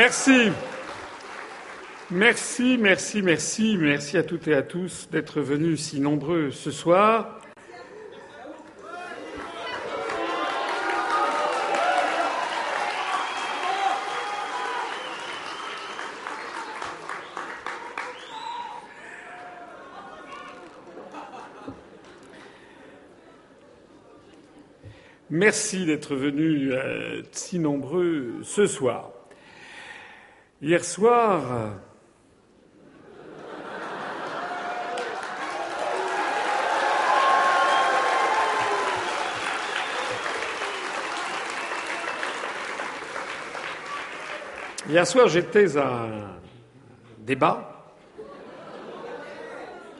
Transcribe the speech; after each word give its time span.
Merci. 0.00 0.50
Merci, 2.10 2.78
merci, 2.78 3.20
merci, 3.20 3.76
merci 3.76 4.16
à 4.16 4.22
toutes 4.22 4.48
et 4.48 4.54
à 4.54 4.62
tous 4.62 5.10
d'être 5.10 5.42
venus 5.42 5.78
si 5.78 6.00
nombreux 6.00 6.50
ce 6.52 6.70
soir. 6.70 7.38
Merci 25.28 25.84
d'être 25.84 26.16
venus 26.16 26.70
euh, 26.72 27.20
si 27.32 27.58
nombreux 27.58 28.36
ce 28.42 28.66
soir. 28.66 29.19
Hier 44.86 45.06
soir, 45.06 45.28
j'étais 45.28 45.78
à 45.78 45.86
un 45.86 46.10
débat. 47.20 47.94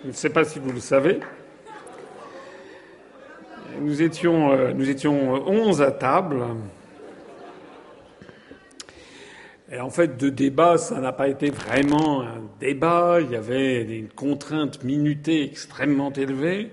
Je 0.02 0.08
ne 0.08 0.12
sais 0.12 0.28
pas 0.28 0.44
si 0.44 0.58
vous 0.58 0.72
le 0.72 0.80
savez. 0.80 1.20
Nous 3.80 4.02
étions, 4.02 4.52
euh, 4.52 4.72
nous 4.74 4.90
étions 4.90 5.48
11 5.48 5.80
à 5.80 5.90
table. 5.90 6.44
Et 9.72 9.78
en 9.78 9.90
fait, 9.90 10.16
de 10.16 10.30
débat, 10.30 10.78
ça 10.78 11.00
n'a 11.00 11.12
pas 11.12 11.28
été 11.28 11.50
vraiment 11.50 12.22
un 12.22 12.42
débat. 12.58 13.18
Il 13.20 13.30
y 13.30 13.36
avait 13.36 13.84
des 13.84 14.08
contraintes 14.16 14.82
minutées 14.82 15.44
extrêmement 15.44 16.12
élevées. 16.12 16.72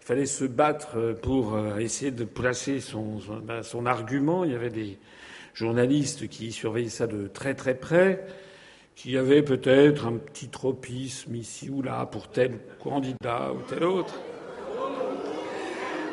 Il 0.00 0.06
fallait 0.06 0.24
se 0.24 0.46
battre 0.46 1.14
pour 1.20 1.54
euh, 1.54 1.76
essayer 1.78 2.10
de 2.10 2.24
placer 2.24 2.80
son, 2.80 3.20
son, 3.20 3.36
ben, 3.36 3.62
son 3.62 3.84
argument. 3.84 4.44
Il 4.44 4.52
y 4.52 4.54
avait 4.54 4.70
des 4.70 4.98
journalistes 5.52 6.28
qui 6.28 6.50
surveillaient 6.50 6.88
ça 6.88 7.06
de 7.06 7.26
très 7.26 7.54
très 7.54 7.74
près, 7.74 8.24
qui 8.96 9.18
avaient 9.18 9.42
peut-être 9.42 10.06
un 10.06 10.16
petit 10.16 10.48
tropisme 10.48 11.34
ici 11.34 11.68
ou 11.68 11.82
là 11.82 12.06
pour 12.06 12.28
tel 12.28 12.58
candidat 12.82 13.52
ou 13.52 13.60
tel 13.68 13.84
autre. 13.84 14.14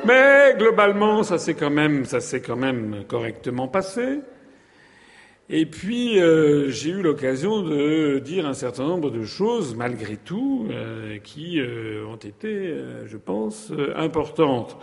Mais 0.05 0.55
globalement, 0.57 1.23
ça 1.23 1.37
s'est 1.37 1.53
quand 1.53 1.69
même, 1.69 2.03
ça 2.03 2.19
s'est 2.19 2.41
quand 2.41 2.55
même 2.57 3.05
correctement 3.07 3.69
passé. 3.69 4.19
Et 5.53 5.65
puis 5.65 6.17
euh, 6.17 6.69
j'ai 6.69 6.91
eu 6.91 7.01
l'occasion 7.01 7.61
de 7.61 8.19
dire 8.19 8.45
un 8.45 8.53
certain 8.53 8.87
nombre 8.87 9.11
de 9.11 9.25
choses, 9.25 9.75
malgré 9.75 10.15
tout, 10.15 10.65
euh, 10.71 11.17
qui 11.17 11.59
euh, 11.59 12.05
ont 12.07 12.15
été, 12.15 12.47
euh, 12.47 13.05
je 13.05 13.17
pense, 13.17 13.69
euh, 13.71 13.93
importantes. 13.97 14.77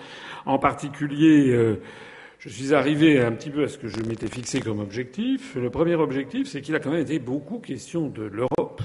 En 0.44 0.58
particulier, 0.58 1.48
euh, 1.48 1.80
je 2.38 2.50
suis 2.50 2.74
arrivé 2.74 3.18
un 3.18 3.32
petit 3.32 3.48
peu 3.48 3.64
à 3.64 3.68
ce 3.68 3.78
que 3.78 3.88
je 3.88 3.96
m'étais 4.02 4.26
fixé 4.26 4.60
comme 4.60 4.80
objectif. 4.80 5.56
Le 5.56 5.70
premier 5.70 5.94
objectif, 5.94 6.48
c'est 6.48 6.60
qu'il 6.60 6.74
a 6.74 6.80
quand 6.80 6.90
même 6.90 7.00
été 7.00 7.18
beaucoup 7.18 7.60
question 7.60 8.08
de 8.08 8.24
l'Europe 8.24 8.82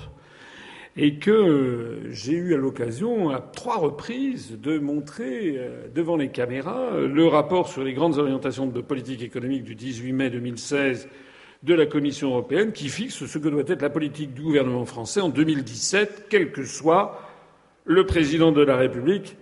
et 0.96 1.16
que 1.16 2.04
j'ai 2.12 2.34
eu 2.34 2.56
l'occasion 2.56 3.30
à 3.30 3.42
trois 3.42 3.78
reprises 3.78 4.58
de 4.58 4.80
montrer 4.80 5.60
devant 5.94 6.16
les 6.16 6.30
caméras 6.30 6.92
le 6.98 7.28
rapport 7.28 7.68
sur 7.68 7.84
les 7.84 7.94
grandes 7.94 8.20
orientations 8.20 8.68
de 8.68 8.80
politique 8.80 9.24
économique 9.24 9.64
du 9.64 9.76
18 9.76 10.14
mai 10.14 10.30
2016 10.30 11.10
de 11.64 11.74
la 11.74 11.86
Commission 11.86 12.30
européenne 12.30 12.74
qui 12.74 12.90
fixe 12.90 13.26
ce 13.26 13.38
que 13.38 13.48
doit 13.48 13.64
être 13.66 13.82
la 13.82 13.90
politique 13.90 14.34
du 14.34 14.42
gouvernement 14.42 14.86
français 14.86 15.22
en 15.22 15.30
2017, 15.30 16.26
quel 16.30 16.52
que 16.52 16.66
soit 16.66 17.22
le 17.86 18.06
président 18.06 18.52
de 18.52 18.62
la 18.62 18.76
République 18.76 19.38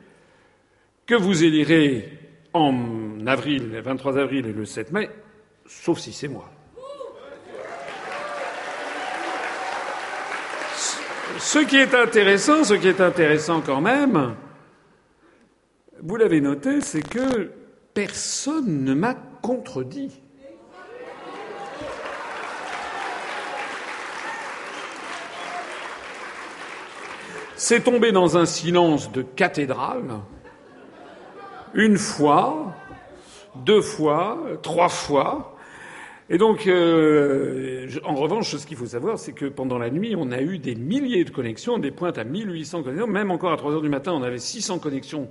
que 1.08 1.16
vous 1.16 1.44
élirez 1.44 2.10
en 2.54 3.26
avril, 3.26 3.72
le 3.72 3.82
23 3.82 4.18
avril 4.18 4.46
et 4.46 4.54
le 4.54 4.66
7 4.66 4.92
mai, 4.92 5.10
sauf 5.66 6.00
si 6.00 6.14
c'est 6.14 6.28
moi. 6.28 6.50
Ce 11.40 11.60
qui 11.60 11.78
est 11.78 11.96
intéressant, 11.96 12.64
ce 12.64 12.76
qui 12.76 12.88
est 12.88 13.02
intéressant 13.02 13.62
quand 13.62 13.82
même, 13.82 14.36
vous 16.04 16.16
l'avez 16.16 16.40
noté, 16.40 16.82
c'est 16.82 17.02
que 17.02 17.52
personne 17.94 18.84
ne 18.84 18.94
m'a 18.94 19.16
contredit. 19.42 20.21
C'est 27.64 27.84
tombé 27.84 28.12
dans 28.12 28.40
un 28.40 28.48
silence 28.48 29.12
de 29.12 29.22
cathédrale 29.22 30.22
une 31.76 32.00
fois, 32.00 32.74
deux 33.56 33.82
fois, 33.82 34.40
trois 34.64 34.90
fois. 34.90 35.56
Et 36.32 36.40
donc, 36.40 36.66
euh, 36.66 37.88
en 38.04 38.16
revanche, 38.16 38.56
ce 38.56 38.66
qu'il 38.66 38.78
faut 38.78 38.88
savoir, 38.88 39.20
c'est 39.20 39.34
que 39.34 39.46
pendant 39.46 39.78
la 39.78 39.92
nuit, 39.92 40.16
on 40.18 40.32
a 40.32 40.42
eu 40.42 40.58
des 40.58 40.74
milliers 40.74 41.24
de 41.24 41.30
connexions, 41.30 41.78
des 41.78 41.92
pointes 41.92 42.18
à 42.18 42.24
1800 42.24 42.82
connexions. 42.82 43.06
Même 43.06 43.30
encore 43.30 43.52
à 43.52 43.58
3 43.58 43.74
heures 43.74 43.84
du 43.84 43.90
matin, 43.90 44.14
on 44.14 44.24
avait 44.24 44.40
600 44.40 44.80
connexions 44.80 45.30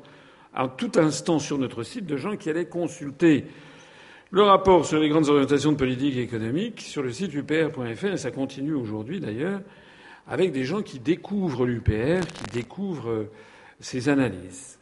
à 0.55 0.69
tout 0.69 0.93
instant 0.99 1.41
sur 1.41 1.59
notre 1.59 1.83
site 1.83 2.07
de 2.07 2.17
gens 2.17 2.37
qui 2.37 2.49
allaient 2.49 2.67
consulter 2.67 3.47
le 4.31 4.43
rapport 4.43 4.87
sur 4.87 5.01
les 5.01 5.09
grandes 5.09 5.29
orientations 5.29 5.73
de 5.73 5.77
politique 5.77 6.17
économique 6.17 6.81
sur 6.81 7.03
le 7.03 7.11
site 7.11 7.35
upr.fr, 7.35 8.05
et 8.05 8.17
ça 8.17 8.31
continue 8.31 8.75
aujourd'hui 8.75 9.19
d'ailleurs, 9.19 9.63
avec 10.29 10.53
des 10.53 10.65
gens 10.65 10.83
qui 10.83 10.99
découvrent 10.99 11.67
l'UPR, 11.67 12.27
qui 12.27 12.45
découvrent 12.53 13.27
ces 13.81 14.09
analyses. 14.09 14.79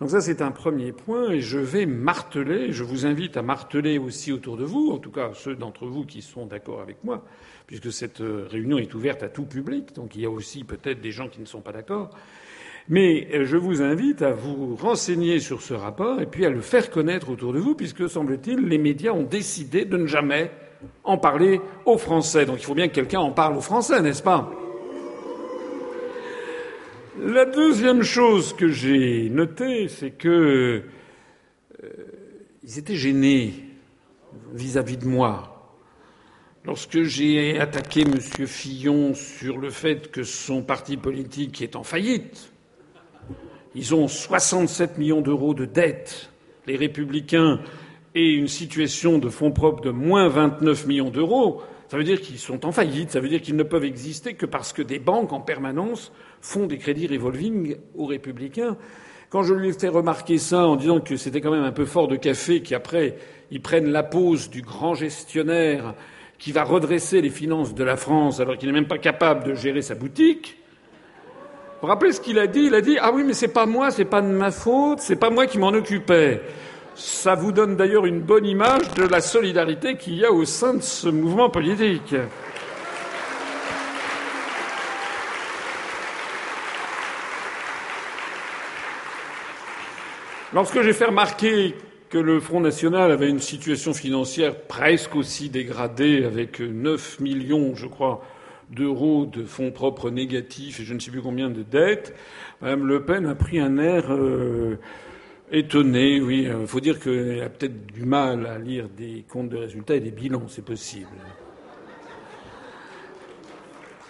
Donc 0.00 0.10
ça, 0.10 0.20
c'est 0.20 0.42
un 0.42 0.50
premier 0.50 0.90
point, 0.90 1.30
et 1.30 1.40
je 1.40 1.58
vais 1.58 1.86
marteler, 1.86 2.72
je 2.72 2.82
vous 2.82 3.06
invite 3.06 3.36
à 3.36 3.42
marteler 3.42 3.98
aussi 3.98 4.32
autour 4.32 4.56
de 4.56 4.64
vous, 4.64 4.90
en 4.90 4.98
tout 4.98 5.12
cas 5.12 5.30
ceux 5.32 5.54
d'entre 5.54 5.86
vous 5.86 6.04
qui 6.04 6.22
sont 6.22 6.46
d'accord 6.46 6.80
avec 6.80 7.04
moi, 7.04 7.24
puisque 7.68 7.92
cette 7.92 8.20
réunion 8.20 8.78
est 8.78 8.92
ouverte 8.94 9.22
à 9.22 9.28
tout 9.28 9.44
public, 9.44 9.94
donc 9.94 10.16
il 10.16 10.22
y 10.22 10.26
a 10.26 10.30
aussi 10.30 10.64
peut-être 10.64 11.00
des 11.00 11.12
gens 11.12 11.28
qui 11.28 11.40
ne 11.40 11.46
sont 11.46 11.60
pas 11.60 11.70
d'accord. 11.70 12.10
Mais 12.88 13.44
je 13.44 13.56
vous 13.56 13.80
invite 13.80 14.22
à 14.22 14.32
vous 14.32 14.74
renseigner 14.74 15.38
sur 15.38 15.62
ce 15.62 15.72
rapport 15.72 16.20
et 16.20 16.26
puis 16.26 16.44
à 16.44 16.50
le 16.50 16.60
faire 16.60 16.90
connaître 16.90 17.30
autour 17.30 17.52
de 17.52 17.60
vous, 17.60 17.76
puisque, 17.76 18.08
semble-t-il, 18.08 18.58
les 18.66 18.78
médias 18.78 19.12
ont 19.12 19.22
décidé 19.22 19.84
de 19.84 19.96
ne 19.96 20.06
jamais 20.06 20.50
en 21.04 21.16
parler 21.16 21.60
aux 21.86 21.96
Français. 21.96 22.44
Donc 22.44 22.56
il 22.58 22.64
faut 22.64 22.74
bien 22.74 22.88
que 22.88 22.94
quelqu'un 22.94 23.20
en 23.20 23.30
parle 23.30 23.56
aux 23.56 23.60
Français, 23.60 24.02
n'est-ce 24.02 24.24
pas? 24.24 24.50
La 27.24 27.44
deuxième 27.44 28.02
chose 28.02 28.52
que 28.52 28.68
j'ai 28.68 29.28
notée, 29.30 29.88
c'est 29.88 30.10
que 30.10 30.82
euh, 31.82 31.88
ils 32.62 32.78
étaient 32.78 32.96
gênés 32.96 33.54
vis-à-vis 34.52 34.96
de 34.96 35.06
moi. 35.06 35.48
Lorsque 36.64 37.02
j'ai 37.02 37.58
attaqué 37.58 38.02
M. 38.02 38.18
Fillon 38.20 39.14
sur 39.14 39.58
le 39.58 39.70
fait 39.70 40.10
que 40.10 40.22
son 40.22 40.62
parti 40.62 40.96
politique 40.96 41.62
est 41.62 41.76
en 41.76 41.82
faillite, 41.82 42.52
ils 43.74 43.94
ont 43.94 44.08
67 44.08 44.98
millions 44.98 45.20
d'euros 45.20 45.54
de 45.54 45.64
dettes, 45.64 46.30
les 46.66 46.76
Républicains, 46.76 47.60
et 48.14 48.30
une 48.32 48.48
situation 48.48 49.18
de 49.18 49.28
fonds 49.28 49.52
propres 49.52 49.82
de 49.82 49.90
moins 49.90 50.28
29 50.28 50.86
millions 50.86 51.10
d'euros, 51.10 51.62
ça 51.88 51.96
veut 51.96 52.04
dire 52.04 52.20
qu'ils 52.20 52.38
sont 52.38 52.64
en 52.64 52.72
faillite, 52.72 53.10
ça 53.10 53.20
veut 53.20 53.28
dire 53.28 53.42
qu'ils 53.42 53.56
ne 53.56 53.62
peuvent 53.62 53.84
exister 53.84 54.34
que 54.34 54.46
parce 54.46 54.72
que 54.72 54.82
des 54.82 54.98
banques 54.98 55.32
en 55.32 55.40
permanence 55.40 56.12
font 56.42 56.66
des 56.66 56.76
crédits 56.76 57.06
revolving 57.06 57.76
aux 57.94 58.04
républicains. 58.04 58.76
Quand 59.30 59.42
je 59.42 59.54
lui 59.54 59.70
ai 59.70 59.72
fait 59.72 59.88
remarquer 59.88 60.36
ça 60.36 60.66
en 60.66 60.76
disant 60.76 61.00
que 61.00 61.16
c'était 61.16 61.40
quand 61.40 61.52
même 61.52 61.64
un 61.64 61.72
peu 61.72 61.86
fort 61.86 62.08
de 62.08 62.16
café 62.16 62.60
qu'après 62.60 63.16
ils 63.50 63.62
prennent 63.62 63.90
la 63.90 64.02
pose 64.02 64.50
du 64.50 64.60
grand 64.60 64.94
gestionnaire 64.94 65.94
qui 66.38 66.52
va 66.52 66.64
redresser 66.64 67.22
les 67.22 67.30
finances 67.30 67.74
de 67.74 67.84
la 67.84 67.96
France 67.96 68.40
alors 68.40 68.58
qu'il 68.58 68.68
n'est 68.68 68.74
même 68.74 68.88
pas 68.88 68.98
capable 68.98 69.44
de 69.44 69.54
gérer 69.54 69.80
sa 69.80 69.94
boutique. 69.94 70.58
Vous 71.80 71.86
vous 71.86 71.88
rappelez 71.88 72.12
ce 72.12 72.20
qu'il 72.20 72.38
a 72.38 72.46
dit? 72.46 72.64
Il 72.66 72.74
a 72.74 72.80
dit 72.80 72.98
Ah 73.00 73.10
oui, 73.12 73.24
mais 73.24 73.32
c'est 73.32 73.48
pas 73.48 73.66
moi, 73.66 73.90
c'est 73.90 74.04
pas 74.04 74.20
de 74.20 74.26
ma 74.26 74.50
faute, 74.50 74.98
c'est 75.00 75.16
pas 75.16 75.30
moi 75.30 75.46
qui 75.46 75.58
m'en 75.58 75.68
occupais. 75.68 76.42
Ça 76.94 77.34
vous 77.34 77.52
donne 77.52 77.76
d'ailleurs 77.76 78.04
une 78.04 78.20
bonne 78.20 78.44
image 78.44 78.92
de 78.96 79.04
la 79.04 79.20
solidarité 79.20 79.96
qu'il 79.96 80.14
y 80.14 80.24
a 80.24 80.32
au 80.32 80.44
sein 80.44 80.74
de 80.74 80.82
ce 80.82 81.08
mouvement 81.08 81.48
politique. 81.48 82.14
Lorsque 90.54 90.82
j'ai 90.82 90.92
fait 90.92 91.06
remarquer 91.06 91.74
que 92.10 92.18
le 92.18 92.38
Front 92.38 92.60
National 92.60 93.10
avait 93.10 93.30
une 93.30 93.40
situation 93.40 93.94
financière 93.94 94.54
presque 94.66 95.16
aussi 95.16 95.48
dégradée, 95.48 96.24
avec 96.24 96.60
9 96.60 97.20
millions, 97.20 97.74
je 97.74 97.86
crois, 97.86 98.22
d'euros 98.68 99.24
de 99.24 99.44
fonds 99.44 99.70
propres 99.70 100.10
négatifs 100.10 100.78
et 100.80 100.84
je 100.84 100.92
ne 100.92 100.98
sais 100.98 101.10
plus 101.10 101.22
combien 101.22 101.48
de 101.48 101.62
dettes, 101.62 102.14
Mme 102.60 102.86
Le 102.86 103.02
Pen 103.02 103.24
a 103.24 103.34
pris 103.34 103.60
un 103.60 103.78
air 103.78 104.12
euh, 104.12 104.78
étonné. 105.50 106.20
Oui, 106.20 106.46
il 106.60 106.66
faut 106.66 106.80
dire 106.80 107.00
qu'elle 107.00 107.42
a 107.42 107.48
peut-être 107.48 107.86
du 107.86 108.04
mal 108.04 108.44
à 108.44 108.58
lire 108.58 108.90
des 108.94 109.24
comptes 109.26 109.48
de 109.48 109.56
résultats 109.56 109.94
et 109.94 110.00
des 110.00 110.10
bilans, 110.10 110.48
c'est 110.48 110.64
possible. 110.64 111.08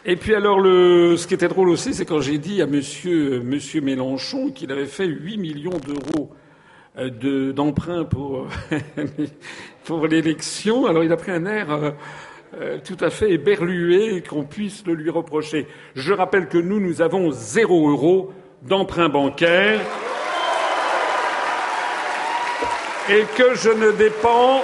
Et 0.04 0.16
puis 0.16 0.34
alors, 0.34 0.58
le, 0.58 1.16
ce 1.16 1.28
qui 1.28 1.34
était 1.34 1.46
drôle 1.46 1.68
aussi, 1.68 1.94
c'est 1.94 2.04
quand 2.04 2.20
j'ai 2.20 2.38
dit 2.38 2.60
à 2.60 2.66
Monsieur, 2.66 3.40
Monsieur 3.40 3.80
Mélenchon 3.80 4.50
qu'il 4.50 4.72
avait 4.72 4.86
fait 4.86 5.06
8 5.06 5.38
millions 5.38 5.78
d'euros 5.78 6.30
euh, 6.98 7.52
d'emprunt 7.52 8.02
pour, 8.02 8.48
pour 9.84 10.08
l'élection. 10.08 10.86
Alors 10.86 11.04
il 11.04 11.12
a 11.12 11.16
pris 11.16 11.30
un 11.30 11.46
air 11.46 11.70
euh, 11.70 11.90
euh, 12.60 12.78
tout 12.84 12.96
à 13.00 13.10
fait 13.10 13.30
éberlué 13.30 14.24
qu'on 14.28 14.42
puisse 14.42 14.84
le 14.86 14.94
lui 14.94 15.08
reprocher. 15.08 15.68
Je 15.94 16.12
rappelle 16.12 16.48
que 16.48 16.58
nous, 16.58 16.80
nous 16.80 17.00
avons 17.00 17.30
zéro 17.30 17.88
euro 17.88 18.32
d'emprunt 18.62 19.08
bancaire 19.08 19.80
et 23.08 23.24
que 23.36 23.54
je 23.54 23.70
ne 23.70 23.92
dépends, 23.92 24.62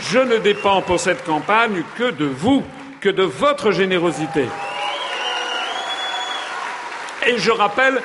je 0.00 0.18
ne 0.18 0.38
dépends 0.38 0.82
pour 0.82 0.98
cette 0.98 1.24
campagne 1.24 1.84
que 1.96 2.10
de 2.10 2.24
vous 2.24 2.64
que 3.00 3.08
de 3.08 3.22
votre 3.22 3.72
générosité. 3.72 4.44
Et 7.26 7.38
je 7.38 7.50
rappelle 7.50 8.00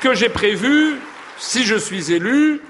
que 0.00 0.14
j'ai 0.14 0.28
prévu, 0.28 0.96
si 1.38 1.64
je 1.64 1.76
suis 1.76 2.12
élu, 2.12 2.60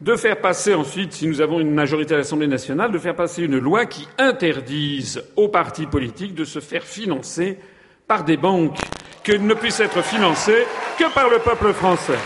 de 0.00 0.14
faire 0.14 0.40
passer 0.40 0.74
ensuite, 0.74 1.12
si 1.12 1.26
nous 1.26 1.40
avons 1.40 1.60
une 1.60 1.74
majorité 1.74 2.14
à 2.14 2.18
l'Assemblée 2.18 2.46
nationale, 2.46 2.92
de 2.92 2.98
faire 2.98 3.16
passer 3.16 3.42
une 3.42 3.58
loi 3.58 3.86
qui 3.86 4.06
interdise 4.16 5.22
aux 5.36 5.48
partis 5.48 5.86
politiques 5.86 6.34
de 6.34 6.44
se 6.44 6.60
faire 6.60 6.84
financer 6.84 7.58
par 8.06 8.24
des 8.24 8.36
banques, 8.36 8.78
qu'ils 9.24 9.44
ne 9.44 9.54
puissent 9.54 9.80
être 9.80 10.02
financés 10.02 10.66
que 10.98 11.12
par 11.12 11.28
le 11.28 11.38
peuple 11.38 11.72
français. 11.72 12.18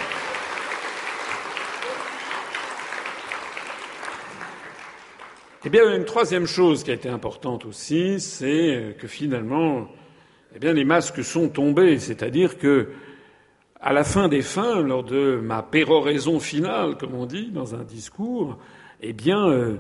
Eh 5.65 5.71
bien, 5.71 5.95
une 5.95 6.05
troisième 6.05 6.47
chose 6.47 6.83
qui 6.83 6.91
a 6.91 6.95
été 6.95 7.09
importante 7.09 7.65
aussi, 7.67 8.19
c'est 8.19 8.97
que 8.99 9.07
finalement, 9.07 9.87
eh 10.57 10.59
bien, 10.59 10.73
les 10.73 10.85
masques 10.85 11.23
sont 11.23 11.49
tombés. 11.49 12.01
C'est-à-dire 12.01 12.59
que, 12.59 12.89
à 13.81 13.93
la 13.93 14.03
fin 14.03 14.27
des 14.27 14.43
fins, 14.43 14.81
lors 14.81 15.05
de 15.05 15.39
ma 15.41 15.63
péroraison 15.63 16.41
finale, 16.41 16.97
comme 16.99 17.15
on 17.15 17.27
dit, 17.27 17.53
dans 17.53 17.77
un 17.77 17.85
discours, 17.85 18.59
eh 19.03 19.13
bien, 19.13 19.49
euh, 19.49 19.77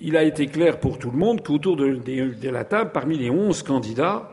il 0.00 0.16
a 0.16 0.24
été 0.24 0.48
clair 0.48 0.80
pour 0.80 0.98
tout 0.98 1.12
le 1.12 1.18
monde 1.18 1.40
qu'autour 1.44 1.76
de, 1.76 1.94
de, 1.94 2.48
la 2.48 2.64
table, 2.64 2.90
parmi 2.92 3.16
les 3.16 3.30
onze 3.30 3.62
candidats, 3.62 4.28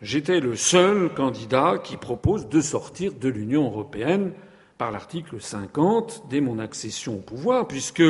j'étais 0.00 0.40
le 0.40 0.56
seul 0.56 1.10
candidat 1.10 1.74
qui 1.84 1.98
propose 1.98 2.48
de 2.48 2.62
sortir 2.62 3.12
de 3.12 3.28
l'Union 3.28 3.66
européenne 3.66 4.32
par 4.78 4.90
l'article 4.90 5.38
50 5.38 6.24
dès 6.30 6.40
mon 6.40 6.58
accession 6.58 7.16
au 7.16 7.20
pouvoir, 7.20 7.68
puisque 7.68 8.02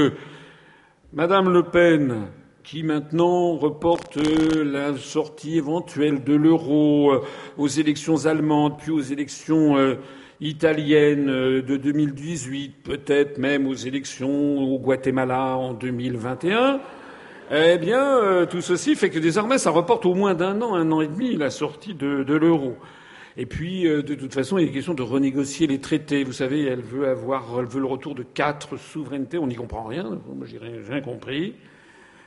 Madame 1.14 1.52
Le 1.52 1.62
Pen, 1.62 2.28
qui 2.64 2.82
maintenant 2.82 3.54
reporte 3.56 4.16
la 4.16 4.96
sortie 4.96 5.58
éventuelle 5.58 6.24
de 6.24 6.32
l'euro 6.32 7.12
euh, 7.12 7.20
aux 7.58 7.68
élections 7.68 8.24
allemandes, 8.24 8.78
puis 8.78 8.92
aux 8.92 9.02
élections 9.02 9.76
euh, 9.76 9.96
italiennes 10.40 11.28
euh, 11.28 11.60
de 11.60 11.76
2018, 11.76 12.76
peut-être 12.82 13.36
même 13.36 13.66
aux 13.66 13.74
élections 13.74 14.56
au 14.56 14.78
Guatemala 14.78 15.58
en 15.58 15.74
2021, 15.74 16.80
eh 17.54 17.76
bien, 17.76 18.46
tout 18.48 18.62
ceci 18.62 18.94
fait 18.94 19.10
que 19.10 19.18
désormais, 19.18 19.58
ça 19.58 19.68
reporte 19.68 20.06
au 20.06 20.14
moins 20.14 20.32
d'un 20.32 20.62
an, 20.62 20.74
un 20.74 20.90
an 20.92 21.02
et 21.02 21.08
demi, 21.08 21.36
la 21.36 21.50
sortie 21.50 21.92
de, 21.92 22.22
de 22.22 22.34
l'euro. 22.34 22.76
Et 23.36 23.46
puis, 23.46 23.84
de 23.84 24.14
toute 24.14 24.34
façon, 24.34 24.58
il 24.58 24.68
est 24.68 24.72
question 24.72 24.94
de 24.94 25.02
renégocier 25.02 25.66
les 25.66 25.80
traités. 25.80 26.22
Vous 26.22 26.32
savez, 26.32 26.64
elle 26.64 26.82
veut 26.82 27.08
avoir, 27.08 27.62
veut 27.62 27.80
le 27.80 27.86
retour 27.86 28.14
de 28.14 28.22
quatre 28.22 28.76
souverainetés. 28.76 29.38
On 29.38 29.46
n'y 29.46 29.54
comprend 29.54 29.84
rien. 29.84 30.20
Moi, 30.26 30.46
j'ai 30.46 30.58
rien, 30.58 30.74
rien 30.86 31.00
compris. 31.00 31.54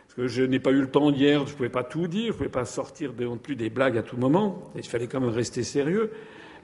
Parce 0.05 0.15
que 0.15 0.27
je 0.27 0.43
n'ai 0.43 0.59
pas 0.59 0.71
eu 0.71 0.81
le 0.81 0.89
temps 0.89 1.12
hier, 1.12 1.45
je 1.45 1.51
ne 1.51 1.57
pouvais 1.57 1.69
pas 1.69 1.83
tout 1.83 2.07
dire, 2.07 2.27
je 2.27 2.29
ne 2.29 2.33
pouvais 2.33 2.50
pas 2.50 2.65
sortir 2.65 3.12
non 3.19 3.38
plus 3.38 3.55
des 3.55 3.69
blagues 3.69 3.97
à 3.97 4.03
tout 4.03 4.17
moment. 4.17 4.71
il 4.75 4.83
fallait 4.83 5.07
quand 5.07 5.19
même 5.19 5.29
rester 5.29 5.63
sérieux. 5.63 6.12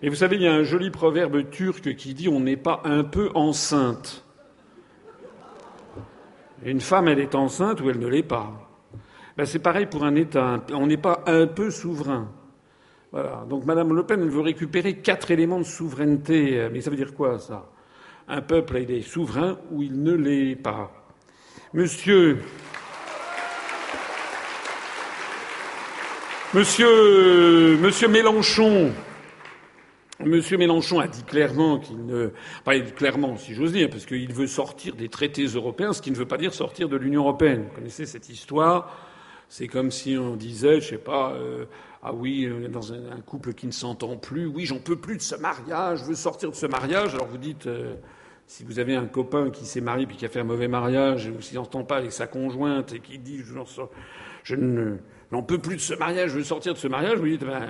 Mais 0.02 0.10
vous 0.10 0.16
savez, 0.16 0.38
il 0.38 0.42
y 0.42 0.48
a 0.48 0.54
un 0.54 0.64
joli 0.64 0.90
proverbe 0.90 1.50
turc 1.50 1.96
qui 1.96 2.14
dit 2.14 2.28
on 2.28 2.40
n'est 2.40 2.58
pas 2.58 2.82
un 2.86 3.04
peu 3.04 3.30
enceinte. 3.36 4.24
Une 6.64 6.82
femme, 6.82 7.08
elle 7.08 7.20
est 7.20 7.36
enceinte 7.36 7.82
ou 7.82 7.90
elle 7.90 8.00
ne 8.00 8.08
l'est 8.08 8.24
pas. 8.24 8.70
Ben, 9.38 9.46
c'est 9.46 9.60
pareil 9.60 9.86
pour 9.86 10.04
un 10.04 10.16
État. 10.16 10.64
On 10.74 10.88
n'est 10.88 10.98
pas 10.98 11.24
un 11.26 11.48
peu 11.48 11.72
souverain. 11.72 12.32
Voilà. 13.12 13.46
Donc 13.50 13.66
Madame 13.66 13.94
Le 13.94 14.04
Pen, 14.04 14.28
veut 14.30 14.42
récupérer 14.42 14.96
quatre 14.98 15.32
éléments 15.32 15.60
de 15.60 15.66
souveraineté. 15.66 16.70
Mais 16.72 16.82
ça 16.82 16.90
veut 16.90 16.96
dire 16.96 17.14
quoi, 17.14 17.40
ça? 17.40 17.70
Un 18.28 18.42
peuple, 18.42 18.80
il 18.82 18.92
est 18.92 19.02
souverain 19.02 19.58
ou 19.72 19.84
il 19.84 20.02
ne 20.02 20.14
l'est 20.14 20.56
pas? 20.56 20.92
Monsieur. 21.74 22.40
Monsieur, 26.54 27.78
Monsieur 27.78 28.08
Mélenchon. 28.08 28.92
Monsieur 30.20 30.58
Mélenchon 30.58 31.00
a 31.00 31.08
dit 31.08 31.24
clairement 31.24 31.80
qu'il 31.80 32.06
ne, 32.06 32.30
pas 32.64 32.80
clairement, 32.80 33.38
si 33.38 33.54
j'ose 33.54 33.72
dire, 33.72 33.90
parce 33.90 34.06
qu'il 34.06 34.32
veut 34.34 34.48
sortir 34.48 34.96
des 34.96 35.10
traités 35.10 35.46
européens, 35.46 35.94
ce 35.94 36.02
qui 36.02 36.12
ne 36.12 36.16
veut 36.16 36.28
pas 36.28 36.38
dire 36.38 36.54
sortir 36.54 36.90
de 36.90 36.98
l'Union 36.98 37.22
européenne. 37.22 37.66
Vous 37.70 37.76
connaissez 37.76 38.06
cette 38.06 38.30
histoire? 38.30 38.96
C'est 39.50 39.68
comme 39.68 39.92
si 39.92 40.18
on 40.18 40.36
disait, 40.36 40.80
je 40.80 40.90
sais 40.90 40.98
pas, 40.98 41.32
euh, 41.34 41.66
ah 42.04 42.14
oui, 42.14 42.46
est 42.46 42.68
dans 42.68 42.94
un, 42.94 43.22
couple 43.26 43.54
qui 43.54 43.68
ne 43.68 43.72
s'entend 43.72 44.18
plus. 44.18 44.48
Oui, 44.48 44.66
j'en 44.66 44.80
peux 44.80 44.96
plus 44.96 45.18
de 45.18 45.22
ce 45.22 45.36
mariage. 45.36 46.00
Je 46.00 46.06
veux 46.06 46.16
sortir 46.16 46.50
de 46.50 46.56
ce 46.56 46.66
mariage. 46.66 47.14
Alors 47.14 47.28
vous 47.28 47.38
dites, 47.38 47.68
euh, 47.68 47.94
si 48.48 48.64
vous 48.64 48.80
avez 48.80 48.96
un 48.96 49.06
copain 49.06 49.52
qui 49.52 49.66
s'est 49.66 49.82
marié 49.82 50.08
puis 50.08 50.18
qui 50.18 50.26
a 50.26 50.30
fait 50.30 50.40
un 50.40 50.46
mauvais 50.46 50.68
mariage 50.68 51.28
ou 51.28 51.42
s'il 51.42 51.58
n'entend 51.58 51.84
pas 51.84 51.98
avec 51.98 52.12
sa 52.12 52.26
conjointe 52.26 52.94
et 52.94 53.00
qui 53.00 53.20
dit, 53.20 53.40
je, 53.44 53.54
je 54.44 54.56
n'en 54.56 55.44
peux 55.44 55.60
plus 55.60 55.76
de 55.76 55.82
ce 55.82 55.94
mariage. 55.94 56.32
Je 56.32 56.38
veux 56.38 56.44
sortir 56.44 56.74
de 56.74 56.80
ce 56.80 56.88
mariage. 56.88 57.20
Vous 57.20 57.28
dites, 57.28 57.46
ben, 57.46 57.68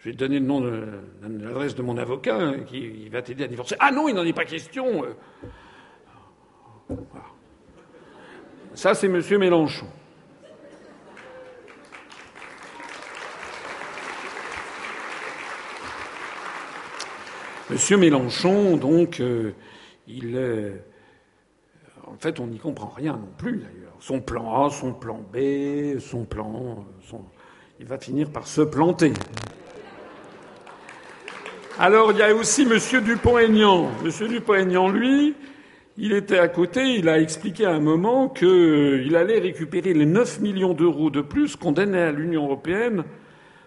je 0.00 0.08
vais 0.08 0.12
te 0.12 0.18
donner 0.18 0.40
le 0.40 0.46
nom 0.46 0.60
de, 0.60 0.84
l'adresse 1.22 1.76
de 1.76 1.82
mon 1.82 1.96
avocat 1.98 2.36
hein, 2.36 2.60
qui 2.66 3.08
va 3.10 3.22
t'aider 3.22 3.44
à 3.44 3.48
divorcer. 3.48 3.76
Ah 3.78 3.92
non, 3.92 4.08
il 4.08 4.16
n'en 4.16 4.24
est 4.24 4.32
pas 4.32 4.44
question. 4.44 5.04
Euh. 6.90 6.96
Ça, 8.74 8.94
c'est 8.94 9.06
Monsieur 9.06 9.38
Mélenchon. 9.38 9.86
Monsieur 17.70 17.96
Mélenchon, 17.96 18.76
donc, 18.76 19.20
euh, 19.20 19.52
il, 20.08 20.36
en 22.06 22.16
fait, 22.18 22.40
on 22.40 22.46
n'y 22.46 22.58
comprend 22.58 22.92
rien 22.94 23.12
non 23.12 23.32
plus 23.38 23.58
d'ailleurs. 23.58 23.94
Son 24.00 24.20
plan 24.20 24.64
A, 24.64 24.70
son 24.70 24.92
plan 24.92 25.20
B, 25.32 25.98
son 26.00 26.24
plan, 26.24 26.84
il 27.78 27.86
va 27.86 27.98
finir 27.98 28.30
par 28.30 28.46
se 28.46 28.62
planter. 28.62 29.12
Alors, 31.78 32.12
il 32.12 32.18
y 32.18 32.22
a 32.22 32.34
aussi 32.34 32.66
Monsieur 32.66 33.00
Dupont-Aignan. 33.00 33.90
Monsieur 34.04 34.28
Dupont-Aignan, 34.28 34.88
lui, 34.88 35.34
il 35.96 36.12
était 36.12 36.38
à 36.38 36.48
côté, 36.48 36.96
il 36.96 37.08
a 37.08 37.20
expliqué 37.20 37.64
à 37.64 37.70
un 37.70 37.80
moment 37.80 38.28
qu'il 38.28 39.14
allait 39.16 39.38
récupérer 39.38 39.94
les 39.94 40.06
9 40.06 40.40
millions 40.40 40.74
d'euros 40.74 41.10
de 41.10 41.20
plus 41.20 41.56
qu'on 41.56 41.72
donnait 41.72 42.02
à 42.02 42.12
l'Union 42.12 42.44
européenne 42.44 43.04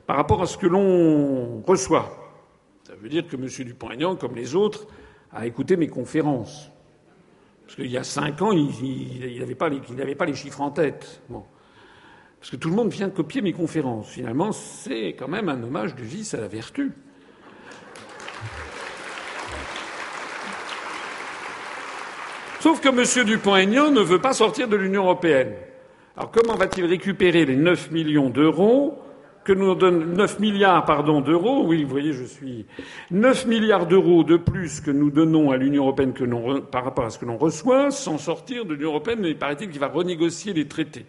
par 0.05 0.17
rapport 0.17 0.41
à 0.41 0.45
ce 0.45 0.57
que 0.57 0.67
l'on 0.67 1.63
reçoit. 1.65 2.24
Ça 2.85 2.93
veut 3.01 3.09
dire 3.09 3.27
que 3.27 3.35
M. 3.35 3.47
Dupont-Aignan, 3.47 4.15
comme 4.15 4.35
les 4.35 4.53
autres, 4.53 4.85
a 5.33 5.47
écouté 5.47 5.75
mes 5.75 5.87
conférences. 5.87 6.69
Parce 7.65 7.77
qu'il 7.77 7.89
y 7.89 7.97
a 7.97 8.03
cinq 8.03 8.43
ans, 8.43 8.51
il 8.51 9.39
n'avait 9.39 9.55
pas, 9.55 9.69
les 10.25 10.35
chiffres 10.35 10.61
en 10.61 10.69
tête. 10.69 11.19
Parce 12.39 12.51
que 12.51 12.57
tout 12.57 12.69
le 12.69 12.75
monde 12.75 12.89
vient 12.89 13.09
copier 13.09 13.41
mes 13.41 13.53
conférences. 13.53 14.09
Finalement, 14.09 14.51
c'est 14.51 15.15
quand 15.17 15.27
même 15.27 15.49
un 15.49 15.63
hommage 15.63 15.95
du 15.95 16.03
vice 16.03 16.35
à 16.35 16.41
la 16.41 16.47
vertu. 16.47 16.91
Sauf 22.59 22.81
que 22.81 22.89
M. 22.89 23.25
Dupont-Aignan 23.25 23.89
ne 23.89 24.01
veut 24.01 24.21
pas 24.21 24.33
sortir 24.33 24.67
de 24.67 24.75
l'Union 24.75 25.05
européenne. 25.05 25.53
Alors 26.15 26.29
comment 26.29 26.55
va-t-il 26.55 26.85
récupérer 26.85 27.45
les 27.45 27.55
9 27.55 27.89
millions 27.89 28.29
d'euros 28.29 28.99
que 29.45 29.53
nous 29.53 29.75
donne 29.75 30.15
9 30.15 30.39
milliards 30.39 30.83
d'euros, 31.23 31.63
oui, 31.65 31.83
vous 31.83 31.89
voyez, 31.89 32.13
je 32.13 32.23
suis 32.23 32.65
9 33.11 33.45
milliards 33.45 33.85
d'euros 33.85 34.23
de 34.23 34.37
plus 34.37 34.81
que 34.81 34.89
nous 34.89 35.11
donnons 35.11 35.51
à 35.51 35.57
l'Union 35.57 35.83
européenne 35.83 36.13
que 36.13 36.59
par 36.59 36.83
rapport 36.83 37.05
à 37.05 37.11
ce 37.11 37.19
que 37.19 37.25
l'on 37.25 37.37
reçoit, 37.37 37.91
sans 37.91 38.17
sortir 38.17 38.65
de 38.65 38.73
l'Union 38.73 38.89
européenne, 38.89 39.19
mais 39.21 39.35
paraît-il 39.35 39.69
qu'il 39.69 39.79
va 39.79 39.87
renégocier 39.87 40.51
les 40.51 40.67
traités. 40.67 41.05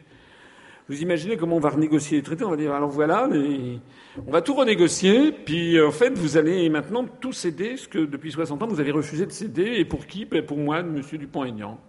Vous 0.88 1.02
imaginez 1.02 1.37
comment 1.37 1.57
on 1.57 1.61
va 1.61 1.71
renégocier 1.71 2.19
les 2.19 2.23
traités? 2.23 2.45
On 2.45 2.50
va 2.50 2.57
dire 2.57 2.75
alors 2.75 2.90
voilà, 2.90 3.28
on 3.28 4.31
va 4.31 4.43
tout 4.43 4.55
renégocier, 4.55 5.33
puis 5.33 5.81
en 5.81 5.90
fait 5.90 6.11
vous 6.11 6.37
allez 6.37 6.69
maintenant 6.69 7.07
tout 7.21 7.33
céder, 7.33 7.78
ce 7.78 7.88
que 7.88 7.99
depuis 7.99 8.31
60 8.31 8.62
ans 8.62 8.66
vous 8.69 8.81
avez 8.81 8.93
refusé 8.93 9.25
de 9.25 9.33
céder, 9.33 9.76
et 9.78 9.85
pour 9.87 10.07
qui? 10.07 10.26
Ben, 10.26 10.45
Pour 10.45 10.59
moi, 10.59 10.81
M. 10.81 11.00
Dupont-Aignan. 11.11 11.81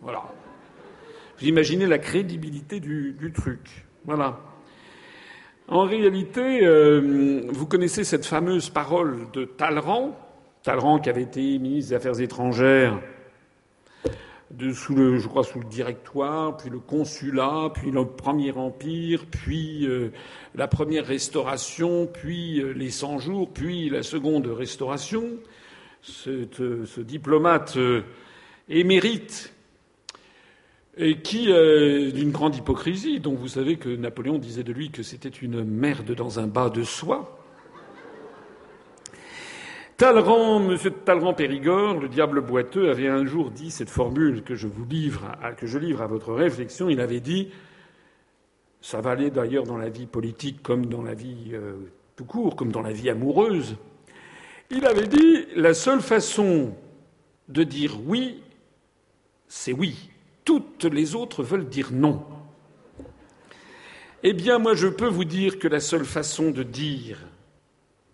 Voilà. 0.00 0.22
Vous 1.40 1.46
imaginez 1.46 1.86
la 1.86 1.98
crédibilité 1.98 2.78
du, 2.78 3.16
du 3.18 3.32
truc. 3.32 3.84
Voilà. 4.04 4.38
En 5.70 5.84
réalité, 5.84 6.64
euh, 6.64 7.42
vous 7.50 7.66
connaissez 7.66 8.02
cette 8.02 8.24
fameuse 8.24 8.70
parole 8.70 9.26
de 9.34 9.44
Talleyrand, 9.44 10.18
Talleyrand 10.62 10.98
qui 10.98 11.10
avait 11.10 11.24
été 11.24 11.58
ministre 11.58 11.90
des 11.90 11.96
Affaires 11.96 12.18
étrangères 12.22 12.98
sous 14.72 14.94
le, 14.94 15.18
je 15.18 15.28
crois, 15.28 15.44
sous 15.44 15.58
le 15.58 15.66
directoire, 15.66 16.56
puis 16.56 16.70
le 16.70 16.78
consulat, 16.78 17.70
puis 17.74 17.90
le 17.90 18.06
Premier 18.06 18.50
Empire, 18.52 19.26
puis 19.30 19.86
euh, 19.86 20.10
la 20.54 20.68
première 20.68 21.04
restauration, 21.04 22.06
puis 22.06 22.62
euh, 22.62 22.72
les 22.72 22.90
100 22.90 23.18
jours, 23.18 23.50
puis 23.52 23.90
la 23.90 24.02
seconde 24.02 24.46
restauration. 24.46 25.32
ce 26.00 27.00
diplomate 27.02 27.76
émérite 28.70 29.52
et 30.98 31.20
qui, 31.20 31.46
d'une 31.46 32.32
grande 32.32 32.56
hypocrisie, 32.56 33.20
dont 33.20 33.34
vous 33.34 33.48
savez 33.48 33.76
que 33.76 33.88
Napoléon 33.88 34.38
disait 34.38 34.64
de 34.64 34.72
lui 34.72 34.90
que 34.90 35.02
c'était 35.02 35.28
une 35.28 35.64
merde 35.64 36.12
dans 36.14 36.40
un 36.40 36.46
bas 36.46 36.70
de 36.70 36.82
soie, 36.82 37.38
Talleyrand, 39.98 40.60
monsieur 40.60 40.92
Talleyrand 40.92 41.34
Périgord, 41.34 41.98
le 41.98 42.08
diable 42.08 42.40
boiteux, 42.40 42.88
avait 42.88 43.08
un 43.08 43.26
jour 43.26 43.50
dit 43.50 43.72
cette 43.72 43.90
formule 43.90 44.44
que 44.44 44.54
je 44.54 44.68
vous 44.68 44.84
livre 44.84 45.24
à 45.42 46.06
votre 46.06 46.32
réflexion. 46.32 46.88
Il 46.88 47.00
avait 47.00 47.18
dit, 47.18 47.48
ça 48.80 49.00
valait 49.00 49.30
d'ailleurs 49.30 49.64
dans 49.64 49.76
la 49.76 49.88
vie 49.88 50.06
politique 50.06 50.62
comme 50.62 50.86
dans 50.86 51.02
la 51.02 51.14
vie 51.14 51.50
euh, 51.52 51.74
tout 52.14 52.24
court, 52.24 52.54
comme 52.54 52.70
dans 52.70 52.80
la 52.80 52.92
vie 52.92 53.10
amoureuse. 53.10 53.74
Il 54.70 54.86
avait 54.86 55.08
dit, 55.08 55.46
la 55.56 55.74
seule 55.74 56.00
façon 56.00 56.76
de 57.48 57.64
dire 57.64 57.98
oui, 58.06 58.40
c'est 59.48 59.72
oui. 59.72 60.10
Toutes 60.48 60.84
les 60.84 61.14
autres 61.14 61.42
veulent 61.42 61.68
dire 61.68 61.88
non. 61.92 62.24
Eh 64.22 64.32
bien, 64.32 64.58
moi, 64.58 64.72
je 64.72 64.86
peux 64.86 65.06
vous 65.06 65.26
dire 65.26 65.58
que 65.58 65.68
la 65.68 65.78
seule 65.78 66.06
façon 66.06 66.52
de 66.52 66.62
dire 66.62 67.18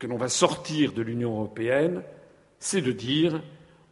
que 0.01 0.09
l'on 0.09 0.17
va 0.17 0.29
sortir 0.29 0.91
de 0.91 1.03
l'Union 1.03 1.31
européenne, 1.31 2.03
c'est 2.59 2.81
de 2.81 2.91
dire 2.91 3.41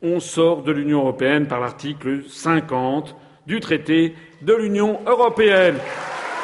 on 0.03 0.19
sort 0.19 0.65
de 0.65 0.73
l'Union 0.73 1.03
européenne 1.03 1.47
par 1.47 1.61
l'article 1.61 2.29
50 2.29 3.15
du 3.47 3.61
traité 3.61 4.17
de 4.41 4.55
l'Union 4.55 4.99
européenne. 5.07 5.79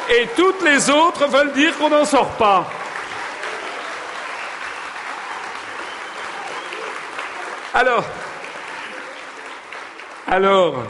Et 0.08 0.28
toutes 0.36 0.62
les 0.62 0.90
autres 0.90 1.26
veulent 1.26 1.52
dire 1.52 1.76
qu'on 1.78 1.90
n'en 1.90 2.04
sort 2.04 2.30
pas. 2.36 2.70
Alors, 7.74 8.04
alors, 10.28 10.84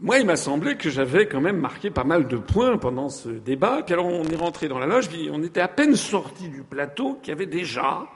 moi, 0.00 0.18
il 0.18 0.26
m'a 0.26 0.36
semblé 0.36 0.76
que 0.76 0.90
j'avais 0.90 1.26
quand 1.26 1.40
même 1.40 1.58
marqué 1.58 1.90
pas 1.90 2.04
mal 2.04 2.28
de 2.28 2.36
points 2.36 2.78
pendant 2.78 3.08
ce 3.08 3.28
débat. 3.28 3.82
Puis 3.84 3.94
alors, 3.94 4.06
on 4.06 4.22
est 4.24 4.36
rentré 4.36 4.68
dans 4.68 4.78
la 4.78 4.86
loge, 4.86 5.08
on 5.32 5.42
était 5.42 5.60
à 5.60 5.66
peine 5.66 5.96
sorti 5.96 6.48
du 6.48 6.62
plateau 6.62 7.18
qu'il 7.20 7.30
y 7.30 7.32
avait 7.32 7.46
déjà 7.46 8.06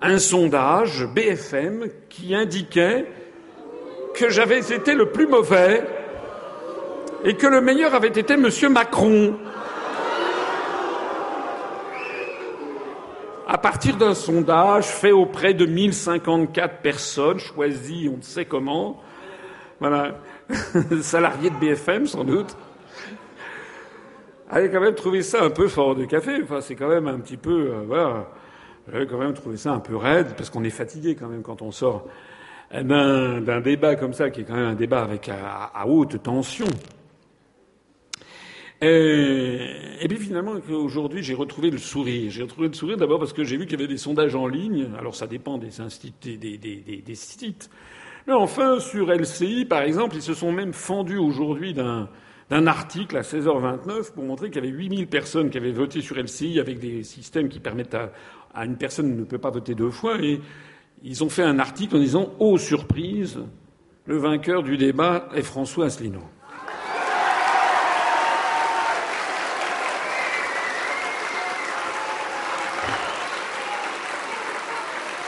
un 0.00 0.18
sondage 0.18 1.06
BFM 1.14 1.88
qui 2.08 2.34
indiquait 2.34 3.06
que 4.14 4.30
j'avais 4.30 4.60
été 4.72 4.94
le 4.94 5.10
plus 5.10 5.26
mauvais 5.26 5.84
et 7.24 7.34
que 7.34 7.46
le 7.46 7.60
meilleur 7.60 7.94
avait 7.94 8.08
été 8.08 8.32
M. 8.32 8.48
Macron. 8.70 9.36
À 13.46 13.58
partir 13.58 13.96
d'un 13.96 14.14
sondage 14.14 14.86
fait 14.86 15.12
auprès 15.12 15.52
de 15.52 15.66
1054 15.66 16.80
personnes, 16.80 17.38
choisies 17.38 18.10
on 18.12 18.16
ne 18.16 18.22
sait 18.22 18.46
comment, 18.46 19.02
voilà. 19.78 20.16
salarié 21.02 21.50
de 21.50 21.56
BFM 21.56 22.06
sans 22.06 22.24
doute, 22.24 22.56
avait 24.48 24.70
quand 24.70 24.80
même 24.80 24.94
trouvé 24.94 25.22
ça 25.22 25.42
un 25.42 25.50
peu 25.50 25.68
fort 25.68 25.94
de 25.94 26.04
café. 26.04 26.42
C'est 26.60 26.76
quand 26.76 26.88
même 26.88 27.08
un 27.08 27.18
petit 27.18 27.36
peu, 27.36 27.72
euh, 27.72 27.84
voilà, 27.86 28.28
j'avais 28.90 29.06
quand 29.06 29.18
même 29.18 29.34
trouvé 29.34 29.56
ça 29.56 29.72
un 29.72 29.80
peu 29.80 29.96
raide 29.96 30.34
parce 30.36 30.50
qu'on 30.50 30.64
est 30.64 30.70
fatigué 30.70 31.16
quand 31.16 31.28
même 31.28 31.42
quand 31.42 31.62
on 31.62 31.72
sort 31.72 32.06
d'un 32.72 33.60
débat 33.60 33.94
comme 33.94 34.12
ça, 34.12 34.30
qui 34.30 34.40
est 34.40 34.44
quand 34.44 34.56
même 34.56 34.66
un 34.66 34.74
débat 34.74 35.02
avec 35.02 35.28
à, 35.28 35.86
haute 35.86 36.20
tension. 36.22 36.66
Et, 38.82 40.06
puis 40.08 40.18
finalement, 40.18 40.52
aujourd'hui, 40.68 41.22
j'ai 41.22 41.34
retrouvé 41.34 41.70
le 41.70 41.78
sourire. 41.78 42.30
J'ai 42.30 42.42
retrouvé 42.42 42.68
le 42.68 42.74
sourire 42.74 42.96
d'abord 42.96 43.18
parce 43.18 43.32
que 43.32 43.44
j'ai 43.44 43.56
vu 43.56 43.66
qu'il 43.66 43.78
y 43.78 43.82
avait 43.82 43.92
des 43.92 43.98
sondages 43.98 44.34
en 44.34 44.48
ligne. 44.48 44.88
Alors 44.98 45.14
ça 45.14 45.26
dépend 45.26 45.58
des, 45.58 45.70
des 46.18 47.14
sites. 47.14 47.70
Enfin, 48.28 48.80
sur 48.80 49.12
LCI, 49.12 49.64
par 49.66 49.82
exemple, 49.82 50.16
ils 50.16 50.22
se 50.22 50.34
sont 50.34 50.50
même 50.50 50.72
fendus 50.72 51.18
aujourd'hui 51.18 51.74
d'un 51.74 52.08
d'un 52.48 52.66
article 52.68 53.16
à 53.16 53.22
16h29 53.22 54.12
pour 54.12 54.24
montrer 54.24 54.50
qu'il 54.50 54.64
y 54.64 54.68
avait 54.68 54.76
8000 54.76 55.08
personnes 55.08 55.50
qui 55.50 55.58
avaient 55.58 55.72
voté 55.72 56.00
sur 56.00 56.16
LCI 56.16 56.60
avec 56.60 56.78
des 56.78 57.02
systèmes 57.02 57.48
qui 57.48 57.58
permettent 57.58 57.94
à, 57.94 58.12
à 58.54 58.64
une 58.64 58.76
personne 58.76 59.16
ne 59.16 59.24
peut 59.24 59.38
pas 59.38 59.50
voter 59.50 59.74
deux 59.74 59.90
fois. 59.90 60.20
Et 60.22 60.40
ils 61.02 61.24
ont 61.24 61.28
fait 61.28 61.42
un 61.42 61.58
article 61.58 61.96
en 61.96 61.98
disant 61.98 62.32
Oh 62.38 62.56
surprise, 62.56 63.40
le 64.04 64.16
vainqueur 64.16 64.62
du 64.62 64.76
débat 64.76 65.28
est 65.34 65.42
François 65.42 65.86
Asselineau. 65.86 66.22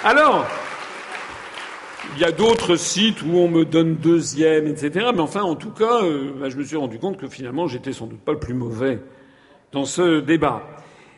Alors, 0.05 0.47
il 2.19 2.23
y 2.23 2.25
a 2.25 2.33
d'autres 2.33 2.75
sites 2.75 3.23
où 3.23 3.37
on 3.37 3.47
me 3.47 3.65
donne 3.65 3.95
deuxième, 3.95 4.67
etc. 4.67 5.11
Mais 5.15 5.21
enfin, 5.21 5.43
en 5.43 5.55
tout 5.55 5.71
cas, 5.71 6.03
euh, 6.03 6.33
bah, 6.41 6.49
je 6.49 6.57
me 6.57 6.65
suis 6.65 6.77
rendu 6.77 6.99
compte 6.99 7.17
que 7.17 7.29
finalement, 7.29 7.69
j'étais 7.69 7.93
sans 7.93 8.09
doute 8.09 8.19
pas 8.19 8.33
le 8.33 8.41
plus 8.41 8.55
mauvais 8.55 8.99
dans 9.71 9.85
ce 9.85 10.19
débat. 10.19 10.67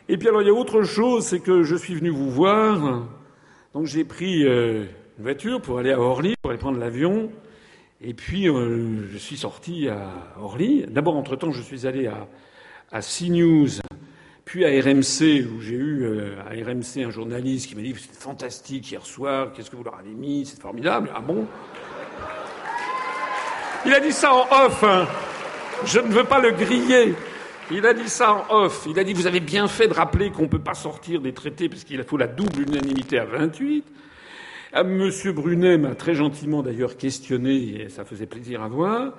Et 0.09 0.17
puis 0.17 0.27
alors, 0.27 0.43
il 0.43 0.47
y 0.47 0.51
a 0.51 0.53
autre 0.53 0.83
chose, 0.83 1.25
c'est 1.25 1.39
que 1.39 1.63
je 1.63 1.75
suis 1.75 1.95
venu 1.95 2.09
vous 2.09 2.29
voir. 2.29 3.07
Donc 3.73 3.87
j'ai 3.87 4.03
pris 4.03 4.45
euh, 4.45 4.83
une 5.17 5.23
voiture 5.23 5.59
pour 5.59 5.79
aller 5.79 5.91
à 5.91 5.99
Orly, 5.99 6.35
pour 6.39 6.51
aller 6.51 6.59
prendre 6.59 6.77
l'avion. 6.77 7.31
Et 7.99 8.13
puis 8.13 8.47
euh, 8.47 9.07
je 9.11 9.17
suis 9.17 9.37
sorti 9.37 9.89
à 9.89 10.07
Orly. 10.39 10.85
D'abord, 10.87 11.15
entre-temps, 11.15 11.51
je 11.51 11.63
suis 11.63 11.87
allé 11.87 12.05
à, 12.05 12.27
à 12.91 13.01
CNews 13.01 13.69
puis 14.51 14.65
à 14.65 14.67
RMC, 14.67 15.47
où 15.47 15.61
j'ai 15.61 15.75
eu 15.75 16.03
euh, 16.03 16.35
à 16.41 16.49
RMC 16.49 17.05
un 17.05 17.09
journaliste 17.09 17.69
qui 17.69 17.75
m'a 17.75 17.83
dit 17.83 17.95
c'était 17.97 18.19
fantastique 18.19 18.91
hier 18.91 19.05
soir, 19.05 19.53
qu'est-ce 19.53 19.71
que 19.71 19.77
vous 19.77 19.83
leur 19.85 19.97
avez 19.97 20.09
mis, 20.09 20.45
c'est 20.45 20.61
formidable. 20.61 21.09
Ah 21.15 21.21
bon? 21.21 21.47
Il 23.85 23.93
a 23.93 24.01
dit 24.01 24.11
ça 24.11 24.33
en 24.33 24.41
off. 24.65 24.83
Hein. 24.83 25.07
Je 25.85 25.99
ne 26.01 26.11
veux 26.11 26.25
pas 26.25 26.41
le 26.41 26.51
griller. 26.51 27.15
Il 27.71 27.85
a 27.85 27.93
dit 27.93 28.09
ça 28.09 28.33
en 28.33 28.65
off. 28.65 28.85
Il 28.89 28.99
a 28.99 29.05
dit 29.05 29.13
vous 29.13 29.25
avez 29.25 29.39
bien 29.39 29.69
fait 29.69 29.87
de 29.87 29.93
rappeler 29.93 30.31
qu'on 30.31 30.41
ne 30.41 30.49
peut 30.49 30.59
pas 30.59 30.73
sortir 30.73 31.21
des 31.21 31.31
traités 31.31 31.69
parce 31.69 31.85
qu'il 31.85 32.03
faut 32.03 32.17
la 32.17 32.27
double 32.27 32.63
unanimité 32.63 33.19
à 33.19 33.23
28. 33.23 33.85
Ah, 34.73 34.83
Monsieur 34.83 35.31
Brunet 35.31 35.77
m'a 35.77 35.95
très 35.95 36.13
gentiment 36.13 36.61
d'ailleurs 36.61 36.97
questionné 36.97 37.83
et 37.83 37.87
ça 37.87 38.03
faisait 38.03 38.25
plaisir 38.25 38.61
à 38.63 38.67
voir. 38.67 39.13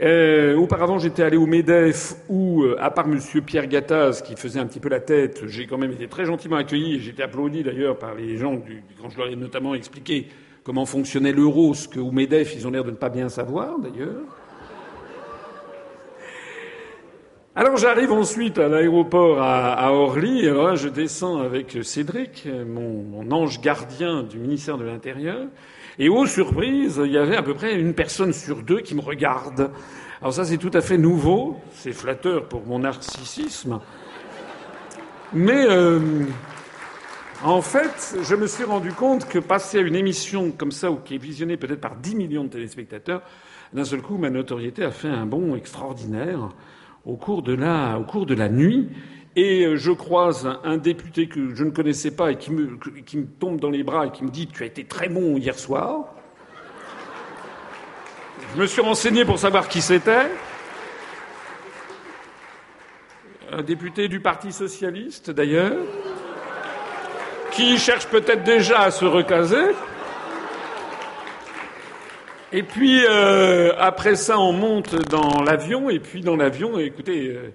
Euh, 0.00 0.56
auparavant, 0.56 0.98
j'étais 0.98 1.22
allé 1.22 1.36
au 1.36 1.46
MEDEF 1.46 2.16
où, 2.28 2.64
euh, 2.64 2.76
à 2.80 2.90
part 2.90 3.06
Monsieur 3.06 3.42
Pierre 3.42 3.68
Gattaz, 3.68 4.22
qui 4.22 4.34
faisait 4.34 4.58
un 4.58 4.66
petit 4.66 4.80
peu 4.80 4.88
la 4.88 4.98
tête, 4.98 5.46
j'ai 5.46 5.66
quand 5.68 5.78
même 5.78 5.92
été 5.92 6.08
très 6.08 6.24
gentiment 6.24 6.56
accueilli 6.56 6.96
et 6.96 6.98
j'étais 6.98 7.22
applaudi 7.22 7.62
d'ailleurs 7.62 7.96
par 7.96 8.14
les 8.16 8.36
gens 8.36 8.54
du, 8.54 8.82
quand 9.00 9.08
je 9.08 9.18
leur 9.18 9.28
ai 9.28 9.36
notamment 9.36 9.72
expliqué 9.72 10.26
comment 10.64 10.84
fonctionnait 10.84 11.32
l'euro, 11.32 11.74
ce 11.74 11.86
qu'au 11.86 12.10
MEDEF, 12.10 12.56
ils 12.56 12.66
ont 12.66 12.72
l'air 12.72 12.82
de 12.82 12.90
ne 12.90 12.96
pas 12.96 13.08
bien 13.08 13.28
savoir 13.28 13.78
d'ailleurs. 13.78 14.22
Alors 17.54 17.76
j'arrive 17.76 18.10
ensuite 18.10 18.58
à 18.58 18.66
l'aéroport 18.66 19.40
à, 19.40 19.92
Orly, 19.92 20.42
je 20.42 20.88
descends 20.88 21.38
avec 21.38 21.78
Cédric, 21.84 22.48
mon 22.66 23.30
ange 23.30 23.60
gardien 23.60 24.24
du 24.24 24.40
ministère 24.40 24.76
de 24.76 24.82
l'Intérieur, 24.82 25.46
et 25.98 26.08
aux 26.08 26.26
surprises, 26.26 27.00
il 27.04 27.12
y 27.12 27.18
avait 27.18 27.36
à 27.36 27.42
peu 27.42 27.54
près 27.54 27.74
une 27.74 27.94
personne 27.94 28.32
sur 28.32 28.62
deux 28.62 28.80
qui 28.80 28.94
me 28.94 29.00
regarde. 29.00 29.70
Alors 30.20 30.32
ça, 30.32 30.44
c'est 30.44 30.58
tout 30.58 30.70
à 30.72 30.80
fait 30.80 30.98
nouveau, 30.98 31.56
c'est 31.72 31.92
flatteur 31.92 32.48
pour 32.48 32.66
mon 32.66 32.80
narcissisme. 32.80 33.80
Mais 35.32 35.66
euh, 35.68 36.00
en 37.44 37.60
fait, 37.60 38.16
je 38.22 38.34
me 38.34 38.46
suis 38.46 38.64
rendu 38.64 38.92
compte 38.92 39.28
que 39.28 39.38
passer 39.38 39.78
à 39.78 39.80
une 39.82 39.96
émission 39.96 40.50
comme 40.50 40.72
ça, 40.72 40.90
ou 40.90 40.96
qui 40.96 41.16
est 41.16 41.18
visionnée 41.18 41.56
peut-être 41.56 41.80
par 41.80 41.96
10 41.96 42.14
millions 42.14 42.44
de 42.44 42.48
téléspectateurs, 42.48 43.22
d'un 43.72 43.84
seul 43.84 44.00
coup, 44.00 44.16
ma 44.16 44.30
notoriété 44.30 44.84
a 44.84 44.90
fait 44.90 45.08
un 45.08 45.26
bond 45.26 45.56
extraordinaire 45.56 46.50
au 47.04 47.16
cours 47.16 47.42
de 47.42 47.52
la, 47.52 47.98
au 47.98 48.04
cours 48.04 48.26
de 48.26 48.34
la 48.34 48.48
nuit. 48.48 48.88
Et 49.36 49.64
euh, 49.64 49.76
je 49.76 49.90
croise 49.90 50.48
un 50.62 50.76
député 50.76 51.26
que 51.26 51.54
je 51.54 51.64
ne 51.64 51.70
connaissais 51.70 52.12
pas 52.12 52.30
et 52.30 52.36
qui 52.36 52.52
me, 52.52 52.78
tombe 53.40 53.58
dans 53.58 53.70
les 53.70 53.82
bras 53.82 54.06
et 54.06 54.10
qui 54.10 54.24
me 54.24 54.30
dit 54.30 54.46
Tu 54.46 54.62
as 54.62 54.66
été 54.66 54.84
très 54.84 55.08
bon 55.08 55.36
hier 55.36 55.58
soir. 55.58 56.14
Je 58.54 58.60
me 58.60 58.66
suis 58.66 58.80
renseigné 58.80 59.24
pour 59.24 59.38
savoir 59.38 59.68
qui 59.68 59.82
c'était. 59.82 60.30
Un 63.50 63.62
député 63.62 64.08
du 64.08 64.20
Parti 64.20 64.52
socialiste, 64.52 65.30
d'ailleurs, 65.30 65.76
qui 67.52 67.78
cherche 67.78 68.06
peut-être 68.06 68.44
déjà 68.44 68.82
à 68.82 68.90
se 68.90 69.04
recaser. 69.04 69.74
Et 72.52 72.62
puis, 72.62 73.04
euh, 73.04 73.72
après 73.78 74.14
ça, 74.14 74.38
on 74.38 74.52
monte 74.52 74.94
dans 75.08 75.42
l'avion, 75.42 75.90
et 75.90 75.98
puis 75.98 76.20
dans 76.20 76.36
l'avion, 76.36 76.78
écoutez, 76.78 77.28
euh, 77.28 77.52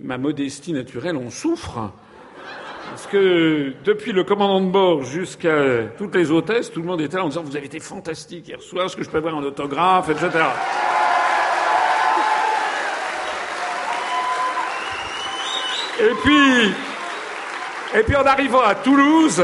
ma 0.00 0.18
modestie 0.18 0.72
naturelle, 0.72 1.16
on 1.16 1.30
souffre. 1.30 1.92
Parce 2.90 3.06
que 3.06 3.72
depuis 3.84 4.12
le 4.12 4.22
commandant 4.22 4.60
de 4.60 4.70
bord 4.70 5.02
jusqu'à 5.02 5.84
toutes 5.96 6.14
les 6.14 6.30
hôtesses, 6.30 6.70
tout 6.70 6.80
le 6.80 6.86
monde 6.86 7.00
était 7.00 7.16
là 7.16 7.24
en 7.24 7.28
disant 7.28 7.42
Vous 7.42 7.56
avez 7.56 7.66
été 7.66 7.80
fantastique 7.80 8.48
hier 8.48 8.60
soir, 8.60 8.86
est-ce 8.86 8.96
que 8.96 9.02
je 9.02 9.08
peux 9.08 9.18
avoir 9.18 9.34
un 9.34 9.42
autographe, 9.42 10.10
etc. 10.10 10.28
Et 16.00 16.14
puis, 16.22 16.74
et 17.94 18.02
puis 18.02 18.16
en 18.16 18.26
arrivant 18.26 18.62
à 18.62 18.74
Toulouse, 18.74 19.42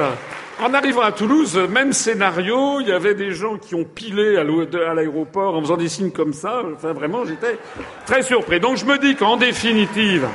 en 0.61 0.75
arrivant 0.75 1.03
à 1.03 1.13
Toulouse, 1.13 1.57
même 1.71 1.93
scénario, 1.93 2.81
il 2.81 2.89
y 2.89 2.93
avait 2.93 3.15
des 3.15 3.33
gens 3.33 3.59
qui 3.59 3.75
ont 3.75 3.85
pilé 3.85 4.37
à 4.37 4.95
l'aéroport 4.95 5.55
en 5.55 5.61
faisant 5.61 5.77
des 5.77 5.89
signes 5.89 6.11
comme 6.11 6.33
ça. 6.33 6.63
Enfin, 6.75 6.93
vraiment, 6.93 7.25
j'étais 7.25 7.59
très 8.07 8.23
surpris. 8.23 8.61
Donc 8.61 8.77
je 8.77 8.85
me 8.85 8.99
dis 8.99 9.15
qu'en 9.15 9.37
définitive, 9.37 10.27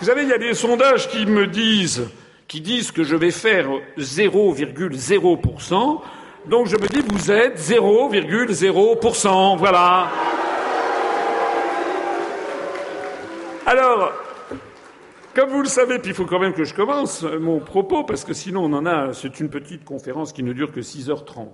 vous 0.00 0.06
savez, 0.06 0.22
il 0.22 0.28
y 0.28 0.32
a 0.32 0.38
des 0.38 0.54
sondages 0.54 1.08
qui 1.08 1.26
me 1.26 1.46
disent, 1.46 2.08
qui 2.46 2.60
disent 2.60 2.92
que 2.92 3.04
je 3.04 3.16
vais 3.16 3.30
faire 3.30 3.68
0,0%. 3.98 6.00
Donc 6.46 6.66
je 6.66 6.76
me 6.76 6.86
dis, 6.88 7.02
vous 7.06 7.30
êtes 7.30 7.58
0,0%. 7.58 9.58
Voilà. 9.58 10.08
Alors, 13.66 14.12
comme 15.34 15.50
vous 15.50 15.62
le 15.62 15.68
savez, 15.68 15.98
puis 15.98 16.10
il 16.10 16.14
faut 16.14 16.26
quand 16.26 16.38
même 16.38 16.52
que 16.52 16.64
je 16.64 16.74
commence 16.74 17.22
mon 17.22 17.60
propos, 17.60 18.04
parce 18.04 18.24
que 18.24 18.32
sinon 18.32 18.64
on 18.64 18.72
en 18.72 18.86
a. 18.86 19.12
C'est 19.12 19.40
une 19.40 19.48
petite 19.48 19.84
conférence 19.84 20.32
qui 20.32 20.42
ne 20.42 20.52
dure 20.52 20.72
que 20.72 20.80
6h30. 20.80 21.48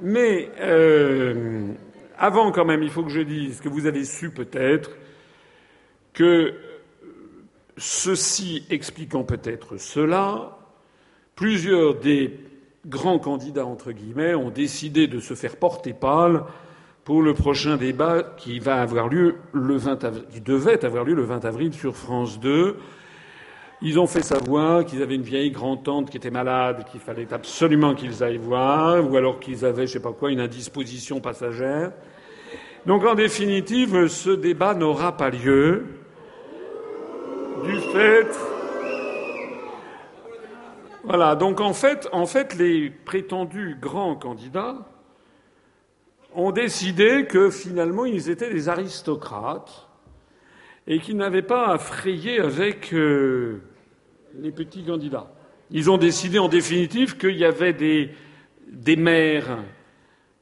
Mais 0.00 0.50
euh, 0.60 1.72
avant, 2.16 2.52
quand 2.52 2.64
même, 2.64 2.82
il 2.82 2.90
faut 2.90 3.02
que 3.02 3.10
je 3.10 3.20
dise 3.20 3.60
que 3.60 3.68
vous 3.68 3.86
avez 3.86 4.04
su 4.04 4.30
peut-être 4.30 4.90
que 6.12 6.54
ceci 7.76 8.64
expliquant 8.70 9.24
peut-être 9.24 9.76
cela, 9.76 10.58
plusieurs 11.36 11.94
des 11.94 12.38
grands 12.86 13.18
candidats 13.18 13.66
entre 13.66 13.92
guillemets 13.92 14.34
ont 14.34 14.50
décidé 14.50 15.06
de 15.06 15.20
se 15.20 15.34
faire 15.34 15.56
porter 15.56 15.92
pâle 15.92 16.44
pour 17.08 17.22
le 17.22 17.32
prochain 17.32 17.78
débat 17.78 18.22
qui 18.36 18.58
va 18.58 18.82
avoir 18.82 19.08
lieu 19.08 19.36
le 19.54 19.76
20 19.78 20.04
avril, 20.04 20.24
qui 20.30 20.42
devait 20.42 20.84
avoir 20.84 21.04
lieu 21.04 21.14
le 21.14 21.22
20 21.22 21.46
avril 21.46 21.72
sur 21.72 21.96
France 21.96 22.38
2. 22.38 22.76
Ils 23.80 23.98
ont 23.98 24.06
fait 24.06 24.20
savoir 24.20 24.84
qu'ils 24.84 25.00
avaient 25.02 25.14
une 25.14 25.22
vieille 25.22 25.50
grand-tante 25.50 26.10
qui 26.10 26.18
était 26.18 26.30
malade, 26.30 26.84
qu'il 26.92 27.00
fallait 27.00 27.32
absolument 27.32 27.94
qu'ils 27.94 28.22
aillent 28.22 28.36
voir, 28.36 29.10
ou 29.10 29.16
alors 29.16 29.40
qu'ils 29.40 29.64
avaient, 29.64 29.86
je 29.86 29.94
sais 29.94 30.02
pas 30.02 30.12
quoi, 30.12 30.30
une 30.30 30.40
indisposition 30.40 31.18
passagère. 31.18 31.92
Donc, 32.84 33.06
en 33.06 33.14
définitive, 33.14 34.08
ce 34.08 34.28
débat 34.28 34.74
n'aura 34.74 35.16
pas 35.16 35.30
lieu 35.30 35.86
du 37.64 37.80
fait. 37.90 38.28
Voilà. 41.04 41.36
Donc, 41.36 41.62
en 41.62 41.72
fait, 41.72 42.06
en 42.12 42.26
fait, 42.26 42.54
les 42.54 42.90
prétendus 42.90 43.78
grands 43.80 44.14
candidats 44.14 44.84
ont 46.38 46.52
décidé 46.52 47.26
que 47.28 47.50
finalement 47.50 48.06
ils 48.06 48.30
étaient 48.30 48.52
des 48.52 48.68
aristocrates 48.68 49.88
et 50.86 51.00
qu'ils 51.00 51.16
n'avaient 51.16 51.42
pas 51.42 51.66
à 51.66 51.78
frayer 51.78 52.38
avec 52.38 52.94
euh, 52.94 53.60
les 54.38 54.52
petits 54.52 54.84
candidats. 54.84 55.32
Ils 55.72 55.90
ont 55.90 55.98
décidé 55.98 56.38
en 56.38 56.48
définitive 56.48 57.16
qu'il 57.16 57.36
y 57.36 57.44
avait 57.44 57.72
des, 57.72 58.10
des 58.68 58.94
maires 58.94 59.58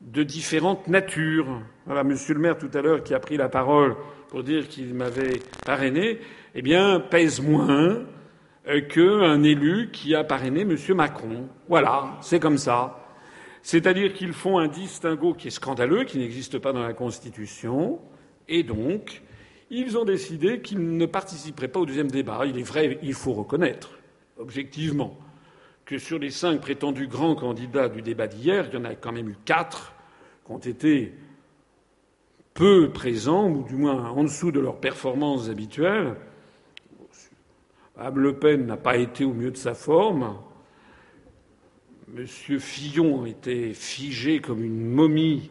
de 0.03 0.23
différentes 0.23 0.87
natures. 0.87 1.63
Voilà, 1.87 2.05
monsieur 2.05 2.35
le 2.35 2.41
maire 2.41 2.59
tout 2.59 2.71
à 2.75 2.83
l'heure 2.83 3.03
qui 3.03 3.15
a 3.15 3.19
pris 3.19 3.39
la 3.39 3.49
parole 3.49 3.97
pour 4.29 4.43
dire 4.43 4.69
qu'il 4.69 4.93
m'avait 4.93 5.41
parrainé, 5.65 6.19
eh 6.55 6.61
bien, 6.61 7.01
pèse 7.01 7.41
moins 7.41 8.03
euh, 8.69 8.81
qu'un 8.83 9.43
élu 9.43 9.89
qui 9.91 10.15
a 10.15 10.25
parrainé 10.25 10.67
monsieur 10.67 10.95
Macron. 10.95 11.49
Voilà, 11.71 12.19
c'est 12.21 12.39
comme 12.39 12.59
ça. 12.59 13.06
C'est-à-dire 13.67 14.15
qu'ils 14.15 14.33
font 14.33 14.59
un 14.59 14.69
distinguo 14.69 15.35
qui 15.35 15.49
est 15.49 15.51
scandaleux, 15.51 16.05
qui 16.05 16.19
n'existe 16.19 16.61
pas 16.61 16.73
dans 16.73 16.85
la 16.85 16.93
Constitution, 16.93 17.99
et 18.47 18.63
donc 18.63 19.23
ils 19.71 19.99
ont 19.99 20.05
décidé 20.05 20.61
qu'ils 20.61 20.97
ne 20.97 21.05
participeraient 21.05 21.67
pas 21.67 21.81
au 21.81 21.85
deuxième 21.85 22.09
débat. 22.09 22.47
Il 22.47 22.61
est 22.61 22.63
vrai, 22.63 22.97
il 23.03 23.13
faut 23.13 23.33
reconnaître, 23.33 23.99
objectivement, 24.39 25.19
que 25.85 25.99
sur 25.99 26.21
les 26.21 26.31
cinq 26.31 26.61
prétendus 26.61 27.09
grands 27.09 27.35
candidats 27.35 27.89
du 27.89 28.03
débat 28.03 28.29
d'hier, 28.29 28.69
il 28.69 28.75
y 28.75 28.81
en 28.81 28.85
a 28.85 28.95
quand 28.95 29.11
même 29.11 29.31
eu 29.31 29.37
quatre 29.45 29.95
qui 30.45 30.53
ont 30.53 30.59
été 30.59 31.15
peu 32.55 32.93
présents, 32.93 33.51
ou 33.51 33.65
du 33.65 33.75
moins 33.75 34.11
en 34.11 34.23
dessous 34.23 34.53
de 34.53 34.61
leurs 34.61 34.79
performances 34.79 35.49
habituelles. 35.49 36.15
Mme 37.97 38.19
Le 38.21 38.39
Pen 38.39 38.65
n'a 38.65 38.77
pas 38.77 38.97
été 38.97 39.25
au 39.25 39.33
mieux 39.33 39.51
de 39.51 39.57
sa 39.57 39.75
forme. 39.75 40.37
Monsieur 42.17 42.59
Fillon 42.59 43.27
était 43.27 43.75
figé 43.75 44.41
comme 44.41 44.65
une 44.65 44.87
momie. 44.87 45.51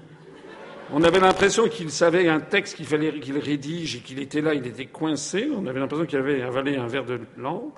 On 0.91 1.03
avait 1.03 1.19
l'impression 1.19 1.67
qu'il 1.67 1.91
savait 1.91 2.27
un 2.27 2.39
texte 2.39 2.77
qu'il 2.77 2.87
fallait 2.87 3.19
qu'il 3.19 3.37
rédige 3.37 3.97
et 3.97 3.99
qu'il 3.99 4.17
était 4.17 4.41
là, 4.41 4.55
il 4.55 4.65
était 4.65 4.87
coincé. 4.87 5.47
On 5.55 5.67
avait 5.67 5.79
l'impression 5.79 6.07
qu'il 6.07 6.17
avait 6.17 6.41
avalé 6.41 6.75
un 6.75 6.87
verre 6.87 7.05
de 7.05 7.19
lampe. 7.37 7.77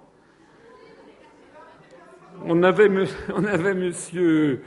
On 2.45 2.63
avait, 2.63 2.87
on 3.35 3.43
avait 3.43 3.73
monsieur, 3.73 4.61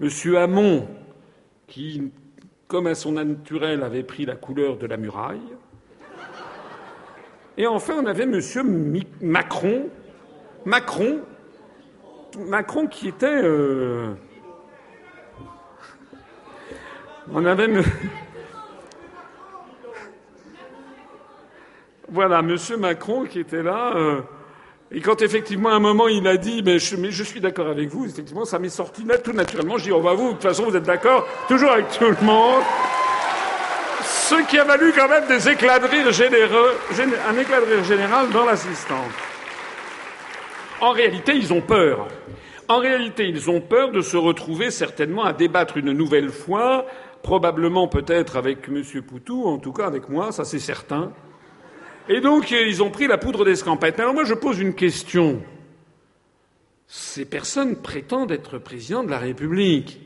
monsieur 0.00 0.38
Hamon 0.38 0.88
qui, 1.66 2.10
comme 2.68 2.86
à 2.86 2.94
son 2.94 3.12
naturel, 3.12 3.82
avait 3.82 4.02
pris 4.02 4.24
la 4.24 4.36
couleur 4.36 4.78
de 4.78 4.86
la 4.86 4.96
muraille. 4.96 5.40
Et 7.58 7.66
enfin, 7.66 7.96
on 8.02 8.06
avait 8.06 8.24
monsieur 8.24 8.62
Macron, 9.20 9.90
Macron 10.64 11.20
Macron 12.38 12.86
qui 12.86 13.08
était. 13.08 13.26
Euh, 13.26 14.14
on 17.32 17.44
avait. 17.44 17.68
voilà, 22.08 22.42
Monsieur 22.42 22.76
Macron 22.76 23.24
qui 23.24 23.40
était 23.40 23.62
là. 23.62 23.92
Euh, 23.96 24.20
et 24.94 25.00
quand 25.00 25.22
effectivement 25.22 25.70
à 25.70 25.74
un 25.74 25.78
moment 25.78 26.06
il 26.08 26.26
a 26.28 26.36
dit 26.36 26.62
mais 26.62 26.78
je, 26.78 27.22
suis 27.22 27.40
d'accord 27.40 27.68
avec 27.68 27.88
vous, 27.88 28.04
effectivement 28.04 28.44
ça 28.44 28.58
m'est 28.58 28.68
sorti 28.68 29.06
tout 29.24 29.32
naturellement. 29.32 29.78
Je 29.78 29.84
dis 29.84 29.92
on 29.92 30.00
va 30.00 30.12
vous, 30.12 30.28
de 30.28 30.32
toute 30.32 30.42
façon 30.42 30.64
vous 30.64 30.76
êtes 30.76 30.82
d'accord, 30.82 31.26
toujours 31.48 31.70
avec 31.70 31.88
tout 31.88 32.04
le 32.04 32.26
monde. 32.26 32.62
Ce 34.02 34.34
qui 34.48 34.58
a 34.58 34.64
valu 34.64 34.92
quand 34.94 35.08
même 35.08 35.26
des 35.28 35.48
éclats 35.48 35.78
de 35.78 35.86
rire 35.86 36.12
généreux, 36.12 36.72
un 37.28 37.38
éclat 37.38 37.60
de 37.60 37.66
rire 37.66 37.84
général 37.84 38.28
dans 38.30 38.44
l'assistance. 38.44 39.31
En 40.82 40.90
réalité, 40.90 41.36
ils 41.36 41.52
ont 41.52 41.60
peur. 41.60 42.08
En 42.66 42.78
réalité, 42.78 43.28
ils 43.28 43.48
ont 43.48 43.60
peur 43.60 43.92
de 43.92 44.00
se 44.00 44.16
retrouver 44.16 44.72
certainement 44.72 45.22
à 45.22 45.32
débattre 45.32 45.76
une 45.76 45.92
nouvelle 45.92 46.30
fois, 46.30 46.86
probablement 47.22 47.86
peut-être 47.86 48.36
avec 48.36 48.66
M. 48.66 48.82
Poutou, 49.02 49.44
en 49.44 49.58
tout 49.58 49.72
cas 49.72 49.86
avec 49.86 50.08
moi, 50.08 50.32
ça 50.32 50.44
c'est 50.44 50.58
certain. 50.58 51.12
Et 52.08 52.20
donc, 52.20 52.50
ils 52.50 52.82
ont 52.82 52.90
pris 52.90 53.06
la 53.06 53.16
poudre 53.16 53.44
d'escampette. 53.44 54.00
Alors 54.00 54.12
moi, 54.12 54.24
je 54.24 54.34
pose 54.34 54.58
une 54.58 54.74
question. 54.74 55.40
Ces 56.88 57.26
personnes 57.26 57.76
prétendent 57.76 58.32
être 58.32 58.58
président 58.58 59.04
de 59.04 59.10
la 59.10 59.18
République. 59.18 60.00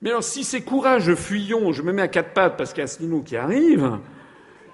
Mais 0.00 0.08
alors, 0.08 0.24
si 0.24 0.42
ces 0.42 0.62
courageux 0.62 1.16
fuyons, 1.16 1.72
je 1.72 1.82
me 1.82 1.92
mets 1.92 2.02
à 2.02 2.08
quatre 2.08 2.32
pattes 2.32 2.56
parce 2.56 2.72
qu'il 2.72 2.78
y 2.78 2.80
a 2.80 2.84
Asselineau 2.84 3.20
qui 3.20 3.36
arrive, 3.36 3.98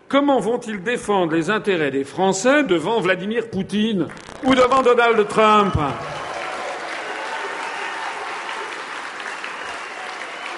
Comment 0.08 0.40
vont-ils 0.40 0.82
défendre 0.82 1.34
les 1.34 1.50
intérêts 1.50 1.90
des 1.90 2.02
Français 2.04 2.64
devant 2.64 2.98
Vladimir 2.98 3.50
Poutine 3.50 4.06
ou 4.42 4.54
devant 4.54 4.80
Donald 4.80 5.28
Trump? 5.28 5.74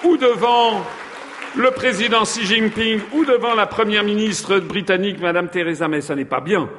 Ou 0.05 0.17
devant 0.17 0.83
le 1.57 1.73
président 1.73 2.23
Xi 2.23 2.47
Jinping 2.47 3.01
ou 3.13 3.25
devant 3.25 3.57
la 3.57 3.67
première 3.67 4.05
ministre 4.05 4.61
britannique 4.61 5.21
Madame 5.21 5.49
Theresa 5.49 5.89
May 5.89 6.01
Ça 6.01 6.15
n'est 6.15 6.25
pas 6.25 6.41
bien. 6.41 6.71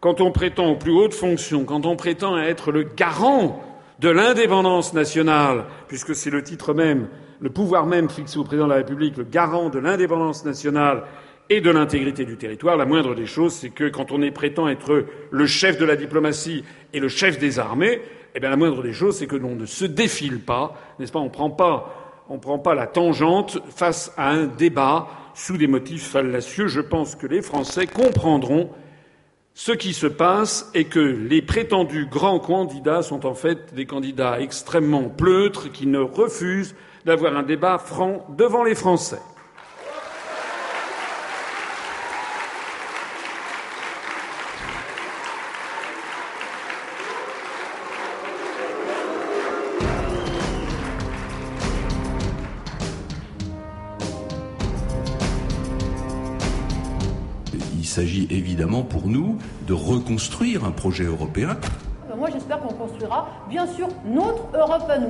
Quand 0.00 0.22
on 0.22 0.32
prétend 0.32 0.68
aux 0.68 0.76
plus 0.76 0.92
hautes 0.92 1.12
fonctions, 1.12 1.66
quand 1.66 1.84
on 1.84 1.96
prétend 1.96 2.38
être 2.38 2.72
le 2.72 2.84
garant 2.84 3.62
de 3.98 4.08
l'indépendance 4.08 4.94
nationale, 4.94 5.64
puisque 5.88 6.14
c'est 6.14 6.30
le 6.30 6.42
titre 6.42 6.72
même, 6.72 7.08
le 7.40 7.50
pouvoir 7.50 7.84
même 7.84 8.08
fixé 8.08 8.38
au 8.38 8.44
président 8.44 8.66
de 8.66 8.72
la 8.72 8.78
République, 8.78 9.18
le 9.18 9.24
garant 9.24 9.68
de 9.68 9.78
l'indépendance 9.78 10.46
nationale 10.46 11.02
et 11.50 11.60
de 11.60 11.70
l'intégrité 11.70 12.24
du 12.24 12.36
territoire. 12.36 12.76
La 12.76 12.84
moindre 12.84 13.14
des 13.14 13.26
choses, 13.26 13.54
c'est 13.54 13.70
que 13.70 13.88
quand 13.88 14.12
on 14.12 14.22
est 14.22 14.30
prétend 14.30 14.68
être 14.68 15.06
le 15.30 15.46
chef 15.46 15.78
de 15.78 15.84
la 15.84 15.96
diplomatie 15.96 16.64
et 16.92 17.00
le 17.00 17.08
chef 17.08 17.38
des 17.38 17.58
armées, 17.58 18.00
eh 18.34 18.40
bien, 18.40 18.50
la 18.50 18.56
moindre 18.56 18.82
des 18.82 18.92
choses, 18.92 19.18
c'est 19.18 19.26
que 19.26 19.36
l'on 19.36 19.54
ne 19.54 19.66
se 19.66 19.84
défile 19.84 20.40
pas, 20.40 20.76
n'est-ce 20.98 21.12
pas? 21.12 21.18
On 21.18 21.30
prend 21.30 21.50
pas, 21.50 22.24
on 22.28 22.38
prend 22.38 22.58
pas 22.58 22.74
la 22.74 22.86
tangente 22.86 23.58
face 23.74 24.12
à 24.16 24.30
un 24.30 24.46
débat 24.46 25.08
sous 25.34 25.56
des 25.56 25.66
motifs 25.66 26.08
fallacieux. 26.08 26.68
Je 26.68 26.80
pense 26.80 27.16
que 27.16 27.26
les 27.26 27.42
Français 27.42 27.86
comprendront 27.86 28.70
ce 29.54 29.72
qui 29.72 29.92
se 29.92 30.06
passe 30.06 30.70
et 30.74 30.84
que 30.84 31.00
les 31.00 31.42
prétendus 31.42 32.06
grands 32.06 32.38
candidats 32.38 33.02
sont 33.02 33.26
en 33.26 33.34
fait 33.34 33.74
des 33.74 33.86
candidats 33.86 34.40
extrêmement 34.40 35.08
pleutres 35.08 35.72
qui 35.72 35.86
ne 35.86 35.98
refusent 35.98 36.76
d'avoir 37.04 37.36
un 37.36 37.42
débat 37.42 37.78
franc 37.78 38.24
devant 38.36 38.62
les 38.62 38.74
Français. 38.74 39.18
Évidemment 58.30 58.82
pour 58.82 59.06
nous 59.06 59.38
de 59.66 59.72
reconstruire 59.72 60.64
un 60.64 60.70
projet 60.70 61.04
européen. 61.04 61.56
Moi 62.16 62.30
j'espère 62.32 62.60
qu'on 62.60 62.74
construira 62.74 63.28
bien 63.48 63.66
sûr 63.66 63.88
notre 64.06 64.44
Europe 64.54 64.84
à 64.88 64.98
nous. 64.98 65.08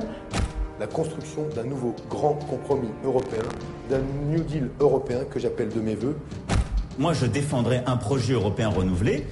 La 0.79 0.87
construction 0.87 1.47
d'un 1.55 1.63
nouveau 1.63 1.95
grand 2.09 2.35
compromis 2.35 2.89
européen, 3.03 3.41
d'un 3.89 4.01
New 4.27 4.43
Deal 4.43 4.69
européen 4.79 5.19
que 5.29 5.39
j'appelle 5.39 5.69
de 5.69 5.81
mes 5.81 5.95
voeux. 5.95 6.15
Moi 6.97 7.13
je 7.13 7.25
défendrai 7.25 7.81
un 7.85 7.97
projet 7.97 8.33
européen 8.33 8.69
renouvelé. 8.69 9.25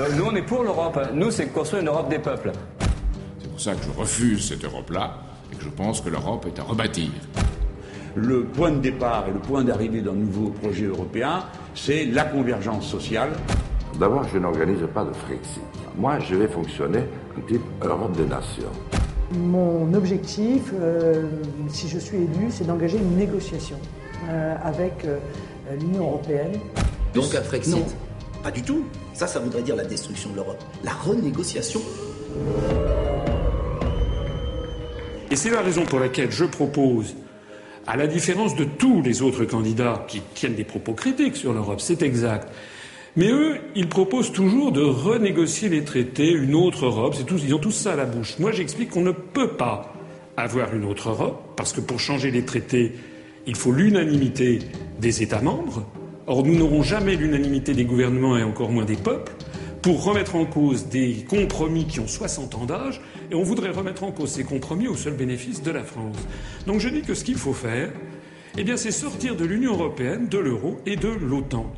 Euh, 0.00 0.08
nous 0.16 0.24
on 0.24 0.34
est 0.34 0.42
pour 0.42 0.62
l'Europe. 0.62 0.98
Nous 1.14 1.30
c'est 1.30 1.46
construire 1.46 1.82
une 1.82 1.88
Europe 1.88 2.08
des 2.08 2.18
peuples. 2.18 2.52
C'est 3.40 3.48
pour 3.48 3.60
ça 3.60 3.74
que 3.74 3.84
je 3.84 3.98
refuse 3.98 4.48
cette 4.48 4.64
Europe-là 4.64 5.18
et 5.52 5.56
que 5.56 5.64
je 5.64 5.70
pense 5.70 6.00
que 6.00 6.08
l'Europe 6.08 6.46
est 6.46 6.58
à 6.58 6.62
rebâtir. 6.62 7.10
Le 8.14 8.44
point 8.44 8.70
de 8.70 8.78
départ 8.78 9.26
et 9.28 9.32
le 9.32 9.38
point 9.38 9.64
d'arrivée 9.64 10.02
d'un 10.02 10.12
nouveau 10.12 10.50
projet 10.50 10.84
européen, 10.84 11.44
c'est 11.74 12.04
la 12.04 12.24
convergence 12.24 12.86
sociale. 12.86 13.30
D'abord, 13.98 14.24
je 14.32 14.38
n'organise 14.38 14.86
pas 14.92 15.04
de 15.04 15.12
Frexit. 15.12 15.62
Moi, 15.96 16.18
je 16.18 16.34
vais 16.34 16.48
fonctionner 16.48 17.04
en 17.38 17.40
type 17.46 17.62
Europe 17.82 18.14
des 18.16 18.26
nations. 18.26 18.70
Mon 19.34 19.94
objectif, 19.94 20.72
euh, 20.74 21.26
si 21.68 21.88
je 21.88 21.98
suis 21.98 22.18
élu, 22.18 22.50
c'est 22.50 22.66
d'engager 22.66 22.98
une 22.98 23.16
négociation 23.16 23.78
euh, 24.28 24.56
avec 24.62 25.06
euh, 25.06 25.18
l'Union 25.80 26.02
européenne. 26.02 26.52
Donc 27.14 27.34
un 27.34 27.40
Frexit 27.40 27.76
Non. 27.76 27.86
Pas 28.42 28.50
du 28.50 28.62
tout. 28.62 28.84
Ça, 29.14 29.26
ça 29.26 29.40
voudrait 29.40 29.62
dire 29.62 29.76
la 29.76 29.84
destruction 29.84 30.30
de 30.30 30.36
l'Europe. 30.36 30.62
La 30.84 30.92
renégociation. 30.92 31.80
Et 35.30 35.36
c'est 35.36 35.50
la 35.50 35.62
raison 35.62 35.84
pour 35.84 35.98
laquelle 35.98 36.30
je 36.30 36.44
propose, 36.44 37.14
à 37.86 37.96
la 37.96 38.06
différence 38.06 38.54
de 38.56 38.64
tous 38.64 39.02
les 39.02 39.22
autres 39.22 39.44
candidats 39.44 40.04
qui 40.08 40.20
tiennent 40.34 40.54
des 40.54 40.64
propos 40.64 40.92
critiques 40.92 41.36
sur 41.36 41.52
l'Europe, 41.52 41.80
c'est 41.80 42.02
exact. 42.02 42.48
Mais 43.16 43.28
eux, 43.28 43.58
ils 43.74 43.88
proposent 43.88 44.32
toujours 44.32 44.72
de 44.72 44.80
renégocier 44.80 45.68
les 45.68 45.84
traités, 45.84 46.30
une 46.30 46.54
autre 46.54 46.86
Europe, 46.86 47.14
ils 47.44 47.54
ont 47.54 47.58
tous 47.58 47.72
ça 47.72 47.92
à 47.92 47.96
la 47.96 48.06
bouche. 48.06 48.38
Moi, 48.38 48.52
j'explique 48.52 48.90
qu'on 48.90 49.02
ne 49.02 49.12
peut 49.12 49.48
pas 49.48 49.92
avoir 50.36 50.74
une 50.74 50.84
autre 50.84 51.10
Europe, 51.10 51.54
parce 51.56 51.72
que 51.72 51.80
pour 51.80 52.00
changer 52.00 52.30
les 52.30 52.44
traités, 52.44 52.92
il 53.46 53.56
faut 53.56 53.72
l'unanimité 53.72 54.60
des 54.98 55.22
États 55.22 55.42
membres. 55.42 55.84
Or, 56.26 56.46
nous 56.46 56.56
n'aurons 56.56 56.82
jamais 56.82 57.16
l'unanimité 57.16 57.74
des 57.74 57.84
gouvernements 57.84 58.38
et 58.38 58.42
encore 58.42 58.70
moins 58.70 58.84
des 58.84 58.96
peuples 58.96 59.32
pour 59.82 60.04
remettre 60.04 60.36
en 60.36 60.46
cause 60.46 60.86
des 60.86 61.24
compromis 61.28 61.86
qui 61.86 61.98
ont 61.98 62.06
60 62.06 62.54
ans 62.54 62.64
d'âge, 62.64 63.00
et 63.30 63.34
on 63.34 63.42
voudrait 63.42 63.70
remettre 63.70 64.04
en 64.04 64.12
cause 64.12 64.30
ces 64.30 64.44
compromis 64.44 64.86
au 64.86 64.96
seul 64.96 65.14
bénéfice 65.14 65.62
de 65.62 65.72
la 65.72 65.82
France. 65.82 66.16
Donc 66.66 66.78
je 66.78 66.88
dis 66.88 67.02
que 67.02 67.14
ce 67.14 67.24
qu'il 67.24 67.36
faut 67.36 67.52
faire, 67.52 67.90
eh 68.56 68.64
bien, 68.64 68.76
c'est 68.76 68.92
sortir 68.92 69.34
de 69.34 69.44
l'Union 69.44 69.72
européenne, 69.72 70.28
de 70.28 70.38
l'euro 70.38 70.78
et 70.86 70.96
de 70.96 71.08
l'OTAN. 71.08 71.72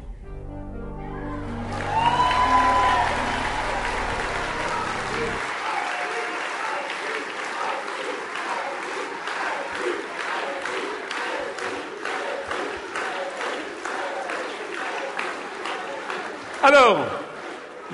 Alors, 16.63 17.24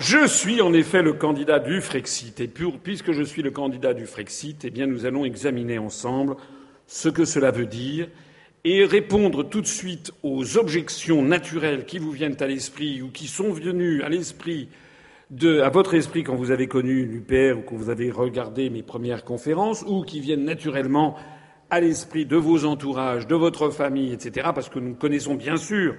je 0.00 0.26
suis 0.26 0.62
en 0.62 0.72
effet 0.72 1.02
le 1.02 1.12
candidat 1.12 1.58
du 1.58 1.82
Frexit. 1.82 2.40
Et 2.40 2.48
puisque 2.82 3.12
je 3.12 3.22
suis 3.22 3.42
le 3.42 3.50
candidat 3.50 3.92
du 3.92 4.06
Frexit, 4.06 4.64
eh 4.64 4.86
nous 4.86 5.04
allons 5.04 5.26
examiner 5.26 5.78
ensemble 5.78 6.36
ce 6.86 7.10
que 7.10 7.26
cela 7.26 7.50
veut 7.50 7.66
dire 7.66 8.08
et 8.64 8.84
répondre 8.84 9.42
tout 9.42 9.60
de 9.60 9.66
suite 9.66 10.12
aux 10.22 10.56
objections 10.56 11.22
naturelles 11.22 11.84
qui 11.84 11.98
vous 11.98 12.12
viennent 12.12 12.36
à 12.40 12.46
l'esprit 12.46 13.02
ou 13.02 13.10
qui 13.10 13.26
sont 13.26 13.52
venues 13.52 14.02
à 14.02 14.08
l'esprit 14.08 14.68
de, 15.30 15.60
à 15.60 15.68
votre 15.68 15.94
esprit 15.94 16.24
quand 16.24 16.34
vous 16.34 16.50
avez 16.50 16.66
connu 16.66 17.04
l'UPR 17.04 17.58
ou 17.58 17.62
quand 17.62 17.76
vous 17.76 17.90
avez 17.90 18.10
regardé 18.10 18.70
mes 18.70 18.82
premières 18.82 19.24
conférences 19.24 19.84
ou 19.86 20.02
qui 20.02 20.20
viennent 20.20 20.44
naturellement 20.44 21.16
à 21.68 21.80
l'esprit 21.80 22.24
de 22.24 22.36
vos 22.36 22.64
entourages, 22.64 23.26
de 23.26 23.34
votre 23.34 23.68
famille, 23.68 24.12
etc. 24.12 24.48
Parce 24.54 24.70
que 24.70 24.78
nous 24.78 24.94
connaissons 24.94 25.34
bien 25.34 25.56
sûr 25.56 25.94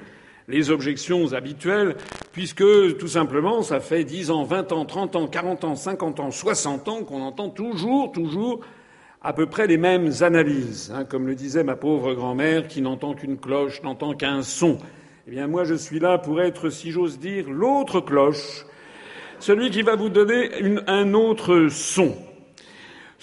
les 0.51 0.69
objections 0.69 1.33
habituelles, 1.33 1.95
puisque 2.33 2.97
tout 2.97 3.07
simplement, 3.07 3.63
ça 3.63 3.79
fait 3.79 4.03
10 4.03 4.29
ans, 4.31 4.43
20 4.43 4.71
ans, 4.73 4.85
30 4.85 5.15
ans, 5.15 5.27
40 5.27 5.63
ans, 5.63 5.75
50 5.75 6.19
ans, 6.19 6.31
60 6.31 6.87
ans 6.87 7.03
qu'on 7.03 7.21
entend 7.21 7.49
toujours, 7.49 8.11
toujours 8.11 8.59
à 9.21 9.33
peu 9.33 9.45
près 9.45 9.67
les 9.67 9.77
mêmes 9.77 10.11
analyses. 10.21 10.91
hein, 10.93 11.05
comme 11.05 11.27
le 11.27 11.35
disait 11.35 11.63
ma 11.63 11.75
pauvre 11.75 12.13
grand-mère, 12.13 12.67
qui 12.67 12.81
n'entend 12.81 13.13
qu'une 13.13 13.37
cloche, 13.37 13.81
n'entend 13.81 14.13
qu'un 14.13 14.43
son. 14.43 14.77
Eh 15.27 15.31
bien, 15.31 15.47
moi, 15.47 15.63
je 15.63 15.75
suis 15.75 15.99
là 15.99 16.17
pour 16.17 16.41
être, 16.41 16.69
si 16.69 16.91
j'ose 16.91 17.19
dire, 17.19 17.49
l'autre 17.49 18.01
cloche, 18.01 18.65
celui 19.39 19.69
qui 19.69 19.83
va 19.83 19.95
vous 19.95 20.09
donner 20.09 20.49
un 20.87 21.13
autre 21.13 21.67
son. 21.69 22.15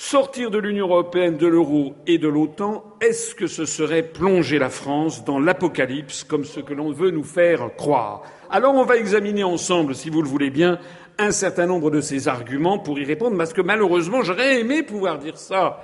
Sortir 0.01 0.53
de 0.53 0.59
l'Union 0.59 0.87
européenne, 0.87 1.37
de 1.39 1.49
l'euro 1.49 1.97
et 2.07 2.19
de 2.19 2.29
l'OTAN, 2.29 2.85
est-ce 3.01 3.35
que 3.35 3.49
ce 3.49 3.65
serait 3.65 4.05
plonger 4.05 4.61
la 4.61 4.71
France 4.71 5.25
dans 5.25 5.41
l'apocalypse 5.41 6.23
comme 6.23 6.45
ce 6.45 6.61
que 6.61 6.73
l'on 6.73 6.93
veut 6.93 7.11
nous 7.11 7.25
faire 7.25 7.75
croire? 7.77 8.23
Alors 8.49 8.77
on 8.77 8.85
va 8.85 8.97
examiner 8.97 9.43
ensemble, 9.43 9.97
si 9.97 10.09
vous 10.09 10.23
le 10.23 10.29
voulez 10.29 10.51
bien, 10.51 10.79
un 11.19 11.33
certain 11.33 11.67
nombre 11.67 11.91
de 11.91 12.01
ces 12.01 12.29
arguments 12.29 12.79
pour 12.79 13.01
y 13.01 13.05
répondre, 13.05 13.37
parce 13.37 13.53
que 13.53 13.61
malheureusement 13.61 14.23
j'aurais 14.23 14.61
aimé 14.61 14.85
pouvoir 14.85 15.19
dire 15.19 15.37
ça 15.37 15.81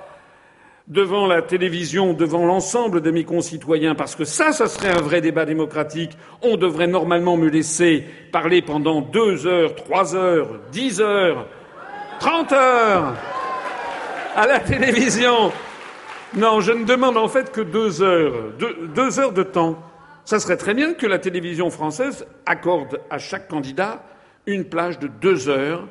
devant 0.87 1.27
la 1.27 1.41
télévision, 1.41 2.13
devant 2.13 2.45
l'ensemble 2.45 3.01
de 3.01 3.11
mes 3.11 3.25
concitoyens, 3.25 3.95
parce 3.95 4.15
que 4.15 4.23
ça, 4.23 4.53
ça 4.53 4.67
serait 4.67 4.97
un 4.97 5.01
vrai 5.01 5.19
débat 5.19 5.43
démocratique. 5.43 6.11
On 6.41 6.55
devrait 6.55 6.87
normalement 6.87 7.35
me 7.35 7.49
laisser 7.49 8.05
parler 8.31 8.61
pendant 8.61 9.01
deux 9.01 9.45
heures, 9.45 9.75
trois 9.75 10.15
heures, 10.15 10.61
dix 10.71 11.01
heures, 11.01 11.47
trente 12.21 12.53
heures 12.53 13.13
à 14.35 14.45
la 14.45 14.59
télévision. 14.59 15.51
Non, 16.35 16.59
je 16.59 16.73
ne 16.73 16.83
demande 16.83 17.17
en 17.17 17.27
fait 17.27 17.51
que 17.51 17.61
deux 17.61 18.01
heures, 18.01 18.51
deux, 18.93 19.19
heures 19.19 19.31
de 19.31 19.43
temps. 19.43 19.79
Ça 20.25 20.39
serait 20.39 20.57
très 20.57 20.73
bien 20.73 20.93
que 20.93 21.07
la 21.07 21.19
télévision 21.19 21.69
française 21.69 22.25
accorde 22.45 22.99
à 23.09 23.17
chaque 23.17 23.47
candidat 23.47 24.03
une 24.45 24.65
plage 24.65 24.99
de 24.99 25.07
deux 25.07 25.47
heures 25.49 25.87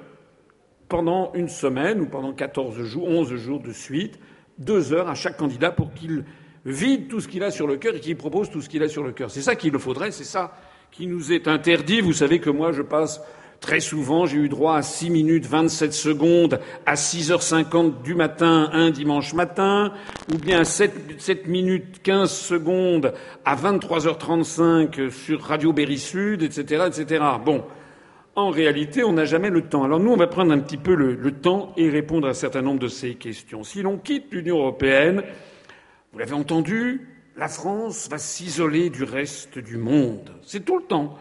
pendant 0.89 1.33
une 1.35 1.49
semaine 1.49 2.01
ou 2.01 2.07
pendant 2.07 2.33
14 2.33 2.83
jours, 2.83 3.09
11 3.09 3.35
jours 3.37 3.61
de 3.61 3.73
suite, 3.73 4.19
deux 4.59 4.93
heures 4.93 5.09
à 5.09 5.15
chaque 5.15 5.39
candidat 5.39 5.71
pour 5.71 5.95
qu'il 5.95 6.25
vide 6.67 7.09
tout 7.09 7.21
ce 7.21 7.29
qu'il 7.29 7.43
a 7.43 7.51
sur 7.51 7.67
le 7.67 7.77
cœur 7.77 7.95
et 7.95 8.01
qu'il 8.01 8.17
propose 8.17 8.51
tout 8.51 8.61
ce 8.61 8.69
qu'il 8.69 8.83
a 8.83 8.89
sur 8.89 9.03
le 9.03 9.13
cœur. 9.13 9.31
C'est 9.31 9.43
ça 9.43 9.57
qu'il 9.57 9.77
faudrait, 9.79 10.11
c'est 10.11 10.25
ça 10.25 10.57
qui 10.91 11.07
nous 11.07 11.33
est 11.33 11.49
interdit. 11.49 12.01
Vous 12.01 12.13
savez 12.13 12.39
que 12.41 12.51
moi, 12.51 12.73
je 12.73 12.83
passe 12.83 13.21
très 13.65 13.81
souvent, 13.81 14.27
j'ai 14.27 14.37
eu 14.37 14.51
droit 14.51 14.77
à 14.77 14.83
6 14.83 15.09
minutes 15.09 15.47
27 15.47 15.95
secondes 15.95 16.61
à 16.85 16.97
6h50 16.97 18.03
du 18.03 18.15
matin 18.15 18.69
un 18.75 18.91
dimanche 18.91 19.33
matin, 19.33 19.95
ou 20.31 20.37
bien 20.37 20.61
à 20.61 20.65
7, 20.65 20.93
7 21.19 21.49
minutes 21.49 22.03
15 22.03 22.31
secondes 22.31 23.15
à 23.47 23.57
23h35 23.57 25.09
sur 25.09 25.41
Radio 25.41 25.73
Berry 25.73 25.99
Sud, 25.99 26.43
etc., 26.43 26.85
etc. 26.89 27.25
Bon. 27.43 27.65
En 28.37 28.51
réalité, 28.51 29.03
on 29.03 29.13
n'a 29.13 29.25
jamais 29.25 29.49
le 29.49 29.63
temps. 29.63 29.85
Alors 29.85 30.01
nous, 30.01 30.11
on 30.11 30.17
va 30.17 30.27
prendre 30.27 30.53
un 30.53 30.59
petit 30.59 30.77
peu 30.77 30.95
le 30.95 31.31
temps 31.31 31.73
et 31.77 31.89
répondre 31.89 32.27
à 32.27 32.31
un 32.31 32.35
certain 32.35 32.63
nombre 32.63 32.81
de 32.81 32.89
ces 32.89 33.15
questions. 33.15 33.63
Si 33.63 33.81
l'on 33.81 33.97
quitte 33.97 34.27
l'Union 34.33 34.59
européenne, 34.59 35.23
vous 36.13 36.19
l'avez 36.19 36.35
entendu, 36.35 37.09
la 37.37 37.49
France 37.49 38.09
va 38.11 38.19
s'isoler 38.19 38.91
du 38.91 39.05
reste 39.05 39.59
du 39.59 39.79
monde. 39.79 40.33
C'est 40.43 40.65
tout 40.65 40.79
le 40.79 40.85
temps. 40.85 41.17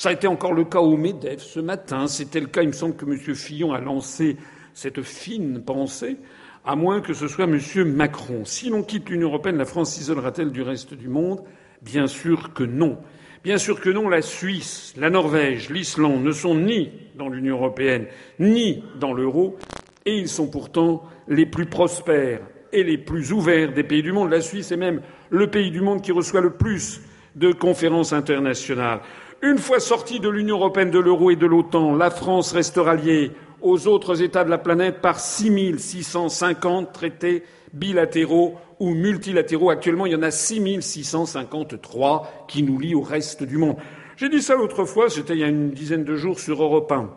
Ça 0.00 0.08
a 0.08 0.12
été 0.12 0.26
encore 0.26 0.54
le 0.54 0.64
cas 0.64 0.80
au 0.80 0.96
MEDEF 0.96 1.42
ce 1.42 1.60
matin. 1.60 2.06
C'était 2.06 2.40
le 2.40 2.46
cas, 2.46 2.62
il 2.62 2.68
me 2.68 2.72
semble 2.72 2.96
que 2.96 3.04
M. 3.04 3.34
Fillon 3.34 3.74
a 3.74 3.80
lancé 3.82 4.38
cette 4.72 5.02
fine 5.02 5.62
pensée, 5.62 6.16
à 6.64 6.74
moins 6.74 7.02
que 7.02 7.12
ce 7.12 7.28
soit 7.28 7.44
M. 7.44 7.60
Macron. 7.84 8.46
Si 8.46 8.70
l'on 8.70 8.82
quitte 8.82 9.10
l'Union 9.10 9.28
européenne, 9.28 9.58
la 9.58 9.66
France 9.66 9.92
s'isolera-t-elle 9.92 10.52
du 10.52 10.62
reste 10.62 10.94
du 10.94 11.08
monde? 11.08 11.42
Bien 11.82 12.06
sûr 12.06 12.54
que 12.54 12.64
non. 12.64 12.96
Bien 13.44 13.58
sûr 13.58 13.78
que 13.78 13.90
non, 13.90 14.08
la 14.08 14.22
Suisse, 14.22 14.94
la 14.96 15.10
Norvège, 15.10 15.68
l'Islande 15.68 16.24
ne 16.24 16.32
sont 16.32 16.54
ni 16.54 16.92
dans 17.14 17.28
l'Union 17.28 17.56
européenne, 17.56 18.06
ni 18.38 18.82
dans 18.98 19.12
l'euro, 19.12 19.58
et 20.06 20.16
ils 20.16 20.30
sont 20.30 20.48
pourtant 20.48 21.02
les 21.28 21.44
plus 21.44 21.66
prospères 21.66 22.40
et 22.72 22.84
les 22.84 22.96
plus 22.96 23.32
ouverts 23.32 23.74
des 23.74 23.84
pays 23.84 24.02
du 24.02 24.12
monde. 24.12 24.30
La 24.30 24.40
Suisse 24.40 24.72
est 24.72 24.78
même 24.78 25.02
le 25.28 25.50
pays 25.50 25.70
du 25.70 25.82
monde 25.82 26.00
qui 26.00 26.12
reçoit 26.12 26.40
le 26.40 26.54
plus 26.54 27.02
de 27.36 27.52
conférences 27.52 28.14
internationales. 28.14 29.00
Une 29.42 29.56
fois 29.56 29.80
sortie 29.80 30.20
de 30.20 30.28
l'Union 30.28 30.58
européenne, 30.58 30.90
de 30.90 30.98
l'euro 30.98 31.30
et 31.30 31.36
de 31.36 31.46
l'OTAN, 31.46 31.96
la 31.96 32.10
France 32.10 32.52
restera 32.52 32.94
liée 32.94 33.30
aux 33.62 33.86
autres 33.86 34.20
États 34.20 34.44
de 34.44 34.50
la 34.50 34.58
planète 34.58 35.00
par 35.00 35.18
6650 35.18 36.92
traités 36.92 37.42
bilatéraux 37.72 38.56
ou 38.80 38.90
multilatéraux. 38.90 39.70
Actuellement, 39.70 40.04
il 40.04 40.12
y 40.12 40.16
en 40.16 40.22
a 40.22 40.30
6653 40.30 42.44
qui 42.48 42.62
nous 42.62 42.78
lient 42.78 42.94
au 42.94 43.00
reste 43.00 43.42
du 43.42 43.56
monde. 43.56 43.76
J'ai 44.18 44.28
dit 44.28 44.42
ça 44.42 44.56
l'autre 44.56 44.84
fois, 44.84 45.08
c'était 45.08 45.32
il 45.32 45.38
y 45.38 45.44
a 45.44 45.48
une 45.48 45.70
dizaine 45.70 46.04
de 46.04 46.16
jours 46.16 46.38
sur 46.38 46.62
Europe 46.62 46.92
1. 46.92 47.08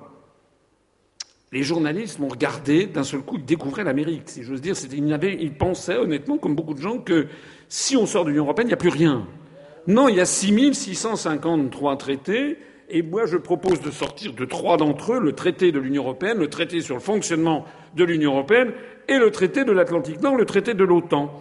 Les 1.51 1.63
journalistes 1.63 2.19
m'ont 2.19 2.29
regardé, 2.29 2.85
d'un 2.85 3.03
seul 3.03 3.19
coup, 3.19 3.35
ils 3.35 3.43
découvraient 3.43 3.83
l'Amérique, 3.83 4.29
si 4.29 4.43
j'ose 4.43 4.61
dire. 4.61 4.75
Ils 4.93 5.57
pensaient, 5.57 5.97
honnêtement, 5.97 6.37
comme 6.37 6.55
beaucoup 6.55 6.73
de 6.73 6.81
gens, 6.81 6.99
que 6.99 7.27
si 7.67 7.97
on 7.97 8.05
sort 8.05 8.23
de 8.23 8.29
l'Union 8.29 8.45
européenne, 8.45 8.67
il 8.67 8.69
n'y 8.69 8.75
a 8.75 8.77
plus 8.77 8.87
rien. 8.87 9.27
Non, 9.87 10.07
il 10.07 10.15
y 10.15 10.21
a 10.21 10.25
6653 10.25 11.97
traités 11.97 12.57
Et 12.89 13.01
moi, 13.01 13.25
je 13.25 13.35
propose 13.35 13.81
de 13.81 13.91
sortir 13.91 14.33
de 14.33 14.45
trois 14.45 14.77
d'entre 14.77 15.13
eux 15.13 15.19
le 15.19 15.33
traité 15.33 15.71
de 15.71 15.79
l'Union 15.79 16.03
européenne, 16.03 16.37
le 16.37 16.49
traité 16.49 16.79
sur 16.79 16.95
le 16.95 17.01
fonctionnement 17.01 17.65
de 17.95 18.03
l'Union 18.05 18.31
européenne 18.31 18.71
et 19.09 19.17
le 19.17 19.29
traité 19.31 19.65
de 19.65 19.71
l'Atlantique 19.71 20.21
Nord, 20.21 20.37
le 20.37 20.45
traité 20.45 20.73
de 20.73 20.83
l'OTAN. 20.83 21.37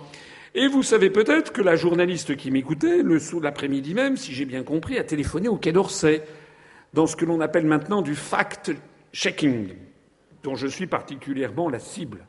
Et 0.55 0.67
vous 0.67 0.83
savez 0.83 1.09
peut-être 1.09 1.53
que 1.53 1.63
la 1.63 1.77
journaliste 1.77 2.37
qui 2.37 2.51
m'écoutait, 2.51 3.03
le 3.03 3.19
l'après-midi 3.41 3.95
même, 3.95 4.17
si 4.17 4.33
j'ai 4.33 4.45
bien 4.45 4.65
compris, 4.65 4.99
a 4.99 5.05
téléphoné 5.05 5.49
au 5.49 5.57
Quai 5.57 5.73
d'Orsay, 5.73 6.25
dans 6.93 7.07
ce 7.07 7.17
que 7.17 7.25
l'on 7.25 7.41
appelle 7.41 7.67
maintenant 7.67 8.03
du 8.03 8.15
fact-checking, 8.15 9.69
dont 10.43 10.57
je 10.57 10.67
suis 10.67 10.87
particulièrement 10.87 11.71
la 11.71 11.79
cible. 11.79 12.27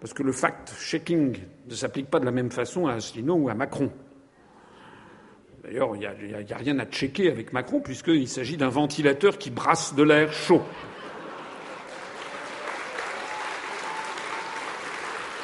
Parce 0.00 0.14
que 0.14 0.22
le 0.22 0.32
fact-checking 0.32 1.36
ne 1.68 1.74
s'applique 1.74 2.10
pas 2.10 2.20
de 2.20 2.24
la 2.24 2.30
même 2.30 2.50
façon 2.50 2.86
à 2.86 2.94
Asselineau 2.94 3.34
ou 3.34 3.48
à 3.48 3.54
Macron. 3.54 3.90
D'ailleurs, 5.72 5.96
il 5.96 6.00
n'y 6.28 6.52
a, 6.52 6.56
rien 6.58 6.78
à 6.80 6.84
checker 6.84 7.30
avec 7.30 7.54
Macron, 7.54 7.80
puisqu'il 7.80 8.28
s'agit 8.28 8.58
d'un 8.58 8.68
ventilateur 8.68 9.38
qui 9.38 9.48
brasse 9.48 9.94
de 9.94 10.02
l'air 10.02 10.30
chaud. 10.30 10.60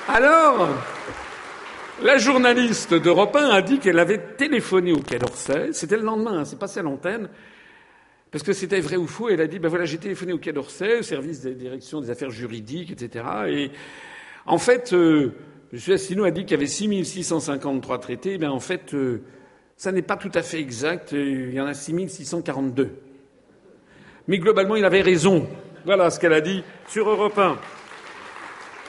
Alors, 0.07 0.69
la 2.03 2.19
journaliste 2.19 2.93
d'Europe 2.93 3.37
1 3.37 3.49
a 3.49 3.63
dit 3.63 3.79
qu'elle 3.79 3.99
avait 3.99 4.19
téléphoné 4.19 4.93
au 4.93 4.99
Quai 4.99 5.19
d'Orsay. 5.19 5.71
C'était 5.73 5.97
le 5.97 6.03
lendemain, 6.03 6.41
hein, 6.41 6.45
c'est 6.45 6.59
passé 6.59 6.81
à 6.81 6.83
l'antenne. 6.83 7.31
Parce 8.31 8.45
que 8.45 8.53
c'était 8.53 8.81
vrai 8.81 8.97
ou 8.97 9.07
faux, 9.07 9.31
elle 9.31 9.41
a 9.41 9.47
dit, 9.47 9.59
ben 9.59 9.71
voilà, 9.71 9.87
j'ai 9.87 9.97
téléphoné 9.97 10.35
au 10.35 10.39
Quai 10.39 10.53
d'Orsay, 10.53 10.99
au 10.99 11.03
service 11.03 11.41
des 11.41 11.55
directions 11.55 12.03
des 12.03 12.11
affaires 12.11 12.31
juridiques, 12.31 12.91
etc. 12.91 13.25
Et 13.49 13.71
en 14.45 14.59
fait, 14.59 14.93
euh, 14.93 15.33
M. 15.73 15.95
Asselineau 15.95 16.25
a 16.25 16.31
dit 16.31 16.43
qu'il 16.43 16.51
y 16.51 16.55
avait 16.61 16.67
6653 16.67 17.99
traités. 17.99 18.37
Ben 18.37 18.51
en 18.51 18.61
fait, 18.61 18.93
euh, 18.93 19.23
ça 19.79 19.93
n'est 19.93 20.03
pas 20.03 20.17
tout 20.17 20.33
à 20.35 20.43
fait 20.43 20.59
exact. 20.59 21.13
Il 21.13 21.55
y 21.55 21.61
en 21.61 21.67
a 21.67 21.73
6642. 21.73 22.91
Mais 24.27 24.39
globalement, 24.39 24.75
il 24.75 24.85
avait 24.85 25.01
raison. 25.01 25.47
Voilà 25.87 26.11
ce 26.11 26.19
qu'elle 26.19 26.33
a 26.33 26.41
dit 26.41 26.65
sur 26.89 27.09
Europe 27.09 27.39
1. 27.39 27.57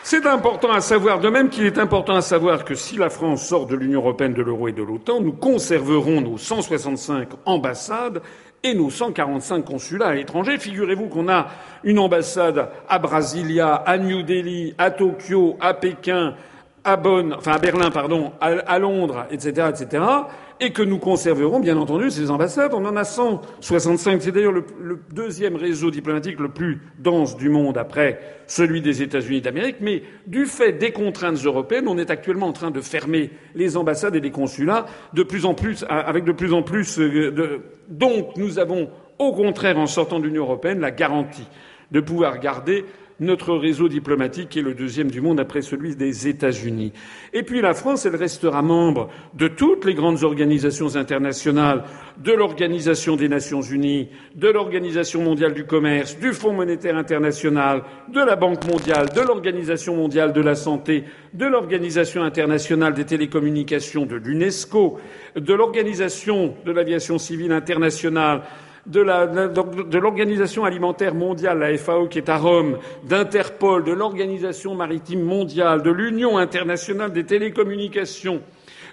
C'est 0.01 0.25
important 0.25 0.71
à 0.71 0.81
savoir, 0.81 1.19
de 1.19 1.29
même 1.29 1.49
qu'il 1.49 1.65
est 1.65 1.77
important 1.77 2.15
à 2.15 2.21
savoir 2.21 2.65
que 2.65 2.73
si 2.73 2.97
la 2.97 3.11
France 3.11 3.45
sort 3.45 3.67
de 3.67 3.75
l'Union 3.75 3.99
européenne, 3.99 4.33
de 4.33 4.41
l'euro 4.41 4.67
et 4.67 4.71
de 4.71 4.81
l'OTAN, 4.81 5.21
nous 5.21 5.33
conserverons 5.33 6.21
nos 6.21 6.39
165 6.39 7.29
ambassades 7.45 8.23
et 8.63 8.73
nos 8.73 8.89
145 8.89 9.63
consulats 9.63 10.07
à 10.07 10.15
l'étranger. 10.15 10.57
Figurez-vous 10.57 11.07
qu'on 11.07 11.29
a 11.29 11.49
une 11.83 11.99
ambassade 11.99 12.69
à 12.89 12.97
Brasilia, 12.97 13.75
à 13.75 13.99
New 13.99 14.23
Delhi, 14.23 14.73
à 14.79 14.89
Tokyo, 14.89 15.55
à 15.59 15.75
Pékin, 15.75 16.33
à 16.83 16.95
Bonn, 16.95 17.33
enfin 17.33 17.51
à 17.51 17.59
Berlin, 17.59 17.91
pardon, 17.91 18.31
à, 18.41 18.79
Londres, 18.79 19.27
etc., 19.29 19.67
etc 19.69 20.03
et 20.61 20.71
que 20.71 20.81
nous 20.81 20.97
conserverons, 20.97 21.59
bien 21.59 21.77
entendu, 21.77 22.11
ces 22.11 22.29
ambassades. 22.31 22.73
On 22.73 22.85
en 22.85 22.95
a 22.95 23.03
165. 23.03 24.21
C'est 24.21 24.31
d'ailleurs 24.31 24.51
le, 24.51 24.65
deuxième 25.13 25.55
réseau 25.55 25.89
diplomatique 25.89 26.39
le 26.39 26.49
plus 26.49 26.81
dense 26.99 27.37
du 27.37 27.49
monde 27.49 27.77
après 27.77 28.19
celui 28.47 28.81
des 28.81 29.01
États-Unis 29.01 29.41
d'Amérique. 29.41 29.77
Mais 29.79 30.03
du 30.27 30.45
fait 30.45 30.73
des 30.73 30.91
contraintes 30.91 31.43
européennes, 31.45 31.87
on 31.87 31.97
est 31.97 32.09
actuellement 32.09 32.47
en 32.47 32.53
train 32.53 32.71
de 32.71 32.81
fermer 32.81 33.31
les 33.55 33.77
ambassades 33.77 34.15
et 34.15 34.19
les 34.19 34.31
consulats 34.31 34.85
de 35.13 35.23
plus 35.23 35.45
en 35.45 35.53
plus, 35.53 35.85
avec 35.89 36.25
de 36.25 36.31
plus 36.31 36.53
en 36.53 36.61
plus 36.61 36.99
euh, 36.99 37.31
de. 37.31 37.61
Donc, 37.87 38.35
nous 38.35 38.59
avons, 38.59 38.89
au 39.17 39.31
contraire, 39.33 39.77
en 39.77 39.87
sortant 39.87 40.19
de 40.19 40.25
l'Union 40.25 40.43
européenne, 40.43 40.79
la 40.79 40.91
garantie 40.91 41.47
de 41.91 41.99
pouvoir 41.99 42.39
garder 42.39 42.85
notre 43.19 43.55
réseau 43.55 43.89
diplomatique 43.89 44.55
est 44.57 44.61
le 44.61 44.73
deuxième 44.73 45.11
du 45.11 45.21
monde 45.21 45.39
après 45.39 45.61
celui 45.61 45.95
des 45.95 46.27
États-Unis. 46.27 46.93
Et 47.33 47.43
puis 47.43 47.61
la 47.61 47.73
France, 47.73 48.05
elle 48.05 48.15
restera 48.15 48.61
membre 48.61 49.09
de 49.33 49.47
toutes 49.47 49.85
les 49.85 49.93
grandes 49.93 50.23
organisations 50.23 50.95
internationales, 50.95 51.83
de 52.17 52.31
l'Organisation 52.31 53.15
des 53.15 53.29
Nations 53.29 53.61
Unies, 53.61 54.09
de 54.35 54.49
l'Organisation 54.49 55.21
mondiale 55.21 55.53
du 55.53 55.65
commerce, 55.65 56.17
du 56.17 56.33
Fonds 56.33 56.53
monétaire 56.53 56.97
international, 56.97 57.83
de 58.13 58.19
la 58.19 58.35
Banque 58.35 58.65
mondiale, 58.65 59.09
de 59.15 59.21
l'Organisation 59.21 59.95
mondiale 59.95 60.33
de 60.33 60.41
la 60.41 60.55
santé, 60.55 61.03
de 61.33 61.45
l'Organisation 61.45 62.23
internationale 62.23 62.93
des 62.93 63.05
télécommunications, 63.05 64.05
de 64.05 64.15
l'UNESCO, 64.15 64.99
de 65.35 65.53
l'Organisation 65.53 66.55
de 66.65 66.71
l'aviation 66.71 67.17
civile 67.17 67.51
internationale, 67.51 68.41
de 68.85 69.97
l'Organisation 69.97 70.65
alimentaire 70.65 71.13
mondiale, 71.13 71.59
la 71.59 71.77
FAO, 71.77 72.07
qui 72.07 72.17
est 72.17 72.29
à 72.29 72.37
Rome, 72.37 72.77
d'Interpol, 73.03 73.83
de 73.83 73.91
l'Organisation 73.91 74.75
maritime 74.75 75.21
mondiale, 75.21 75.81
de 75.81 75.91
l'Union 75.91 76.37
internationale 76.37 77.11
des 77.11 77.25
télécommunications, 77.25 78.41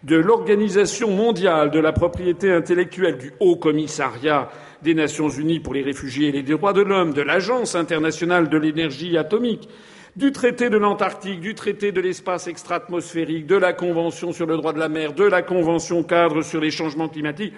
de 0.03 0.16
l'Organisation 0.16 1.11
mondiale 1.11 1.70
de 1.70 1.81
la 1.81 1.92
propriété 1.92 2.53
intellectuelle, 2.53 3.18
du 3.18 3.33
Haut 3.40 3.57
Commissariat 3.57 4.51
des 4.83 4.94
Nations 4.94 5.29
unies 5.29 5.61
pour 5.61 5.75
les 5.75 5.83
réfugiés 5.83 6.29
et 6.29 6.33
les 6.33 6.42
droits 6.42 6.72
de 6.72 6.83
l'homme, 6.83 7.12
de 7.12 7.22
l'Agence 7.22 7.75
internationale 7.75 8.49
de 8.49 8.59
l'énergie 8.59 9.16
atomique, 9.16 9.68
du 10.16 10.33
traité 10.33 10.70
de 10.70 10.79
l'Antarctique, 10.79 11.40
du 11.40 11.55
traité 11.55 11.92
de 11.92 12.01
l'espace 12.01 12.46
extra-atmosphérique, 12.46 13.46
de 13.46 13.57
la 13.57 13.72
Convention 13.72 14.33
sur 14.33 14.46
le 14.46 14.57
droit 14.57 14.72
de 14.72 14.79
la 14.79 14.88
mer, 14.88 15.12
de 15.12 15.25
la 15.25 15.42
Convention 15.42 16.03
cadre 16.03 16.42
sur 16.42 16.61
les 16.61 16.70
changements 16.70 17.09
climatiques. 17.09 17.55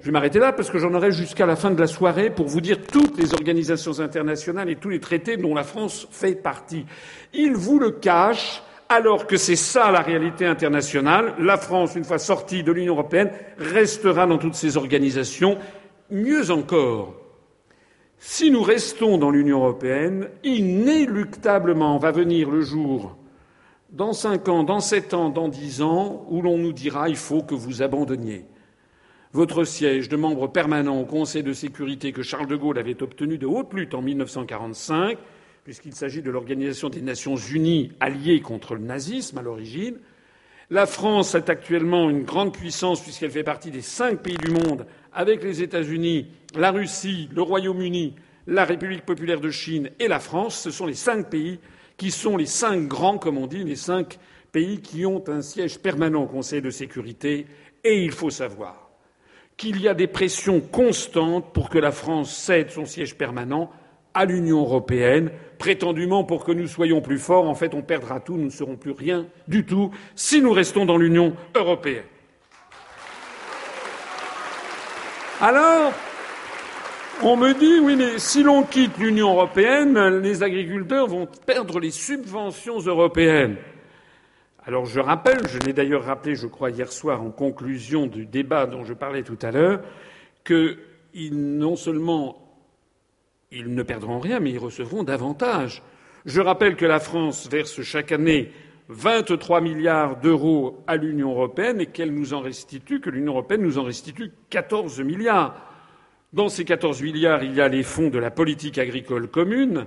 Je 0.00 0.06
vais 0.06 0.10
m'arrêter 0.10 0.38
là 0.38 0.52
parce 0.52 0.70
que 0.70 0.78
j'en 0.78 0.94
aurai 0.94 1.12
jusqu'à 1.12 1.44
la 1.44 1.54
fin 1.54 1.70
de 1.70 1.78
la 1.78 1.86
soirée 1.86 2.30
pour 2.30 2.46
vous 2.46 2.62
dire 2.62 2.78
toutes 2.80 3.18
les 3.18 3.34
organisations 3.34 4.00
internationales 4.00 4.70
et 4.70 4.76
tous 4.76 4.88
les 4.88 5.00
traités 5.00 5.36
dont 5.36 5.54
la 5.54 5.64
France 5.64 6.08
fait 6.10 6.34
partie. 6.34 6.86
Ils 7.34 7.52
vous 7.52 7.78
le 7.78 7.90
cachent 7.90 8.62
alors 8.88 9.26
que 9.26 9.36
c'est 9.36 9.54
ça 9.56 9.90
la 9.90 10.00
réalité 10.00 10.46
internationale. 10.46 11.34
La 11.38 11.58
France, 11.58 11.94
une 11.94 12.04
fois 12.04 12.18
sortie 12.18 12.62
de 12.62 12.72
l'Union 12.72 12.94
européenne, 12.94 13.32
restera 13.58 14.26
dans 14.26 14.38
toutes 14.38 14.54
ces 14.54 14.78
organisations. 14.78 15.58
Mieux 16.10 16.50
encore, 16.50 17.14
si 18.18 18.50
nous 18.50 18.62
restons 18.62 19.18
dans 19.18 19.30
l'Union 19.30 19.58
européenne, 19.58 20.30
inéluctablement 20.42 21.98
va 21.98 22.12
venir 22.12 22.50
le 22.50 22.62
jour, 22.62 23.18
dans 23.90 24.14
cinq 24.14 24.48
ans, 24.48 24.62
dans 24.62 24.80
sept 24.80 25.12
ans, 25.12 25.28
dans 25.28 25.48
dix 25.48 25.82
ans, 25.82 26.26
où 26.30 26.40
l'on 26.40 26.56
nous 26.56 26.72
dira 26.72 27.10
il 27.10 27.16
faut 27.16 27.42
que 27.42 27.54
vous 27.54 27.82
abandonniez 27.82 28.46
votre 29.32 29.64
siège 29.64 30.10
de 30.10 30.16
membre 30.16 30.46
permanent 30.46 31.00
au 31.00 31.06
Conseil 31.06 31.42
de 31.42 31.54
sécurité 31.54 32.12
que 32.12 32.22
Charles 32.22 32.48
de 32.48 32.56
Gaulle 32.56 32.78
avait 32.78 33.02
obtenu 33.02 33.38
de 33.38 33.46
haute 33.46 33.72
lutte 33.72 33.94
en 33.94 34.02
1945, 34.02 35.16
puisqu'il 35.64 35.94
s'agit 35.94 36.20
de 36.20 36.30
l'Organisation 36.30 36.90
des 36.90 37.00
Nations 37.00 37.36
Unies 37.36 37.92
alliée 37.98 38.42
contre 38.42 38.74
le 38.74 38.82
nazisme 38.82 39.38
à 39.38 39.42
l'origine. 39.42 39.96
La 40.68 40.84
France 40.84 41.34
est 41.34 41.48
actuellement 41.48 42.10
une 42.10 42.24
grande 42.24 42.52
puissance 42.52 43.02
puisqu'elle 43.02 43.30
fait 43.30 43.42
partie 43.42 43.70
des 43.70 43.80
cinq 43.80 44.22
pays 44.22 44.36
du 44.36 44.50
monde 44.50 44.86
avec 45.14 45.42
les 45.42 45.62
États-Unis, 45.62 46.26
la 46.54 46.70
Russie, 46.70 47.30
le 47.34 47.42
Royaume-Uni, 47.42 48.14
la 48.46 48.64
République 48.64 49.06
populaire 49.06 49.40
de 49.40 49.50
Chine 49.50 49.90
et 49.98 50.08
la 50.08 50.20
France. 50.20 50.60
Ce 50.60 50.70
sont 50.70 50.86
les 50.86 50.94
cinq 50.94 51.30
pays 51.30 51.58
qui 51.96 52.10
sont 52.10 52.36
les 52.36 52.46
cinq 52.46 52.86
grands, 52.86 53.18
comme 53.18 53.38
on 53.38 53.46
dit, 53.46 53.64
les 53.64 53.76
cinq 53.76 54.18
pays 54.50 54.80
qui 54.80 55.06
ont 55.06 55.24
un 55.28 55.40
siège 55.40 55.78
permanent 55.78 56.24
au 56.24 56.26
Conseil 56.26 56.60
de 56.60 56.70
sécurité. 56.70 57.46
Et 57.84 58.02
il 58.02 58.12
faut 58.12 58.30
savoir 58.30 58.81
qu'il 59.56 59.80
y 59.80 59.88
a 59.88 59.94
des 59.94 60.06
pressions 60.06 60.60
constantes 60.60 61.52
pour 61.52 61.68
que 61.68 61.78
la 61.78 61.92
France 61.92 62.34
cède 62.34 62.70
son 62.70 62.86
siège 62.86 63.16
permanent 63.16 63.70
à 64.14 64.24
l'Union 64.24 64.60
européenne, 64.60 65.30
prétendument 65.58 66.24
pour 66.24 66.44
que 66.44 66.52
nous 66.52 66.66
soyons 66.66 67.00
plus 67.00 67.18
forts. 67.18 67.48
En 67.48 67.54
fait, 67.54 67.74
on 67.74 67.82
perdra 67.82 68.20
tout, 68.20 68.36
nous 68.36 68.46
ne 68.46 68.50
serons 68.50 68.76
plus 68.76 68.92
rien 68.92 69.26
du 69.48 69.64
tout 69.64 69.90
si 70.14 70.42
nous 70.42 70.52
restons 70.52 70.84
dans 70.84 70.96
l'Union 70.96 71.34
européenne. 71.54 72.04
Alors, 75.40 75.92
on 77.22 77.36
me 77.36 77.52
dit, 77.54 77.80
oui, 77.80 77.96
mais 77.96 78.18
si 78.18 78.42
l'on 78.42 78.62
quitte 78.62 78.98
l'Union 78.98 79.30
européenne, 79.30 80.18
les 80.18 80.42
agriculteurs 80.42 81.06
vont 81.06 81.26
perdre 81.46 81.80
les 81.80 81.90
subventions 81.90 82.80
européennes. 82.80 83.56
Alors 84.64 84.86
je 84.86 85.00
rappelle, 85.00 85.40
je 85.48 85.58
l'ai 85.58 85.72
d'ailleurs 85.72 86.04
rappelé, 86.04 86.36
je 86.36 86.46
crois, 86.46 86.70
hier 86.70 86.92
soir 86.92 87.20
en 87.20 87.30
conclusion 87.30 88.06
du 88.06 88.26
débat 88.26 88.66
dont 88.66 88.84
je 88.84 88.94
parlais 88.94 89.24
tout 89.24 89.38
à 89.42 89.50
l'heure, 89.50 89.80
que 90.44 90.78
non 91.32 91.74
seulement 91.74 92.38
ils 93.50 93.74
ne 93.74 93.82
perdront 93.82 94.20
rien, 94.20 94.38
mais 94.38 94.50
ils 94.50 94.58
recevront 94.58 95.02
davantage. 95.02 95.82
Je 96.26 96.40
rappelle 96.40 96.76
que 96.76 96.86
la 96.86 97.00
France 97.00 97.48
verse 97.50 97.82
chaque 97.82 98.12
année 98.12 98.52
23 98.88 99.60
milliards 99.60 100.20
d'euros 100.20 100.84
à 100.86 100.96
l'Union 100.96 101.32
européenne 101.32 101.80
et 101.80 101.86
qu'elle 101.86 102.14
nous 102.14 102.32
en 102.32 102.40
restitue, 102.40 103.00
que 103.00 103.10
l'Union 103.10 103.32
européenne 103.32 103.62
nous 103.62 103.78
en 103.78 103.84
restitue 103.84 104.30
14 104.50 105.00
milliards. 105.00 105.56
Dans 106.32 106.48
ces 106.48 106.64
14 106.64 107.02
milliards, 107.02 107.42
il 107.42 107.54
y 107.54 107.60
a 107.60 107.68
les 107.68 107.82
fonds 107.82 108.08
de 108.08 108.18
la 108.18 108.30
politique 108.30 108.78
agricole 108.78 109.28
commune 109.28 109.86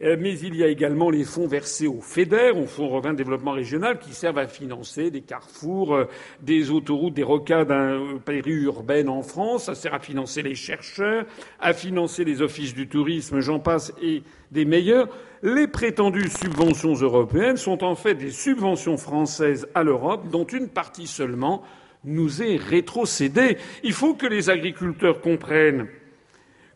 mais 0.00 0.38
il 0.38 0.54
y 0.54 0.62
a 0.62 0.68
également 0.68 1.10
les 1.10 1.24
fonds 1.24 1.48
versés 1.48 1.88
au 1.88 2.00
FEDER, 2.00 2.52
au 2.54 2.66
Fonds 2.66 2.86
européen 2.86 3.12
de 3.12 3.18
développement 3.18 3.52
régional, 3.52 3.98
qui 3.98 4.14
servent 4.14 4.38
à 4.38 4.46
financer 4.46 5.10
des 5.10 5.22
carrefours, 5.22 5.94
euh, 5.94 6.04
des 6.40 6.70
autoroutes, 6.70 7.14
des 7.14 7.24
rocades 7.24 7.72
euh, 7.72 8.18
périurbaines 8.24 9.08
en 9.08 9.22
France. 9.22 9.64
Ça 9.64 9.74
sert 9.74 9.94
à 9.94 9.98
financer 9.98 10.42
les 10.42 10.54
chercheurs, 10.54 11.24
à 11.58 11.72
financer 11.72 12.24
les 12.24 12.42
offices 12.42 12.74
du 12.74 12.86
tourisme, 12.86 13.40
j'en 13.40 13.58
passe, 13.58 13.92
et 14.00 14.22
des 14.52 14.64
meilleurs. 14.64 15.08
Les 15.42 15.66
prétendues 15.66 16.28
subventions 16.28 16.94
européennes 16.94 17.56
sont 17.56 17.82
en 17.82 17.94
fait 17.94 18.14
des 18.14 18.30
subventions 18.30 18.96
françaises 18.96 19.68
à 19.74 19.82
l'Europe, 19.82 20.28
dont 20.30 20.44
une 20.44 20.68
partie 20.68 21.06
seulement 21.06 21.62
nous 22.04 22.42
est 22.42 22.56
rétrocédée. 22.56 23.58
Il 23.82 23.92
faut 23.92 24.14
que 24.14 24.26
les 24.26 24.50
agriculteurs 24.50 25.20
comprennent 25.20 25.88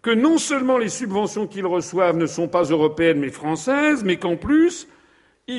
que 0.03 0.11
non 0.11 0.37
seulement 0.39 0.79
les 0.79 0.89
subventions 0.89 1.47
qu'ils 1.47 1.67
reçoivent 1.67 2.17
ne 2.17 2.27
sont 2.27 2.49
pas 2.49 2.65
européennes 2.65 3.21
mais 3.21 3.31
françaises, 3.31 4.03
mais 4.05 4.17
qu'en 4.17 4.37
plus, 4.37 4.89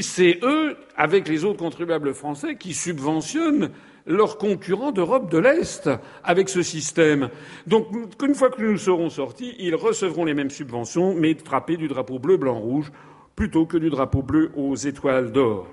c'est 0.02 0.40
eux, 0.44 0.76
avec 0.96 1.28
les 1.28 1.46
autres 1.46 1.60
contribuables 1.60 2.14
français, 2.14 2.56
qui 2.56 2.74
subventionnent 2.74 3.72
leurs 4.06 4.38
concurrents 4.38 4.92
d'Europe 4.92 5.32
de 5.32 5.38
l'Est 5.38 5.90
avec 6.24 6.50
ce 6.50 6.62
système. 6.62 7.30
Donc, 7.68 7.88
une 8.22 8.36
fois 8.36 8.50
que 8.50 8.62
nous 8.62 8.78
serons 8.78 9.10
sortis, 9.10 9.56
ils 9.60 9.76
recevront 9.76 10.26
les 10.26 10.34
mêmes 10.34 10.50
subventions, 10.50 11.16
mais 11.16 11.36
frappés 11.36 11.78
du 11.78 11.88
drapeau 11.88 12.20
bleu, 12.20 12.38
blanc, 12.38 12.60
rouge, 12.60 12.92
plutôt 13.36 13.66
que 13.66 13.78
du 13.78 13.90
drapeau 13.90 14.22
bleu 14.22 14.52
aux 14.56 14.76
étoiles 14.76 15.32
d'or. 15.32 15.68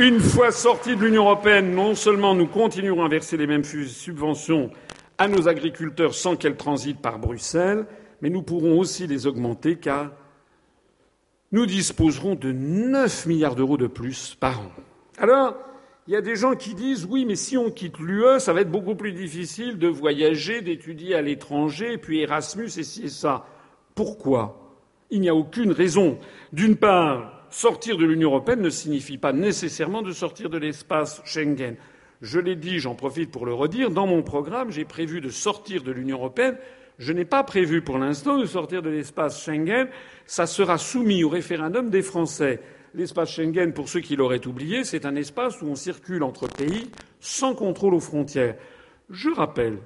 Une 0.00 0.18
fois 0.18 0.50
sortis 0.50 0.96
de 0.96 1.04
l'Union 1.04 1.24
européenne, 1.24 1.74
non 1.74 1.94
seulement 1.94 2.34
nous 2.34 2.46
continuerons 2.46 3.04
à 3.04 3.08
verser 3.08 3.36
les 3.36 3.46
mêmes 3.46 3.64
subventions 3.64 4.70
à 5.18 5.28
nos 5.28 5.46
agriculteurs 5.46 6.14
sans 6.14 6.36
qu'elles 6.36 6.56
transitent 6.56 7.02
par 7.02 7.18
Bruxelles, 7.18 7.84
mais 8.22 8.30
nous 8.30 8.40
pourrons 8.40 8.78
aussi 8.78 9.06
les 9.06 9.26
augmenter 9.26 9.76
car 9.76 10.12
nous 11.52 11.66
disposerons 11.66 12.34
de 12.34 12.50
9 12.50 13.26
milliards 13.26 13.54
d'euros 13.54 13.76
de 13.76 13.88
plus 13.88 14.34
par 14.40 14.60
an. 14.60 14.70
Alors, 15.18 15.54
il 16.06 16.14
y 16.14 16.16
a 16.16 16.22
des 16.22 16.34
gens 16.34 16.54
qui 16.54 16.72
disent 16.72 17.04
oui, 17.04 17.26
mais 17.26 17.36
si 17.36 17.58
on 17.58 17.70
quitte 17.70 17.98
l'UE, 17.98 18.40
ça 18.40 18.54
va 18.54 18.62
être 18.62 18.70
beaucoup 18.70 18.94
plus 18.94 19.12
difficile 19.12 19.78
de 19.78 19.88
voyager, 19.88 20.62
d'étudier 20.62 21.14
à 21.14 21.20
l'étranger, 21.20 21.98
puis 21.98 22.20
Erasmus 22.20 22.70
et 22.78 22.84
ci 22.84 23.04
et 23.04 23.08
ça. 23.10 23.44
Pourquoi? 23.94 24.78
Il 25.10 25.20
n'y 25.20 25.28
a 25.28 25.34
aucune 25.34 25.72
raison. 25.72 26.16
D'une 26.54 26.76
part, 26.76 27.39
sortir 27.50 27.96
de 27.96 28.04
l'Union 28.04 28.30
européenne 28.30 28.60
ne 28.60 28.70
signifie 28.70 29.18
pas 29.18 29.32
nécessairement 29.32 30.02
de 30.02 30.12
sortir 30.12 30.50
de 30.50 30.58
l'espace 30.58 31.20
Schengen. 31.24 31.76
Je 32.22 32.38
l'ai 32.38 32.56
dit, 32.56 32.78
j'en 32.78 32.94
profite 32.94 33.30
pour 33.30 33.46
le 33.46 33.54
redire, 33.54 33.90
dans 33.90 34.06
mon 34.06 34.22
programme, 34.22 34.70
j'ai 34.70 34.84
prévu 34.84 35.20
de 35.20 35.30
sortir 35.30 35.82
de 35.82 35.90
l'Union 35.90 36.18
européenne 36.18 36.56
je 37.00 37.14
n'ai 37.14 37.24
pas 37.24 37.42
prévu 37.42 37.80
pour 37.80 37.96
l'instant 37.96 38.36
de 38.36 38.44
sortir 38.44 38.82
de 38.82 38.90
l'espace 38.90 39.42
Schengen. 39.42 39.88
Ça 40.26 40.46
sera 40.46 40.76
soumis 40.76 41.24
au 41.24 41.30
référendum 41.30 41.88
des 41.88 42.02
Français. 42.02 42.60
L'espace 42.94 43.30
Schengen, 43.30 43.72
pour 43.72 43.88
ceux 43.88 44.00
qui 44.00 44.16
l'auraient 44.16 44.46
oublié, 44.46 44.84
c'est 44.84 45.06
un 45.06 45.16
espace 45.16 45.62
où 45.62 45.66
on 45.66 45.76
circule 45.76 46.22
entre 46.22 46.46
pays 46.46 46.90
sans 47.18 47.54
contrôle 47.54 47.94
aux 47.94 48.00
frontières. 48.00 48.56
Je 49.08 49.30
rappelle 49.30 49.78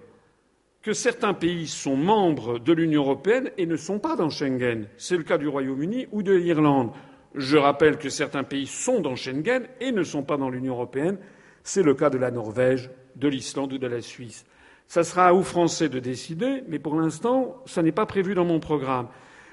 que 0.83 0.93
certains 0.93 1.35
pays 1.35 1.69
sont 1.69 1.97
membres 1.97 2.59
de 2.59 2.73
l'Union 2.73 3.03
européenne 3.03 3.51
et 3.59 3.67
ne 3.67 3.77
sont 3.77 4.01
pas 4.01 4.17
dans 4.17 4.29
Schengen. 4.29 4.89
C'est 4.97 5.17
le 5.17 5.23
cas 5.23 5.39
du 5.39 5.47
Royaume-Uni 5.47 6.09
ou 6.11 6.25
de 6.25 6.33
l'Irlande. 6.33 6.91
Je 7.35 7.57
rappelle 7.57 7.99
que 7.99 8.09
certains 8.09 8.45
pays 8.45 8.67
sont 8.67 9.01
dans 9.01 9.17
Schengen 9.17 9.67
et 9.81 9.91
ne 9.91 10.05
sont 10.05 10.23
pas 10.23 10.37
dans 10.37 10.51
l'Union 10.51 10.75
européenne. 10.75 11.19
C'est 11.65 11.83
le 11.83 11.95
cas 11.95 12.11
de 12.11 12.19
la 12.19 12.31
Norvège, 12.31 12.91
de 13.17 13.29
l'Islande 13.29 13.73
ou 13.73 13.79
de 13.79 13.87
la 13.87 14.01
Suisse. 14.01 14.45
Ça 14.87 15.03
sera 15.03 15.35
aux 15.35 15.43
Français 15.43 15.89
de 15.89 15.99
décider, 15.99 16.63
mais 16.69 16.79
pour 16.79 16.95
l'instant, 16.95 17.63
ça 17.67 17.83
n'est 17.83 17.93
pas 17.93 18.07
prévu 18.07 18.35
dans 18.35 18.45
mon 18.45 18.61
programme. 18.61 19.09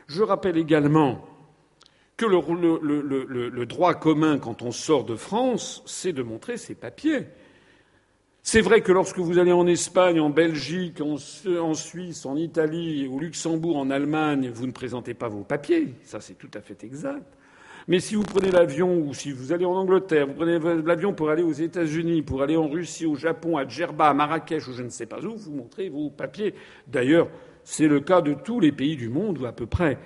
Je 0.08 0.22
rappelle 0.22 0.58
également 0.58 1.26
que 2.18 2.26
le, 2.26 3.66
droit 3.66 3.96
commun, 3.96 4.38
quand 4.38 4.62
on 4.62 4.72
sort 4.72 5.06
de 5.06 5.16
France, 5.16 5.82
c'est 5.88 6.14
de 6.14 6.22
montrer 6.22 6.58
ses 6.58 6.76
papiers. 6.76 7.28
C'est 8.44 8.62
vrai 8.62 8.82
que 8.82 8.92
lorsque 8.92 9.20
vous 9.20 9.40
allez 9.40 9.52
en 9.52 9.66
Espagne, 9.66 10.20
en 10.20 10.30
Belgique, 10.30 11.02
en, 11.02 11.18
Suisse, 11.18 12.26
en 12.26 12.36
Italie, 12.36 13.08
au 13.08 13.20
Luxembourg, 13.20 13.78
en 13.78 13.90
Allemagne, 13.90 14.50
vous 14.50 14.68
ne 14.68 14.72
présentez 14.72 15.14
pas 15.14 15.30
vos 15.30 15.44
papiers. 15.44 15.96
Ça, 16.04 16.20
c'est 16.20 16.36
tout 16.36 16.50
à 16.54 16.62
fait 16.62 16.84
exact. 16.84 17.38
Mais 17.88 18.00
si 18.00 18.16
vous 18.16 18.24
prenez 18.24 18.52
l'avion 18.52 19.00
ou 19.00 19.14
si 19.14 19.32
vous 19.32 19.52
allez 19.52 19.66
en 19.66 19.74
Angleterre, 19.74 20.28
vous 20.28 20.34
prenez 20.34 20.60
l'avion 20.84 21.14
pour 21.14 21.30
aller 21.30 21.44
aux 21.44 21.52
États-Unis, 21.52 22.22
pour 22.22 22.42
aller 22.42 22.56
en 22.56 22.68
Russie, 22.68 23.06
au 23.06 23.16
Japon, 23.16 23.58
à 23.58 23.68
Djerba, 23.68 24.10
à 24.10 24.14
Marrakech 24.14 24.68
ou 24.68 24.74
je 24.74 24.84
ne 24.84 24.90
sais 24.90 25.06
pas 25.08 25.20
où, 25.24 25.36
vous 25.36 25.54
montrez 25.54 25.90
vos 25.90 26.10
papiers. 26.10 26.54
D'ailleurs, 26.88 27.28
c'est 27.64 27.88
le 27.88 28.00
cas 28.00 28.22
de 28.22 28.34
tous 28.34 28.60
les 28.60 28.72
pays 28.72 28.96
du 28.96 29.10
monde 29.10 29.40
ou 29.40 29.46
à 29.46 29.52
peu 29.52 29.66
près. 29.66 29.98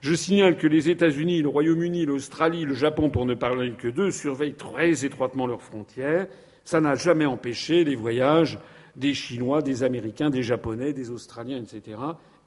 Je 0.00 0.14
signale 0.14 0.56
que 0.56 0.66
les 0.66 0.88
États-Unis, 0.88 1.42
le 1.42 1.48
Royaume-Uni, 1.48 2.06
l'Australie, 2.06 2.64
le 2.64 2.74
Japon, 2.74 3.10
pour 3.10 3.26
ne 3.26 3.34
parler 3.34 3.72
que 3.72 3.88
d'eux, 3.88 4.10
surveillent 4.10 4.54
très 4.54 5.04
étroitement 5.04 5.46
leurs 5.46 5.62
frontières. 5.62 6.26
Ça 6.64 6.80
n'a 6.80 6.94
jamais 6.94 7.26
empêché 7.26 7.82
les 7.82 7.96
voyages 7.96 8.58
des 8.94 9.14
Chinois, 9.14 9.62
des 9.62 9.82
Américains, 9.82 10.30
des 10.30 10.42
Japonais, 10.42 10.92
des 10.92 11.10
Australiens, 11.10 11.58
etc., 11.58 11.98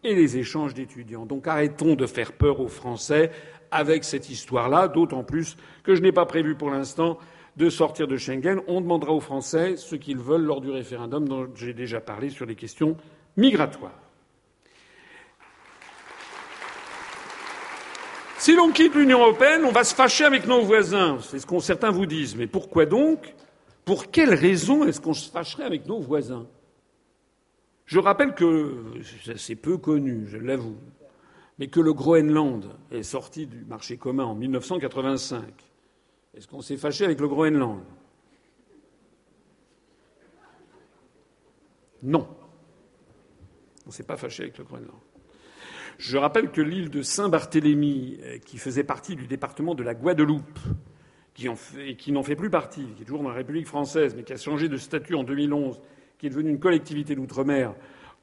et 0.04 0.16
les 0.16 0.38
échanges 0.38 0.74
d'étudiants. 0.74 1.26
Donc 1.26 1.48
arrêtons 1.48 1.96
de 1.96 2.06
faire 2.06 2.32
peur 2.32 2.62
aux 2.62 2.70
Français 2.70 3.32
avec 3.72 4.04
cette 4.04 4.30
histoire-là, 4.30 4.88
d'autant 4.88 5.24
plus 5.24 5.58
que 5.84 5.96
je 5.96 6.02
n'ai 6.02 6.12
pas 6.12 6.26
prévu 6.26 6.56
pour 6.56 6.70
l'instant 6.70 7.18
de 7.58 7.70
sortir 7.70 8.08
de 8.08 8.18
Schengen. 8.18 8.62
On 8.68 8.82
demandera 8.82 9.12
aux 9.12 9.20
Français 9.20 9.76
ce 9.78 9.96
qu'ils 9.96 10.18
veulent 10.18 10.44
lors 10.44 10.62
du 10.62 10.72
référendum 10.72 11.28
dont 11.28 11.48
j'ai 11.56 11.74
déjà 11.74 12.00
parlé 12.00 12.30
sur 12.30 12.46
les 12.46 12.56
questions 12.56 12.96
migratoires. 13.38 14.00
Si 18.38 18.56
l'on 18.56 18.72
quitte 18.72 18.96
l'Union 18.96 19.20
européenne, 19.20 19.66
on 19.66 19.72
va 19.72 19.84
se 19.84 19.94
fâcher 19.94 20.24
avec 20.24 20.48
nos 20.48 20.62
voisins. 20.62 21.18
C'est 21.20 21.40
ce 21.40 21.46
que 21.46 21.60
certains 21.60 21.92
vous 21.92 22.06
disent. 22.06 22.38
Mais 22.38 22.48
pourquoi 22.48 22.86
donc? 22.86 23.36
Pour 23.84 24.12
quelle 24.12 24.34
raison 24.34 24.86
est-ce 24.86 25.02
qu'on 25.02 25.14
se 25.14 25.30
fâcherait 25.30 25.66
avec 25.66 25.86
nos 25.86 26.00
voisins? 26.00 26.48
Je 27.86 28.00
rappelle 28.00 28.36
que 28.36 28.76
c'est 29.36 29.56
peu 29.56 29.78
connu, 29.78 30.26
je 30.28 30.38
l'avoue, 30.38 30.78
mais 31.60 31.68
que 31.68 31.82
le 31.82 31.94
Groenland 31.94 32.66
est 32.90 33.04
sorti 33.04 33.46
du 33.46 33.66
marché 33.66 33.98
commun 33.98 34.24
en 34.24 34.34
1985, 34.34 35.44
est-ce 36.34 36.48
qu'on 36.48 36.62
s'est 36.62 36.78
fâché 36.78 37.04
avec 37.04 37.20
le 37.20 37.28
Groenland? 37.28 37.82
Non. 42.02 42.28
On 43.86 43.90
ne 43.90 43.92
s'est 43.92 44.04
pas 44.04 44.16
fâché 44.16 44.44
avec 44.44 44.58
le 44.58 44.64
Groenland. 44.64 44.98
Je 45.98 46.18
rappelle 46.18 46.50
que 46.50 46.62
l'île 46.62 46.90
de 46.90 47.02
Saint-Barthélemy, 47.02 48.20
euh, 48.24 48.38
qui 48.38 48.58
faisait 48.58 48.86
partie 48.86 49.18
du 49.18 49.28
département 49.28 49.76
de 49.76 49.84
la 49.84 49.94
Guadeloupe, 49.94 50.60
qui 51.34 51.50
et 51.86 51.96
qui 51.98 52.14
n'en 52.14 52.24
fait 52.24 52.38
plus 52.38 52.50
partie, 52.50 52.86
qui 52.96 53.02
est 53.02 53.06
toujours 53.06 53.24
dans 53.24 53.30
la 53.30 53.36
République 53.36 53.68
française, 53.68 54.16
mais 54.16 54.24
qui 54.24 54.32
a 54.32 54.38
changé 54.38 54.70
de 54.70 54.78
statut 54.78 55.16
en 55.16 55.24
2011, 55.24 55.82
qui 56.18 56.28
est 56.28 56.30
devenue 56.30 56.52
une 56.52 56.60
collectivité 56.60 57.16
d'outre-mer, 57.16 57.76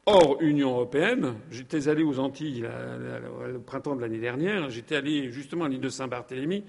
hors 0.06 0.40
Union 0.40 0.70
européenne. 0.70 1.34
J'étais 1.50 1.88
allé 1.88 2.04
aux 2.04 2.18
Antilles 2.20 2.64
le 3.52 3.58
printemps 3.58 3.96
de 3.96 4.00
l'année 4.00 4.20
dernière. 4.20 4.70
J'étais 4.70 4.96
allé 4.96 5.30
justement 5.32 5.64
à 5.64 5.68
l'île 5.68 5.80
de 5.80 5.88
Saint-Barthélemy 5.88 6.64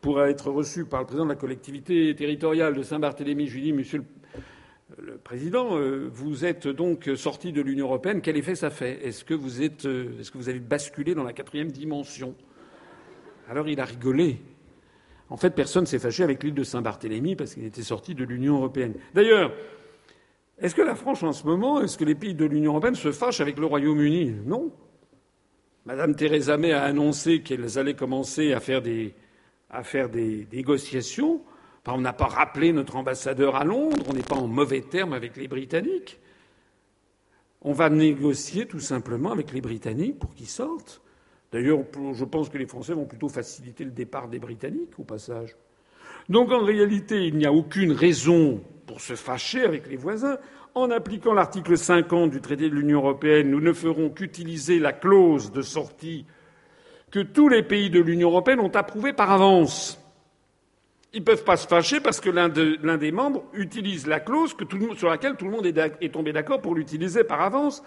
pour 0.00 0.22
être 0.22 0.50
reçu 0.50 0.86
par 0.86 1.00
le 1.00 1.06
président 1.06 1.24
de 1.24 1.30
la 1.30 1.36
collectivité 1.36 2.14
territoriale 2.14 2.74
de 2.74 2.82
Saint-Barthélemy. 2.82 3.46
Je 3.46 3.58
lui 3.58 3.68
ai 3.68 3.72
Monsieur 3.72 4.02
le, 4.96 5.18
Président, 5.18 5.76
euh, 5.76 6.08
vous 6.10 6.46
êtes 6.46 6.66
donc 6.66 7.10
sorti 7.14 7.52
de 7.52 7.60
l'Union 7.60 7.86
européenne. 7.86 8.22
Quel 8.22 8.38
effet 8.38 8.54
ça 8.54 8.70
fait? 8.70 9.06
Est-ce 9.06 9.22
que 9.22 9.34
vous 9.34 9.62
êtes, 9.62 9.84
euh, 9.84 10.18
est-ce 10.18 10.30
que 10.30 10.38
vous 10.38 10.48
avez 10.48 10.60
basculé 10.60 11.14
dans 11.14 11.24
la 11.24 11.34
quatrième 11.34 11.70
dimension? 11.70 12.34
Alors 13.50 13.68
il 13.68 13.80
a 13.80 13.84
rigolé. 13.84 14.40
En 15.28 15.36
fait, 15.36 15.50
personne 15.50 15.84
s'est 15.84 15.98
fâché 15.98 16.22
avec 16.22 16.42
l'île 16.42 16.54
de 16.54 16.64
Saint-Barthélemy 16.64 17.36
parce 17.36 17.52
qu'il 17.52 17.64
était 17.64 17.82
sorti 17.82 18.14
de 18.14 18.24
l'Union 18.24 18.56
européenne. 18.56 18.94
D'ailleurs, 19.12 19.52
est-ce 20.60 20.74
que 20.74 20.82
la 20.82 20.96
France, 20.96 21.22
en 21.22 21.32
ce 21.32 21.46
moment, 21.46 21.82
est-ce 21.82 21.96
que 21.96 22.04
les 22.04 22.16
pays 22.16 22.34
de 22.34 22.44
l'Union 22.44 22.72
européenne 22.72 22.96
se 22.96 23.12
fâchent 23.12 23.40
avec 23.40 23.58
le 23.58 23.66
Royaume-Uni? 23.66 24.34
Non. 24.44 24.72
Madame 25.86 26.16
Theresa 26.16 26.56
May 26.56 26.72
a 26.72 26.82
annoncé 26.82 27.42
qu'elles 27.42 27.78
allaient 27.78 27.94
commencer 27.94 28.52
à 28.52 28.60
faire 28.60 28.82
des, 28.82 29.14
négociations. 30.52 31.40
on 31.86 32.00
n'a 32.00 32.12
pas 32.12 32.26
rappelé 32.26 32.72
notre 32.72 32.96
ambassadeur 32.96 33.54
à 33.54 33.64
Londres, 33.64 34.04
on 34.08 34.12
n'est 34.14 34.22
pas 34.22 34.34
en 34.34 34.48
mauvais 34.48 34.80
termes 34.80 35.12
avec 35.12 35.36
les 35.36 35.46
Britanniques. 35.46 36.18
On 37.62 37.72
va 37.72 37.88
négocier 37.88 38.66
tout 38.66 38.80
simplement 38.80 39.30
avec 39.30 39.52
les 39.52 39.60
Britanniques 39.60 40.18
pour 40.18 40.34
qu'ils 40.34 40.48
sortent. 40.48 41.00
D'ailleurs, 41.52 41.80
je 42.12 42.24
pense 42.24 42.48
que 42.48 42.58
les 42.58 42.66
Français 42.66 42.92
vont 42.92 43.06
plutôt 43.06 43.28
faciliter 43.28 43.84
le 43.84 43.90
départ 43.92 44.28
des 44.28 44.38
Britanniques, 44.38 44.98
au 44.98 45.04
passage. 45.04 45.56
Donc 46.28 46.50
en 46.50 46.64
réalité, 46.64 47.26
il 47.26 47.36
n'y 47.36 47.46
a 47.46 47.52
aucune 47.52 47.92
raison 47.92 48.60
pour 48.88 49.00
se 49.02 49.14
fâcher 49.14 49.64
avec 49.64 49.86
les 49.86 49.96
voisins. 49.96 50.38
En 50.74 50.90
appliquant 50.90 51.34
l'article 51.34 51.76
50 51.76 52.30
du 52.30 52.40
traité 52.40 52.68
de 52.68 52.74
l'Union 52.74 52.98
européenne, 53.00 53.50
nous 53.50 53.60
ne 53.60 53.72
ferons 53.72 54.08
qu'utiliser 54.08 54.80
la 54.80 54.92
clause 54.92 55.52
de 55.52 55.62
sortie 55.62 56.26
que 57.10 57.20
tous 57.20 57.48
les 57.48 57.62
pays 57.62 57.90
de 57.90 58.00
l'Union 58.00 58.30
européenne 58.30 58.60
ont 58.60 58.74
approuvée 58.74 59.12
par 59.12 59.30
avance. 59.30 60.00
Ils 61.12 61.20
ne 61.20 61.24
peuvent 61.24 61.44
pas 61.44 61.56
se 61.56 61.66
fâcher 61.66 62.00
parce 62.00 62.20
que 62.20 62.30
l'un 62.30 62.48
des 62.48 63.12
membres 63.12 63.44
utilise 63.52 64.06
la 64.06 64.20
clause 64.20 64.54
sur 64.96 65.08
laquelle 65.08 65.36
tout 65.36 65.44
le 65.44 65.50
monde 65.50 65.66
est 65.66 66.12
tombé 66.12 66.32
d'accord 66.32 66.60
pour 66.60 66.74
l'utiliser 66.74 67.24
par 67.24 67.40
avance. 67.40 67.82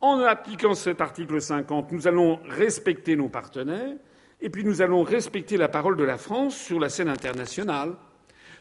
En 0.00 0.20
appliquant 0.20 0.74
cet 0.74 1.00
article 1.00 1.40
50, 1.40 1.92
nous 1.92 2.06
allons 2.06 2.40
respecter 2.48 3.16
nos 3.16 3.28
partenaires 3.28 3.96
et 4.40 4.48
puis 4.48 4.64
nous 4.64 4.80
allons 4.80 5.02
respecter 5.02 5.56
la 5.56 5.68
parole 5.68 5.96
de 5.96 6.04
la 6.04 6.18
France 6.18 6.56
sur 6.56 6.78
la 6.78 6.88
scène 6.88 7.08
internationale. 7.08 7.96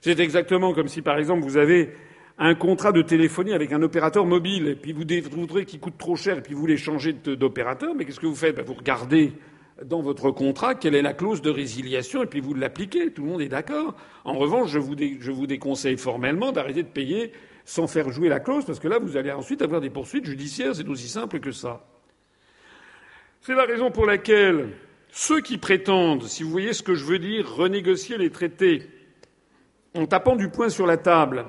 C'est 0.01 0.19
exactement 0.19 0.73
comme 0.73 0.87
si, 0.87 1.01
par 1.01 1.17
exemple, 1.17 1.43
vous 1.43 1.57
avez 1.57 1.93
un 2.37 2.53
contrat 2.53 2.91
de 2.91 3.01
téléphonie 3.01 3.53
avec 3.53 3.71
un 3.73 3.81
opérateur 3.81 4.25
mobile, 4.25 4.67
et 4.67 4.75
puis 4.75 4.93
vous 4.93 5.03
voudrez 5.31 5.65
qu'il 5.65 5.79
coûte 5.79 5.97
trop 5.97 6.15
cher, 6.15 6.37
et 6.37 6.41
puis 6.41 6.53
vous 6.53 6.59
voulez 6.59 6.77
changer 6.77 7.13
d'opérateur, 7.13 7.95
mais 7.95 8.05
qu'est-ce 8.05 8.19
que 8.19 8.27
vous 8.27 8.35
faites? 8.35 8.55
Ben, 8.55 8.63
Vous 8.63 8.75
regardez 8.75 9.33
dans 9.83 10.01
votre 10.01 10.31
contrat 10.31 10.75
quelle 10.75 10.95
est 10.95 11.01
la 11.01 11.13
clause 11.13 11.41
de 11.41 11.49
résiliation, 11.49 12.23
et 12.23 12.27
puis 12.27 12.39
vous 12.39 12.53
l'appliquez. 12.53 13.11
Tout 13.11 13.23
le 13.23 13.29
monde 13.29 13.41
est 13.41 13.49
d'accord. 13.49 13.95
En 14.23 14.33
revanche, 14.33 14.69
je 14.69 14.79
vous, 14.79 14.95
je 15.19 15.31
vous 15.31 15.47
déconseille 15.47 15.97
formellement 15.97 16.51
d'arrêter 16.51 16.83
de 16.83 16.87
payer 16.87 17.31
sans 17.65 17.87
faire 17.87 18.09
jouer 18.11 18.29
la 18.29 18.39
clause, 18.39 18.65
parce 18.65 18.79
que 18.79 18.87
là, 18.87 18.99
vous 18.99 19.17
allez 19.17 19.31
ensuite 19.31 19.61
avoir 19.61 19.81
des 19.81 19.89
poursuites 19.89 20.25
judiciaires. 20.25 20.75
C'est 20.75 20.87
aussi 20.87 21.09
simple 21.09 21.39
que 21.39 21.51
ça. 21.51 21.85
C'est 23.41 23.55
la 23.55 23.65
raison 23.65 23.91
pour 23.91 24.05
laquelle 24.05 24.69
ceux 25.09 25.41
qui 25.41 25.57
prétendent, 25.57 26.23
si 26.23 26.43
vous 26.43 26.49
voyez 26.49 26.73
ce 26.73 26.83
que 26.83 26.95
je 26.95 27.05
veux 27.05 27.19
dire, 27.19 27.49
renégocier 27.49 28.17
les 28.17 28.29
traités 28.29 28.83
en 29.97 30.05
tapant 30.05 30.35
du 30.35 30.49
poing 30.49 30.69
sur 30.69 30.85
la 30.85 30.97
table, 30.97 31.45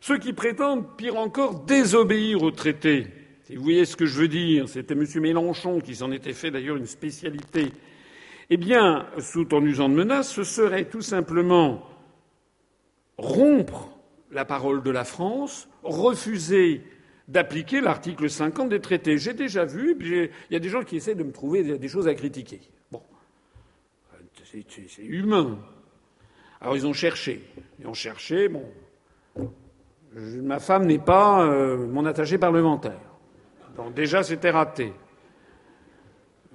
ceux 0.00 0.18
qui 0.18 0.32
prétendent, 0.32 0.96
pire 0.96 1.16
encore, 1.16 1.64
désobéir 1.64 2.42
aux 2.42 2.50
traités, 2.50 3.06
si 3.46 3.54
vous 3.54 3.62
voyez 3.62 3.84
ce 3.84 3.94
que 3.94 4.06
je 4.06 4.18
veux 4.18 4.28
dire, 4.28 4.68
c'était 4.68 4.94
M. 4.94 5.06
Mélenchon 5.20 5.80
qui 5.80 5.94
s'en 5.94 6.10
était 6.10 6.32
fait 6.32 6.50
d'ailleurs 6.50 6.76
une 6.76 6.86
spécialité, 6.86 7.70
eh 8.50 8.56
bien, 8.56 9.06
tout 9.32 9.54
en 9.54 9.64
usant 9.64 9.88
de 9.88 9.94
menaces, 9.94 10.32
ce 10.32 10.42
serait 10.42 10.86
tout 10.86 11.00
simplement 11.00 11.82
rompre 13.18 13.96
la 14.32 14.44
parole 14.44 14.82
de 14.82 14.90
la 14.90 15.04
France, 15.04 15.68
refuser 15.84 16.82
d'appliquer 17.28 17.80
l'article 17.80 18.28
50 18.28 18.68
des 18.68 18.80
traités. 18.80 19.16
J'ai 19.16 19.32
déjà 19.32 19.64
vu, 19.64 19.96
il 20.00 20.30
y 20.50 20.56
a 20.56 20.60
des 20.60 20.68
gens 20.68 20.82
qui 20.82 20.96
essaient 20.96 21.14
de 21.14 21.22
me 21.22 21.32
trouver 21.32 21.78
des 21.78 21.88
choses 21.88 22.08
à 22.08 22.14
critiquer. 22.14 22.60
Bon, 22.90 23.02
c'est 24.44 25.02
humain. 25.02 25.58
Alors 26.60 26.76
ils 26.76 26.86
ont 26.86 26.92
cherché, 26.92 27.44
ils 27.78 27.86
ont 27.86 27.94
cherché. 27.94 28.48
Bon, 28.48 28.64
ma 30.14 30.58
femme 30.58 30.86
n'est 30.86 30.98
pas 30.98 31.44
euh, 31.44 31.76
mon 31.86 32.06
attaché 32.06 32.38
parlementaire, 32.38 33.00
donc 33.76 33.94
déjà 33.94 34.22
c'était 34.22 34.50
raté. 34.50 34.92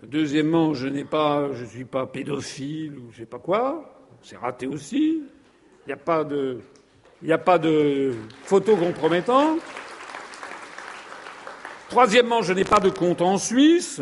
Deuxièmement, 0.04 0.74
je 0.74 0.88
n'ai 0.88 1.06
pas, 1.06 1.52
je 1.54 1.64
suis 1.64 1.86
pas 1.86 2.08
pédophile 2.08 2.98
ou 2.98 3.12
je 3.12 3.20
sais 3.20 3.26
pas 3.28 3.38
quoi, 3.38 4.08
c'est 4.24 4.38
raté 4.38 4.66
aussi. 4.66 5.24
Il 5.86 5.88
n'y 5.88 5.94
a 5.94 5.98
pas 5.98 6.24
de, 6.24 6.60
il 7.22 7.28
n'y 7.28 7.34
a 7.34 7.38
pas 7.38 7.60
de 7.60 8.14
photos 8.44 8.80
compromettantes. 8.80 9.60
Troisièmement, 11.90 12.42
je 12.42 12.54
n'ai 12.54 12.64
pas 12.64 12.80
de 12.80 12.90
compte 12.90 13.22
en 13.22 13.38
Suisse, 13.38 14.02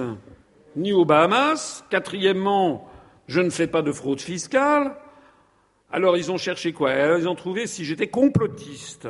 ni 0.75 0.93
aux 0.93 1.05
Bahamas. 1.05 1.83
Quatrièmement, 1.89 2.89
je 3.27 3.41
ne 3.41 3.49
fais 3.49 3.67
pas 3.67 3.81
de 3.81 3.91
fraude 3.91 4.21
fiscale. 4.21 4.95
Alors 5.91 6.17
ils 6.17 6.31
ont 6.31 6.37
cherché 6.37 6.71
quoi? 6.71 6.93
Ils 7.17 7.27
ont 7.27 7.35
trouvé 7.35 7.65
si 7.65 7.83
j'étais 7.83 8.07
complotiste. 8.07 9.07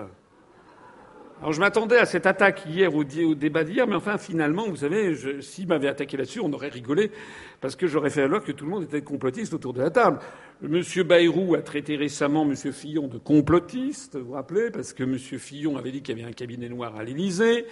Alors 1.41 1.53
je 1.53 1.59
m'attendais 1.61 1.97
à 1.97 2.05
cette 2.05 2.25
attaque 2.25 2.63
hier 2.65 2.93
au, 2.93 3.05
débat 3.05 3.63
d'hier, 3.63 3.88
mais 3.88 3.95
enfin 3.95 4.17
finalement, 4.17 4.67
vous 4.67 4.77
savez, 4.77 5.15
s'ils 5.41 5.67
m'avaient 5.67 5.88
attaqué 5.88 6.17
là-dessus, 6.17 6.41
on 6.41 6.51
aurait 6.51 6.67
rigolé, 6.67 7.11
parce 7.61 7.77
que 7.77 7.88
j'aurais 7.88 8.09
fait 8.09 8.23
alors 8.23 8.43
que 8.43 8.51
tout 8.51 8.65
le 8.65 8.71
monde 8.71 8.84
était 8.84 9.01
complotiste 9.01 9.53
autour 9.53 9.71
de 9.71 9.82
la 9.82 9.89
table. 9.89 10.19
Monsieur 10.61 11.03
Bayrou 11.03 11.55
a 11.55 11.61
traité 11.61 11.95
récemment 11.95 12.43
Monsieur 12.43 12.73
Fillon 12.73 13.07
de 13.07 13.17
complotiste, 13.17 14.17
vous 14.17 14.25
vous 14.25 14.32
rappelez, 14.34 14.69
parce 14.69 14.91
que 14.91 15.05
Monsieur 15.05 15.38
Fillon 15.38 15.77
avait 15.77 15.91
dit 15.91 16.01
qu'il 16.01 16.17
y 16.17 16.21
avait 16.21 16.30
un 16.30 16.34
cabinet 16.34 16.67
noir 16.67 16.97
à 16.97 17.03
l'Élysée. 17.05 17.65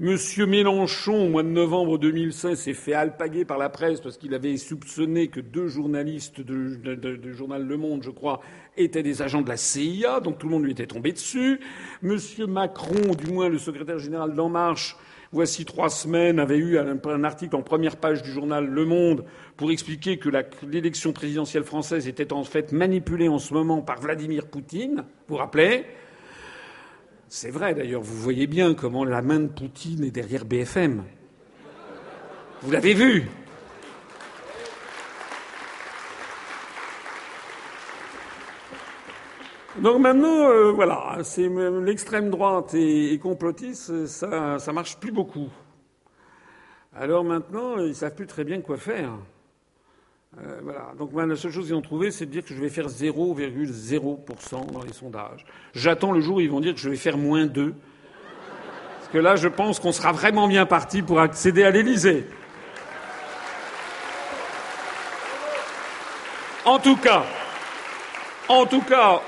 Monsieur 0.00 0.46
Mélenchon, 0.46 1.26
au 1.26 1.28
mois 1.28 1.42
de 1.42 1.48
novembre 1.48 1.98
2016, 1.98 2.56
s'est 2.56 2.72
fait 2.72 2.92
alpaguer 2.92 3.44
par 3.44 3.58
la 3.58 3.68
presse 3.68 4.00
parce 4.00 4.16
qu'il 4.16 4.32
avait 4.32 4.56
soupçonné 4.56 5.26
que 5.26 5.40
deux 5.40 5.66
journalistes 5.66 6.40
du 6.40 7.34
journal 7.34 7.66
Le 7.66 7.76
Monde, 7.76 8.04
je 8.04 8.10
crois, 8.10 8.40
étaient 8.76 9.02
des 9.02 9.22
agents 9.22 9.42
de 9.42 9.48
la 9.48 9.56
CIA, 9.56 10.20
donc 10.20 10.38
tout 10.38 10.46
le 10.46 10.52
monde 10.52 10.62
lui 10.62 10.70
était 10.70 10.86
tombé 10.86 11.10
dessus. 11.10 11.58
Monsieur 12.00 12.46
Macron, 12.46 13.12
du 13.16 13.32
moins 13.32 13.48
le 13.48 13.58
secrétaire 13.58 13.98
général 13.98 14.34
d'En 14.34 14.48
Marche, 14.48 14.96
voici 15.32 15.64
trois 15.64 15.90
semaines, 15.90 16.38
avait 16.38 16.58
eu 16.58 16.78
un, 16.78 17.24
article 17.24 17.56
en 17.56 17.62
première 17.62 17.96
page 17.96 18.22
du 18.22 18.30
journal 18.30 18.66
Le 18.66 18.84
Monde 18.84 19.24
pour 19.56 19.72
expliquer 19.72 20.18
que 20.18 20.30
l'élection 20.62 21.12
présidentielle 21.12 21.64
française 21.64 22.06
était 22.06 22.32
en 22.32 22.44
fait 22.44 22.70
manipulée 22.70 23.26
en 23.26 23.40
ce 23.40 23.52
moment 23.52 23.82
par 23.82 24.00
Vladimir 24.00 24.46
Poutine. 24.46 24.98
Vous 25.26 25.34
vous 25.34 25.36
rappelez? 25.38 25.86
C'est 27.28 27.50
vrai 27.50 27.74
d'ailleurs, 27.74 28.00
vous 28.00 28.16
voyez 28.16 28.46
bien 28.46 28.74
comment 28.74 29.04
la 29.04 29.22
main 29.22 29.40
de 29.40 29.48
Poutine 29.48 30.04
est 30.04 30.10
derrière 30.10 30.44
BFM. 30.44 31.04
Vous 32.62 32.70
l'avez 32.70 32.94
vu. 32.94 33.28
Donc 39.78 40.00
maintenant, 40.00 40.48
euh, 40.48 40.72
voilà, 40.72 41.18
c'est 41.22 41.48
l'extrême 41.48 42.30
droite 42.30 42.74
et, 42.74 43.16
complotiste, 43.22 44.06
ça, 44.06 44.58
ça 44.58 44.72
marche 44.72 44.98
plus 44.98 45.12
beaucoup. 45.12 45.50
Alors 46.96 47.22
maintenant, 47.22 47.78
ils 47.78 47.94
savent 47.94 48.14
plus 48.14 48.26
très 48.26 48.42
bien 48.42 48.60
quoi 48.60 48.76
faire. 48.76 49.12
Euh, 50.36 50.60
voilà. 50.62 50.92
Donc 50.98 51.10
la 51.14 51.36
seule 51.36 51.50
chose 51.50 51.66
qu'ils 51.66 51.74
ont 51.74 51.82
trouvé, 51.82 52.10
c'est 52.10 52.26
de 52.26 52.30
dire 52.30 52.44
que 52.44 52.54
je 52.54 52.60
vais 52.60 52.68
faire 52.68 52.88
0,0% 52.88 54.72
dans 54.72 54.82
les 54.82 54.92
sondages. 54.92 55.44
J'attends 55.74 56.12
le 56.12 56.20
jour 56.20 56.36
où 56.36 56.40
ils 56.40 56.50
vont 56.50 56.60
dire 56.60 56.74
que 56.74 56.80
je 56.80 56.90
vais 56.90 56.96
faire 56.96 57.16
moins 57.16 57.46
2. 57.46 57.74
Parce 58.98 59.08
que 59.12 59.18
là, 59.18 59.36
je 59.36 59.48
pense 59.48 59.80
qu'on 59.80 59.92
sera 59.92 60.12
vraiment 60.12 60.46
bien 60.48 60.66
parti 60.66 61.02
pour 61.02 61.20
accéder 61.20 61.64
à 61.64 61.70
l'Élysée. 61.70 62.26
En 66.66 66.78
tout 66.78 66.96
cas, 66.96 67.24
en 68.48 68.66
tout 68.66 68.82
cas, 68.82 69.22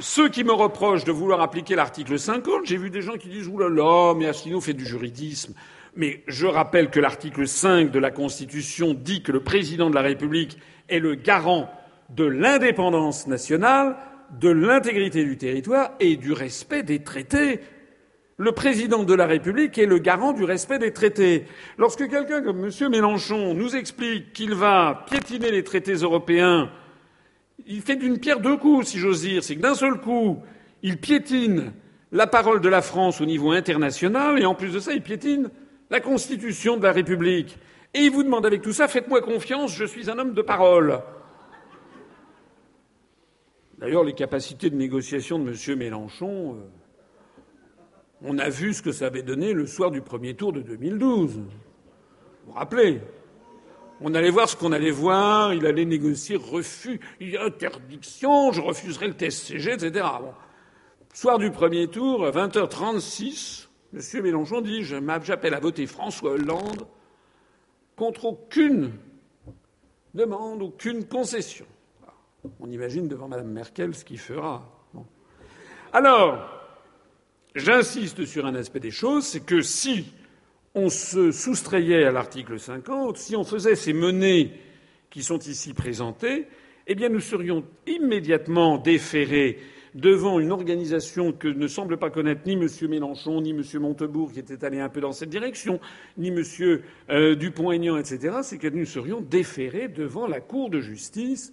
ceux 0.00 0.28
qui 0.28 0.44
me 0.44 0.52
reprochent 0.52 1.04
de 1.04 1.12
vouloir 1.12 1.40
appliquer 1.40 1.74
l'article 1.74 2.18
50, 2.18 2.66
j'ai 2.66 2.76
vu 2.76 2.90
des 2.90 3.00
gens 3.00 3.16
qui 3.16 3.28
disent 3.28 3.48
oulala, 3.48 4.12
mais 4.14 4.26
Asselineau 4.26 4.60
fait 4.60 4.74
du 4.74 4.84
juridisme. 4.84 5.54
Mais 5.96 6.22
je 6.26 6.46
rappelle 6.46 6.90
que 6.90 7.00
l'article 7.00 7.46
5 7.46 7.90
de 7.90 7.98
la 7.98 8.10
Constitution 8.10 8.94
dit 8.94 9.22
que 9.22 9.32
le 9.32 9.40
président 9.40 9.90
de 9.90 9.94
la 9.94 10.02
République 10.02 10.58
est 10.88 10.98
le 10.98 11.14
garant 11.14 11.70
de 12.10 12.24
l'indépendance 12.24 13.26
nationale, 13.26 13.96
de 14.38 14.48
l'intégrité 14.48 15.24
du 15.24 15.36
territoire 15.36 15.92
et 16.00 16.16
du 16.16 16.32
respect 16.32 16.82
des 16.82 17.02
traités. 17.02 17.60
Le 18.36 18.52
président 18.52 19.02
de 19.02 19.14
la 19.14 19.26
République 19.26 19.78
est 19.78 19.86
le 19.86 19.98
garant 19.98 20.32
du 20.32 20.44
respect 20.44 20.78
des 20.78 20.92
traités. 20.92 21.44
Lorsque 21.76 22.08
quelqu'un 22.08 22.42
comme 22.42 22.64
M. 22.64 22.90
Mélenchon 22.90 23.54
nous 23.54 23.74
explique 23.74 24.32
qu'il 24.32 24.54
va 24.54 25.04
piétiner 25.10 25.50
les 25.50 25.64
traités 25.64 25.94
européens, 25.94 26.70
il 27.66 27.82
fait 27.82 27.96
d'une 27.96 28.18
pierre 28.18 28.40
deux 28.40 28.56
coups, 28.56 28.86
si 28.86 28.98
j'ose 28.98 29.22
dire. 29.22 29.42
C'est 29.42 29.56
que 29.56 29.60
d'un 29.60 29.74
seul 29.74 30.00
coup, 30.00 30.38
il 30.82 30.98
piétine 30.98 31.72
la 32.12 32.26
parole 32.26 32.60
de 32.60 32.68
la 32.68 32.80
France 32.80 33.20
au 33.20 33.26
niveau 33.26 33.50
international 33.50 34.38
et 34.40 34.46
en 34.46 34.54
plus 34.54 34.72
de 34.72 34.78
ça, 34.78 34.92
il 34.92 35.02
piétine 35.02 35.50
la 35.90 36.00
Constitution 36.00 36.76
de 36.76 36.82
la 36.82 36.92
République. 36.92 37.58
Et 37.94 38.00
il 38.00 38.10
vous 38.10 38.22
demande 38.22 38.44
avec 38.44 38.62
tout 38.62 38.72
ça, 38.72 38.88
faites-moi 38.88 39.22
confiance, 39.22 39.74
je 39.74 39.84
suis 39.84 40.10
un 40.10 40.18
homme 40.18 40.34
de 40.34 40.42
parole. 40.42 41.00
D'ailleurs, 43.78 44.04
les 44.04 44.12
capacités 44.12 44.70
de 44.70 44.76
négociation 44.76 45.38
de 45.38 45.50
M. 45.50 45.78
Mélenchon, 45.78 46.56
euh, 46.56 46.58
on 48.22 48.38
a 48.38 48.48
vu 48.48 48.74
ce 48.74 48.82
que 48.82 48.92
ça 48.92 49.06
avait 49.06 49.22
donné 49.22 49.52
le 49.52 49.66
soir 49.66 49.90
du 49.90 50.02
premier 50.02 50.34
tour 50.34 50.52
de 50.52 50.60
2012. 50.60 51.36
Vous 51.36 51.44
vous 52.46 52.52
rappelez? 52.52 53.00
On 54.00 54.14
allait 54.14 54.30
voir 54.30 54.48
ce 54.48 54.56
qu'on 54.56 54.72
allait 54.72 54.90
voir, 54.90 55.54
il 55.54 55.66
allait 55.66 55.84
négocier 55.84 56.36
refus, 56.36 57.00
interdiction, 57.20 58.52
je 58.52 58.60
refuserai 58.60 59.08
le 59.08 59.14
TSCG, 59.14 59.72
etc. 59.72 60.06
Soir 61.12 61.38
du 61.38 61.50
premier 61.50 61.88
tour, 61.88 62.26
20h36, 62.26 63.67
M. 63.94 64.22
Mélenchon 64.22 64.60
dit 64.60 64.84
J'appelle 64.84 65.54
à 65.54 65.60
voter 65.60 65.86
François 65.86 66.32
Hollande 66.32 66.86
contre 67.96 68.26
aucune 68.26 68.92
demande, 70.14 70.62
aucune 70.62 71.06
concession. 71.06 71.66
On 72.60 72.70
imagine 72.70 73.08
devant 73.08 73.28
Mme 73.28 73.50
Merkel 73.50 73.94
ce 73.94 74.04
qu'il 74.04 74.18
fera. 74.18 74.74
Alors, 75.92 76.48
j'insiste 77.54 78.24
sur 78.24 78.46
un 78.46 78.54
aspect 78.54 78.80
des 78.80 78.90
choses, 78.90 79.24
c'est 79.24 79.44
que 79.44 79.62
si 79.62 80.12
on 80.74 80.90
se 80.90 81.32
soustrayait 81.32 82.04
à 82.04 82.12
l'article 82.12 82.60
50, 82.60 83.16
si 83.16 83.36
on 83.36 83.44
faisait 83.44 83.74
ces 83.74 83.94
menées 83.94 84.52
qui 85.10 85.22
sont 85.22 85.38
ici 85.38 85.72
présentées, 85.72 86.46
eh 86.86 86.94
bien 86.94 87.08
nous 87.08 87.20
serions 87.20 87.64
immédiatement 87.86 88.78
déférés 88.78 89.58
devant 89.94 90.38
une 90.38 90.52
organisation 90.52 91.32
que 91.32 91.48
ne 91.48 91.66
semble 91.66 91.96
pas 91.96 92.10
connaître 92.10 92.42
ni 92.46 92.54
M. 92.54 92.66
Mélenchon, 92.88 93.40
ni 93.40 93.50
M. 93.50 93.62
Montebourg, 93.80 94.32
qui 94.32 94.40
était 94.40 94.64
allé 94.64 94.80
un 94.80 94.88
peu 94.88 95.00
dans 95.00 95.12
cette 95.12 95.30
direction, 95.30 95.80
ni 96.16 96.28
M. 96.28 96.42
Euh, 97.10 97.34
Dupont-Aignan, 97.34 97.96
etc., 97.96 98.38
c'est 98.42 98.58
que 98.58 98.68
nous 98.68 98.84
serions 98.84 99.20
déférés 99.20 99.88
devant 99.88 100.26
la 100.26 100.40
Cour 100.40 100.70
de 100.70 100.80
justice 100.80 101.52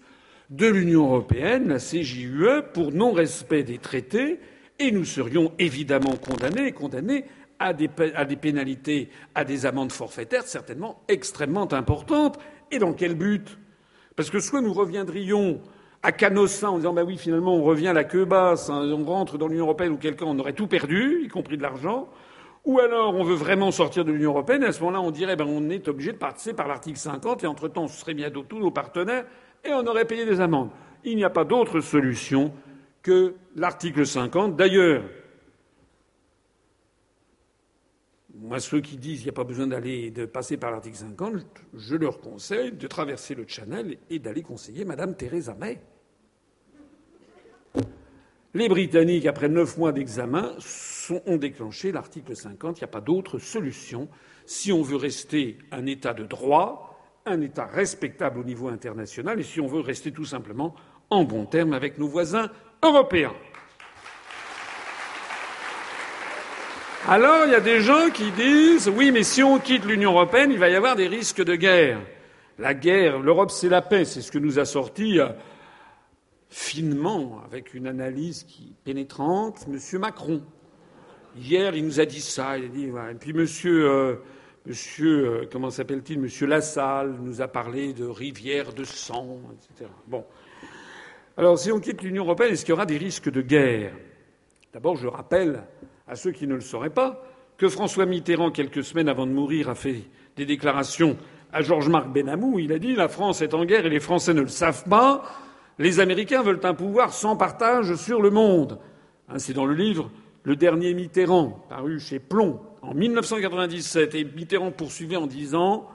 de 0.49 0.67
l'Union 0.67 1.05
européenne, 1.05 1.69
la 1.69 1.79
CJUE, 1.79 2.61
pour 2.73 2.91
non-respect 2.91 3.63
des 3.63 3.79
traités, 3.79 4.39
et 4.79 4.91
nous 4.91 5.05
serions 5.05 5.53
évidemment 5.57 6.15
condamnés, 6.17 6.71
condamnés 6.71 7.25
à 7.59 7.73
des, 7.73 7.89
à 8.15 8.25
des 8.25 8.35
pénalités, 8.35 9.09
à 9.33 9.45
des 9.45 9.65
amendes 9.65 9.91
forfaitaires 9.91 10.43
certainement 10.43 11.01
extrêmement 11.07 11.71
importantes. 11.73 12.37
Et 12.71 12.79
dans 12.79 12.93
quel 12.93 13.15
but? 13.15 13.57
Parce 14.15 14.29
que 14.29 14.39
soit 14.39 14.61
nous 14.61 14.73
reviendrions 14.73 15.61
à 16.05 16.11
Canossa 16.11 16.69
en 16.69 16.77
disant 16.77 16.93
bah 16.93 17.03
oui 17.03 17.17
finalement 17.17 17.55
on 17.55 17.63
revient 17.63 17.87
à 17.87 17.93
la 17.93 18.03
queue 18.03 18.25
basse, 18.25 18.69
hein, 18.69 18.87
on 18.91 19.03
rentre 19.05 19.39
dans 19.39 19.47
l'Union 19.47 19.65
européenne 19.65 19.93
ou 19.93 19.97
quelqu'un 19.97 20.25
on 20.27 20.37
aurait 20.37 20.53
tout 20.53 20.67
perdu, 20.67 21.23
y 21.23 21.27
compris 21.29 21.57
de 21.57 21.63
l'argent, 21.63 22.07
ou 22.63 22.79
alors 22.79 23.15
on 23.15 23.23
veut 23.23 23.33
vraiment 23.33 23.71
sortir 23.71 24.05
de 24.05 24.11
l'Union 24.11 24.29
européenne 24.29 24.61
et 24.61 24.67
à 24.67 24.71
ce 24.71 24.81
moment-là 24.81 25.01
on 25.01 25.09
dirait 25.09 25.35
ben 25.35 25.47
on 25.47 25.67
est 25.71 25.87
obligé 25.87 26.11
de 26.11 26.17
passer 26.17 26.53
par 26.53 26.67
l'article 26.67 26.99
50 26.99 27.43
et 27.43 27.47
entre 27.47 27.67
temps 27.69 27.87
ce 27.87 27.99
serait 27.99 28.13
bientôt 28.13 28.43
tous 28.43 28.59
nos 28.59 28.69
partenaires 28.69 29.25
et 29.63 29.73
on 29.73 29.85
aurait 29.87 30.05
payé 30.05 30.25
des 30.25 30.41
amendes. 30.41 30.69
Il 31.03 31.15
n'y 31.15 31.23
a 31.23 31.31
pas 31.31 31.43
d'autre 31.43 31.81
solution 31.81 32.53
que 33.01 33.33
l'article 33.55 34.05
50. 34.05 34.55
D'ailleurs, 34.55 35.01
Moi, 38.37 38.59
ceux 38.59 38.81
qui 38.81 38.97
disent 38.97 39.19
qu'il 39.19 39.27
n'y 39.27 39.29
a 39.29 39.33
pas 39.33 39.45
besoin 39.45 39.65
d'aller 39.65 40.11
de 40.11 40.25
passer 40.25 40.57
par 40.57 40.69
l'article 40.69 40.97
50, 40.97 41.45
je 41.73 41.95
leur 41.95 42.19
conseille 42.19 42.73
de 42.73 42.85
traverser 42.85 43.33
le 43.33 43.45
Channel 43.47 43.97
et 44.09 44.19
d'aller 44.19 44.41
conseiller 44.41 44.83
Madame 44.83 45.15
Theresa 45.15 45.55
May. 45.55 45.79
Les 48.55 48.69
Britanniques, 48.69 49.25
après 49.25 49.49
neuf 49.49 49.77
mois 49.77 49.91
d'examen, 49.91 50.55
ont 51.25 51.35
déclenché 51.35 51.91
l'article 51.91 52.37
50. 52.37 52.77
Il 52.77 52.83
n'y 52.83 52.85
a 52.85 52.87
pas 52.87 53.01
d'autre 53.01 53.37
solution 53.37 54.07
si 54.45 54.71
on 54.71 54.81
veut 54.81 54.95
rester 54.95 55.57
un 55.73 55.85
État 55.85 56.13
de 56.13 56.23
droit, 56.23 56.97
un 57.25 57.41
État 57.41 57.65
respectable 57.65 58.39
au 58.39 58.45
niveau 58.45 58.69
international 58.69 59.41
et 59.41 59.43
si 59.43 59.59
on 59.59 59.67
veut 59.67 59.81
rester 59.81 60.13
tout 60.13 60.23
simplement 60.23 60.73
en 61.09 61.25
bons 61.25 61.45
termes 61.45 61.73
avec 61.73 61.97
nos 61.97 62.07
voisins 62.07 62.49
européens. 62.81 63.33
Alors, 67.09 67.47
il 67.47 67.51
y 67.51 67.55
a 67.55 67.59
des 67.59 67.81
gens 67.81 68.09
qui 68.09 68.31
disent 68.31 68.87
oui, 68.87 69.11
mais 69.11 69.23
si 69.23 69.43
on 69.43 69.59
quitte 69.59 69.83
l'Union 69.83 70.11
européenne, 70.11 70.51
il 70.51 70.59
va 70.59 70.69
y 70.69 70.75
avoir 70.75 70.95
des 70.95 71.07
risques 71.07 71.43
de 71.43 71.55
guerre. 71.55 71.99
La 72.57 72.73
guerre, 72.73 73.19
l'Europe, 73.19 73.51
c'est 73.51 73.67
la 73.67 73.81
paix. 73.81 74.05
C'est 74.05 74.21
ce 74.21 74.31
que 74.31 74.39
nous 74.39 74.59
a 74.59 74.65
sorti 74.65 75.19
euh, 75.19 75.27
finement, 76.49 77.41
avec 77.45 77.73
une 77.73 77.87
analyse 77.87 78.43
qui 78.43 78.73
pénétrante, 78.83 79.65
M. 79.67 79.99
Macron. 79.99 80.41
Hier, 81.37 81.75
il 81.75 81.85
nous 81.85 81.99
a 81.99 82.05
dit 82.05 82.21
ça. 82.21 82.57
Il 82.57 82.65
a 82.65 82.67
dit, 82.67 82.85
Et 82.85 83.15
puis, 83.15 83.33
euh, 83.65 84.15
Monsieur, 84.65 85.27
euh, 85.27 85.49
comment 85.51 85.69
s'appelle-t-il 85.69 86.19
Monsieur 86.19 86.47
Lassalle 86.47 87.15
nous 87.21 87.41
a 87.41 87.47
parlé 87.47 87.93
de 87.93 88.05
rivière 88.05 88.73
de 88.73 88.83
sang, 88.83 89.39
etc. 89.53 89.89
Bon. 90.07 90.23
Alors, 91.37 91.59
si 91.59 91.71
on 91.71 91.79
quitte 91.79 92.01
l'Union 92.01 92.23
européenne, 92.23 92.53
est-ce 92.53 92.63
qu'il 92.63 92.71
y 92.71 92.73
aura 92.73 92.85
des 92.85 92.97
risques 92.97 93.29
de 93.29 93.41
guerre? 93.41 93.93
D'abord, 94.73 94.95
je 94.95 95.07
rappelle 95.07 95.63
à 96.07 96.15
ceux 96.15 96.31
qui 96.31 96.47
ne 96.47 96.55
le 96.55 96.61
sauraient 96.61 96.89
pas 96.89 97.23
que 97.57 97.69
François 97.69 98.05
Mitterrand, 98.05 98.51
quelques 98.51 98.83
semaines 98.83 99.09
avant 99.09 99.27
de 99.27 99.31
mourir, 99.31 99.69
a 99.69 99.75
fait 99.75 100.03
des 100.35 100.45
déclarations 100.45 101.17
à 101.53 101.61
Georges-Marc 101.61 102.09
Benamou. 102.09 102.59
Il 102.59 102.71
a 102.71 102.79
dit 102.79 102.95
la 102.95 103.07
France 103.07 103.41
est 103.41 103.53
en 103.53 103.65
guerre 103.65 103.85
et 103.85 103.89
les 103.89 103.99
Français 103.99 104.33
ne 104.33 104.41
le 104.41 104.47
savent 104.47 104.83
pas. 104.89 105.23
Les 105.77 105.99
Américains 105.99 106.41
veulent 106.41 106.61
un 106.63 106.73
pouvoir 106.73 107.13
sans 107.13 107.35
partage 107.35 107.95
sur 107.95 108.21
le 108.21 108.29
monde. 108.29 108.79
C'est 109.37 109.53
dans 109.53 109.65
le 109.65 109.73
livre 109.73 110.09
Le 110.43 110.55
dernier 110.55 110.93
Mitterrand, 110.93 111.65
paru 111.67 111.99
chez 111.99 112.19
Plomb 112.19 112.61
en 112.81 112.93
1997. 112.93 114.15
Et 114.15 114.23
Mitterrand 114.23 114.71
poursuivait 114.71 115.17
en 115.17 115.27
disant 115.27 115.89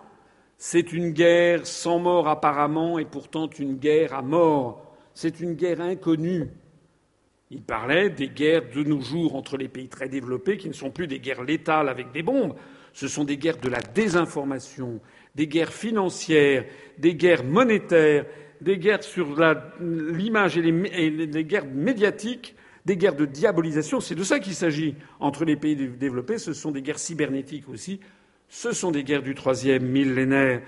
C'est 0.59 0.93
une 0.93 1.11
guerre 1.13 1.67
sans 1.67 1.99
mort 1.99 2.29
apparemment 2.29 2.99
et 2.99 3.07
pourtant 3.07 3.49
une 3.59 3.77
guerre 3.77 4.15
à 4.15 4.21
mort. 4.21 4.95
C'est 5.15 5.41
une 5.41 5.55
guerre 5.55 5.81
inconnue. 5.81 6.49
Il 7.51 7.63
parlait 7.63 8.11
des 8.11 8.29
guerres 8.29 8.71
de 8.75 8.85
nos 8.85 9.01
jours 9.01 9.35
entre 9.35 9.57
les 9.57 9.69
pays 9.69 9.89
très 9.89 10.09
développés 10.09 10.57
qui 10.57 10.69
ne 10.69 10.75
sont 10.75 10.91
plus 10.91 11.07
des 11.07 11.21
guerres 11.21 11.43
létales 11.43 11.89
avec 11.89 12.13
des 12.13 12.23
bombes, 12.23 12.55
ce 12.93 13.09
sont 13.09 13.25
des 13.25 13.39
guerres 13.39 13.59
de 13.59 13.69
la 13.69 13.81
désinformation, 13.81 15.01
des 15.35 15.49
guerres 15.49 15.73
financières, 15.73 16.65
des 16.99 17.17
guerres 17.17 17.43
monétaires, 17.43 18.27
des 18.61 18.79
guerres 18.79 19.03
sur 19.03 19.37
l'image 19.81 20.59
et, 20.59 20.63
les, 20.63 21.45
guerres 21.45 21.67
médiatiques, 21.67 22.55
des 22.85 22.97
guerres 22.97 23.17
de 23.17 23.27
diabolisation. 23.27 24.01
C'est 24.01 24.15
de 24.15 24.23
ça 24.23 24.39
qu'il 24.39 24.55
s'agit 24.55 24.95
entre 25.19 25.45
les 25.45 25.57
pays 25.57 25.77
développés. 25.77 26.39
Ce 26.39 26.53
sont 26.53 26.71
des 26.71 26.83
guerres 26.83 26.99
cybernétiques 26.99 27.69
aussi. 27.69 28.01
Ce 28.49 28.73
sont 28.73 28.91
des 28.91 29.05
guerres 29.05 29.23
du 29.23 29.35
troisième 29.35 29.85
millénaire. 29.85 30.63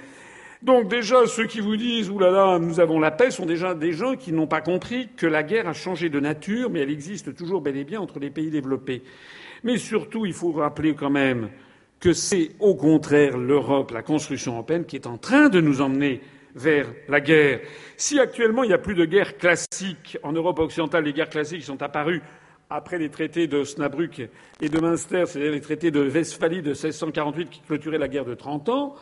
Donc 0.62 0.88
déjà, 0.88 1.26
ceux 1.26 1.46
qui 1.46 1.60
vous 1.60 1.76
disent 1.76 2.10
là, 2.10 2.58
nous 2.60 2.78
avons 2.78 3.00
la 3.00 3.10
paix 3.10 3.32
sont 3.32 3.46
déjà 3.46 3.74
des 3.74 3.92
gens 3.92 4.14
qui 4.14 4.32
n'ont 4.32 4.46
pas 4.46 4.60
compris 4.60 5.08
que 5.16 5.26
la 5.26 5.42
guerre 5.42 5.66
a 5.66 5.72
changé 5.72 6.08
de 6.08 6.20
nature, 6.20 6.70
mais 6.70 6.80
elle 6.80 6.90
existe 6.90 7.34
toujours 7.34 7.60
bel 7.60 7.76
et 7.76 7.84
bien 7.84 8.00
entre 8.00 8.20
les 8.20 8.30
pays 8.30 8.50
développés. 8.50 9.02
Mais 9.64 9.76
surtout, 9.76 10.24
il 10.24 10.32
faut 10.32 10.52
rappeler 10.52 10.94
quand 10.94 11.10
même 11.10 11.48
que 11.98 12.12
c'est 12.12 12.50
au 12.60 12.76
contraire 12.76 13.36
l'Europe, 13.36 13.90
la 13.90 14.02
construction 14.02 14.52
européenne, 14.52 14.84
qui 14.84 14.96
est 14.96 15.06
en 15.06 15.18
train 15.18 15.48
de 15.48 15.60
nous 15.60 15.80
emmener 15.80 16.20
vers 16.54 16.86
la 17.08 17.20
guerre. 17.20 17.60
Si 17.96 18.18
actuellement 18.18 18.64
il 18.64 18.68
n'y 18.68 18.74
a 18.74 18.78
plus 18.78 18.94
de 18.94 19.04
guerre 19.04 19.36
classique 19.36 20.18
en 20.22 20.32
Europe 20.32 20.58
occidentale, 20.58 21.04
les 21.04 21.12
guerres 21.12 21.30
classiques 21.30 21.64
sont 21.64 21.82
apparues 21.82 22.22
après 22.70 22.98
les 22.98 23.10
traités 23.10 23.46
de 23.46 23.64
Snabruck 23.64 24.28
et 24.60 24.68
de 24.68 24.80
Münster, 24.80 25.24
c'est-à-dire 25.26 25.52
les 25.52 25.60
traités 25.60 25.90
de 25.90 26.08
Westphalie 26.08 26.62
de 26.62 26.70
1648 26.70 27.50
qui 27.50 27.60
clôturaient 27.60 27.98
la 27.98 28.08
guerre 28.08 28.24
de 28.24 28.34
30 28.34 28.68
ans, 28.70 28.94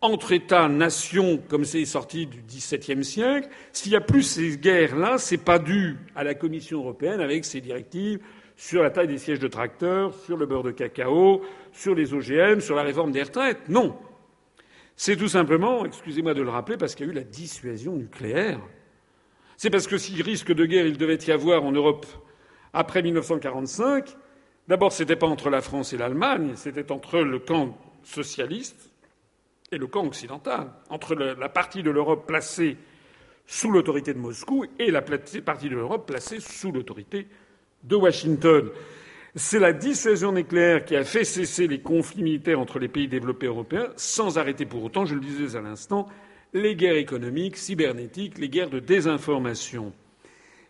entre 0.00 0.32
États-nations, 0.32 1.40
comme 1.48 1.64
c'est 1.64 1.84
sorti 1.86 2.26
du 2.26 2.42
XVIIe 2.42 3.04
siècle, 3.04 3.48
s'il 3.72 3.92
n'y 3.92 3.96
a 3.96 4.02
plus 4.02 4.22
ces 4.22 4.58
guerres-là, 4.58 5.16
c'est 5.16 5.38
pas 5.38 5.58
dû 5.58 5.96
à 6.14 6.24
la 6.24 6.34
Commission 6.34 6.80
européenne 6.80 7.20
avec 7.20 7.46
ses 7.46 7.62
directives 7.62 8.20
sur 8.56 8.82
la 8.82 8.90
taille 8.90 9.08
des 9.08 9.18
sièges 9.18 9.38
de 9.38 9.48
tracteurs, 9.48 10.14
sur 10.26 10.36
le 10.36 10.44
beurre 10.46 10.62
de 10.62 10.70
cacao, 10.70 11.42
sur 11.72 11.94
les 11.94 12.12
OGM, 12.12 12.60
sur 12.60 12.76
la 12.76 12.82
réforme 12.82 13.12
des 13.12 13.22
retraites. 13.22 13.68
Non. 13.68 13.96
C'est 14.96 15.16
tout 15.16 15.28
simplement, 15.28 15.84
excusez-moi 15.84 16.34
de 16.34 16.42
le 16.42 16.50
rappeler, 16.50 16.76
parce 16.76 16.94
qu'il 16.94 17.06
y 17.06 17.08
a 17.08 17.12
eu 17.12 17.16
la 17.16 17.24
dissuasion 17.24 17.96
nucléaire. 17.96 18.60
C'est 19.56 19.70
parce 19.70 19.86
que 19.86 19.98
s'il 19.98 20.22
risque 20.22 20.52
de 20.52 20.66
guerre 20.66 20.86
il 20.86 20.98
devait 20.98 21.18
y 21.26 21.30
avoir 21.30 21.64
en 21.64 21.72
Europe 21.72 22.06
après 22.72 23.02
1945, 23.02 24.16
d'abord 24.68 24.92
c'était 24.92 25.16
pas 25.16 25.26
entre 25.26 25.50
la 25.50 25.60
France 25.60 25.92
et 25.92 25.96
l'Allemagne, 25.96 26.52
c'était 26.56 26.90
entre 26.90 27.20
le 27.20 27.38
camp 27.38 27.78
socialiste 28.02 28.90
et 29.70 29.78
le 29.78 29.86
camp 29.86 30.06
occidental, 30.06 30.70
entre 30.90 31.14
la 31.14 31.48
partie 31.48 31.82
de 31.82 31.90
l'Europe 31.90 32.26
placée 32.26 32.76
sous 33.46 33.70
l'autorité 33.70 34.12
de 34.14 34.18
Moscou 34.18 34.64
et 34.78 34.90
la 34.90 35.02
partie 35.02 35.68
de 35.68 35.74
l'Europe 35.74 36.06
placée 36.06 36.40
sous 36.40 36.72
l'autorité 36.72 37.28
de 37.82 37.96
Washington. 37.96 38.70
C'est 39.36 39.58
la 39.58 39.72
dissuasion 39.72 40.30
nucléaire 40.30 40.84
qui 40.84 40.94
a 40.94 41.02
fait 41.02 41.24
cesser 41.24 41.66
les 41.66 41.80
conflits 41.80 42.22
militaires 42.22 42.60
entre 42.60 42.78
les 42.78 42.86
pays 42.86 43.08
développés 43.08 43.46
européens, 43.46 43.88
sans 43.96 44.38
arrêter 44.38 44.64
pour 44.64 44.84
autant, 44.84 45.06
je 45.06 45.16
le 45.16 45.20
disais 45.20 45.56
à 45.56 45.60
l'instant, 45.60 46.06
les 46.52 46.76
guerres 46.76 46.94
économiques, 46.94 47.56
cybernétiques, 47.56 48.38
les 48.38 48.48
guerres 48.48 48.70
de 48.70 48.78
désinformation. 48.78 49.92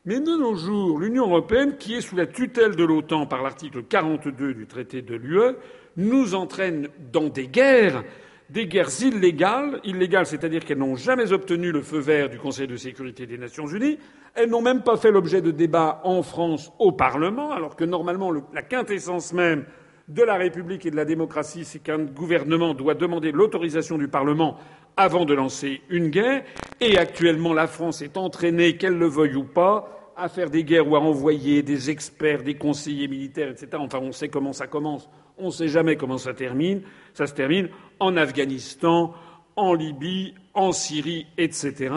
Mais 0.07 0.19
de 0.19 0.39
nos 0.39 0.55
jours, 0.55 0.99
l'Union 0.99 1.27
européenne, 1.27 1.77
qui 1.77 1.95
est 1.95 2.01
sous 2.01 2.17
la 2.17 2.27
tutelle 2.27 2.75
de 2.75 2.85
l'OTAN 2.85 3.27
par 3.27 3.43
l'article 3.43 3.83
42 3.83 4.55
du 4.55 4.67
traité 4.67 5.03
de 5.03 5.15
l'UE, 5.15 5.57
nous 5.99 6.35
entraîne 6.35 6.89
dans 7.12 7.29
des 7.29 7.49
guerres 7.49 8.03
des 8.51 8.66
guerres 8.66 8.90
illégales, 9.03 9.80
illégales, 9.84 10.26
c'est-à-dire 10.26 10.64
qu'elles 10.64 10.78
n'ont 10.78 10.97
jamais 10.97 11.32
obtenu 11.32 11.72
le 11.72 11.82
feu 11.82 11.99
vert 11.99 12.28
du 12.28 12.38
Conseil 12.38 12.66
de 12.66 12.76
sécurité 12.76 13.26
des 13.26 13.38
Nations 13.38 13.66
unies, 13.66 13.99
elles 14.34 14.51
n'ont 14.51 14.62
même 14.62 14.82
pas 14.82 14.97
fait 14.97 15.11
l'objet 15.11 15.40
de 15.40 15.51
débats 15.51 16.01
en 16.05 16.22
France 16.22 16.72
au 16.78 16.92
Parlement, 16.92 17.53
alors 17.53 17.76
que 17.76 17.84
normalement 17.84 18.32
la 18.32 18.62
quintessence 18.62 19.32
même 19.32 19.64
de 20.09 20.22
la 20.22 20.34
République 20.34 20.84
et 20.84 20.90
de 20.90 20.97
la 20.97 21.05
démocratie, 21.05 21.64
c'est 21.64 21.78
qu'un 21.78 22.01
gouvernement 22.01 22.74
doit 22.74 22.95
demander 22.95 23.32
l'autorisation 23.32 23.97
du 23.97 24.09
Parlement 24.09 24.59
avant 24.97 25.24
de 25.24 25.34
lancer 25.34 25.80
une 25.88 26.09
guerre, 26.09 26.45
et 26.80 26.99
actuellement 26.99 27.53
la 27.55 27.66
France 27.66 28.03
est 28.03 28.16
entraînée, 28.16 28.76
qu'elle 28.76 28.99
le 28.99 29.07
veuille 29.07 29.36
ou 29.36 29.45
pas, 29.45 30.12
à 30.16 30.28
faire 30.28 30.51
des 30.51 30.62
guerres 30.62 30.88
ou 30.88 30.97
à 30.97 31.01
envoyer 31.01 31.62
des 31.62 31.90
experts, 31.90 32.42
des 32.42 32.55
conseillers 32.55 33.09
militaires, 33.09 33.51
etc. 33.51 33.70
Enfin, 33.78 33.99
on 34.01 34.12
sait 34.12 34.28
comment 34.28 34.53
ça 34.53 34.66
commence, 34.66 35.09
on 35.38 35.47
ne 35.47 35.51
sait 35.51 35.68
jamais 35.68 35.97
comment 35.97 36.18
ça 36.18 36.34
termine. 36.34 36.82
Ça 37.15 37.27
se 37.27 37.35
termine 37.35 37.69
en 38.01 38.17
Afghanistan, 38.17 39.15
en 39.57 39.73
Libye, 39.73 40.35
en 40.53 40.73
Syrie, 40.73 41.27
etc. 41.39 41.95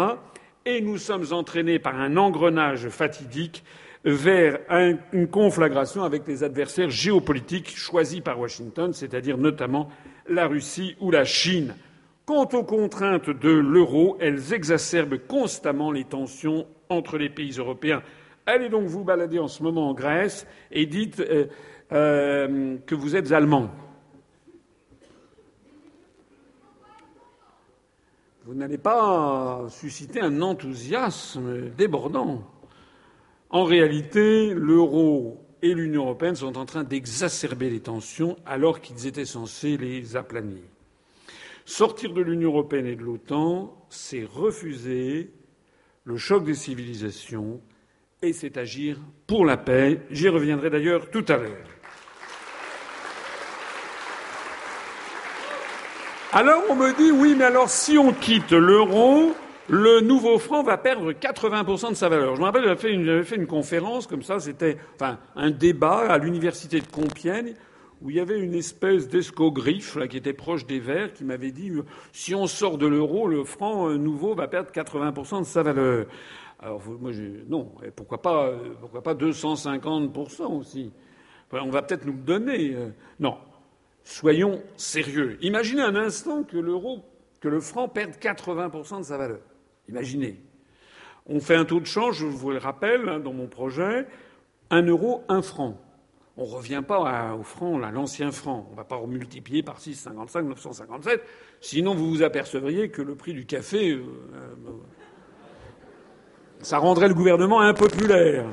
Et 0.65 0.81
nous 0.81 0.97
sommes 0.97 1.25
entraînés 1.31 1.79
par 1.79 1.99
un 1.99 2.17
engrenage 2.17 2.89
fatidique 2.89 3.63
vers 4.05 4.59
une 5.11 5.27
conflagration 5.27 6.03
avec 6.03 6.27
les 6.27 6.43
adversaires 6.43 6.89
géopolitiques 6.89 7.75
choisis 7.75 8.21
par 8.21 8.39
Washington, 8.39 8.93
c'est-à-dire 8.93 9.37
notamment 9.37 9.89
la 10.29 10.47
Russie 10.47 10.95
ou 10.99 11.11
la 11.11 11.25
Chine. 11.25 11.75
Quant 12.25 12.47
aux 12.53 12.63
contraintes 12.63 13.29
de 13.29 13.49
l'euro, 13.49 14.17
elles 14.19 14.53
exacerbent 14.53 15.17
constamment 15.17 15.91
les 15.91 16.03
tensions 16.03 16.67
entre 16.89 17.17
les 17.17 17.29
pays 17.29 17.53
européens. 17.57 18.03
Allez 18.45 18.69
donc 18.69 18.85
vous 18.85 19.03
balader 19.03 19.39
en 19.39 19.47
ce 19.47 19.63
moment 19.63 19.89
en 19.89 19.93
Grèce 19.93 20.47
et 20.71 20.85
dites 20.85 21.19
euh, 21.19 21.45
euh, 21.91 22.77
que 22.85 22.95
vous 22.95 23.15
êtes 23.15 23.31
allemand. 23.31 23.69
Vous 28.47 28.53
n'allez 28.53 28.77
pas 28.77 29.65
susciter 29.69 30.21
un 30.21 30.41
enthousiasme 30.41 31.69
débordant. 31.77 32.49
En 33.49 33.65
réalité, 33.65 34.53
l'euro 34.53 35.45
et 35.61 35.73
l'Union 35.73 36.03
européenne 36.03 36.35
sont 36.35 36.57
en 36.57 36.65
train 36.65 36.85
d'exacerber 36.85 37.69
les 37.69 37.81
tensions 37.81 38.37
alors 38.45 38.79
qu'ils 38.79 39.05
étaient 39.05 39.25
censés 39.25 39.75
les 39.75 40.15
aplanir. 40.15 40.61
Sortir 41.65 42.13
de 42.13 42.21
l'Union 42.21 42.51
européenne 42.51 42.85
et 42.85 42.95
de 42.95 43.03
l'OTAN, 43.03 43.85
c'est 43.89 44.23
refuser 44.23 45.33
le 46.05 46.15
choc 46.15 46.45
des 46.45 46.55
civilisations 46.55 47.59
et 48.21 48.31
c'est 48.31 48.55
agir 48.55 48.97
pour 49.27 49.45
la 49.45 49.57
paix. 49.57 50.03
J'y 50.09 50.29
reviendrai 50.29 50.69
d'ailleurs 50.69 51.11
tout 51.11 51.25
à 51.27 51.35
l'heure. 51.35 51.76
Alors 56.39 56.61
on 56.69 56.75
me 56.75 56.95
dit 56.95 57.09
oui, 57.09 57.33
mais 57.35 57.45
alors 57.45 57.67
si 57.67 57.97
on 57.97 58.13
quitte 58.13 58.51
l'euro, 58.51 59.31
le 59.69 60.01
nouveau 60.01 60.37
franc 60.37 60.61
va 60.61 60.77
perdre 60.77 61.11
80% 61.11 61.89
de 61.89 61.93
sa 61.95 62.09
valeur. 62.09 62.35
Je 62.35 62.41
me 62.41 62.45
rappelle, 62.45 62.61
j'avais 62.63 62.75
fait, 62.75 62.93
une, 62.93 63.23
fait 63.23 63.37
une 63.37 63.47
conférence 63.47 64.05
comme 64.05 64.21
ça, 64.21 64.39
c'était 64.39 64.77
enfin 64.93 65.17
un 65.35 65.49
débat 65.49 65.97
à 65.97 66.19
l'université 66.19 66.79
de 66.79 66.85
Compiègne 66.85 67.55
où 68.03 68.11
il 68.11 68.17
y 68.17 68.19
avait 68.19 68.39
une 68.39 68.53
espèce 68.53 69.07
d'escogriffe 69.07 69.97
qui 70.09 70.17
était 70.17 70.33
proche 70.33 70.67
des 70.67 70.79
Verts 70.79 71.11
qui 71.13 71.23
m'avait 71.23 71.49
dit 71.49 71.71
si 72.13 72.35
on 72.35 72.45
sort 72.45 72.77
de 72.77 72.85
l'euro, 72.85 73.27
le 73.27 73.43
franc 73.43 73.89
euh, 73.89 73.97
nouveau 73.97 74.35
va 74.35 74.47
perdre 74.47 74.69
80% 74.69 75.39
de 75.39 75.43
sa 75.43 75.63
valeur. 75.63 76.05
Alors 76.59 76.83
moi, 77.01 77.09
non, 77.49 77.71
et 77.83 77.89
pourquoi 77.89 78.21
pas, 78.21 78.45
euh, 78.49 78.57
pourquoi 78.79 79.01
pas 79.01 79.15
250% 79.15 80.55
aussi? 80.55 80.91
On 81.51 81.71
va 81.71 81.81
peut-être 81.81 82.05
nous 82.05 82.13
le 82.13 82.19
donner. 82.19 82.75
euh. 82.75 82.89
Non, 83.19 83.37
soyons 84.07 84.63
sérieux. 84.77 85.37
Imaginez 85.41 85.81
un 85.81 85.95
instant 85.95 86.43
que 86.43 86.57
l'euro, 86.57 87.03
que 87.41 87.49
le 87.49 87.59
franc 87.59 87.89
perde 87.89 88.11
80% 88.11 88.99
de 88.99 89.03
sa 89.03 89.17
valeur. 89.17 89.41
Imaginez. 89.89 90.41
On 91.27 91.39
fait 91.41 91.55
un 91.55 91.65
taux 91.65 91.81
de 91.81 91.85
change, 91.85 92.19
je 92.19 92.25
vous 92.25 92.51
le 92.51 92.57
rappelle, 92.57 93.09
hein, 93.09 93.19
dans 93.19 93.33
mon 93.33 93.47
projet, 93.47 94.07
un 94.69 94.81
euro, 94.83 95.23
un 95.27 95.41
franc. 95.41 95.77
On 96.37 96.45
ne 96.45 96.51
revient 96.51 96.83
pas 96.87 97.35
au 97.35 97.43
franc, 97.43 97.81
à 97.81 97.91
l'ancien 97.91 98.31
franc. 98.31 98.65
On 98.69 98.71
ne 98.71 98.77
va 98.77 98.85
pas 98.85 98.99
multiplier 99.05 99.61
par 99.61 99.79
6,55, 99.79 100.47
957. 100.47 101.21
Sinon, 101.59 101.93
vous 101.93 102.09
vous 102.09 102.23
apercevriez 102.23 102.89
que 102.89 103.01
le 103.01 103.15
prix 103.15 103.33
du 103.33 103.45
café, 103.45 103.91
euh, 103.91 104.03
euh, 104.35 104.71
ça 106.61 106.77
rendrait 106.77 107.09
le 107.09 107.13
gouvernement 107.13 107.59
impopulaire. 107.59 108.45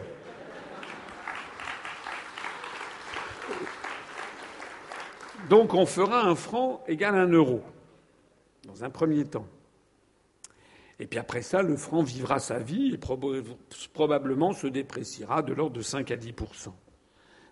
Donc, 5.51 5.75
on 5.75 5.87
fera 5.87 6.23
un 6.27 6.35
franc 6.35 6.83
égal 6.87 7.15
à 7.15 7.19
un 7.19 7.29
euro, 7.29 7.63
dans 8.67 8.85
un 8.85 8.91
premier 8.91 9.25
temps. 9.25 9.47
Et 11.01 11.07
puis 11.07 11.19
après 11.19 11.43
ça, 11.43 11.61
le 11.63 11.77
franc 11.77 12.03
vivra 12.03 12.39
sa 12.39 12.59
vie 12.61 12.95
et 12.95 12.97
proba- 12.97 13.43
probablement 13.93 14.53
se 14.53 14.67
dépréciera 14.69 15.43
de 15.43 15.53
l'ordre 15.53 15.77
de 15.77 15.83
5 15.83 16.11
à 16.13 16.17
10% 16.17 16.73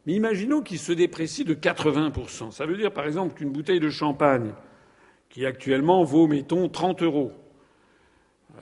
Mais 0.07 0.13
imaginons 0.15 0.63
qu'il 0.63 0.79
se 0.79 0.93
déprécie 0.93 1.45
de 1.45 1.55
80% 1.55 2.53
Ça 2.53 2.67
veut 2.67 2.77
dire, 2.77 2.93
par 2.93 3.05
exemple, 3.05 3.35
qu'une 3.35 3.51
bouteille 3.51 3.81
de 3.81 3.91
champagne, 3.91 4.53
qui 5.29 5.45
actuellement 5.45 6.05
vaut, 6.05 6.29
mettons, 6.29 6.69
30 6.69 7.03
euros, 7.03 7.33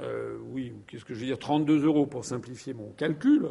euh, 0.00 0.38
oui, 0.52 0.72
qu'est-ce 0.86 1.04
que 1.04 1.12
je 1.14 1.20
veux 1.20 1.26
dire, 1.26 1.38
32 1.38 1.84
euros 1.84 2.06
pour 2.06 2.24
simplifier 2.24 2.72
mon 2.72 2.90
calcul, 2.92 3.48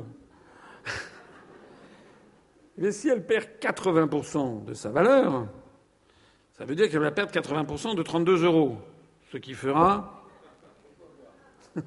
mais 2.78 2.92
si 2.92 3.08
elle 3.10 3.26
perd 3.26 3.46
80% 3.62 4.66
de 4.66 4.74
sa 4.74 4.90
valeur, 4.90 5.48
ça 6.60 6.66
veut 6.66 6.76
dire 6.76 6.90
qu'elle 6.90 7.00
va 7.00 7.12
perdre 7.12 7.32
80% 7.32 7.96
de 7.96 8.04
32 8.04 8.44
euros, 8.44 8.78
ce 9.32 9.38
qui 9.38 9.54
fera 9.54 10.26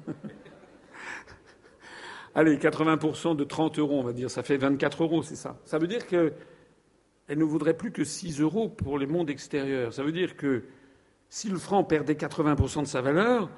Allez, 2.33 2.57
80% 2.57 3.35
de 3.35 3.43
30 3.43 3.77
euros, 3.77 3.99
on 3.99 4.03
va 4.03 4.13
dire, 4.13 4.31
ça 4.31 4.41
fait 4.41 4.57
24 4.57 5.03
euros, 5.03 5.21
c'est 5.21 5.35
ça. 5.35 5.59
Ça 5.65 5.77
veut 5.77 5.85
dire 5.85 6.07
qu'elle 6.07 6.33
ne 7.29 7.43
voudrait 7.43 7.77
plus 7.77 7.91
que 7.91 8.03
6 8.03 8.41
euros 8.41 8.67
pour 8.67 8.97
les 8.97 9.05
mondes 9.05 9.29
extérieurs. 9.29 9.93
Ça 9.93 10.01
veut 10.01 10.11
dire 10.11 10.35
que 10.35 10.63
si 11.29 11.49
le 11.49 11.59
franc 11.59 11.83
perdait 11.83 12.15
80% 12.15 12.81
de 12.81 12.87
sa 12.87 13.01
valeur, 13.01 13.51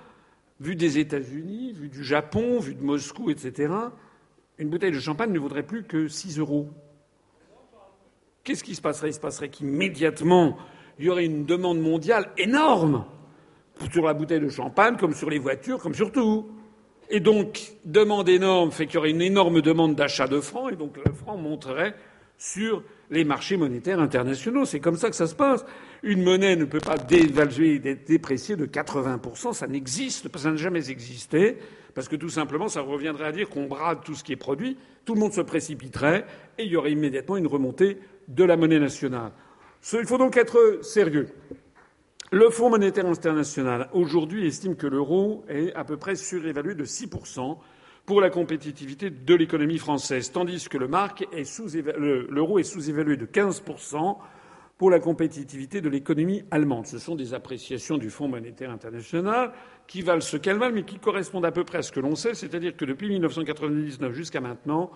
vu 0.59 0.75
des 0.75 0.97
États-Unis, 0.97 1.71
vu 1.71 1.87
du 1.87 2.03
Japon, 2.03 2.59
vu 2.59 2.75
de 2.75 2.83
Moscou, 2.83 3.29
etc., 3.29 3.73
une 4.57 4.69
bouteille 4.69 4.91
de 4.91 4.99
champagne 4.99 5.31
ne 5.31 5.39
vaudrait 5.39 5.63
plus 5.63 5.85
que 5.85 6.09
6 6.09 6.39
euros. 6.39 6.67
Qu'est-ce 8.43 8.65
qui 8.65 8.75
se 8.75 8.81
passerait? 8.81 9.11
Il 9.11 9.13
se 9.13 9.21
passerait 9.21 9.47
qu'immédiatement, 9.47 10.57
il 10.99 11.05
y 11.05 11.09
aurait 11.09 11.25
une 11.25 11.45
demande 11.45 11.79
mondiale 11.79 12.29
énorme 12.37 13.05
sur 13.91 14.05
la 14.05 14.13
bouteille 14.13 14.39
de 14.39 14.49
champagne, 14.49 14.95
comme 14.97 15.13
sur 15.13 15.29
les 15.29 15.39
voitures, 15.39 15.79
comme 15.79 15.93
sur 15.93 16.11
tout. 16.11 16.47
Et 17.09 17.19
donc, 17.19 17.73
demande 17.83 18.29
énorme 18.29 18.71
fait 18.71 18.85
qu'il 18.85 18.95
y 18.95 18.97
aurait 18.97 19.11
une 19.11 19.21
énorme 19.21 19.61
demande 19.61 19.95
d'achat 19.95 20.27
de 20.27 20.39
francs, 20.39 20.71
et 20.71 20.75
donc 20.75 20.97
le 21.05 21.11
franc 21.13 21.37
monterait 21.37 21.93
sur 22.37 22.83
les 23.11 23.23
marchés 23.23 23.57
monétaires 23.57 23.99
internationaux. 23.99 24.65
C'est 24.65 24.79
comme 24.79 24.97
ça 24.97 25.09
que 25.09 25.15
ça 25.15 25.27
se 25.27 25.35
passe. 25.35 25.63
Une 26.03 26.23
monnaie 26.23 26.55
ne 26.55 26.65
peut 26.65 26.79
pas 26.79 26.97
dévaluer, 26.97 27.79
dé- 27.79 27.95
déprécier 27.95 28.55
de 28.55 28.65
80%, 28.65 29.53
ça 29.53 29.67
n'existe 29.67 30.35
ça 30.37 30.51
n'a 30.51 30.57
jamais 30.57 30.89
existé, 30.89 31.57
parce 31.93 32.07
que 32.07 32.15
tout 32.15 32.29
simplement, 32.29 32.67
ça 32.67 32.81
reviendrait 32.81 33.25
à 33.27 33.31
dire 33.31 33.49
qu'on 33.49 33.67
brade 33.67 33.99
tout 34.03 34.15
ce 34.15 34.23
qui 34.23 34.33
est 34.33 34.37
produit, 34.37 34.77
tout 35.05 35.13
le 35.13 35.19
monde 35.19 35.33
se 35.33 35.41
précipiterait, 35.41 36.25
et 36.57 36.63
il 36.63 36.71
y 36.71 36.75
aurait 36.77 36.91
immédiatement 36.91 37.37
une 37.37 37.47
remontée 37.47 37.99
de 38.27 38.43
la 38.43 38.57
monnaie 38.57 38.79
nationale. 38.79 39.31
Il 39.93 40.07
faut 40.07 40.17
donc 40.17 40.35
être 40.35 40.79
sérieux. 40.81 41.27
Le 42.31 42.49
Fonds 42.49 42.71
monétaire 42.71 43.05
international 43.05 43.87
aujourd'hui 43.93 44.47
estime 44.47 44.75
que 44.75 44.87
l'euro 44.87 45.45
est 45.47 45.73
à 45.75 45.83
peu 45.83 45.95
près 45.95 46.15
surévalué 46.15 46.73
de 46.73 46.85
6% 46.85 47.57
pour 48.07 48.19
la 48.19 48.31
compétitivité 48.31 49.11
de 49.11 49.35
l'économie 49.35 49.77
française, 49.77 50.31
tandis 50.31 50.67
que 50.67 50.79
l'euro 50.79 52.57
est 52.57 52.63
sous-évalué 52.63 53.15
de 53.15 53.25
15% 53.27 54.17
pour 54.79 54.89
la 54.89 54.99
compétitivité 54.99 55.81
de 55.81 55.89
l'économie 55.89 56.43
allemande. 56.49 56.87
Ce 56.87 56.97
sont 56.97 57.15
des 57.15 57.35
appréciations 57.35 57.99
du 57.99 58.09
Fonds 58.09 58.27
monétaire 58.27 58.71
international 58.71 59.53
qui 59.87 60.01
valent 60.01 60.19
ce 60.19 60.37
qu'elles 60.37 60.57
valent, 60.57 60.73
mais 60.73 60.83
qui 60.83 60.97
correspondent 60.97 61.45
à 61.45 61.51
peu 61.51 61.63
près 61.63 61.77
à 61.77 61.83
ce 61.83 61.91
que 61.91 61.99
l'on 61.99 62.15
sait, 62.15 62.33
c'est-à-dire 62.33 62.75
que 62.75 62.85
depuis 62.85 63.07
1999 63.07 64.13
jusqu'à 64.13 64.41
maintenant, 64.41 64.89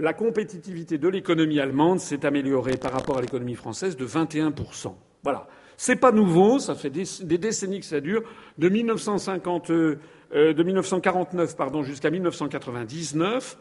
la 0.00 0.14
compétitivité 0.14 0.98
de 0.98 1.08
l'économie 1.08 1.60
allemande 1.60 2.00
s'est 2.00 2.24
améliorée 2.24 2.76
par 2.76 2.92
rapport 2.92 3.18
à 3.18 3.20
l'économie 3.20 3.54
française 3.54 3.96
de 3.96 4.06
21%. 4.06 4.94
Voilà. 5.22 5.46
C'est 5.76 5.96
pas 5.96 6.12
nouveau, 6.12 6.58
ça 6.58 6.74
fait 6.74 6.90
des, 6.90 7.38
décennies 7.38 7.80
que 7.80 7.86
ça 7.86 8.00
dure. 8.00 8.22
De 8.58 8.68
1950, 8.68 9.70
euh, 9.70 9.98
euh, 10.34 10.52
de 10.52 10.62
1949, 10.62 11.56
pardon, 11.56 11.82
jusqu'à 11.82 12.10
1999, 12.10 13.58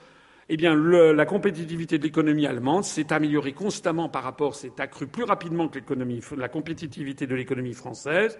eh 0.49 0.57
bien, 0.57 0.75
la 0.75 1.25
compétitivité 1.25 1.99
de 1.99 2.03
l'économie 2.03 2.47
allemande 2.47 2.83
s'est 2.83 3.13
améliorée 3.13 3.53
constamment 3.53 4.09
par 4.09 4.23
rapport, 4.23 4.55
s'est 4.55 4.73
accrue 4.79 5.05
plus 5.05 5.23
rapidement 5.23 5.67
que 5.67 5.93
la 6.33 6.49
compétitivité 6.49 7.27
de 7.27 7.35
l'économie 7.35 7.73
française. 7.73 8.37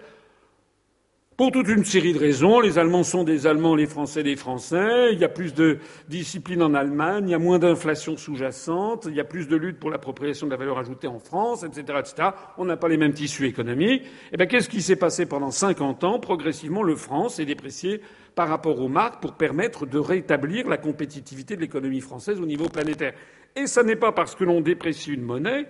Pour 1.40 1.52
toute 1.52 1.68
une 1.68 1.86
série 1.86 2.12
de 2.12 2.18
raisons, 2.18 2.60
les 2.60 2.76
Allemands 2.76 3.02
sont 3.02 3.24
des 3.24 3.46
Allemands, 3.46 3.74
les 3.74 3.86
Français 3.86 4.22
des 4.22 4.36
Français. 4.36 5.08
Il 5.14 5.18
y 5.18 5.24
a 5.24 5.28
plus 5.30 5.54
de 5.54 5.78
discipline 6.06 6.62
en 6.62 6.74
Allemagne, 6.74 7.28
il 7.28 7.30
y 7.30 7.34
a 7.34 7.38
moins 7.38 7.58
d'inflation 7.58 8.18
sous-jacente, 8.18 9.06
il 9.08 9.14
y 9.14 9.20
a 9.20 9.24
plus 9.24 9.48
de 9.48 9.56
lutte 9.56 9.78
pour 9.78 9.88
l'appropriation 9.88 10.46
de 10.46 10.50
la 10.50 10.58
valeur 10.58 10.78
ajoutée 10.78 11.06
en 11.06 11.18
France, 11.18 11.64
etc., 11.64 11.98
etc. 11.98 12.28
On 12.58 12.66
n'a 12.66 12.76
pas 12.76 12.88
les 12.88 12.98
mêmes 12.98 13.14
tissus 13.14 13.46
économiques. 13.46 14.02
Eh 14.38 14.46
qu'est-ce 14.48 14.68
qui 14.68 14.82
s'est 14.82 14.96
passé 14.96 15.24
pendant 15.24 15.50
50 15.50 16.04
ans? 16.04 16.18
Progressivement, 16.18 16.82
le 16.82 16.94
franc 16.94 17.30
s'est 17.30 17.46
déprécié 17.46 18.02
par 18.34 18.50
rapport 18.50 18.78
aux 18.78 18.90
marques 18.90 19.22
pour 19.22 19.32
permettre 19.32 19.86
de 19.86 19.98
rétablir 19.98 20.68
la 20.68 20.76
compétitivité 20.76 21.56
de 21.56 21.62
l'économie 21.62 22.02
française 22.02 22.38
au 22.38 22.44
niveau 22.44 22.68
planétaire. 22.68 23.14
Et 23.56 23.66
ça 23.66 23.82
n'est 23.82 23.96
pas 23.96 24.12
parce 24.12 24.34
que 24.34 24.44
l'on 24.44 24.60
déprécie 24.60 25.14
une 25.14 25.22
monnaie 25.22 25.66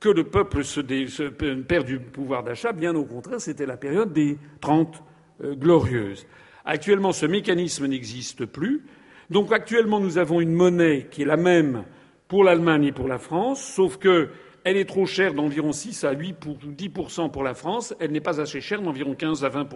que 0.00 0.08
le 0.08 0.24
peuple 0.24 0.64
se, 0.64 0.80
dé- 0.80 1.06
perd 1.66 1.86
du 1.86 1.98
pouvoir 1.98 2.42
d'achat. 2.44 2.72
Bien 2.72 2.94
au 2.94 3.04
contraire, 3.04 3.40
c'était 3.40 3.66
la 3.66 3.76
période 3.76 4.12
des 4.12 4.38
Trente 4.60 5.02
euh, 5.42 5.54
glorieuses. 5.54 6.26
Actuellement, 6.64 7.12
ce 7.12 7.26
mécanisme 7.26 7.86
n'existe 7.86 8.46
plus. 8.46 8.84
Donc 9.30 9.52
actuellement, 9.52 10.00
nous 10.00 10.18
avons 10.18 10.40
une 10.40 10.52
monnaie 10.52 11.08
qui 11.10 11.22
est 11.22 11.26
la 11.26 11.36
même 11.36 11.84
pour 12.28 12.44
l'Allemagne 12.44 12.84
et 12.84 12.92
pour 12.92 13.08
la 13.08 13.18
France, 13.18 13.62
sauf 13.62 13.96
que 13.96 14.28
elle 14.64 14.76
est 14.76 14.84
trop 14.84 15.06
chère 15.06 15.34
d'environ 15.34 15.72
6 15.72 16.04
à 16.04 16.12
8 16.12 16.34
pour 16.34 16.56
10 16.56 16.90
pour 17.32 17.42
la 17.42 17.54
France. 17.54 17.94
Elle 18.00 18.12
n'est 18.12 18.20
pas 18.20 18.40
assez 18.40 18.60
chère 18.60 18.82
d'environ 18.82 19.14
15 19.14 19.44
à 19.44 19.48
20 19.48 19.68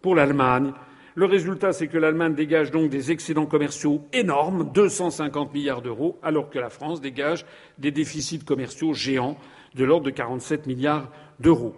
pour 0.00 0.14
l'Allemagne. 0.14 0.72
Le 1.16 1.24
résultat, 1.24 1.72
c'est 1.72 1.88
que 1.88 1.96
l'Allemagne 1.96 2.34
dégage 2.34 2.70
donc 2.70 2.90
des 2.90 3.10
excédents 3.10 3.46
commerciaux 3.46 4.02
énormes, 4.12 4.70
250 4.74 5.54
milliards 5.54 5.80
d'euros, 5.80 6.18
alors 6.22 6.50
que 6.50 6.58
la 6.58 6.68
France 6.68 7.00
dégage 7.00 7.46
des 7.78 7.90
déficits 7.90 8.40
commerciaux 8.40 8.92
géants 8.92 9.38
de 9.74 9.84
l'ordre 9.86 10.04
de 10.04 10.10
47 10.10 10.66
milliards 10.66 11.10
d'euros. 11.40 11.74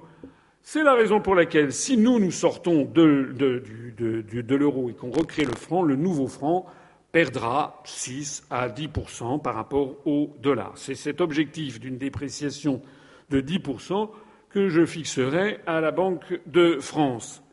C'est 0.63 0.83
la 0.83 0.95
raison 0.95 1.21
pour 1.21 1.37
laquelle, 1.37 1.73
si 1.73 1.97
nous 1.97 2.19
nous 2.19 2.33
sortons 2.33 2.85
de, 2.85 3.33
l'euro 4.57 4.91
et 4.91 4.95
qu'on 4.95 5.13
recrée 5.13 5.45
le 5.45 5.55
franc, 5.55 5.85
le 5.85 5.95
nouveau 5.95 6.27
franc 6.27 6.67
perdra 7.13 7.81
6 7.85 8.45
à 8.51 8.69
10 8.69 8.89
par 9.45 9.55
rapport 9.55 10.05
au 10.05 10.35
dollar. 10.43 10.73
C'est 10.75 10.97
cet 10.97 11.21
objectif 11.21 11.79
d'une 11.79 11.97
dépréciation 11.97 12.83
de 13.31 13.41
10 13.41 13.61
que 14.51 14.69
je 14.69 14.85
fixerai 14.85 15.61
à 15.65 15.81
la 15.81 15.93
Banque 15.93 16.41
de 16.47 16.79
France. 16.81 17.45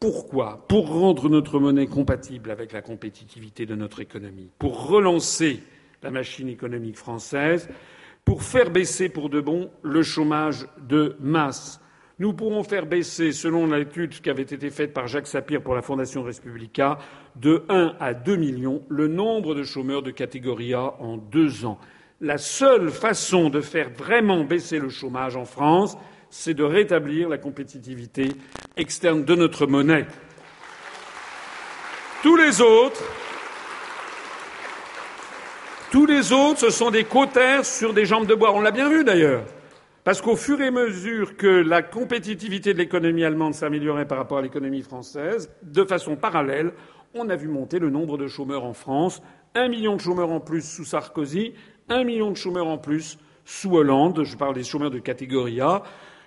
Pourquoi 0.00 0.64
Pour 0.68 0.88
rendre 0.88 1.28
notre 1.28 1.58
monnaie 1.58 1.88
compatible 1.88 2.52
avec 2.52 2.72
la 2.72 2.82
compétitivité 2.82 3.66
de 3.66 3.74
notre 3.74 4.00
économie, 4.00 4.50
pour 4.58 4.86
relancer 4.86 5.60
la 6.04 6.12
machine 6.12 6.48
économique 6.48 6.96
française, 6.96 7.68
pour 8.24 8.44
faire 8.44 8.70
baisser 8.70 9.08
pour 9.08 9.28
de 9.28 9.40
bon 9.40 9.70
le 9.82 10.02
chômage 10.04 10.68
de 10.88 11.16
masse. 11.18 11.80
Nous 12.20 12.32
pourrons 12.32 12.62
faire 12.62 12.86
baisser, 12.86 13.32
selon 13.32 13.66
l'étude 13.66 14.20
qui 14.20 14.30
avait 14.30 14.42
été 14.42 14.70
faite 14.70 14.92
par 14.92 15.08
Jacques 15.08 15.26
Sapir 15.26 15.62
pour 15.62 15.74
la 15.74 15.82
Fondation 15.82 16.22
Respublica, 16.22 16.98
de 17.34 17.64
1 17.68 17.96
à 17.98 18.14
2 18.14 18.36
millions 18.36 18.82
le 18.88 19.08
nombre 19.08 19.56
de 19.56 19.64
chômeurs 19.64 20.02
de 20.02 20.12
catégorie 20.12 20.74
A 20.74 20.94
en 21.00 21.16
deux 21.16 21.64
ans. 21.64 21.78
La 22.20 22.38
seule 22.38 22.90
façon 22.90 23.50
de 23.50 23.60
faire 23.60 23.90
vraiment 23.90 24.44
baisser 24.44 24.78
le 24.78 24.90
chômage 24.90 25.36
en 25.36 25.44
France, 25.44 25.96
c'est 26.30 26.54
de 26.54 26.64
rétablir 26.64 27.28
la 27.28 27.38
compétitivité 27.38 28.28
externe 28.76 29.24
de 29.24 29.34
notre 29.34 29.66
monnaie. 29.66 30.06
Tous 32.22 32.36
les 32.36 32.60
autres, 32.60 33.02
Tous 35.90 36.04
les 36.04 36.32
autres, 36.32 36.60
ce 36.60 36.70
sont 36.70 36.90
des 36.90 37.04
cautères 37.04 37.64
sur 37.64 37.94
des 37.94 38.04
jambes 38.04 38.26
de 38.26 38.34
bois. 38.34 38.52
On 38.52 38.60
l'a 38.60 38.72
bien 38.72 38.90
vu 38.90 39.04
d'ailleurs. 39.04 39.42
Parce 40.04 40.20
qu'au 40.20 40.36
fur 40.36 40.60
et 40.60 40.66
à 40.66 40.70
mesure 40.70 41.34
que 41.38 41.46
la 41.46 41.80
compétitivité 41.80 42.74
de 42.74 42.78
l'économie 42.78 43.24
allemande 43.24 43.54
s'améliorait 43.54 44.06
par 44.06 44.18
rapport 44.18 44.36
à 44.36 44.42
l'économie 44.42 44.82
française, 44.82 45.50
de 45.62 45.84
façon 45.84 46.14
parallèle, 46.14 46.72
on 47.14 47.30
a 47.30 47.36
vu 47.36 47.48
monter 47.48 47.78
le 47.78 47.88
nombre 47.88 48.18
de 48.18 48.26
chômeurs 48.26 48.66
en 48.66 48.74
France. 48.74 49.22
Un 49.54 49.68
million 49.68 49.96
de 49.96 50.00
chômeurs 50.02 50.30
en 50.30 50.40
plus 50.40 50.60
sous 50.60 50.84
Sarkozy, 50.84 51.54
un 51.88 52.04
million 52.04 52.30
de 52.30 52.36
chômeurs 52.36 52.66
en 52.66 52.76
plus 52.76 53.18
sous 53.46 53.74
Hollande. 53.74 54.24
Je 54.24 54.36
parle 54.36 54.54
des 54.54 54.64
chômeurs 54.64 54.90
de 54.90 54.98
catégorie 54.98 55.62
A. 55.62 55.82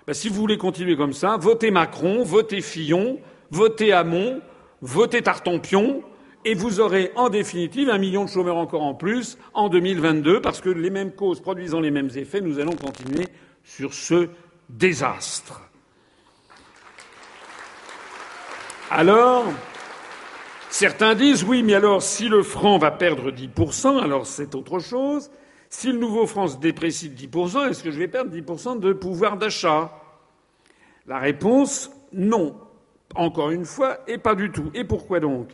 Ben, 0.06 0.14
si 0.14 0.28
vous 0.28 0.34
voulez 0.34 0.58
continuer 0.58 0.96
comme 0.96 1.12
ça, 1.12 1.36
votez 1.36 1.70
Macron, 1.70 2.24
votez 2.24 2.60
Fillon, 2.60 3.20
votez 3.50 3.92
Hamon, 3.92 4.40
votez 4.80 5.22
Tartampion, 5.22 6.02
et 6.44 6.54
vous 6.54 6.80
aurez 6.80 7.12
en 7.14 7.28
définitive 7.28 7.88
un 7.88 7.98
million 7.98 8.24
de 8.24 8.28
chômeurs 8.30 8.56
encore 8.56 8.82
en 8.82 8.94
plus 8.94 9.38
en 9.54 9.68
2022, 9.68 10.40
parce 10.40 10.60
que 10.60 10.70
les 10.70 10.90
mêmes 10.90 11.12
causes 11.12 11.40
produisant 11.40 11.78
les 11.78 11.92
mêmes 11.92 12.10
effets, 12.16 12.40
nous 12.40 12.58
allons 12.58 12.74
continuer 12.74 13.28
sur 13.62 13.94
ce 13.94 14.28
désastre. 14.68 15.60
Alors, 18.90 19.44
certains 20.68 21.14
disent 21.14 21.44
oui, 21.44 21.62
mais 21.62 21.74
alors 21.74 22.02
si 22.02 22.28
le 22.28 22.42
franc 22.42 22.76
va 22.78 22.90
perdre 22.90 23.30
10%, 23.30 24.02
alors 24.02 24.26
c'est 24.26 24.56
autre 24.56 24.80
chose. 24.80 25.30
Si 25.72 25.90
le 25.90 25.98
nouveau 25.98 26.26
franc 26.26 26.48
se 26.48 26.58
déprécie 26.58 27.08
de 27.08 27.16
10%, 27.16 27.70
est-ce 27.70 27.82
que 27.82 27.90
je 27.90 27.98
vais 27.98 28.06
perdre 28.06 28.30
10% 28.30 28.78
de 28.78 28.92
pouvoir 28.92 29.38
d'achat? 29.38 29.90
La 31.06 31.18
réponse, 31.18 31.90
non. 32.12 32.54
Encore 33.14 33.50
une 33.50 33.64
fois, 33.64 34.00
et 34.06 34.18
pas 34.18 34.34
du 34.34 34.52
tout. 34.52 34.70
Et 34.74 34.84
pourquoi 34.84 35.18
donc? 35.18 35.48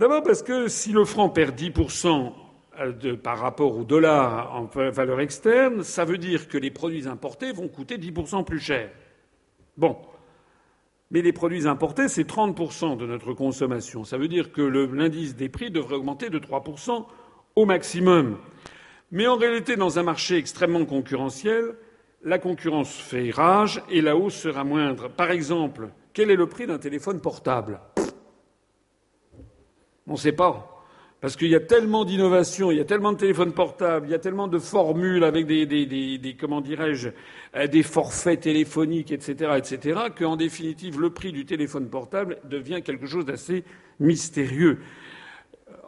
D'abord 0.00 0.24
parce 0.24 0.42
que 0.42 0.66
si 0.66 0.90
le 0.90 1.04
franc 1.04 1.28
perd 1.28 1.56
10% 1.56 2.32
de, 3.00 3.12
par 3.12 3.38
rapport 3.38 3.78
au 3.78 3.84
dollar 3.84 4.52
en 4.56 4.64
valeur 4.64 5.20
externe, 5.20 5.84
ça 5.84 6.04
veut 6.04 6.18
dire 6.18 6.48
que 6.48 6.58
les 6.58 6.72
produits 6.72 7.06
importés 7.06 7.52
vont 7.52 7.68
coûter 7.68 7.98
10% 7.98 8.44
plus 8.44 8.58
cher. 8.58 8.90
Bon. 9.76 9.96
Mais 11.12 11.22
les 11.22 11.32
produits 11.32 11.68
importés, 11.68 12.08
c'est 12.08 12.28
30% 12.28 12.96
de 12.96 13.06
notre 13.06 13.32
consommation. 13.32 14.02
Ça 14.02 14.18
veut 14.18 14.28
dire 14.28 14.50
que 14.50 14.62
l'indice 14.62 15.36
des 15.36 15.48
prix 15.48 15.70
devrait 15.70 15.94
augmenter 15.94 16.30
de 16.30 16.40
3% 16.40 17.06
au 17.54 17.64
maximum. 17.64 18.38
Mais 19.14 19.28
en 19.28 19.36
réalité, 19.36 19.76
dans 19.76 20.00
un 20.00 20.02
marché 20.02 20.36
extrêmement 20.38 20.84
concurrentiel, 20.84 21.76
la 22.24 22.40
concurrence 22.40 22.92
fait 22.92 23.30
rage 23.30 23.80
et 23.88 24.00
la 24.00 24.16
hausse 24.16 24.34
sera 24.34 24.64
moindre. 24.64 25.08
Par 25.08 25.30
exemple, 25.30 25.90
quel 26.12 26.32
est 26.32 26.36
le 26.36 26.48
prix 26.48 26.66
d'un 26.66 26.78
téléphone 26.78 27.20
portable? 27.20 27.78
On 30.08 30.14
ne 30.14 30.18
sait 30.18 30.32
pas. 30.32 30.84
Parce 31.20 31.36
qu'il 31.36 31.46
y 31.46 31.54
a 31.54 31.60
tellement 31.60 32.04
d'innovations, 32.04 32.72
il 32.72 32.78
y 32.78 32.80
a 32.80 32.84
tellement 32.84 33.12
de 33.12 33.18
téléphones 33.18 33.52
portables, 33.52 34.08
il 34.08 34.10
y 34.10 34.16
a 34.16 34.18
tellement 34.18 34.48
de 34.48 34.58
formules 34.58 35.22
avec 35.22 35.46
des, 35.46 36.36
comment 36.38 36.60
dirais-je, 36.60 37.10
euh, 37.54 37.68
des 37.68 37.84
forfaits 37.84 38.40
téléphoniques, 38.40 39.12
etc., 39.12 39.52
etc., 39.56 40.00
qu'en 40.18 40.34
définitive, 40.34 41.00
le 41.00 41.10
prix 41.10 41.30
du 41.30 41.46
téléphone 41.46 41.88
portable 41.88 42.38
devient 42.42 42.82
quelque 42.82 43.06
chose 43.06 43.26
d'assez 43.26 43.62
mystérieux 44.00 44.80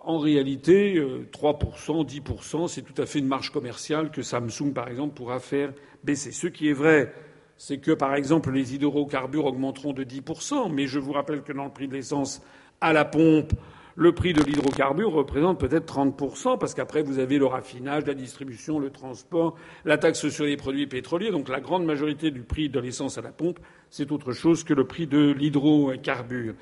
en 0.06 0.18
réalité, 0.18 1.02
3%, 1.32 2.00
euh, 2.00 2.04
10%, 2.04 2.68
c'est 2.68 2.82
tout 2.82 3.00
à 3.02 3.06
fait 3.06 3.18
une 3.18 3.26
marge 3.26 3.50
commerciale 3.50 4.12
que 4.12 4.22
Samsung, 4.22 4.72
par 4.72 4.88
exemple, 4.88 5.14
pourra 5.14 5.40
faire 5.40 5.72
baisser. 6.04 6.30
Ce 6.30 6.46
qui 6.46 6.68
est 6.68 6.72
vrai, 6.72 7.12
c'est 7.58 7.78
que, 7.78 7.90
par 7.90 8.14
exemple, 8.14 8.52
les 8.52 8.76
hydrocarbures 8.76 9.46
augmenteront 9.46 9.92
de 9.92 10.04
10%, 10.04 10.72
mais 10.72 10.86
je 10.86 11.00
vous 11.00 11.10
rappelle 11.10 11.42
que 11.42 11.52
dans 11.52 11.64
le 11.64 11.72
prix 11.72 11.88
de 11.88 11.94
l'essence 11.94 12.40
à 12.80 12.92
la 12.92 13.04
pompe, 13.04 13.52
le 13.96 14.12
prix 14.12 14.32
de 14.32 14.44
l'hydrocarbure 14.44 15.10
représente 15.10 15.58
peut-être 15.58 15.92
30%, 15.92 16.56
parce 16.56 16.74
qu'après, 16.74 17.02
vous 17.02 17.18
avez 17.18 17.38
le 17.38 17.46
raffinage, 17.46 18.06
la 18.06 18.14
distribution, 18.14 18.78
le 18.78 18.90
transport, 18.90 19.56
la 19.84 19.98
taxe 19.98 20.28
sur 20.28 20.44
les 20.44 20.56
produits 20.56 20.86
pétroliers. 20.86 21.32
Donc 21.32 21.48
la 21.48 21.60
grande 21.60 21.84
majorité 21.84 22.30
du 22.30 22.42
prix 22.42 22.68
de 22.68 22.78
l'essence 22.78 23.18
à 23.18 23.22
la 23.22 23.32
pompe, 23.32 23.58
c'est 23.90 24.12
autre 24.12 24.32
chose 24.32 24.62
que 24.62 24.74
le 24.74 24.86
prix 24.86 25.08
de 25.08 25.32
l'hydrocarbure. 25.32 26.54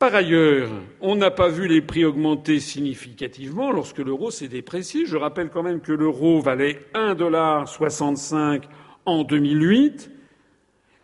Par 0.00 0.14
ailleurs, 0.14 0.70
on 1.02 1.14
n'a 1.14 1.30
pas 1.30 1.50
vu 1.50 1.68
les 1.68 1.82
prix 1.82 2.06
augmenter 2.06 2.58
significativement 2.58 3.70
lorsque 3.70 3.98
l'euro 3.98 4.30
s'est 4.30 4.48
déprécié. 4.48 5.04
Je 5.04 5.18
rappelle 5.18 5.50
quand 5.50 5.62
même 5.62 5.82
que 5.82 5.92
l'euro 5.92 6.40
valait 6.40 6.80
1,65 6.94 8.62
en 9.04 9.24
2008, 9.24 10.10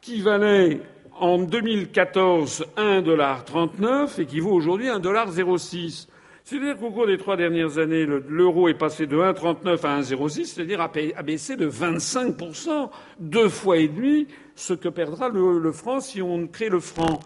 qui 0.01 0.23
valait 0.23 0.81
en 1.21 1.37
2014 1.37 2.65
1,39 2.79 4.19
et 4.19 4.25
qui 4.25 4.41
vaut 4.41 4.53
aujourd'hui 4.53 4.87
1,06 4.87 6.09
C'est-à-dire 6.43 6.79
qu'au 6.79 6.91
cours 6.91 7.07
des 7.07 7.19
trois 7.19 7.37
dernières 7.37 7.77
années, 7.77 8.07
l'euro 8.07 8.67
est 8.69 8.79
passé 8.79 9.07
de 9.07 9.19
1,39 9.19 9.79
à 9.85 10.01
1,06, 10.01 10.45
c'est-à-dire 10.47 10.81
a 10.81 11.23
baissé 11.23 11.57
de 11.57 11.69
25%, 11.69 12.89
deux 13.21 13.51
fois 13.51 13.77
et 13.77 13.89
demi 13.89 14.27
ce 14.55 14.73
que 14.73 14.89
perdra 14.89 15.29
le, 15.29 15.59
le 15.59 15.73
franc 15.73 16.01
si 16.01 16.23
on 16.23 16.47
crée 16.47 16.71
le 16.71 16.81
franc 16.81 17.21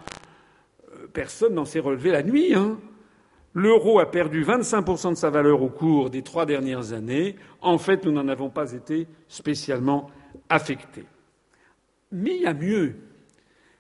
personne 1.12 1.54
n'en 1.54 1.64
s'est 1.64 1.80
relevé 1.80 2.10
la 2.10 2.22
nuit. 2.22 2.54
Hein. 2.54 2.78
L'euro 3.54 3.98
a 3.98 4.10
perdu 4.10 4.44
25% 4.44 5.10
de 5.10 5.14
sa 5.14 5.30
valeur 5.30 5.62
au 5.62 5.68
cours 5.68 6.10
des 6.10 6.22
trois 6.22 6.46
dernières 6.46 6.92
années. 6.92 7.36
En 7.60 7.78
fait, 7.78 8.04
nous 8.04 8.12
n'en 8.12 8.28
avons 8.28 8.48
pas 8.48 8.72
été 8.72 9.08
spécialement 9.28 10.10
affectés. 10.48 11.06
Mais 12.12 12.36
il 12.36 12.42
y 12.42 12.46
a 12.46 12.54
mieux. 12.54 12.96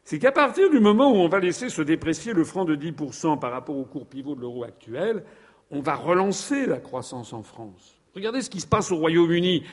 C'est 0.04 0.18
qu'à 0.18 0.32
partir 0.32 0.70
du 0.70 0.80
moment 0.80 1.12
où 1.12 1.16
on 1.16 1.28
va 1.28 1.38
laisser 1.38 1.68
se 1.68 1.82
déprécier 1.82 2.32
le 2.32 2.44
franc 2.44 2.64
de 2.64 2.74
10% 2.74 3.38
par 3.38 3.52
rapport 3.52 3.76
au 3.76 3.84
cours 3.84 4.06
pivot 4.06 4.34
de 4.34 4.40
l'euro 4.40 4.64
actuel, 4.64 5.24
on 5.70 5.80
va 5.80 5.94
relancer 5.94 6.66
la 6.66 6.78
croissance 6.78 7.32
en 7.32 7.44
France. 7.44 8.00
Regardez 8.14 8.42
ce 8.42 8.50
qui 8.50 8.60
se 8.60 8.66
passe 8.66 8.90
au 8.90 8.96
Royaume-Uni. 8.96 9.64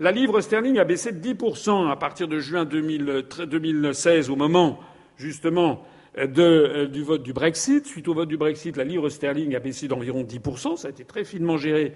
La 0.00 0.10
livre 0.10 0.40
sterling 0.40 0.78
a 0.78 0.84
baissé 0.84 1.12
de 1.12 1.20
10% 1.20 1.90
à 1.90 1.96
partir 1.96 2.28
de 2.28 2.38
juin 2.38 2.64
2016, 2.64 4.30
au 4.30 4.36
moment, 4.36 4.80
justement, 5.16 5.84
de, 6.16 6.42
euh, 6.42 6.86
du 6.86 7.02
vote 7.02 7.22
du 7.22 7.32
Brexit. 7.32 7.86
Suite 7.86 8.08
au 8.08 8.14
vote 8.14 8.28
du 8.28 8.36
Brexit, 8.36 8.76
la 8.76 8.84
livre 8.84 9.08
sterling 9.08 9.54
a 9.54 9.60
baissé 9.60 9.88
d'environ 9.88 10.22
10%. 10.22 10.76
Ça 10.76 10.88
a 10.88 10.90
été 10.90 11.04
très 11.04 11.24
finement 11.24 11.56
géré 11.56 11.92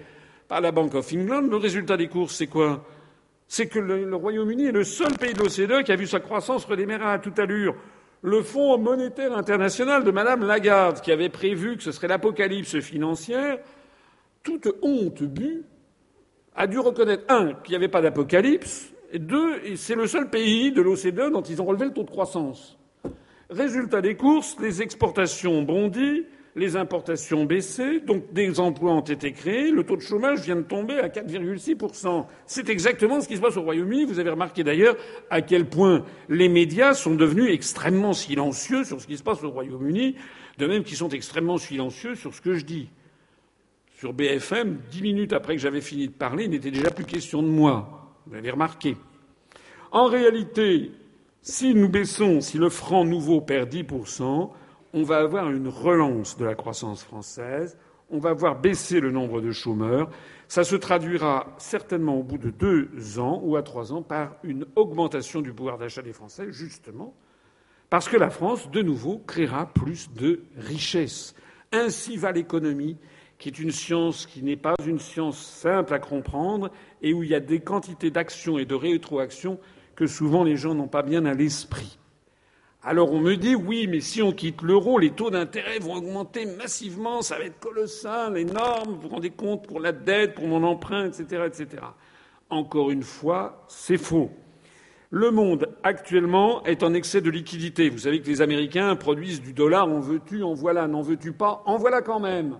par 0.47 0.61
la 0.61 0.71
Bank 0.71 0.93
of 0.95 1.11
England. 1.13 1.47
Le 1.49 1.57
résultat 1.57 1.97
des 1.97 2.07
courses, 2.07 2.35
c'est 2.35 2.47
quoi? 2.47 2.85
C'est 3.47 3.67
que 3.67 3.79
le, 3.79 4.15
Royaume-Uni 4.15 4.65
est 4.65 4.71
le 4.71 4.83
seul 4.83 5.13
pays 5.17 5.33
de 5.33 5.39
l'OCDE 5.39 5.83
qui 5.83 5.91
a 5.91 5.95
vu 5.95 6.05
sa 6.05 6.19
croissance 6.19 6.65
redémarrer 6.65 7.13
à 7.13 7.19
toute 7.19 7.39
allure. 7.39 7.75
Le 8.21 8.41
Fonds 8.43 8.77
monétaire 8.77 9.35
international 9.35 10.03
de 10.03 10.11
Madame 10.11 10.45
Lagarde, 10.45 11.01
qui 11.01 11.11
avait 11.11 11.29
prévu 11.29 11.77
que 11.77 11.83
ce 11.83 11.91
serait 11.91 12.07
l'apocalypse 12.07 12.79
financière, 12.79 13.57
toute 14.43 14.67
honte 14.81 15.23
but, 15.23 15.63
a 16.55 16.67
dû 16.67 16.77
reconnaître, 16.79 17.23
un, 17.29 17.53
qu'il 17.53 17.71
n'y 17.71 17.77
avait 17.77 17.87
pas 17.87 18.01
d'apocalypse, 18.01 18.91
et 19.11 19.19
deux, 19.19 19.75
c'est 19.75 19.95
le 19.95 20.05
seul 20.05 20.29
pays 20.29 20.71
de 20.71 20.81
l'OCDE 20.81 21.31
dont 21.31 21.41
ils 21.41 21.61
ont 21.61 21.65
relevé 21.65 21.85
le 21.85 21.93
taux 21.93 22.03
de 22.03 22.09
croissance. 22.09 22.78
Résultat 23.49 24.01
des 24.01 24.15
courses, 24.15 24.57
les 24.59 24.83
exportations 24.83 25.53
ont 25.53 25.63
bondi, 25.63 26.23
les 26.55 26.75
importations 26.75 27.41
ont 27.41 27.45
baissé, 27.45 27.99
donc 27.99 28.31
des 28.31 28.59
emplois 28.59 28.93
ont 28.93 29.01
été 29.01 29.31
créés, 29.31 29.71
le 29.71 29.83
taux 29.83 29.95
de 29.95 30.01
chômage 30.01 30.41
vient 30.41 30.55
de 30.55 30.61
tomber 30.61 30.99
à 30.99 31.07
4,6%. 31.07 32.25
C'est 32.45 32.69
exactement 32.69 33.21
ce 33.21 33.27
qui 33.27 33.37
se 33.37 33.41
passe 33.41 33.57
au 33.57 33.63
Royaume-Uni. 33.63 34.05
Vous 34.05 34.19
avez 34.19 34.29
remarqué 34.29 34.63
d'ailleurs 34.63 34.95
à 35.31 35.41
quel 35.41 35.65
point 35.65 36.05
les 36.27 36.47
médias 36.47 36.93
sont 36.93 37.15
devenus 37.15 37.51
extrêmement 37.51 38.13
silencieux 38.13 38.83
sur 38.83 39.01
ce 39.01 39.07
qui 39.07 39.17
se 39.17 39.23
passe 39.23 39.43
au 39.43 39.49
Royaume-Uni, 39.49 40.15
de 40.59 40.67
même 40.67 40.83
qu'ils 40.83 40.97
sont 40.97 41.09
extrêmement 41.09 41.57
silencieux 41.57 42.13
sur 42.13 42.35
ce 42.35 42.41
que 42.41 42.53
je 42.53 42.65
dis. 42.65 42.89
Sur 43.97 44.13
BFM, 44.13 44.77
dix 44.91 45.01
minutes 45.01 45.33
après 45.33 45.55
que 45.55 45.61
j'avais 45.61 45.81
fini 45.81 46.07
de 46.07 46.13
parler, 46.13 46.43
il 46.43 46.51
n'était 46.51 46.71
déjà 46.71 46.91
plus 46.91 47.05
question 47.05 47.41
de 47.41 47.47
moi. 47.47 48.13
Vous 48.27 48.33
l'avez 48.35 48.51
remarqué. 48.51 48.95
En 49.91 50.05
réalité, 50.05 50.91
si 51.49 51.73
nous 51.73 51.89
baissons, 51.89 52.41
si 52.41 52.57
le 52.57 52.69
franc 52.69 53.03
nouveau 53.03 53.41
perd 53.41 53.73
10%, 53.73 54.51
on 54.93 55.03
va 55.03 55.17
avoir 55.17 55.49
une 55.49 55.67
relance 55.67 56.37
de 56.37 56.45
la 56.45 56.53
croissance 56.53 57.03
française, 57.03 57.75
on 58.11 58.19
va 58.19 58.33
voir 58.33 58.59
baisser 58.59 58.99
le 58.99 59.11
nombre 59.11 59.41
de 59.41 59.51
chômeurs. 59.51 60.09
Ça 60.47 60.63
se 60.63 60.75
traduira 60.75 61.47
certainement 61.57 62.19
au 62.19 62.23
bout 62.23 62.37
de 62.37 62.51
deux 62.51 63.19
ans 63.19 63.41
ou 63.43 63.55
à 63.55 63.63
trois 63.63 63.91
ans 63.93 64.03
par 64.03 64.35
une 64.43 64.65
augmentation 64.75 65.41
du 65.41 65.51
pouvoir 65.51 65.77
d'achat 65.77 66.01
des 66.01 66.13
Français, 66.13 66.51
justement, 66.51 67.15
parce 67.89 68.07
que 68.07 68.17
la 68.17 68.29
France, 68.29 68.69
de 68.69 68.81
nouveau, 68.81 69.17
créera 69.17 69.65
plus 69.65 70.11
de 70.13 70.43
richesses. 70.55 71.33
Ainsi 71.71 72.15
va 72.17 72.31
l'économie, 72.31 72.97
qui 73.39 73.49
est 73.49 73.59
une 73.59 73.71
science 73.71 74.27
qui 74.27 74.43
n'est 74.43 74.57
pas 74.57 74.75
une 74.85 74.99
science 74.99 75.39
simple 75.39 75.93
à 75.93 75.99
comprendre 75.99 76.69
et 77.01 77.13
où 77.13 77.23
il 77.23 77.29
y 77.29 77.35
a 77.35 77.39
des 77.39 77.59
quantités 77.59 78.11
d'actions 78.11 78.59
et 78.59 78.65
de 78.65 78.75
rétroactions 78.75 79.59
que 79.99 80.07
souvent 80.07 80.45
les 80.45 80.55
gens 80.55 80.73
n'ont 80.73 80.87
pas 80.87 81.03
bien 81.03 81.25
à 81.25 81.33
l'esprit. 81.33 81.99
Alors 82.81 83.11
on 83.11 83.19
me 83.19 83.35
dit 83.35 83.53
oui, 83.53 83.85
mais 83.85 83.99
si 83.99 84.21
on 84.21 84.31
quitte 84.31 84.61
l'euro, 84.61 84.97
les 84.97 85.09
taux 85.09 85.29
d'intérêt 85.29 85.79
vont 85.79 85.95
augmenter 85.95 86.45
massivement, 86.45 87.21
ça 87.21 87.37
va 87.37 87.43
être 87.43 87.59
colossal, 87.59 88.37
énorme, 88.37 88.93
vous 88.93 89.01
vous 89.01 89.09
rendez 89.09 89.29
compte 89.29 89.67
pour 89.67 89.81
la 89.81 89.91
dette, 89.91 90.35
pour 90.35 90.47
mon 90.47 90.63
emprunt, 90.63 91.05
etc., 91.05 91.43
etc. 91.47 91.83
Encore 92.49 92.91
une 92.91 93.03
fois, 93.03 93.65
c'est 93.67 93.97
faux. 93.97 94.31
Le 95.09 95.31
monde 95.31 95.67
actuellement 95.83 96.63
est 96.63 96.81
en 96.81 96.93
excès 96.93 97.19
de 97.19 97.29
liquidité. 97.29 97.89
Vous 97.89 97.97
savez 97.97 98.21
que 98.21 98.27
les 98.27 98.41
Américains 98.41 98.95
produisent 98.95 99.41
du 99.41 99.51
dollar, 99.51 99.89
en 99.89 99.99
veux-tu, 99.99 100.43
en 100.43 100.53
voilà, 100.53 100.87
n'en 100.87 101.01
veux-tu 101.01 101.33
pas, 101.33 101.61
en 101.65 101.77
voilà 101.77 102.01
quand 102.01 102.21
même. 102.21 102.57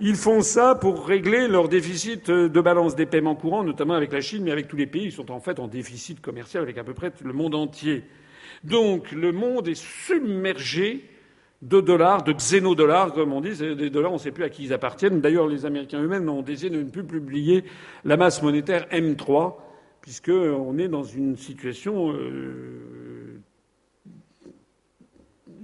Ils 0.00 0.14
font 0.14 0.42
ça 0.42 0.76
pour 0.76 1.06
régler 1.06 1.48
leur 1.48 1.68
déficit 1.68 2.30
de 2.30 2.60
balance 2.60 2.94
des 2.94 3.06
paiements 3.06 3.34
courants, 3.34 3.64
notamment 3.64 3.94
avec 3.94 4.12
la 4.12 4.20
Chine, 4.20 4.44
mais 4.44 4.52
avec 4.52 4.68
tous 4.68 4.76
les 4.76 4.86
pays. 4.86 5.06
Ils 5.06 5.12
sont 5.12 5.30
en 5.32 5.40
fait 5.40 5.58
en 5.58 5.66
déficit 5.66 6.20
commercial 6.20 6.62
avec 6.62 6.78
à 6.78 6.84
peu 6.84 6.94
près 6.94 7.12
le 7.24 7.32
monde 7.32 7.56
entier. 7.56 8.04
Donc 8.62 9.10
le 9.10 9.32
monde 9.32 9.66
est 9.66 9.74
submergé 9.74 11.04
de 11.62 11.80
dollars, 11.80 12.22
de 12.22 12.32
xénodollars, 12.32 13.12
comme 13.12 13.32
on 13.32 13.40
dit. 13.40 13.56
Des 13.56 13.90
dollars, 13.90 14.12
on 14.12 14.14
ne 14.14 14.20
sait 14.20 14.30
plus 14.30 14.44
à 14.44 14.48
qui 14.48 14.64
ils 14.64 14.72
appartiennent. 14.72 15.20
D'ailleurs, 15.20 15.48
les 15.48 15.66
Américains 15.66 16.00
eux-mêmes 16.00 16.28
ont 16.28 16.42
décidé 16.42 16.76
de 16.76 16.82
ne 16.82 16.88
plus 16.88 17.04
publier 17.04 17.64
la 18.04 18.16
masse 18.16 18.40
monétaire 18.42 18.86
M3, 18.92 19.54
puisqu'on 20.00 20.78
est 20.78 20.88
dans 20.88 21.02
une 21.02 21.36
situation 21.36 22.12
euh, 22.12 23.40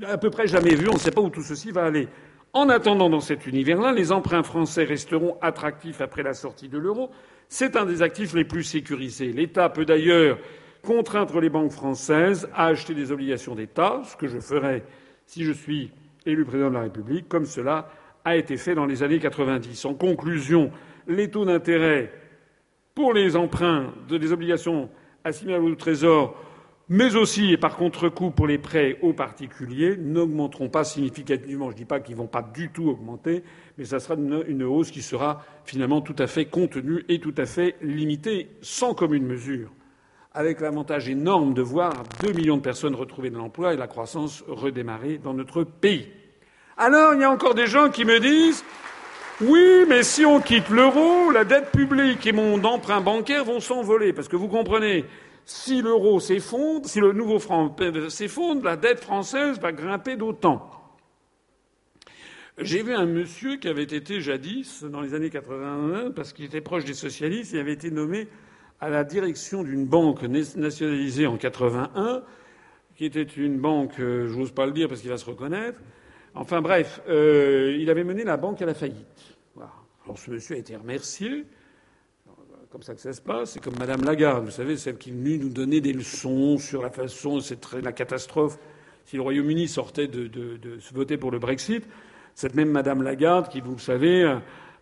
à 0.03 0.19
peu 0.19 0.31
près 0.31 0.49
jamais 0.49 0.75
vue. 0.75 0.89
On 0.89 0.95
ne 0.95 0.99
sait 0.99 1.13
pas 1.13 1.21
où 1.21 1.31
tout 1.31 1.43
ceci 1.43 1.71
va 1.71 1.85
aller. 1.85 2.09
En 2.55 2.69
attendant, 2.69 3.11
dans 3.11 3.19
cet 3.19 3.49
univers-là, 3.49 3.91
les 3.91 4.13
emprunts 4.13 4.45
français 4.45 4.85
resteront 4.85 5.37
attractifs 5.43 6.01
après 6.01 6.23
la 6.23 6.35
sortie 6.35 6.69
de 6.69 6.79
l'euro. 6.79 7.11
C'est 7.49 7.75
un 7.75 7.85
des 7.85 8.01
actifs 8.01 8.33
les 8.33 8.45
plus 8.45 8.63
sécurisés. 8.63 9.33
L'État 9.33 9.69
peut 9.69 9.85
d'ailleurs 9.85 10.39
contraindre 10.81 11.41
les 11.41 11.49
banques 11.51 11.73
françaises 11.73 12.49
à 12.55 12.67
acheter 12.67 12.95
des 12.95 13.11
obligations 13.11 13.57
d'État, 13.57 14.03
ce 14.05 14.17
que 14.17 14.29
je 14.29 14.39
ferai 14.39 14.85
si 15.27 15.43
je 15.43 15.51
suis 15.51 15.91
élu 16.27 16.45
président 16.45 16.69
de 16.69 16.75
la 16.75 16.83
République, 16.83 17.29
comme 17.29 17.45
cela 17.45 17.91
a 18.25 18.37
été 18.37 18.57
fait 18.57 18.77
dans 18.77 18.87
les 18.87 19.03
années 19.03 19.19
90. 19.19 19.85
En 19.87 19.95
conclusion, 19.95 20.71
les 21.09 21.31
taux 21.33 21.45
d'intérêt 21.45 22.13
pour 22.95 23.13
les 23.13 23.35
emprunts 23.35 23.93
des 24.09 24.31
obligations 24.31 24.89
assimilables 25.25 25.65
au 25.65 25.75
Trésor 25.75 26.37
mais 26.89 27.17
aussi 27.17 27.53
et 27.53 27.57
par 27.57 27.77
contre-coup 27.77 28.31
pour 28.31 28.47
les 28.47 28.59
prêts 28.59 28.99
aux 29.03 29.13
particuliers 29.13 29.97
n'augmenteront 29.97 30.69
pas 30.69 30.85
significativement. 30.85 31.67
Je 31.67 31.75
ne 31.75 31.79
dis 31.79 31.85
pas 31.85 32.01
qu'ils 32.01 32.17
ne 32.17 32.21
vont 32.21 32.27
pas 32.27 32.43
du 32.43 32.71
tout 32.71 32.89
augmenter, 32.89 33.43
mais 33.79 33.85
ça 33.85 34.01
sera 34.01 34.15
une, 34.15 34.63
hausse 34.63 34.91
qui 34.91 35.03
sera 35.03 35.43
finalement 35.65 36.01
tout 36.01 36.17
à 36.19 36.27
fait 36.27 36.45
contenue 36.45 37.05
et 37.09 37.21
tout 37.21 37.35
à 37.37 37.47
fait 37.47 37.77
limitée, 37.81 38.51
sans 38.61 38.95
commune 38.95 39.27
mesure, 39.27 39.71
avec 40.33 40.61
l'avantage 40.61 41.09
énorme 41.09 41.55
de 41.55 41.63
voir 41.63 41.93
deux 42.23 42.33
millions 42.33 42.57
de 42.57 42.63
personnes 42.63 42.95
retrouver 42.95 43.31
de 43.31 43.37
l'emploi 43.37 43.75
et 43.75 43.77
la 43.77 43.87
croissance 43.87 44.45
redémarrer 44.47 45.19
dans 45.19 45.35
notre 45.35 45.65
pays. 45.65 46.09
Alors, 46.77 47.15
il 47.15 47.21
y 47.21 47.25
a 47.25 47.31
encore 47.31 47.55
des 47.55 47.69
gens 47.69 47.89
qui 47.89 48.05
me 48.05 48.19
disent 48.19 48.65
oui, 49.41 49.85
mais 49.89 50.05
si 50.05 50.25
on 50.25 50.41
quitte 50.41 50.69
l'euro, 50.69 51.33
la 51.33 51.45
dette 51.45 51.73
publique 51.73 52.25
et 52.25 52.31
mon 52.31 52.63
emprunt 52.63 53.01
bancaire 53.01 53.45
vont 53.45 53.59
s'envoler. 53.59 54.13
Parce 54.13 54.29
que 54.29 54.37
vous 54.37 54.47
comprenez, 54.47 55.05
si 55.45 55.83
l'euro 55.83 56.21
s'effondre, 56.21 56.87
si 56.89 57.01
le 57.01 57.13
nouveau 57.13 57.39
franc 57.39 57.75
s'effondre, 58.09 58.65
la 58.65 58.77
dette 58.77 59.01
française 59.01 59.59
va 59.61 59.73
grimper 59.73 60.17
d'autant. 60.17 60.71
J'ai 62.59 62.83
vu 62.83 62.95
un 62.95 63.07
monsieur 63.07 63.57
qui 63.57 63.69
avait 63.69 63.83
été 63.83 64.21
jadis, 64.21 64.85
dans 64.85 65.01
les 65.01 65.15
années 65.15 65.31
81, 65.31 66.13
parce 66.13 66.33
qu'il 66.33 66.45
était 66.45 66.61
proche 66.61 66.85
des 66.85 66.95
socialistes, 66.95 67.53
il 67.53 67.59
avait 67.59 67.73
été 67.73 67.91
nommé 67.91 68.29
à 68.81 68.89
la 68.89 69.03
direction 69.03 69.65
d'une 69.65 69.87
banque 69.87 70.23
nationalisée 70.23 71.27
en 71.27 71.37
81, 71.37 72.23
qui 72.95 73.07
était 73.07 73.23
une 73.23 73.59
banque, 73.59 73.99
euh, 73.99 74.29
j'ose 74.29 74.53
pas 74.53 74.67
le 74.67 74.73
dire 74.73 74.89
parce 74.89 75.01
qu'il 75.01 75.11
va 75.11 75.19
se 75.19 75.25
reconnaître. 75.25 75.81
Enfin 76.35 76.61
bref, 76.61 77.01
euh, 77.09 77.77
il 77.79 77.91
avait 77.91 78.05
mené 78.05 78.23
la 78.23 78.37
banque 78.37 78.63
à 78.63 78.67
la 78.67 78.75
faillite. 78.75 79.37
Alors 80.05 80.19
ce 80.19 80.31
monsieur 80.31 80.55
a 80.55 80.59
été 80.59 80.77
remercié 80.77 81.47
comme 82.75 82.83
ça 82.83 82.95
que 82.97 83.01
ça 83.01 83.13
se 83.13 83.21
passe. 83.21 83.53
C'est 83.53 83.63
comme 83.63 83.79
Madame 83.79 84.03
Lagarde, 84.03 84.47
vous 84.47 84.51
savez, 84.51 84.77
celle 84.77 84.99
qui 84.99 85.11
est 85.11 85.13
venue 85.13 85.39
nous 85.39 85.49
donner 85.49 85.81
des 85.81 85.93
leçons 85.93 86.59
sur 86.59 86.83
la 86.83 86.91
façon, 86.91 87.39
c'est 87.39 87.61
très 87.61 87.81
la 87.81 87.93
catastrophe. 87.93 88.59
Si 89.05 89.15
le 89.15 89.23
Royaume-Uni 89.23 89.69
sortait 89.69 90.09
de, 90.09 90.29
se 90.81 90.93
voter 90.93 91.17
pour 91.17 91.31
le 91.31 91.39
Brexit, 91.39 91.87
cette 92.35 92.57
même 92.57 92.71
Madame 92.71 93.03
Lagarde, 93.03 93.49
qui, 93.49 93.61
vous 93.61 93.75
le 93.75 93.79
savez, 93.79 94.25
euh, 94.25 94.39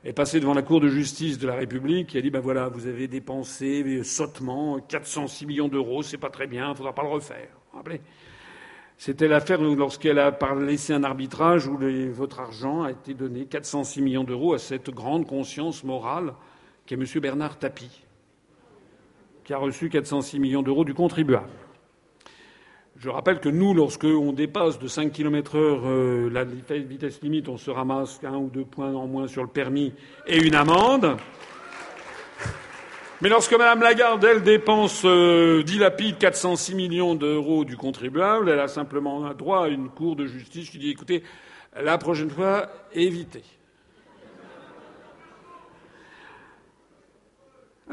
est 0.07 0.14
passée 0.14 0.40
devant 0.40 0.55
la 0.55 0.62
Cour 0.62 0.80
de 0.80 0.88
justice 0.88 1.38
de 1.38 1.47
la 1.47 1.55
République, 1.55 2.07
qui 2.07 2.16
a 2.16 2.22
dit 2.22 2.30
ben 2.30 2.40
voilà, 2.40 2.68
vous 2.68 2.86
avez 2.86 3.09
dépensé 3.09 4.03
sottement 4.05 4.78
406 4.78 5.45
millions 5.45 5.68
d'euros, 5.68 6.03
c'est 6.03 6.16
pas 6.16 6.30
très 6.30 6.47
bien, 6.47 6.70
il 6.70 6.76
faudra 6.76 6.95
pas 6.95 7.03
le 7.03 7.11
refaire. 7.11 7.51
Vous 7.72 7.76
rappelez? 7.76 8.01
C'était 8.97 9.28
l'affaire 9.28 9.61
lorsqu'elle 9.61 10.18
a 10.18 10.34
laissé 10.61 10.95
un 10.95 11.05
arbitrage 11.05 11.66
où 11.66 11.78
votre 12.14 12.40
argent 12.40 12.84
a 12.84 12.93
été 12.93 13.12
donné 13.12 13.45
406 13.45 14.01
millions 14.01 14.24
d'euros 14.24 14.55
à 14.55 14.59
cette 14.59 14.88
grande 14.88 15.26
conscience 15.26 15.84
morale 15.84 16.32
qui 16.93 17.01
est 17.01 17.16
M. 17.16 17.20
Bernard 17.22 17.59
Tapie, 17.59 18.03
qui 19.45 19.55
a 19.55 19.57
reçu 19.57 19.88
406 19.88 20.38
millions 20.38 20.62
d'euros 20.62 20.84
du 20.84 20.93
contribuable. 20.93 21.49
Je 22.99 23.09
rappelle 23.09 23.40
que 23.40 23.49
nous, 23.49 23.72
lorsqu'on 23.72 24.34
dépasse 24.34 24.78
de 24.78 24.86
5 24.86 25.11
km 25.11 25.57
heure 25.57 25.80
euh, 25.86 26.28
la 26.28 26.45
vitesse 26.45 27.22
limite, 27.22 27.49
on 27.49 27.57
se 27.57 27.70
ramasse 27.70 28.20
un 28.24 28.36
ou 28.36 28.51
deux 28.51 28.64
points 28.64 28.93
en 28.93 29.07
moins 29.07 29.26
sur 29.26 29.43
le 29.43 29.49
permis 29.49 29.95
et 30.26 30.38
une 30.38 30.55
amende. 30.55 31.16
Mais 33.22 33.30
lorsque 33.30 33.55
Mme 33.55 33.80
Lagarde, 33.80 34.22
elle, 34.24 34.43
dépense, 34.43 35.03
euh, 35.07 35.62
dilapide 35.62 36.18
406 36.18 36.74
millions 36.74 37.14
d'euros 37.14 37.64
du 37.64 37.78
contribuable, 37.78 38.51
elle 38.51 38.61
a 38.61 38.68
simplement 38.68 39.32
droit 39.32 39.64
à 39.64 39.68
une 39.68 39.88
cour 39.88 40.14
de 40.14 40.26
justice 40.26 40.68
qui 40.68 40.78
dit 40.78 40.90
écoutez, 40.90 41.22
la 41.74 41.97
prochaine 41.97 42.30
fois, 42.30 42.68
évitez. 42.93 43.45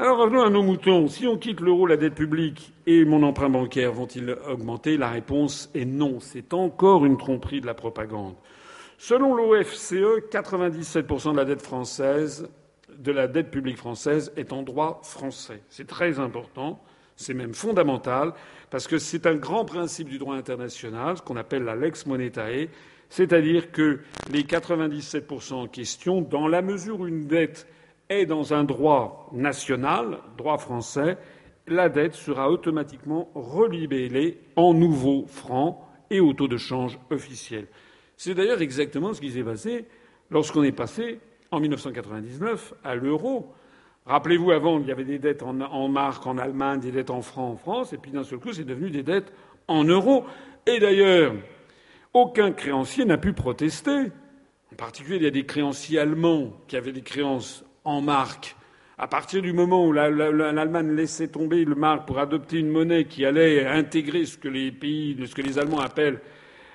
Alors 0.02 0.16
revenons 0.16 0.40
à 0.40 0.48
nos 0.48 0.62
moutons. 0.62 1.08
Si 1.08 1.26
on 1.26 1.36
quitte 1.36 1.60
l'euro, 1.60 1.86
la 1.86 1.98
dette 1.98 2.14
publique 2.14 2.72
et 2.86 3.04
mon 3.04 3.22
emprunt 3.22 3.50
bancaire 3.50 3.92
vont-ils 3.92 4.34
augmenter? 4.48 4.96
La 4.96 5.10
réponse 5.10 5.68
est 5.74 5.84
non. 5.84 6.20
C'est 6.20 6.54
encore 6.54 7.04
une 7.04 7.18
tromperie 7.18 7.60
de 7.60 7.66
la 7.66 7.74
propagande. 7.74 8.32
Selon 8.96 9.34
l'OFCE, 9.34 10.24
97% 10.32 11.32
de 11.32 11.36
la 11.36 11.44
dette 11.44 11.60
française, 11.60 12.48
de 12.96 13.12
la 13.12 13.28
dette 13.28 13.50
publique 13.50 13.76
française 13.76 14.32
est 14.38 14.54
en 14.54 14.62
droit 14.62 15.02
français. 15.04 15.60
C'est 15.68 15.86
très 15.86 16.18
important. 16.18 16.82
C'est 17.16 17.34
même 17.34 17.52
fondamental 17.52 18.32
parce 18.70 18.86
que 18.86 18.96
c'est 18.96 19.26
un 19.26 19.34
grand 19.34 19.66
principe 19.66 20.08
du 20.08 20.16
droit 20.16 20.34
international, 20.34 21.18
ce 21.18 21.22
qu'on 21.22 21.36
appelle 21.36 21.64
la 21.64 21.76
lex 21.76 22.06
monetae, 22.06 22.70
c'est-à-dire 23.10 23.70
que 23.70 24.00
les 24.32 24.44
97% 24.44 25.52
en 25.52 25.66
question, 25.66 26.22
dans 26.22 26.48
la 26.48 26.62
mesure 26.62 27.00
où 27.00 27.06
une 27.06 27.26
dette 27.26 27.66
est 28.10 28.26
dans 28.26 28.52
un 28.52 28.64
droit 28.64 29.30
national, 29.32 30.18
droit 30.36 30.58
français, 30.58 31.16
la 31.66 31.88
dette 31.88 32.14
sera 32.14 32.50
automatiquement 32.50 33.30
relibellée 33.34 34.38
en 34.56 34.74
nouveaux 34.74 35.24
francs 35.26 35.78
et 36.10 36.20
au 36.20 36.32
taux 36.32 36.48
de 36.48 36.56
change 36.56 36.98
officiel. 37.10 37.68
C'est 38.16 38.34
d'ailleurs 38.34 38.60
exactement 38.60 39.14
ce 39.14 39.20
qui 39.20 39.30
s'est 39.30 39.44
passé 39.44 39.86
lorsqu'on 40.30 40.64
est 40.64 40.72
passé 40.72 41.20
en 41.50 41.60
1999 41.60 42.74
à 42.84 42.94
l'euro. 42.96 43.54
Rappelez-vous, 44.06 44.50
avant, 44.50 44.80
il 44.80 44.86
y 44.86 44.92
avait 44.92 45.04
des 45.04 45.18
dettes 45.18 45.42
en, 45.42 45.60
en 45.60 45.94
en 45.94 46.38
Allemagne, 46.38 46.80
des 46.80 46.90
dettes 46.90 47.10
en 47.10 47.22
francs 47.22 47.52
en 47.52 47.56
France, 47.56 47.92
et 47.92 47.98
puis 47.98 48.10
d'un 48.10 48.24
seul 48.24 48.40
coup, 48.40 48.52
c'est 48.52 48.64
devenu 48.64 48.90
des 48.90 49.02
dettes 49.02 49.32
en 49.68 49.84
euros. 49.84 50.24
Et 50.66 50.80
d'ailleurs, 50.80 51.34
aucun 52.12 52.50
créancier 52.50 53.04
n'a 53.04 53.18
pu 53.18 53.32
protester. 53.32 54.10
En 54.72 54.76
particulier, 54.76 55.16
il 55.16 55.22
y 55.22 55.26
a 55.26 55.30
des 55.30 55.46
créanciers 55.46 56.00
allemands 56.00 56.52
qui 56.66 56.76
avaient 56.76 56.92
des 56.92 57.02
créances 57.02 57.64
en 57.84 58.00
marque. 58.00 58.56
À 58.98 59.06
partir 59.06 59.40
du 59.40 59.52
moment 59.52 59.86
où 59.86 59.92
l'Allemagne 59.92 60.94
laissait 60.94 61.28
tomber 61.28 61.64
le 61.64 61.74
marque 61.74 62.06
pour 62.06 62.18
adopter 62.18 62.58
une 62.58 62.68
monnaie 62.68 63.06
qui 63.06 63.24
allait 63.24 63.66
intégrer 63.66 64.26
ce 64.26 64.36
que 64.36 64.48
les 64.48 64.70
pays, 64.70 65.16
ce 65.26 65.34
que 65.34 65.40
les 65.40 65.58
Allemands 65.58 65.80
appellent 65.80 66.20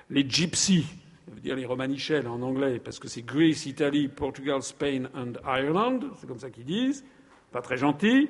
les 0.09 0.27
gypsies, 0.27 0.87
ça 1.27 1.33
veut 1.33 1.41
dire 1.41 1.55
les 1.55 1.65
romanichels 1.65 2.27
en 2.27 2.41
anglais, 2.41 2.79
parce 2.83 2.97
que 2.97 3.07
c'est 3.07 3.21
Greece, 3.21 3.67
Italie, 3.67 4.07
Portugal, 4.07 4.63
Spain 4.63 5.03
and 5.15 5.33
Ireland, 5.45 5.99
c'est 6.19 6.27
comme 6.27 6.39
ça 6.39 6.49
qu'ils 6.49 6.65
disent, 6.65 7.05
pas 7.51 7.61
très 7.61 7.77
gentil. 7.77 8.27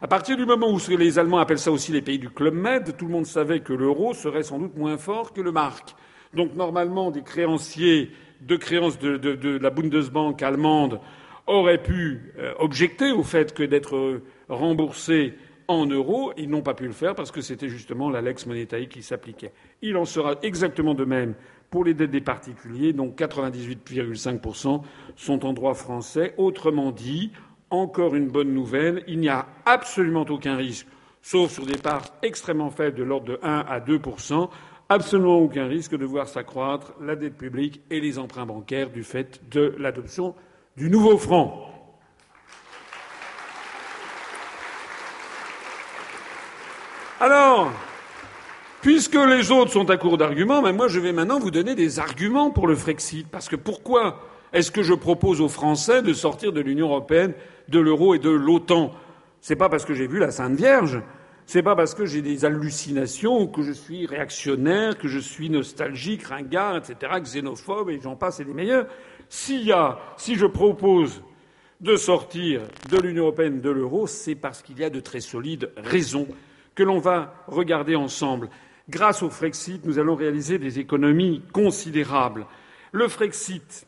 À 0.00 0.06
partir 0.06 0.36
du 0.36 0.46
moment 0.46 0.72
où 0.72 0.78
les 0.96 1.18
Allemands 1.18 1.38
appellent 1.38 1.58
ça 1.58 1.72
aussi 1.72 1.90
les 1.90 2.02
pays 2.02 2.20
du 2.20 2.30
Club 2.30 2.54
Med, 2.54 2.96
tout 2.96 3.06
le 3.06 3.12
monde 3.12 3.26
savait 3.26 3.60
que 3.60 3.72
l'euro 3.72 4.14
serait 4.14 4.44
sans 4.44 4.60
doute 4.60 4.76
moins 4.76 4.96
fort 4.96 5.32
que 5.32 5.40
le 5.40 5.50
marque. 5.50 5.96
Donc 6.34 6.54
normalement, 6.54 7.10
des 7.10 7.22
créanciers 7.22 8.12
de 8.40 8.56
créances 8.56 8.98
de, 8.98 9.58
la 9.60 9.70
Bundesbank 9.70 10.40
allemande 10.42 11.00
auraient 11.48 11.82
pu 11.82 12.32
euh, 12.38 12.54
objecter 12.58 13.10
au 13.10 13.24
fait 13.24 13.52
que 13.52 13.62
d'être 13.64 14.20
remboursés 14.48 15.34
en 15.68 15.84
euros, 15.84 16.32
ils 16.38 16.48
n'ont 16.48 16.62
pas 16.62 16.74
pu 16.74 16.86
le 16.86 16.92
faire 16.92 17.14
parce 17.14 17.30
que 17.30 17.42
c'était 17.42 17.68
justement 17.68 18.08
la 18.08 18.22
lex 18.22 18.46
qui 18.88 19.02
s'appliquait. 19.02 19.52
Il 19.82 19.96
en 19.98 20.06
sera 20.06 20.36
exactement 20.42 20.94
de 20.94 21.04
même 21.04 21.34
pour 21.70 21.84
les 21.84 21.92
dettes 21.92 22.10
des 22.10 22.22
particuliers, 22.22 22.94
dont 22.94 23.08
98,5% 23.08 24.82
sont 25.16 25.44
en 25.44 25.52
droit 25.52 25.74
français. 25.74 26.32
Autrement 26.38 26.90
dit, 26.90 27.32
encore 27.68 28.14
une 28.14 28.28
bonne 28.28 28.54
nouvelle, 28.54 29.04
il 29.06 29.18
n'y 29.18 29.28
a 29.28 29.46
absolument 29.66 30.24
aucun 30.30 30.56
risque, 30.56 30.86
sauf 31.20 31.52
sur 31.52 31.66
des 31.66 31.76
parts 31.76 32.14
extrêmement 32.22 32.70
faibles 32.70 32.96
de 32.96 33.02
l'ordre 33.02 33.26
de 33.26 33.38
1 33.42 33.64
à 33.68 33.80
2%, 33.80 34.48
absolument 34.88 35.38
aucun 35.38 35.66
risque 35.66 35.94
de 35.94 36.06
voir 36.06 36.28
s'accroître 36.28 36.94
la 37.02 37.14
dette 37.14 37.36
publique 37.36 37.82
et 37.90 38.00
les 38.00 38.18
emprunts 38.18 38.46
bancaires 38.46 38.88
du 38.88 39.04
fait 39.04 39.42
de 39.50 39.74
l'adoption 39.78 40.34
du 40.78 40.88
nouveau 40.88 41.18
franc. 41.18 41.64
Alors, 47.20 47.72
puisque 48.80 49.16
les 49.16 49.50
autres 49.50 49.72
sont 49.72 49.90
à 49.90 49.96
court 49.96 50.16
d'arguments, 50.18 50.62
ben 50.62 50.72
moi 50.72 50.86
je 50.86 51.00
vais 51.00 51.12
maintenant 51.12 51.40
vous 51.40 51.50
donner 51.50 51.74
des 51.74 51.98
arguments 51.98 52.50
pour 52.50 52.68
le 52.68 52.76
Frexit. 52.76 53.26
Parce 53.28 53.48
que 53.48 53.56
pourquoi 53.56 54.20
Est-ce 54.52 54.70
que 54.70 54.84
je 54.84 54.94
propose 54.94 55.40
aux 55.40 55.48
Français 55.48 56.00
de 56.00 56.12
sortir 56.12 56.52
de 56.52 56.60
l'Union 56.60 56.86
européenne, 56.86 57.34
de 57.68 57.80
l'euro 57.80 58.14
et 58.14 58.20
de 58.20 58.30
l'OTAN? 58.30 58.92
C'est 59.40 59.56
pas 59.56 59.68
parce 59.68 59.84
que 59.84 59.94
j'ai 59.94 60.06
vu 60.06 60.20
la 60.20 60.30
Sainte 60.30 60.54
Vierge. 60.54 61.02
C'est 61.44 61.62
pas 61.62 61.74
parce 61.74 61.94
que 61.94 62.06
j'ai 62.06 62.22
des 62.22 62.44
hallucinations, 62.44 63.46
que 63.46 63.62
je 63.62 63.72
suis 63.72 64.06
réactionnaire, 64.06 64.96
que 64.96 65.08
je 65.08 65.18
suis 65.18 65.50
nostalgique, 65.50 66.24
ringard, 66.24 66.76
etc., 66.76 67.12
xénophobe, 67.22 67.90
et 67.90 67.98
j'en 68.00 68.16
passe 68.16 68.38
et 68.38 68.44
des 68.44 68.52
meilleurs. 68.52 68.86
S'il 69.28 69.64
y 69.64 69.72
a, 69.72 69.98
si 70.16 70.36
je 70.36 70.46
propose 70.46 71.22
de 71.80 71.96
sortir 71.96 72.62
de 72.90 72.98
l'Union 72.98 73.24
européenne, 73.24 73.60
de 73.60 73.70
l'euro, 73.70 74.06
c'est 74.06 74.34
parce 74.34 74.62
qu'il 74.62 74.78
y 74.78 74.84
a 74.84 74.90
de 74.90 75.00
très 75.00 75.20
solides 75.20 75.70
raisons 75.76 76.26
que 76.74 76.82
l'on 76.82 76.98
va 76.98 77.44
regarder 77.46 77.94
ensemble. 77.94 78.48
Grâce 78.88 79.22
au 79.22 79.30
Frexit, 79.30 79.84
nous 79.84 79.98
allons 79.98 80.14
réaliser 80.14 80.58
des 80.58 80.78
économies 80.78 81.42
considérables. 81.52 82.46
Le 82.92 83.06
Frexit 83.08 83.86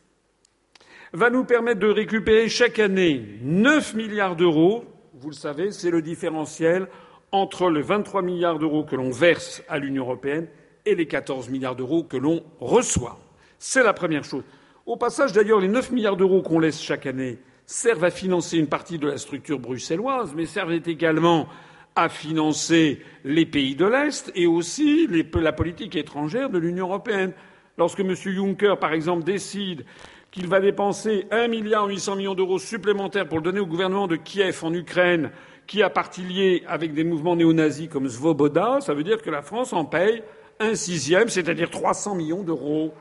va 1.13 1.29
nous 1.29 1.43
permettre 1.43 1.79
de 1.79 1.87
récupérer 1.87 2.47
chaque 2.47 2.79
année 2.79 3.39
9 3.41 3.95
milliards 3.95 4.35
d'euros. 4.35 4.85
Vous 5.15 5.29
le 5.29 5.35
savez, 5.35 5.71
c'est 5.71 5.89
le 5.89 6.01
différentiel 6.01 6.87
entre 7.31 7.69
les 7.69 7.81
23 7.81 8.21
milliards 8.21 8.59
d'euros 8.59 8.83
que 8.83 8.95
l'on 8.95 9.09
verse 9.09 9.63
à 9.67 9.79
l'Union 9.79 10.03
européenne 10.03 10.47
et 10.85 10.95
les 10.95 11.07
14 11.07 11.49
milliards 11.49 11.75
d'euros 11.75 12.03
que 12.03 12.17
l'on 12.17 12.43
reçoit. 12.59 13.19
C'est 13.57 13.83
la 13.83 13.93
première 13.93 14.23
chose. 14.23 14.43
Au 14.91 14.97
passage, 14.97 15.31
d'ailleurs, 15.31 15.61
les 15.61 15.69
9 15.69 15.91
milliards 15.93 16.17
d'euros 16.17 16.41
qu'on 16.41 16.59
laisse 16.59 16.81
chaque 16.81 17.05
année 17.05 17.37
servent 17.65 18.03
à 18.03 18.11
financer 18.11 18.57
une 18.57 18.67
partie 18.67 18.99
de 18.99 19.07
la 19.07 19.17
structure 19.17 19.57
bruxelloise, 19.57 20.33
mais 20.35 20.45
servent 20.45 20.73
également 20.85 21.47
à 21.95 22.09
financer 22.09 22.99
les 23.23 23.45
pays 23.45 23.77
de 23.77 23.85
l'Est 23.85 24.33
et 24.35 24.47
aussi 24.47 25.07
la 25.33 25.53
politique 25.53 25.95
étrangère 25.95 26.49
de 26.49 26.57
l'Union 26.57 26.87
européenne. 26.87 27.31
Lorsque 27.77 28.01
M. 28.01 28.13
Juncker, 28.15 28.77
par 28.79 28.91
exemple, 28.91 29.23
décide 29.23 29.85
qu'il 30.29 30.47
va 30.47 30.59
dépenser 30.59 31.25
un 31.31 31.47
milliard 31.47 31.87
huit 31.87 32.01
cents 32.01 32.17
millions 32.17 32.35
d'euros 32.35 32.59
supplémentaires 32.59 33.29
pour 33.29 33.37
le 33.37 33.45
donner 33.45 33.61
au 33.61 33.67
gouvernement 33.67 34.07
de 34.07 34.17
Kiev 34.17 34.59
en 34.61 34.73
Ukraine 34.73 35.31
qui 35.67 35.83
a 35.83 35.89
partie 35.89 36.23
liée 36.23 36.63
avec 36.67 36.93
des 36.93 37.05
mouvements 37.05 37.37
néo-nazis 37.37 37.87
comme 37.87 38.09
Svoboda, 38.09 38.79
ça 38.81 38.93
veut 38.93 39.05
dire 39.05 39.21
que 39.21 39.29
la 39.29 39.41
France 39.41 39.71
en 39.71 39.85
paye 39.85 40.21
un 40.59 40.75
sixième, 40.75 41.29
c'est-à-dire 41.29 41.69
300 41.69 42.15
millions 42.15 42.43
d'euros. 42.43 42.93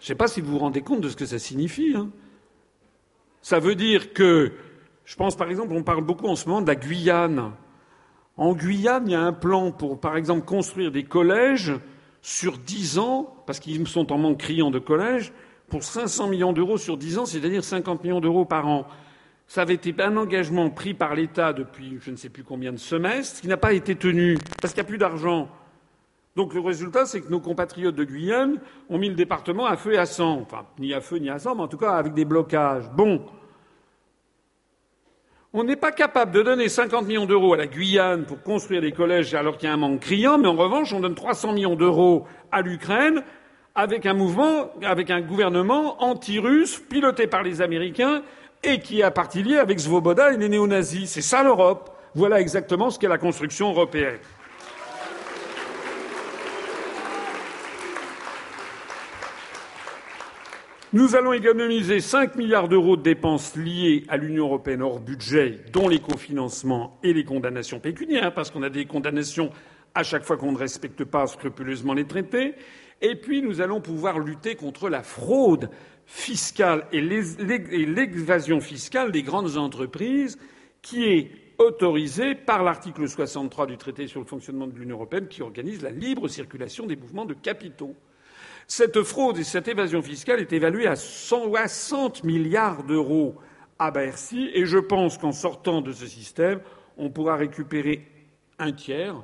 Je 0.00 0.04
ne 0.04 0.06
sais 0.08 0.14
pas 0.14 0.28
si 0.28 0.40
vous 0.40 0.52
vous 0.52 0.58
rendez 0.58 0.82
compte 0.82 1.00
de 1.00 1.08
ce 1.08 1.16
que 1.16 1.26
ça 1.26 1.38
signifie. 1.38 1.94
Hein. 1.96 2.10
Ça 3.42 3.58
veut 3.58 3.74
dire 3.74 4.12
que, 4.12 4.52
je 5.04 5.16
pense 5.16 5.36
par 5.36 5.50
exemple, 5.50 5.72
on 5.72 5.82
parle 5.82 6.04
beaucoup 6.04 6.26
en 6.26 6.36
ce 6.36 6.48
moment 6.48 6.62
de 6.62 6.68
la 6.68 6.76
Guyane. 6.76 7.52
En 8.36 8.54
Guyane, 8.54 9.04
il 9.06 9.12
y 9.12 9.16
a 9.16 9.22
un 9.22 9.32
plan 9.32 9.72
pour, 9.72 10.00
par 10.00 10.16
exemple, 10.16 10.44
construire 10.44 10.92
des 10.92 11.04
collèges 11.04 11.72
sur 12.22 12.58
dix 12.58 12.98
ans, 12.98 13.34
parce 13.46 13.58
qu'ils 13.58 13.86
sont 13.88 14.12
en 14.12 14.18
manque 14.18 14.38
criant 14.38 14.70
de 14.70 14.78
collèges, 14.78 15.32
pour 15.68 15.82
500 15.82 16.28
millions 16.28 16.52
d'euros 16.52 16.78
sur 16.78 16.96
10 16.96 17.18
ans, 17.18 17.26
c'est-à-dire 17.26 17.62
50 17.62 18.02
millions 18.02 18.20
d'euros 18.20 18.44
par 18.44 18.66
an. 18.66 18.86
Ça 19.46 19.62
avait 19.62 19.74
été 19.74 19.94
un 20.02 20.16
engagement 20.16 20.70
pris 20.70 20.94
par 20.94 21.14
l'État 21.14 21.52
depuis 21.52 21.98
je 22.00 22.10
ne 22.10 22.16
sais 22.16 22.28
plus 22.28 22.44
combien 22.44 22.72
de 22.72 22.78
semestres, 22.78 23.40
qui 23.40 23.48
n'a 23.48 23.56
pas 23.56 23.72
été 23.72 23.96
tenu, 23.96 24.38
parce 24.60 24.72
qu'il 24.72 24.82
n'y 24.82 24.86
a 24.86 24.88
plus 24.88 24.98
d'argent. 24.98 25.48
Donc 26.38 26.54
le 26.54 26.60
résultat, 26.60 27.04
c'est 27.04 27.20
que 27.20 27.30
nos 27.30 27.40
compatriotes 27.40 27.96
de 27.96 28.04
Guyane 28.04 28.60
ont 28.88 28.96
mis 28.96 29.08
le 29.08 29.16
département 29.16 29.66
à 29.66 29.76
feu 29.76 29.94
et 29.94 29.98
à 29.98 30.06
sang. 30.06 30.38
Enfin, 30.40 30.66
ni 30.78 30.94
à 30.94 31.00
feu 31.00 31.16
ni 31.16 31.28
à 31.28 31.40
sang, 31.40 31.56
mais 31.56 31.62
en 31.62 31.66
tout 31.66 31.78
cas 31.78 31.94
avec 31.94 32.14
des 32.14 32.24
blocages. 32.24 32.88
Bon. 32.92 33.22
On 35.52 35.64
n'est 35.64 35.74
pas 35.74 35.90
capable 35.90 36.30
de 36.30 36.42
donner 36.42 36.68
50 36.68 37.08
millions 37.08 37.26
d'euros 37.26 37.54
à 37.54 37.56
la 37.56 37.66
Guyane 37.66 38.24
pour 38.24 38.40
construire 38.40 38.82
des 38.82 38.92
collèges 38.92 39.34
alors 39.34 39.56
qu'il 39.56 39.68
y 39.68 39.72
a 39.72 39.74
un 39.74 39.78
manque 39.78 39.98
criant, 39.98 40.38
mais 40.38 40.46
en 40.46 40.54
revanche, 40.54 40.92
on 40.92 41.00
donne 41.00 41.16
300 41.16 41.54
millions 41.54 41.74
d'euros 41.74 42.24
à 42.52 42.62
l'Ukraine 42.62 43.24
avec 43.74 44.06
un 44.06 44.14
mouvement, 44.14 44.70
avec 44.84 45.10
un 45.10 45.20
gouvernement 45.20 46.00
anti-russe 46.00 46.78
piloté 46.88 47.26
par 47.26 47.42
les 47.42 47.62
Américains 47.62 48.22
et 48.62 48.78
qui 48.78 49.02
a 49.02 49.10
partie 49.10 49.42
liée 49.42 49.58
avec 49.58 49.80
Svoboda 49.80 50.32
et 50.32 50.36
les 50.36 50.48
néo-nazis. 50.48 51.10
C'est 51.10 51.20
ça 51.20 51.42
l'Europe. 51.42 51.90
Voilà 52.14 52.40
exactement 52.40 52.90
ce 52.90 52.98
qu'est 53.00 53.08
la 53.08 53.18
construction 53.18 53.70
européenne. 53.70 54.18
Nous 60.94 61.16
allons 61.16 61.34
économiser 61.34 62.00
5 62.00 62.36
milliards 62.36 62.66
d'euros 62.66 62.96
de 62.96 63.02
dépenses 63.02 63.54
liées 63.56 64.04
à 64.08 64.16
l'Union 64.16 64.46
européenne 64.46 64.80
hors 64.80 65.00
budget, 65.00 65.58
dont 65.70 65.86
les 65.86 65.98
cofinancements 65.98 66.98
et 67.02 67.12
les 67.12 67.24
condamnations 67.24 67.78
pécuniaires, 67.78 68.32
parce 68.32 68.50
qu'on 68.50 68.62
a 68.62 68.70
des 68.70 68.86
condamnations 68.86 69.50
à 69.94 70.02
chaque 70.02 70.24
fois 70.24 70.38
qu'on 70.38 70.52
ne 70.52 70.56
respecte 70.56 71.04
pas 71.04 71.26
scrupuleusement 71.26 71.92
les 71.92 72.06
traités. 72.06 72.54
Et 73.02 73.16
puis, 73.16 73.42
nous 73.42 73.60
allons 73.60 73.82
pouvoir 73.82 74.18
lutter 74.18 74.54
contre 74.54 74.88
la 74.88 75.02
fraude 75.02 75.68
fiscale 76.06 76.86
et 76.90 77.02
l'évasion 77.02 78.62
fiscale 78.62 79.12
des 79.12 79.22
grandes 79.22 79.58
entreprises 79.58 80.38
qui 80.80 81.04
est 81.04 81.30
autorisée 81.58 82.34
par 82.34 82.62
l'article 82.62 83.06
63 83.06 83.66
du 83.66 83.76
traité 83.76 84.06
sur 84.06 84.20
le 84.20 84.26
fonctionnement 84.26 84.66
de 84.66 84.78
l'Union 84.78 84.96
européenne 84.96 85.28
qui 85.28 85.42
organise 85.42 85.82
la 85.82 85.90
libre 85.90 86.28
circulation 86.28 86.86
des 86.86 86.96
mouvements 86.96 87.26
de 87.26 87.34
capitaux. 87.34 87.94
Cette 88.70 89.02
fraude 89.02 89.38
et 89.38 89.44
cette 89.44 89.66
évasion 89.66 90.02
fiscale 90.02 90.40
est 90.40 90.52
évaluée 90.52 90.86
à 90.86 90.94
160 90.94 92.22
milliards 92.22 92.84
d'euros 92.84 93.34
à 93.78 93.90
Bercy 93.90 94.50
et 94.52 94.66
je 94.66 94.76
pense 94.76 95.16
qu'en 95.16 95.32
sortant 95.32 95.80
de 95.80 95.90
ce 95.90 96.06
système, 96.06 96.60
on 96.98 97.08
pourra 97.08 97.36
récupérer 97.36 98.06
un 98.58 98.72
tiers, 98.72 99.16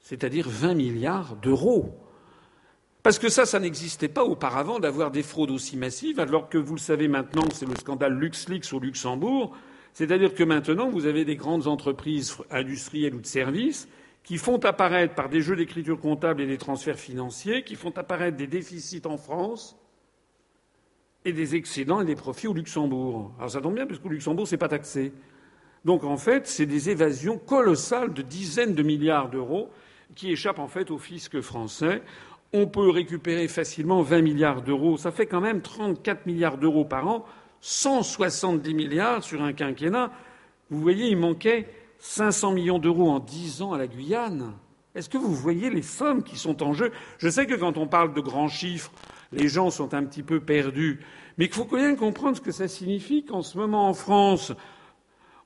c'est-à-dire 0.00 0.46
20 0.50 0.74
milliards 0.74 1.36
d'euros. 1.36 1.98
Parce 3.02 3.18
que 3.18 3.30
ça, 3.30 3.46
ça 3.46 3.58
n'existait 3.58 4.08
pas 4.08 4.24
auparavant 4.24 4.80
d'avoir 4.80 5.10
des 5.10 5.22
fraudes 5.22 5.50
aussi 5.50 5.78
massives, 5.78 6.20
alors 6.20 6.50
que 6.50 6.58
vous 6.58 6.74
le 6.74 6.80
savez 6.80 7.08
maintenant, 7.08 7.44
c'est 7.54 7.64
le 7.64 7.74
scandale 7.74 8.18
LuxLeaks 8.18 8.74
au 8.74 8.80
Luxembourg. 8.80 9.56
C'est-à-dire 9.94 10.34
que 10.34 10.44
maintenant, 10.44 10.90
vous 10.90 11.06
avez 11.06 11.24
des 11.24 11.36
grandes 11.36 11.68
entreprises 11.68 12.36
industrielles 12.50 13.14
ou 13.14 13.20
de 13.22 13.26
services 13.26 13.88
qui 14.28 14.36
font 14.36 14.58
apparaître 14.58 15.14
par 15.14 15.30
des 15.30 15.40
jeux 15.40 15.56
d'écriture 15.56 15.98
comptable 15.98 16.42
et 16.42 16.46
des 16.46 16.58
transferts 16.58 16.98
financiers, 16.98 17.64
qui 17.64 17.76
font 17.76 17.96
apparaître 17.96 18.36
des 18.36 18.46
déficits 18.46 19.00
en 19.06 19.16
France 19.16 19.74
et 21.24 21.32
des 21.32 21.54
excédents 21.54 22.02
et 22.02 22.04
des 22.04 22.14
profits 22.14 22.46
au 22.46 22.52
Luxembourg. 22.52 23.32
Alors 23.38 23.50
ça 23.50 23.62
tombe 23.62 23.74
bien, 23.74 23.86
puisqu'au 23.86 24.10
Luxembourg, 24.10 24.46
c'est 24.46 24.58
pas 24.58 24.68
taxé. 24.68 25.14
Donc 25.86 26.04
en 26.04 26.18
fait, 26.18 26.46
c'est 26.46 26.66
des 26.66 26.90
évasions 26.90 27.38
colossales 27.38 28.12
de 28.12 28.20
dizaines 28.20 28.74
de 28.74 28.82
milliards 28.82 29.30
d'euros 29.30 29.70
qui 30.14 30.30
échappent 30.30 30.58
en 30.58 30.68
fait 30.68 30.90
au 30.90 30.98
fisc 30.98 31.40
français 31.40 32.02
on 32.52 32.66
peut 32.66 32.90
récupérer 32.90 33.48
facilement 33.48 34.02
20 34.02 34.20
milliards 34.20 34.60
d'euros. 34.60 34.98
Ça 34.98 35.10
fait 35.10 35.26
quand 35.26 35.40
même 35.40 35.62
34 35.62 36.26
milliards 36.26 36.58
d'euros 36.58 36.84
par 36.84 37.08
an, 37.08 37.24
170 37.62 38.74
milliards 38.74 39.24
sur 39.24 39.42
un 39.42 39.54
quinquennat. 39.54 40.10
Vous 40.68 40.82
voyez, 40.82 41.08
il 41.08 41.16
manquait 41.16 41.66
500 41.98 42.52
millions 42.52 42.78
d'euros 42.78 43.10
en 43.10 43.20
10 43.20 43.62
ans 43.62 43.72
à 43.72 43.78
la 43.78 43.86
Guyane. 43.86 44.54
Est-ce 44.94 45.08
que 45.08 45.18
vous 45.18 45.34
voyez 45.34 45.70
les 45.70 45.82
sommes 45.82 46.22
qui 46.22 46.36
sont 46.36 46.62
en 46.62 46.72
jeu? 46.72 46.92
Je 47.18 47.28
sais 47.28 47.46
que 47.46 47.54
quand 47.54 47.76
on 47.76 47.86
parle 47.86 48.14
de 48.14 48.20
grands 48.20 48.48
chiffres, 48.48 48.90
les 49.32 49.48
gens 49.48 49.70
sont 49.70 49.94
un 49.94 50.04
petit 50.04 50.22
peu 50.22 50.40
perdus. 50.40 51.00
Mais 51.36 51.46
il 51.46 51.52
faut 51.52 51.68
même 51.70 51.96
comprendre 51.96 52.36
ce 52.36 52.42
que 52.42 52.52
ça 52.52 52.68
signifie 52.68 53.24
qu'en 53.24 53.42
ce 53.42 53.58
moment 53.58 53.88
en 53.88 53.94
France, 53.94 54.52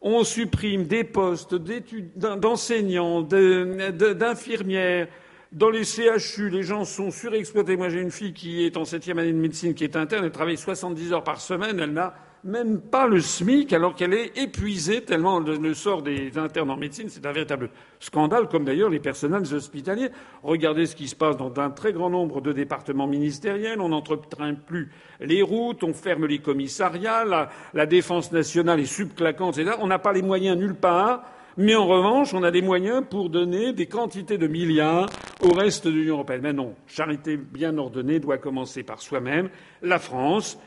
on 0.01 0.25
supprime 0.25 0.87
des 0.87 1.05
postes 1.05 1.55
d'enseignants, 1.55 3.23
d'infirmières, 3.23 5.09
dans 5.53 5.69
les 5.69 5.85
CHU, 5.85 6.49
les 6.49 6.63
gens 6.63 6.85
sont 6.87 7.11
surexploités. 7.11 7.77
Moi, 7.77 7.91
j'ai 7.91 8.01
une 8.01 8.11
fille 8.11 8.33
qui 8.33 8.65
est 8.65 8.79
en 8.79 8.87
septième 8.87 9.19
année 9.19 9.33
de 9.33 9.39
médecine, 9.39 9.75
qui 9.75 9.85
est 9.85 9.97
interne, 9.97 10.25
elle 10.25 10.33
travaille 10.33 10.57
70 10.57 11.13
heures 11.13 11.25
par 11.25 11.41
semaine, 11.41 11.79
elle 11.79 11.93
n'a 11.93 12.15
même 12.45 12.81
pas 12.81 13.07
le 13.07 13.21
SMIC 13.21 13.73
alors 13.73 13.95
qu'elle 13.95 14.15
est 14.15 14.37
épuisée 14.37 15.03
tellement 15.03 15.39
le 15.39 15.75
sort 15.75 16.03
des 16.03 16.37
internes 16.39 16.71
en 16.71 16.77
médecine, 16.77 17.09
c'est 17.09 17.25
un 17.25 17.33
véritable 17.33 17.71
scandale, 18.01 18.49
comme 18.49 18.65
d'ailleurs 18.65 18.91
les 18.91 18.99
personnels 18.99 19.55
hospitaliers. 19.55 20.09
Regardez 20.43 20.87
ce 20.87 20.97
qui 20.97 21.09
se 21.09 21.15
passe 21.15 21.37
dans 21.37 21.53
un 21.61 21.71
très 21.71 21.93
grand 21.93 22.11
nombre 22.11 22.41
de 22.41 22.53
départements 22.53 23.07
ministériels. 23.07 23.81
On 23.81 23.91
n'entretient 23.91 24.55
plus 24.55 24.91
les 25.21 25.43
routes, 25.43 25.85
on 25.85 25.95
ferme 25.95 26.27
les 26.27 26.41
commissariats, 26.41 27.25
la, 27.25 27.87
défense 27.87 28.33
nationale 28.33 28.81
est 28.81 28.87
subclaquante, 28.87 29.59
etc. 29.59 29.77
On 29.81 29.87
n'a 29.87 29.99
pas 29.99 30.13
les 30.13 30.23
moyens 30.23 30.59
nulle 30.59 30.75
part 30.75 31.25
mais 31.59 31.75
en 31.75 31.87
revanche, 31.87 32.33
on 32.33 32.43
a 32.45 32.51
des 32.51 32.63
moyens 32.63 33.05
pour 33.11 33.29
donner 33.29 33.75
des 33.75 33.85
quantités 33.85 34.39
de 34.39 34.47
milliards 34.47 35.11
au 35.43 35.53
reste 35.53 35.87
de 35.87 35.91
l'Union 35.91 36.15
européenne. 36.15 36.41
Mais 36.43 36.55
non, 36.55 36.75
charité 36.87 37.37
bien 37.37 37.77
ordonnée 37.77 38.21
doit 38.21 38.39
commencer 38.39 38.83
par 38.83 39.03
soi-même. 39.03 39.51
La 39.83 39.99
France 39.99 40.59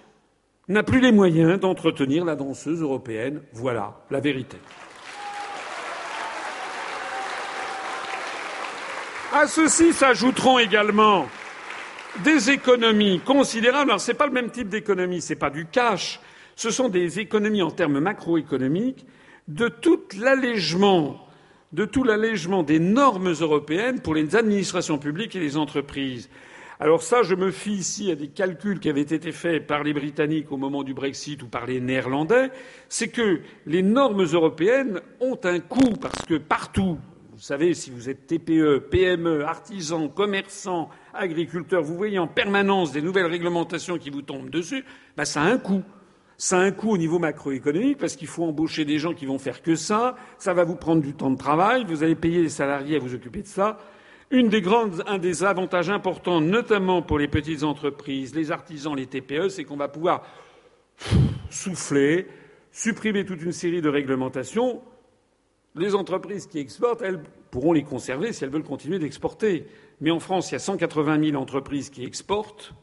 n'a 0.67 0.83
plus 0.83 0.99
les 0.99 1.11
moyens 1.11 1.59
d'entretenir 1.59 2.25
la 2.25 2.35
danseuse 2.35 2.81
européenne. 2.81 3.41
Voilà 3.53 3.99
la 4.09 4.19
vérité. 4.19 4.57
À 9.33 9.47
ceci 9.47 9.93
s'ajouteront 9.93 10.59
également 10.59 11.27
des 12.23 12.51
économies 12.51 13.19
considérables. 13.19 13.91
Alors, 13.91 14.01
ce 14.01 14.11
n'est 14.11 14.17
pas 14.17 14.27
le 14.27 14.33
même 14.33 14.49
type 14.49 14.69
d'économie, 14.69 15.21
ce 15.21 15.33
n'est 15.33 15.39
pas 15.39 15.49
du 15.49 15.65
cash. 15.65 16.19
Ce 16.55 16.71
sont 16.71 16.87
des 16.87 17.19
économies 17.19 17.61
en 17.61 17.71
termes 17.71 17.99
macroéconomiques 17.99 19.05
de 19.47 19.67
tout 19.67 20.01
l'allègement 20.17 21.25
de 21.75 21.83
tout 21.83 22.05
l'allègement 22.05 22.63
des 22.63 22.79
normes 22.79 23.33
européennes 23.33 23.99
pour 23.99 24.15
les 24.15 24.37
administrations 24.37 24.97
publiques 24.97 25.35
et 25.35 25.41
les 25.41 25.57
entreprises. 25.57 26.29
Alors 26.79 27.01
ça, 27.01 27.23
je 27.23 27.35
me 27.35 27.51
fie 27.51 27.71
ici 27.71 28.11
à 28.11 28.15
des 28.15 28.27
calculs 28.27 28.81
qui 28.81 28.89
avaient 28.89 29.01
été 29.01 29.31
faits 29.31 29.65
par 29.65 29.81
les 29.81 29.93
Britanniques 29.93 30.51
au 30.51 30.57
moment 30.57 30.83
du 30.83 30.93
Brexit 30.93 31.41
ou 31.41 31.47
par 31.47 31.65
les 31.65 31.79
Néerlandais, 31.79 32.51
c'est 32.89 33.07
que 33.07 33.39
les 33.65 33.81
normes 33.81 34.23
européennes 34.23 34.99
ont 35.21 35.39
un 35.45 35.61
coût 35.61 35.93
parce 36.01 36.25
que 36.25 36.35
partout, 36.35 36.97
vous 37.31 37.41
savez, 37.41 37.73
si 37.73 37.91
vous 37.91 38.09
êtes 38.09 38.27
TPE, 38.27 38.87
PME, 38.91 39.45
artisan, 39.45 40.09
commerçant, 40.09 40.89
agriculteur, 41.13 41.81
vous 41.81 41.95
voyez 41.95 42.19
en 42.19 42.27
permanence 42.27 42.91
des 42.91 43.01
nouvelles 43.01 43.27
réglementations 43.27 43.97
qui 43.97 44.09
vous 44.09 44.21
tombent 44.21 44.49
dessus, 44.49 44.83
bah 45.15 45.23
ça 45.23 45.43
a 45.43 45.45
un 45.45 45.57
coût. 45.57 45.83
Ça 46.37 46.57
a 46.57 46.61
un 46.61 46.71
coût 46.71 46.89
au 46.89 46.97
niveau 46.97 47.19
macroéconomique 47.19 47.99
parce 47.99 48.17
qu'il 48.17 48.27
faut 48.27 48.43
embaucher 48.43 48.83
des 48.83 48.99
gens 48.99 49.13
qui 49.13 49.25
vont 49.25 49.39
faire 49.39 49.61
que 49.61 49.75
ça, 49.75 50.17
ça 50.37 50.53
va 50.53 50.65
vous 50.65 50.75
prendre 50.75 51.01
du 51.01 51.13
temps 51.13 51.31
de 51.31 51.37
travail, 51.37 51.85
vous 51.87 52.03
allez 52.03 52.15
payer 52.15 52.41
les 52.41 52.49
salariés 52.49 52.97
à 52.97 52.99
vous 52.99 53.15
occuper 53.15 53.41
de 53.41 53.47
ça. 53.47 53.79
Un 54.35 55.17
des 55.17 55.45
avantages 55.45 55.89
importants, 55.89 56.41
notamment 56.41 57.01
pour 57.01 57.17
les 57.17 57.29
petites 57.29 57.63
entreprises, 57.63 58.35
les 58.35 58.51
artisans, 58.51 58.93
les 58.93 59.05
TPE, 59.05 59.47
c'est 59.47 59.63
qu'on 59.63 59.77
va 59.77 59.87
pouvoir 59.87 60.23
souffler, 61.49 62.27
supprimer 62.69 63.23
toute 63.23 63.41
une 63.41 63.53
série 63.53 63.81
de 63.81 63.87
réglementations. 63.87 64.81
Les 65.75 65.95
entreprises 65.95 66.47
qui 66.47 66.59
exportent, 66.59 67.01
elles 67.01 67.23
pourront 67.49 67.71
les 67.71 67.83
conserver 67.83 68.33
si 68.33 68.43
elles 68.43 68.49
veulent 68.49 68.63
continuer 68.63 68.99
d'exporter. 68.99 69.67
Mais 70.01 70.11
en 70.11 70.19
France, 70.19 70.51
il 70.51 70.55
y 70.55 70.57
a 70.57 70.59
180 70.59 71.29
000 71.29 71.41
entreprises 71.41 71.89
qui 71.89 72.03
exportent 72.03 72.73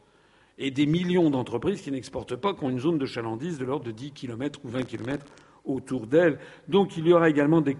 et 0.57 0.71
des 0.71 0.87
millions 0.87 1.29
d'entreprises 1.29 1.81
qui 1.81 1.91
n'exportent 1.91 2.35
pas, 2.35 2.55
qui 2.55 2.63
ont 2.63 2.71
une 2.71 2.79
zone 2.79 2.97
de 2.97 3.05
chalandise 3.05 3.59
de 3.59 3.65
l'ordre 3.65 3.85
de 3.85 3.91
10 3.91 4.11
km 4.11 4.59
ou 4.63 4.69
20 4.69 4.83
km 4.83 5.23
autour 5.65 6.07
d'elles. 6.07 6.39
Donc 6.67 6.97
il 6.97 7.07
y 7.07 7.13
aura 7.13 7.29
également 7.29 7.61
des, 7.61 7.77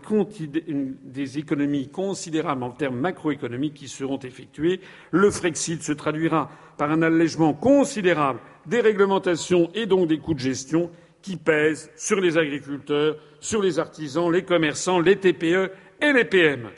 des, 1.03 1.37
économies 1.37 1.89
considérables 1.89 2.63
en 2.63 2.71
termes 2.71 2.99
macroéconomiques 2.99 3.73
qui 3.73 3.87
seront 3.87 4.19
effectuées. 4.19 4.79
Le 5.11 5.29
Frexit 5.31 5.81
se 5.83 5.91
traduira 5.91 6.49
par 6.77 6.91
un 6.91 7.01
allègement 7.01 7.53
considérable 7.53 8.39
des 8.65 8.81
réglementations 8.81 9.69
et 9.73 9.85
donc 9.85 10.07
des 10.07 10.19
coûts 10.19 10.33
de 10.33 10.39
gestion 10.39 10.89
qui 11.21 11.37
pèsent 11.37 11.89
sur 11.95 12.19
les 12.19 12.37
agriculteurs, 12.37 13.17
sur 13.39 13.61
les 13.61 13.79
artisans, 13.79 14.31
les 14.31 14.43
commerçants, 14.43 14.99
les 14.99 15.15
TPE 15.15 15.71
et 16.01 16.13
les 16.13 16.25
PME. 16.25 16.69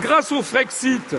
Grâce 0.00 0.30
au 0.30 0.42
Frexit, 0.42 1.16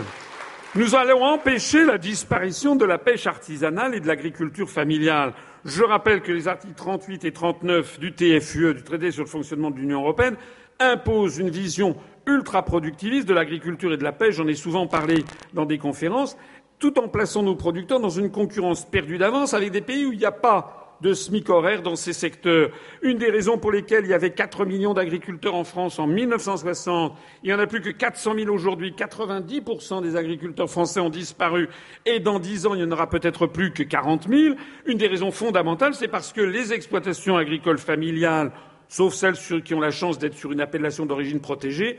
nous 0.76 0.96
allons 0.96 1.24
empêcher 1.24 1.84
la 1.84 1.98
disparition 1.98 2.76
de 2.76 2.86
la 2.86 3.00
pêche 3.00 3.26
artisanale 3.26 3.96
et 3.96 4.00
de 4.00 4.08
l'agriculture 4.08 4.70
familiale. 4.70 5.34
Je 5.66 5.84
rappelle 5.84 6.22
que 6.22 6.32
les 6.32 6.48
articles 6.48 6.76
38 6.76 7.26
et 7.26 7.32
39 7.32 8.00
du 8.00 8.14
TFUE, 8.14 8.76
du 8.76 8.84
traité 8.84 9.12
sur 9.12 9.24
le 9.24 9.30
fonctionnement 9.30 9.72
de 9.72 9.78
l'Union 9.78 10.02
européenne, 10.02 10.36
imposent 10.80 11.40
une 11.40 11.50
vision 11.50 11.96
ultra-productiviste 12.28 13.28
de 13.28 13.34
l'agriculture 13.34 13.94
et 13.94 13.98
de 13.98 14.04
la 14.04 14.12
pêche. 14.12 14.36
J'en 14.36 14.48
ai 14.48 14.54
souvent 14.54 14.86
parlé 14.86 15.26
dans 15.54 15.66
des 15.66 15.80
conférences, 15.80 16.38
tout 16.78 17.00
en 17.00 17.08
plaçant 17.08 17.42
nos 17.42 17.56
producteurs 17.56 18.00
dans 18.00 18.10
une 18.10 18.30
concurrence 18.30 18.86
perdue 18.86 19.18
d'avance 19.18 19.56
avec 19.56 19.72
des 19.72 19.82
pays 19.82 20.06
où 20.06 20.14
il 20.14 20.20
n'y 20.20 20.26
a 20.26 20.32
pas 20.32 20.79
de 21.02 21.14
SMIC 21.14 21.50
horaire 21.50 21.82
dans 21.82 21.96
ces 21.96 22.14
secteurs. 22.14 22.70
Une 23.02 23.18
des 23.18 23.30
raisons 23.30 23.58
pour 23.58 23.72
lesquelles 23.72 24.06
il 24.06 24.10
y 24.10 24.14
avait 24.14 24.32
4 24.32 24.66
millions 24.66 24.94
d'agriculteurs 24.94 25.56
en 25.56 25.64
France 25.64 26.00
en 26.00 26.08
1960, 26.08 27.16
il 27.44 27.48
n'y 27.48 27.54
en 27.54 27.60
a 27.60 27.68
plus 27.68 27.82
que 27.82 27.90
400 27.90 28.36
000 28.36 28.54
aujourd'hui. 28.54 28.94
90% 28.98 30.02
des 30.02 30.16
agriculteurs 30.16 30.70
français 30.70 31.00
ont 31.00 31.10
disparu 31.10 31.70
et 32.06 32.20
dans 32.20 32.40
10 32.40 32.68
ans, 32.68 32.74
il 32.76 32.84
n'y 32.84 32.88
en 32.88 32.92
aura 32.92 33.10
peut-être 33.10 33.48
plus 33.48 33.72
que 33.72 33.84
40 33.84 34.28
000. 34.28 34.56
Une 34.86 34.98
des 34.98 35.08
raisons 35.08 35.32
fondamentales, 35.32 35.94
c'est 35.94 36.08
parce 36.08 36.34
que 36.34 36.42
les 36.42 36.74
exploitations 36.74 37.38
agricoles 37.38 37.78
familiales, 37.78 38.52
sauf 38.88 39.14
celles 39.14 39.36
qui 39.64 39.74
ont 39.74 39.80
la 39.80 39.92
chance 39.92 40.20
d'être 40.20 40.36
sur 40.36 40.52
une 40.52 40.62
appellation 40.62 41.06
d'origine 41.06 41.40
protégée, 41.40 41.98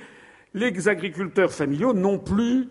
les 0.55 0.89
agriculteurs 0.89 1.53
familiaux 1.53 1.93
n'ont 1.93 2.19
plus 2.19 2.69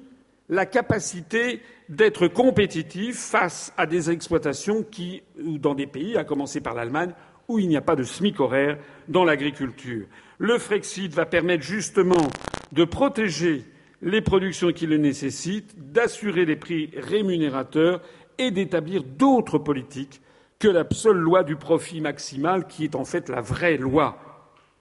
la 0.50 0.66
capacité 0.66 1.62
d'être 1.88 2.28
compétitifs 2.28 3.18
face 3.18 3.74
à 3.78 3.86
des 3.86 4.12
exploitations 4.12 4.84
qui, 4.84 5.22
dans 5.38 5.76
des 5.76 5.88
pays, 5.88 6.18
à 6.18 6.24
commencer 6.24 6.60
par 6.60 6.74
l'Allemagne, 6.74 7.14
où 7.48 7.60
il 7.60 7.68
n'y 7.68 7.78
a 7.78 7.82
pas 7.82 7.96
de 7.96 8.04
SMIC 8.04 8.40
horaire 8.40 8.78
dans 9.08 9.24
l'agriculture. 9.24 10.06
Le 10.38 10.58
Frexit 10.58 11.14
va 11.14 11.26
permettre 11.26 11.64
justement 11.64 12.30
de 12.72 12.84
protéger 12.84 13.66
les 14.02 14.22
productions 14.22 14.72
qui 14.72 14.88
le 14.88 14.98
nécessitent, 14.98 15.92
d'assurer 15.92 16.46
des 16.46 16.56
prix 16.56 16.92
rémunérateurs 16.96 18.02
et 18.38 18.52
d'établir 18.52 19.04
d'autres 19.04 19.58
politiques 19.58 20.22
que 20.60 20.68
la 20.68 20.86
seule 20.92 21.18
loi 21.18 21.44
du 21.44 21.56
profit 21.56 22.02
maximal 22.02 22.68
qui 22.68 22.84
est 22.84 22.96
en 22.96 23.06
fait 23.06 23.30
la 23.30 23.42
vraie 23.42 23.78
loi 23.78 24.18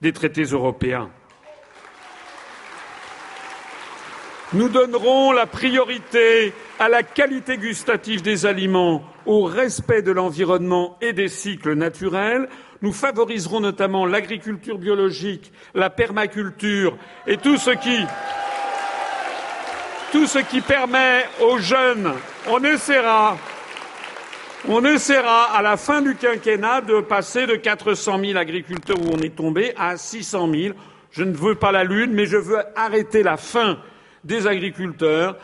des 0.01 0.13
traités 0.13 0.43
européens. 0.43 1.09
Nous 4.51 4.67
donnerons 4.67 5.31
la 5.31 5.45
priorité 5.45 6.53
à 6.79 6.89
la 6.89 7.03
qualité 7.03 7.57
gustative 7.57 8.23
des 8.23 8.47
aliments, 8.47 9.03
au 9.27 9.43
respect 9.43 10.01
de 10.01 10.11
l'environnement 10.11 10.97
et 11.01 11.13
des 11.13 11.27
cycles 11.27 11.75
naturels. 11.75 12.49
Nous 12.81 12.91
favoriserons 12.91 13.59
notamment 13.59 14.07
l'agriculture 14.07 14.79
biologique, 14.79 15.51
la 15.75 15.91
permaculture 15.91 16.97
et 17.27 17.37
tout 17.37 17.57
ce 17.57 17.69
qui 17.69 17.99
tout 20.11 20.25
ce 20.25 20.39
qui 20.39 20.61
permet 20.61 21.25
aux 21.39 21.59
jeunes, 21.59 22.11
on 22.47 22.63
essaiera, 22.63 23.37
on 24.67 24.83
essaiera 24.83 25.55
à 25.55 25.61
la 25.61 25.77
fin 25.77 26.01
du 26.01 26.15
quinquennat 26.15 26.81
de 26.81 27.01
passer 27.01 27.45
de 27.45 27.53
400 27.53 28.19
000 28.19 28.35
agriculteurs 28.35 28.99
où 28.99 29.11
on 29.13 29.19
est 29.19 29.35
tombé 29.35 29.73
à 29.77 29.97
600 29.97 30.49
000. 30.51 30.75
Je 31.11 31.23
ne 31.23 31.33
veux 31.33 31.53
pas 31.53 31.71
la 31.71 31.83
lune, 31.83 32.13
mais 32.13 32.25
je 32.25 32.37
veux 32.37 32.57
arrêter 32.75 33.21
la 33.21 33.37
fin 33.37 33.77
des 34.23 34.47
agriculteurs. 34.47 35.37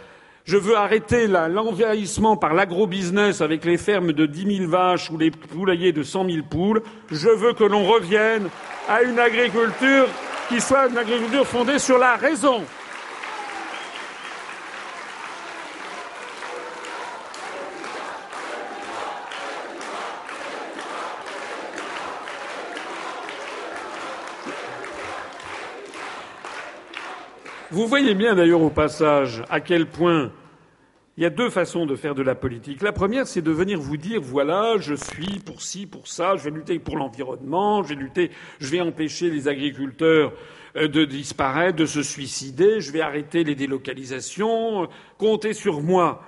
Je 0.46 0.58
veux 0.58 0.78
arrêter 0.78 1.28
l'envahissement 1.28 2.38
par 2.38 2.54
l'agrobusiness 2.54 3.42
avec 3.42 3.66
les 3.66 3.78
fermes 3.78 4.14
de 4.14 4.28
10 4.28 4.58
000 4.58 4.70
vaches 4.70 5.10
ou 5.10 5.18
les 5.18 5.32
poulaillers 5.32 5.92
de 5.92 6.04
100 6.04 6.30
000 6.30 6.46
poules. 6.48 6.84
Je 7.12 7.30
veux 7.30 7.54
que 7.54 7.64
l'on 7.64 7.84
revienne 7.84 8.50
à 8.88 9.02
une 9.02 9.18
agriculture 9.18 10.08
qui 10.50 10.62
soit 10.62 10.88
une 10.88 10.98
agriculture 10.98 11.48
fondée 11.48 11.80
sur 11.80 11.98
la 11.98 12.16
raison. 12.16 12.64
Vous 27.76 27.88
voyez 27.88 28.14
bien 28.14 28.36
d'ailleurs 28.36 28.62
au 28.62 28.70
passage 28.70 29.44
à 29.50 29.60
quel 29.60 29.86
point 29.86 30.32
il 31.18 31.24
y 31.24 31.26
a 31.26 31.30
deux 31.30 31.50
façons 31.50 31.86
de 31.86 31.98
faire 31.98 32.16
de 32.16 32.24
la 32.24 32.34
politique. 32.34 32.82
La 32.82 32.94
première, 32.94 33.28
c'est 33.28 33.42
de 33.42 33.52
venir 33.52 33.82
vous 33.82 33.98
dire 33.98 34.22
voilà, 34.22 34.78
je 34.80 34.96
suis 34.96 35.40
pour 35.40 35.62
ci, 35.62 35.86
pour 35.86 36.08
ça, 36.08 36.38
je 36.38 36.46
vais 36.46 36.52
lutter 36.52 36.80
pour 36.80 36.96
l'environnement, 36.96 37.84
je 37.84 37.90
vais 37.90 37.96
lutter, 37.96 38.32
je 38.60 38.72
vais 38.72 38.80
empêcher 38.80 39.30
les 39.30 39.50
agriculteurs 39.50 40.32
euh, 40.78 40.88
de 40.88 41.04
disparaître, 41.04 41.76
de 41.76 41.86
se 41.86 42.02
suicider, 42.02 42.80
je 42.80 42.94
vais 42.94 43.02
arrêter 43.02 43.44
les 43.44 43.56
délocalisations, 43.56 44.88
comptez 45.18 45.52
sur 45.52 45.82
moi. 45.82 46.24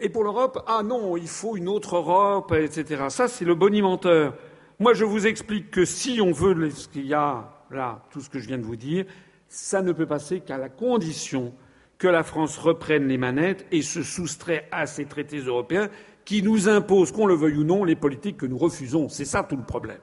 Et 0.00 0.08
pour 0.08 0.24
l'Europe, 0.24 0.64
ah 0.66 0.82
non, 0.82 1.18
il 1.18 1.28
faut 1.28 1.58
une 1.58 1.68
autre 1.68 1.96
Europe, 1.96 2.50
etc. 2.58 3.04
Ça, 3.10 3.28
c'est 3.28 3.44
le 3.44 3.54
bonimenteur. 3.54 4.32
Moi, 4.78 4.94
je 4.94 5.04
vous 5.04 5.26
explique 5.26 5.70
que 5.70 5.84
si 5.84 6.18
on 6.22 6.32
veut 6.32 6.70
ce 6.70 6.88
qu'il 6.88 7.06
y 7.06 7.12
a 7.12 7.62
là, 7.70 8.06
tout 8.10 8.22
ce 8.22 8.30
que 8.30 8.38
je 8.38 8.46
viens 8.48 8.56
de 8.56 8.64
vous 8.64 8.76
dire, 8.76 9.04
ça 9.52 9.82
ne 9.82 9.92
peut 9.92 10.06
passer 10.06 10.40
qu'à 10.40 10.56
la 10.56 10.70
condition 10.70 11.52
que 11.98 12.08
la 12.08 12.22
France 12.22 12.56
reprenne 12.56 13.06
les 13.06 13.18
manettes 13.18 13.66
et 13.70 13.82
se 13.82 14.02
soustrait 14.02 14.66
à 14.72 14.86
ces 14.86 15.04
traités 15.04 15.40
européens 15.40 15.90
qui 16.24 16.42
nous 16.42 16.70
imposent, 16.70 17.12
qu'on 17.12 17.26
le 17.26 17.34
veuille 17.34 17.58
ou 17.58 17.64
non, 17.64 17.84
les 17.84 17.94
politiques 17.94 18.38
que 18.38 18.46
nous 18.46 18.56
refusons. 18.56 19.10
C'est 19.10 19.26
ça 19.26 19.42
tout 19.42 19.58
le 19.58 19.62
problème. 19.62 20.00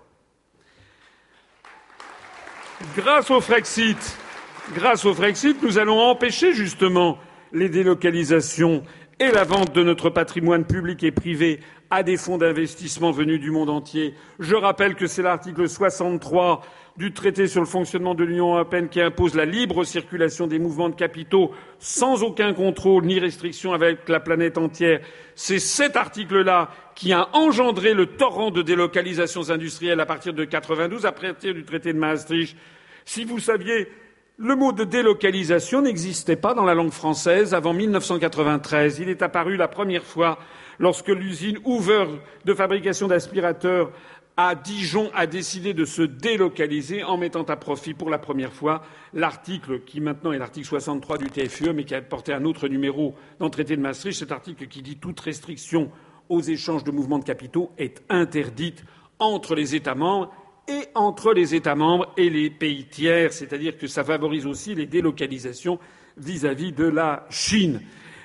Grâce 2.95 3.31
au 3.31 3.41
Frexit, 3.41 4.17
grâce 4.75 5.03
au 5.03 5.15
Frexit, 5.15 5.61
nous 5.63 5.79
allons 5.79 5.99
empêcher 5.99 6.53
justement 6.53 7.17
les 7.51 7.69
délocalisations 7.69 8.83
et 9.19 9.31
la 9.31 9.43
vente 9.43 9.75
de 9.75 9.83
notre 9.83 10.09
patrimoine 10.09 10.65
public 10.65 11.03
et 11.03 11.11
privé 11.11 11.59
à 11.89 12.03
des 12.03 12.15
fonds 12.15 12.37
d'investissement 12.37 13.11
venus 13.11 13.41
du 13.41 13.51
monde 13.51 13.69
entier. 13.69 14.13
Je 14.39 14.55
rappelle 14.55 14.95
que 14.95 15.07
c'est 15.07 15.21
l'article 15.21 15.67
63 15.67 16.61
du 16.95 17.11
traité 17.11 17.47
sur 17.47 17.61
le 17.61 17.67
fonctionnement 17.67 18.15
de 18.15 18.23
l'Union 18.23 18.53
européenne 18.53 18.87
qui 18.89 19.01
impose 19.01 19.35
la 19.35 19.45
libre 19.45 19.83
circulation 19.83 20.47
des 20.47 20.59
mouvements 20.59 20.89
de 20.89 20.95
capitaux 20.95 21.51
sans 21.79 22.23
aucun 22.23 22.53
contrôle 22.53 23.05
ni 23.05 23.19
restriction 23.19 23.73
avec 23.73 24.07
la 24.07 24.19
planète 24.19 24.57
entière. 24.57 25.01
C'est 25.35 25.59
cet 25.59 25.97
article-là 25.97 26.69
qui 26.95 27.11
a 27.11 27.29
engendré 27.33 27.93
le 27.93 28.05
torrent 28.05 28.51
de 28.51 28.61
délocalisations 28.61 29.49
industrielles 29.49 29.99
à 29.99 30.05
partir 30.05 30.33
de 30.33 30.45
92, 30.45 31.05
à 31.05 31.11
partir 31.11 31.53
du 31.53 31.63
traité 31.63 31.91
de 31.91 31.97
Maastricht. 31.97 32.55
Si 33.05 33.23
vous 33.23 33.39
saviez, 33.39 33.87
le 34.39 34.55
mot 34.55 34.71
de 34.71 34.85
délocalisation 34.85 35.81
n'existait 35.81 36.37
pas 36.37 36.53
dans 36.53 36.63
la 36.63 36.73
langue 36.73 36.93
française 36.93 37.53
avant 37.53 37.73
1993. 37.73 38.99
Il 38.99 39.09
est 39.09 39.21
apparu 39.21 39.57
la 39.57 39.67
première 39.67 40.05
fois 40.05 40.39
lorsque 40.79 41.09
l'usine 41.09 41.59
Hoover 41.65 42.05
de 42.45 42.53
fabrication 42.53 43.09
d'aspirateurs 43.09 43.91
à 44.37 44.55
Dijon 44.55 45.11
a 45.13 45.27
décidé 45.27 45.73
de 45.73 45.83
se 45.83 46.03
délocaliser 46.03 47.03
en 47.03 47.17
mettant 47.17 47.43
à 47.43 47.57
profit 47.57 47.93
pour 47.93 48.09
la 48.09 48.17
première 48.17 48.53
fois 48.53 48.81
l'article 49.13 49.81
qui 49.81 49.99
maintenant 49.99 50.31
est 50.31 50.37
l'article 50.37 50.67
63 50.67 51.17
du 51.17 51.29
TFUE 51.29 51.73
mais 51.73 51.83
qui 51.83 51.93
a 51.93 52.01
porté 52.01 52.31
un 52.31 52.45
autre 52.45 52.69
numéro 52.69 53.15
dans 53.39 53.47
le 53.47 53.51
traité 53.51 53.75
de 53.75 53.81
Maastricht, 53.81 54.19
cet 54.19 54.31
article 54.31 54.67
qui 54.67 54.81
dit 54.81 54.95
toute 54.95 55.19
restriction 55.19 55.91
aux 56.29 56.39
échanges 56.39 56.85
de 56.85 56.91
mouvements 56.91 57.19
de 57.19 57.25
capitaux 57.25 57.73
est 57.77 58.01
interdite 58.07 58.85
entre 59.19 59.53
les 59.53 59.75
États 59.75 59.95
membres 59.95 60.31
et 60.69 60.87
entre 60.95 61.33
les 61.33 61.55
États 61.55 61.75
membres 61.75 62.13
et 62.15 62.29
les 62.29 62.49
pays 62.49 62.85
tiers, 62.85 63.33
c'est-à-dire 63.33 63.77
que 63.77 63.87
ça 63.87 64.03
favorise 64.03 64.45
aussi 64.45 64.75
les 64.75 64.85
délocalisations 64.85 65.79
vis-à-vis 66.17 66.71
de 66.71 66.85
la 66.85 67.25
Chine. 67.29 67.81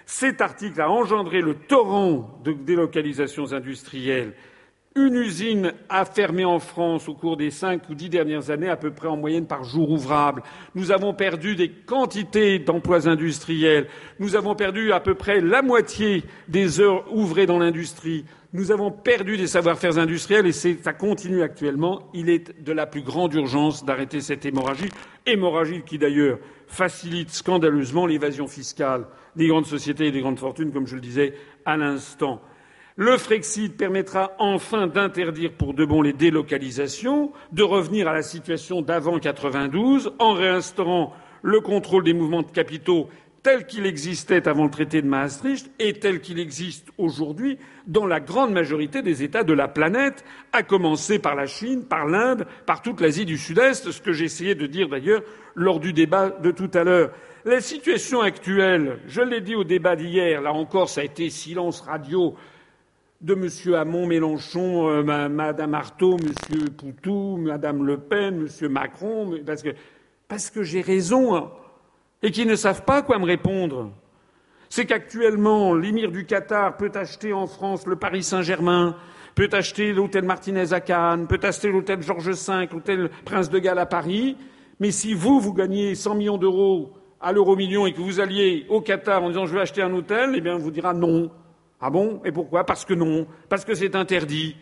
Cet 0.06 0.40
article 0.42 0.80
a 0.80 0.90
engendré 0.90 1.40
le 1.40 1.54
torrent 1.54 2.40
de 2.44 2.52
délocalisations 2.52 3.52
industrielles 3.52 4.34
une 4.96 5.16
usine 5.16 5.72
a 5.88 6.04
fermé 6.04 6.44
en 6.44 6.60
France 6.60 7.08
au 7.08 7.14
cours 7.14 7.36
des 7.36 7.50
cinq 7.50 7.88
ou 7.90 7.94
dix 7.96 8.08
dernières 8.08 8.50
années, 8.50 8.68
à 8.68 8.76
peu 8.76 8.92
près 8.92 9.08
en 9.08 9.16
moyenne 9.16 9.46
par 9.46 9.64
jour 9.64 9.90
ouvrable. 9.90 10.42
Nous 10.76 10.92
avons 10.92 11.12
perdu 11.12 11.56
des 11.56 11.68
quantités 11.68 12.60
d'emplois 12.60 13.08
industriels. 13.08 13.88
Nous 14.20 14.36
avons 14.36 14.54
perdu 14.54 14.92
à 14.92 15.00
peu 15.00 15.14
près 15.14 15.40
la 15.40 15.62
moitié 15.62 16.22
des 16.46 16.80
heures 16.80 17.12
ouvrées 17.12 17.46
dans 17.46 17.58
l'industrie. 17.58 18.24
Nous 18.54 18.70
avons 18.70 18.92
perdu 18.92 19.36
des 19.36 19.48
savoir-faire 19.48 19.98
industriels 19.98 20.46
et 20.46 20.52
ça 20.52 20.92
continue 20.92 21.42
actuellement. 21.42 22.08
Il 22.14 22.30
est 22.30 22.62
de 22.62 22.72
la 22.72 22.86
plus 22.86 23.02
grande 23.02 23.34
urgence 23.34 23.84
d'arrêter 23.84 24.20
cette 24.20 24.46
hémorragie, 24.46 24.90
hémorragie 25.26 25.82
qui 25.84 25.98
d'ailleurs 25.98 26.38
facilite 26.68 27.30
scandaleusement 27.30 28.06
l'évasion 28.06 28.46
fiscale 28.46 29.08
des 29.34 29.48
grandes 29.48 29.66
sociétés 29.66 30.06
et 30.06 30.12
des 30.12 30.20
grandes 30.20 30.38
fortunes, 30.38 30.70
comme 30.70 30.86
je 30.86 30.94
le 30.94 31.00
disais 31.00 31.34
à 31.64 31.76
l'instant. 31.76 32.40
Le 32.94 33.18
Frexit 33.18 33.76
permettra 33.76 34.30
enfin 34.38 34.86
d'interdire 34.86 35.50
pour 35.54 35.74
de 35.74 35.84
bon 35.84 36.00
les 36.00 36.12
délocalisations, 36.12 37.32
de 37.50 37.64
revenir 37.64 38.06
à 38.06 38.12
la 38.12 38.22
situation 38.22 38.82
d'avant 38.82 39.18
92 39.18 40.12
en 40.20 40.32
réinstaurant 40.32 41.12
le 41.42 41.60
contrôle 41.60 42.04
des 42.04 42.14
mouvements 42.14 42.42
de 42.42 42.52
capitaux 42.52 43.08
tel 43.44 43.66
qu'il 43.66 43.84
existait 43.84 44.48
avant 44.48 44.64
le 44.64 44.70
traité 44.70 45.02
de 45.02 45.06
Maastricht 45.06 45.70
et 45.78 45.92
tel 45.92 46.20
qu'il 46.20 46.40
existe 46.40 46.88
aujourd'hui 46.96 47.58
dans 47.86 48.06
la 48.06 48.18
grande 48.18 48.52
majorité 48.52 49.02
des 49.02 49.22
États 49.22 49.44
de 49.44 49.52
la 49.52 49.68
planète, 49.68 50.24
à 50.52 50.62
commencer 50.62 51.18
par 51.18 51.34
la 51.34 51.44
Chine, 51.46 51.84
par 51.84 52.06
l'Inde, 52.06 52.46
par 52.64 52.80
toute 52.80 53.02
l'Asie 53.02 53.26
du 53.26 53.36
Sud-Est, 53.36 53.92
ce 53.92 54.00
que 54.00 54.10
essayé 54.22 54.54
de 54.54 54.66
dire 54.66 54.88
d'ailleurs 54.88 55.22
lors 55.54 55.78
du 55.78 55.92
débat 55.92 56.30
de 56.30 56.50
tout 56.50 56.70
à 56.72 56.84
l'heure. 56.84 57.10
La 57.44 57.60
situation 57.60 58.22
actuelle, 58.22 58.98
je 59.06 59.20
l'ai 59.20 59.42
dit 59.42 59.54
au 59.54 59.64
débat 59.64 59.94
d'hier, 59.94 60.40
là 60.40 60.54
encore 60.54 60.88
ça 60.88 61.02
a 61.02 61.04
été 61.04 61.28
silence 61.28 61.82
radio 61.82 62.34
de 63.20 63.34
M. 63.34 63.74
Hamon, 63.74 64.06
Mélenchon, 64.06 64.88
euh, 64.88 65.02
Mme 65.02 65.74
Artaud, 65.74 66.16
M. 66.16 66.70
Poutou, 66.70 67.36
Mme 67.36 67.84
Le 67.84 67.98
Pen, 67.98 68.46
M. 68.46 68.68
Macron, 68.72 69.34
parce 69.44 69.62
que, 69.62 69.70
parce 70.28 70.48
que 70.48 70.62
j'ai 70.62 70.80
raison, 70.80 71.36
hein, 71.36 71.50
et 72.24 72.30
qu'ils 72.30 72.48
ne 72.48 72.56
savent 72.56 72.84
pas 72.84 73.02
quoi 73.02 73.18
me 73.18 73.26
répondre. 73.26 73.92
C'est 74.70 74.86
qu'actuellement, 74.86 75.74
l'émir 75.74 76.10
du 76.10 76.24
Qatar 76.24 76.76
peut 76.78 76.90
acheter 76.94 77.34
en 77.34 77.46
France 77.46 77.86
le 77.86 77.96
Paris 77.96 78.22
Saint-Germain, 78.22 78.96
peut 79.34 79.50
acheter 79.52 79.92
l'hôtel 79.92 80.24
Martinez 80.24 80.72
à 80.72 80.80
Cannes, 80.80 81.26
peut 81.26 81.38
acheter 81.42 81.70
l'hôtel 81.70 82.02
Georges 82.02 82.30
V, 82.30 82.68
l'hôtel 82.72 83.10
Prince 83.26 83.50
de 83.50 83.58
Galles 83.58 83.78
à 83.78 83.84
Paris, 83.84 84.38
mais 84.80 84.90
si 84.90 85.12
vous, 85.12 85.38
vous 85.38 85.52
gagnez 85.52 85.94
100 85.94 86.14
millions 86.14 86.38
d'euros 86.38 86.94
à 87.20 87.30
l'euro 87.30 87.56
million 87.56 87.86
et 87.86 87.92
que 87.92 88.00
vous 88.00 88.20
alliez 88.20 88.64
au 88.70 88.80
Qatar 88.80 89.22
en 89.22 89.28
disant 89.28 89.44
je 89.44 89.52
veux 89.52 89.60
acheter 89.60 89.82
un 89.82 89.92
hôtel, 89.92 90.32
eh 90.34 90.40
bien, 90.40 90.54
on 90.54 90.58
vous 90.58 90.70
dira 90.70 90.94
non. 90.94 91.30
Ah 91.78 91.90
bon? 91.90 92.22
Et 92.24 92.32
pourquoi? 92.32 92.64
Parce 92.64 92.86
que 92.86 92.94
non. 92.94 93.26
Parce 93.50 93.66
que 93.66 93.74
c'est 93.74 93.94
interdit. 93.94 94.56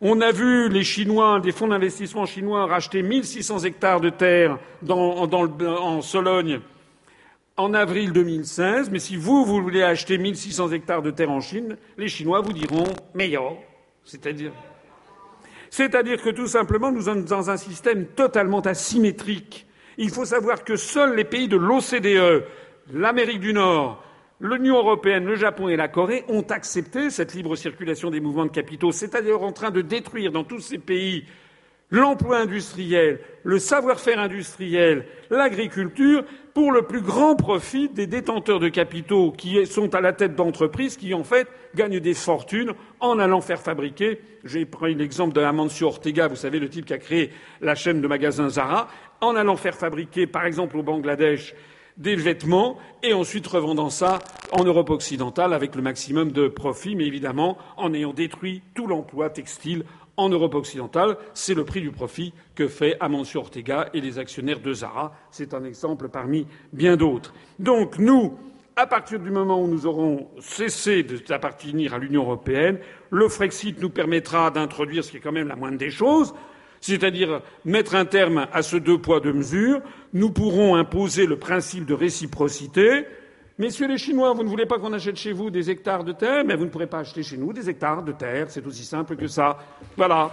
On 0.00 0.20
a 0.20 0.32
vu 0.32 0.68
les 0.68 0.82
Chinois, 0.82 1.38
des 1.38 1.52
fonds 1.52 1.68
d'investissement 1.68 2.26
chinois, 2.26 2.66
racheter 2.66 3.02
1600 3.02 3.60
hectares 3.60 4.00
de 4.00 4.10
terre 4.10 4.58
dans, 4.82 5.28
dans 5.28 5.46
en 5.60 6.00
Sologne 6.00 6.60
en 7.60 7.74
avril 7.74 8.12
2016. 8.12 8.90
Mais 8.90 8.98
si 8.98 9.16
vous, 9.16 9.44
vous 9.44 9.62
voulez 9.62 9.82
acheter 9.82 10.18
1600 10.18 10.72
hectares 10.72 11.02
de 11.02 11.10
terre 11.10 11.30
en 11.30 11.40
Chine, 11.40 11.76
les 11.98 12.08
Chinois 12.08 12.40
vous 12.40 12.52
diront 12.52 12.84
meilleur. 13.14 13.56
C'est-à-dire. 14.04 14.52
C'est-à-dire 15.70 16.20
que 16.22 16.30
tout 16.30 16.48
simplement, 16.48 16.90
nous 16.90 17.02
sommes 17.02 17.24
dans 17.24 17.50
un 17.50 17.56
système 17.56 18.06
totalement 18.06 18.60
asymétrique. 18.60 19.66
Il 19.98 20.10
faut 20.10 20.24
savoir 20.24 20.64
que 20.64 20.76
seuls 20.76 21.14
les 21.14 21.24
pays 21.24 21.48
de 21.48 21.56
l'OCDE, 21.56 22.44
l'Amérique 22.92 23.40
du 23.40 23.52
Nord, 23.52 24.02
L'Union 24.42 24.78
européenne, 24.78 25.26
le 25.26 25.36
Japon 25.36 25.68
et 25.68 25.76
la 25.76 25.88
Corée 25.88 26.24
ont 26.28 26.40
accepté 26.48 27.10
cette 27.10 27.34
libre 27.34 27.56
circulation 27.56 28.10
des 28.10 28.20
mouvements 28.20 28.46
de 28.46 28.50
capitaux, 28.50 28.90
c'est-à-dire 28.90 29.42
en 29.42 29.52
train 29.52 29.70
de 29.70 29.82
détruire 29.82 30.32
dans 30.32 30.44
tous 30.44 30.60
ces 30.60 30.78
pays 30.78 31.26
l'emploi 31.90 32.38
industriel, 32.38 33.20
le 33.42 33.58
savoir-faire 33.58 34.18
industriel, 34.18 35.04
l'agriculture, 35.28 36.24
pour 36.54 36.72
le 36.72 36.82
plus 36.82 37.00
grand 37.00 37.36
profit 37.36 37.88
des 37.88 38.06
détenteurs 38.06 38.60
de 38.60 38.68
capitaux 38.68 39.32
qui 39.32 39.66
sont 39.66 39.94
à 39.94 40.00
la 40.00 40.12
tête 40.12 40.34
d'entreprises 40.34 40.96
qui, 40.96 41.14
en 41.14 41.24
fait, 41.24 41.48
gagnent 41.74 42.00
des 42.00 42.14
fortunes 42.14 42.72
en 43.00 43.18
allant 43.18 43.40
faire 43.40 43.60
fabriquer. 43.60 44.20
J'ai 44.44 44.66
pris 44.66 44.94
l'exemple 44.94 45.34
de 45.34 45.40
Amancio 45.40 45.86
Ortega, 45.86 46.28
vous 46.28 46.36
savez, 46.36 46.58
le 46.58 46.68
type 46.68 46.86
qui 46.86 46.92
a 46.92 46.98
créé 46.98 47.30
la 47.60 47.74
chaîne 47.74 48.00
de 48.00 48.08
magasins 48.08 48.48
Zara, 48.48 48.88
en 49.20 49.36
allant 49.36 49.56
faire 49.56 49.76
fabriquer, 49.76 50.26
par 50.26 50.44
exemple, 50.44 50.76
au 50.76 50.82
Bangladesh, 50.82 51.54
des 51.96 52.16
vêtements 52.16 52.78
et 53.02 53.12
ensuite 53.12 53.46
revendant 53.46 53.90
ça 53.90 54.20
en 54.52 54.64
Europe 54.64 54.90
occidentale 54.90 55.52
avec 55.52 55.74
le 55.74 55.82
maximum 55.82 56.32
de 56.32 56.48
profit, 56.48 56.96
mais 56.96 57.04
évidemment 57.04 57.58
en 57.76 57.92
ayant 57.92 58.14
détruit 58.14 58.62
tout 58.74 58.86
l'emploi 58.86 59.28
textile 59.28 59.84
en 60.20 60.28
Europe 60.28 60.54
occidentale. 60.54 61.16
C'est 61.34 61.54
le 61.54 61.64
prix 61.64 61.80
du 61.80 61.90
profit 61.90 62.32
que 62.54 62.68
fait 62.68 62.96
Amancio 63.00 63.40
Ortega 63.40 63.88
et 63.94 64.00
les 64.00 64.18
actionnaires 64.18 64.60
de 64.60 64.72
Zara. 64.72 65.12
C'est 65.30 65.54
un 65.54 65.64
exemple 65.64 66.08
parmi 66.08 66.46
bien 66.72 66.96
d'autres. 66.96 67.32
Donc 67.58 67.98
nous, 67.98 68.36
à 68.76 68.86
partir 68.86 69.18
du 69.18 69.30
moment 69.30 69.60
où 69.60 69.66
nous 69.66 69.86
aurons 69.86 70.28
cessé 70.38 71.02
d'appartenir 71.02 71.94
à 71.94 71.98
l'Union 71.98 72.22
européenne, 72.22 72.78
le 73.10 73.28
Frexit 73.28 73.80
nous 73.80 73.90
permettra 73.90 74.50
d'introduire, 74.50 75.04
ce 75.04 75.10
qui 75.10 75.16
est 75.16 75.20
quand 75.20 75.32
même 75.32 75.48
la 75.48 75.56
moindre 75.56 75.78
des 75.78 75.90
choses, 75.90 76.34
c'est-à-dire 76.80 77.42
mettre 77.64 77.94
un 77.94 78.04
terme 78.04 78.46
à 78.52 78.62
ce 78.62 78.76
deux 78.76 78.98
poids 78.98 79.20
deux 79.20 79.32
mesures. 79.32 79.80
Nous 80.12 80.30
pourrons 80.30 80.76
imposer 80.76 81.26
le 81.26 81.38
principe 81.38 81.84
de 81.84 81.94
réciprocité. 81.94 83.06
Messieurs 83.60 83.88
les 83.88 83.98
Chinois, 83.98 84.32
vous 84.32 84.42
ne 84.42 84.48
voulez 84.48 84.64
pas 84.64 84.78
qu'on 84.78 84.94
achète 84.94 85.16
chez 85.16 85.32
vous 85.32 85.50
des 85.50 85.68
hectares 85.68 86.02
de 86.02 86.12
terre, 86.12 86.44
mais 86.46 86.56
vous 86.56 86.64
ne 86.64 86.70
pourrez 86.70 86.86
pas 86.86 87.00
acheter 87.00 87.22
chez 87.22 87.36
nous 87.36 87.52
des 87.52 87.68
hectares 87.68 88.02
de 88.02 88.12
terre. 88.12 88.46
C'est 88.48 88.66
aussi 88.66 88.86
simple 88.86 89.16
que 89.16 89.26
ça. 89.26 89.58
Voilà. 89.98 90.32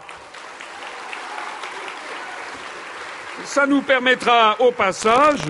Ça 3.44 3.68
nous 3.68 3.82
permettra 3.82 4.56
au 4.62 4.72
passage, 4.72 5.42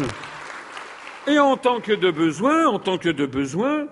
et 1.28 1.38
en 1.38 1.56
tant 1.56 1.80
que 1.80 1.92
de 1.92 2.10
besoin, 2.10 2.66
en 2.66 2.80
tant 2.80 2.98
que 2.98 3.10
de 3.10 3.28
besoin, 3.28 3.86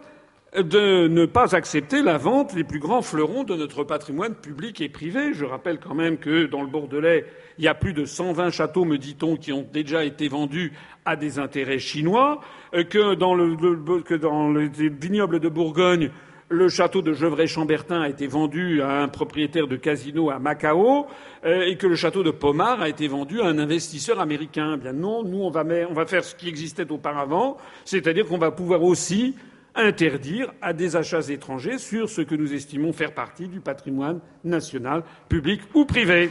de 0.62 1.08
ne 1.08 1.26
pas 1.26 1.56
accepter 1.56 2.02
la 2.02 2.18
vente 2.18 2.56
des 2.56 2.64
plus 2.64 2.80
grands 2.80 3.02
fleurons 3.02 3.44
de 3.44 3.56
notre 3.56 3.84
patrimoine 3.84 4.36
public 4.36 4.82
et 4.82 4.90
privé. 4.90 5.34
Je 5.34 5.46
rappelle 5.46 5.80
quand 5.80 5.96
même 5.96 6.18
que 6.18 6.46
dans 6.46 6.62
le 6.62 6.68
Bordelais, 6.68 7.26
il 7.58 7.66
y 7.66 7.68
a 7.68 7.74
plus 7.74 7.94
de 7.94 8.06
120 8.06 8.52
châteaux, 8.52 8.86
me 8.86 8.98
dit-on, 8.98 9.36
qui 9.36 9.52
ont 9.52 9.68
déjà 9.72 10.06
été 10.06 10.28
vendus 10.28 10.74
à 11.06 11.16
des 11.16 11.40
intérêts 11.40 11.80
chinois, 11.80 12.42
euh, 12.74 12.84
que 12.84 13.16
dans 13.16 13.36
le, 13.36 13.56
que 14.02 14.14
dans 14.14 14.50
le 14.50 14.70
vignoble 14.70 15.40
de 15.40 15.50
Bourgogne, 15.50 16.10
le 16.50 16.70
château 16.70 17.02
de 17.02 17.12
Gevrey-Chambertin 17.12 18.02
a 18.02 18.10
été 18.10 18.28
vendu 18.28 18.82
à 18.82 19.02
un 19.02 19.08
propriétaire 19.08 19.68
de 19.68 19.76
casino 19.76 20.30
à 20.30 20.38
Macao 20.38 21.08
euh, 21.44 21.64
et 21.64 21.76
que 21.76 21.88
le 21.88 21.96
château 21.96 22.24
de 22.24 22.30
Pomard 22.32 22.82
a 22.82 22.90
été 22.90 23.08
vendu 23.08 23.42
à 23.42 23.46
un 23.46 23.58
investisseur 23.58 24.20
américain. 24.20 24.74
Eh 24.76 24.78
bien 24.78 24.94
non, 24.94 25.24
nous 25.24 25.40
on 25.40 25.50
va 25.50 26.06
faire 26.06 26.24
ce 26.24 26.36
qui 26.36 26.48
existait 26.48 26.92
auparavant, 26.92 27.58
c'est-à-dire 27.84 28.28
qu'on 28.28 28.38
va 28.38 28.52
pouvoir 28.52 28.84
aussi 28.84 29.36
interdire 29.76 30.54
à 30.62 30.74
des 30.74 30.96
achats 30.96 31.30
étrangers 31.30 31.78
sur 31.78 32.10
ce 32.10 32.22
que 32.22 32.36
nous 32.36 32.54
estimons 32.54 32.94
faire 32.94 33.14
partie 33.14 33.48
du 33.48 33.60
patrimoine 33.60 34.20
national, 34.44 35.04
public 35.30 35.62
ou 35.74 35.86
privé. 35.86 36.30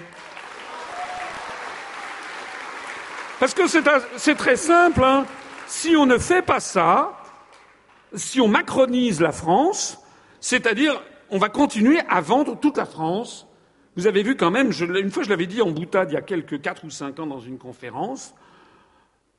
Parce 3.41 3.55
que 3.55 3.63
c'est 4.17 4.35
très 4.35 4.57
simple. 4.57 5.03
Hein. 5.03 5.27
Si 5.67 5.97
on 5.97 6.07
ne 6.07 6.19
fait 6.19 6.43
pas 6.43 6.61
ça, 6.61 7.19
si 8.15 8.41
on 8.41 8.49
macronise 8.49 9.21
la 9.21 9.33
France, 9.33 9.99
c'est-à-dire 10.41 11.01
on 11.31 11.39
va 11.39 11.49
continuer 11.49 12.01
à 12.09 12.21
vendre 12.21 12.59
toute 12.59 12.77
la 12.77 12.87
France. 12.87 13.47
Vous 13.97 14.07
avez 14.07 14.23
vu 14.23 14.37
quand 14.37 14.51
même, 14.51 14.71
une 14.71 15.11
fois 15.11 15.23
je 15.23 15.31
l'avais 15.31 15.47
dit 15.47 15.63
en 15.63 15.71
boutade 15.71 16.11
il 16.11 16.15
y 16.15 16.17
a 16.17 16.23
quelques 16.23 16.61
quatre 16.61 16.85
ou 16.85 16.91
cinq 16.91 17.19
ans 17.19 17.27
dans 17.27 17.41
une 17.41 17.59
conférence, 17.59 18.35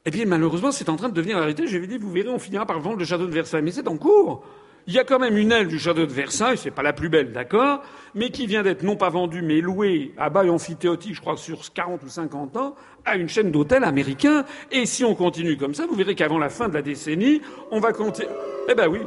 eh 0.06 0.11
bien, 0.11 0.26
malheureusement, 0.26 0.72
c'est 0.72 0.90
en 0.90 0.98
train 0.98 1.10
de 1.10 1.14
devenir 1.14 1.38
la 1.38 1.44
réalité. 1.44 1.65
J'avais 1.68 1.88
dit, 1.88 1.98
vous 1.98 2.11
verrez, 2.11 2.30
on 2.30 2.38
finira 2.38 2.65
par 2.65 2.80
vendre 2.80 2.98
le 2.98 3.06
château 3.06 3.26
de 3.26 3.34
Versailles. 3.34 3.64
Mais 3.64 3.72
c'est 3.72 3.88
en 3.88 3.98
cours. 3.98 4.44
Il 4.88 4.94
y 4.94 4.99
a 4.99 5.03
quand 5.03 5.18
même 5.18 5.36
une 5.36 5.52
aile 5.52 5.68
du 5.68 5.80
château 5.80 6.06
de 6.06 6.11
Versailles, 6.11 6.60
c'est 6.60 6.69
pas 6.69 6.84
la 6.84 6.94
plus 6.94 7.10
belle, 7.10 7.32
d'accord, 7.32 7.82
mais 8.14 8.30
qui 8.30 8.45
vient 8.45 8.61
d'être 8.61 8.84
non 8.84 8.95
pas 8.95 9.10
vendue, 9.10 9.41
mais 9.41 9.60
louée 9.60 10.14
à 10.15 10.30
bail 10.30 10.52
amphithéotique, 10.52 11.15
je 11.15 11.22
crois, 11.22 11.38
sur 11.38 11.73
40 11.73 12.03
ou 12.03 12.07
50 12.07 12.56
ans, 12.57 12.76
à 13.03 13.15
une 13.15 13.27
chaîne 13.27 13.49
d'hôtels 13.49 13.84
américains. 13.84 14.45
Et 14.72 14.86
si 14.86 15.03
on 15.03 15.15
continue 15.15 15.57
comme 15.57 15.73
ça, 15.73 15.88
vous 15.88 15.95
verrez 15.95 16.14
qu'avant 16.14 16.38
la 16.38 16.49
fin 16.49 16.69
de 16.69 16.76
la 16.76 16.84
décennie, 16.84 17.41
on 17.72 17.80
va 17.80 17.94
continuer. 17.94 18.30
Eh 18.69 18.76
ben 18.76 18.88
oui. 18.88 18.99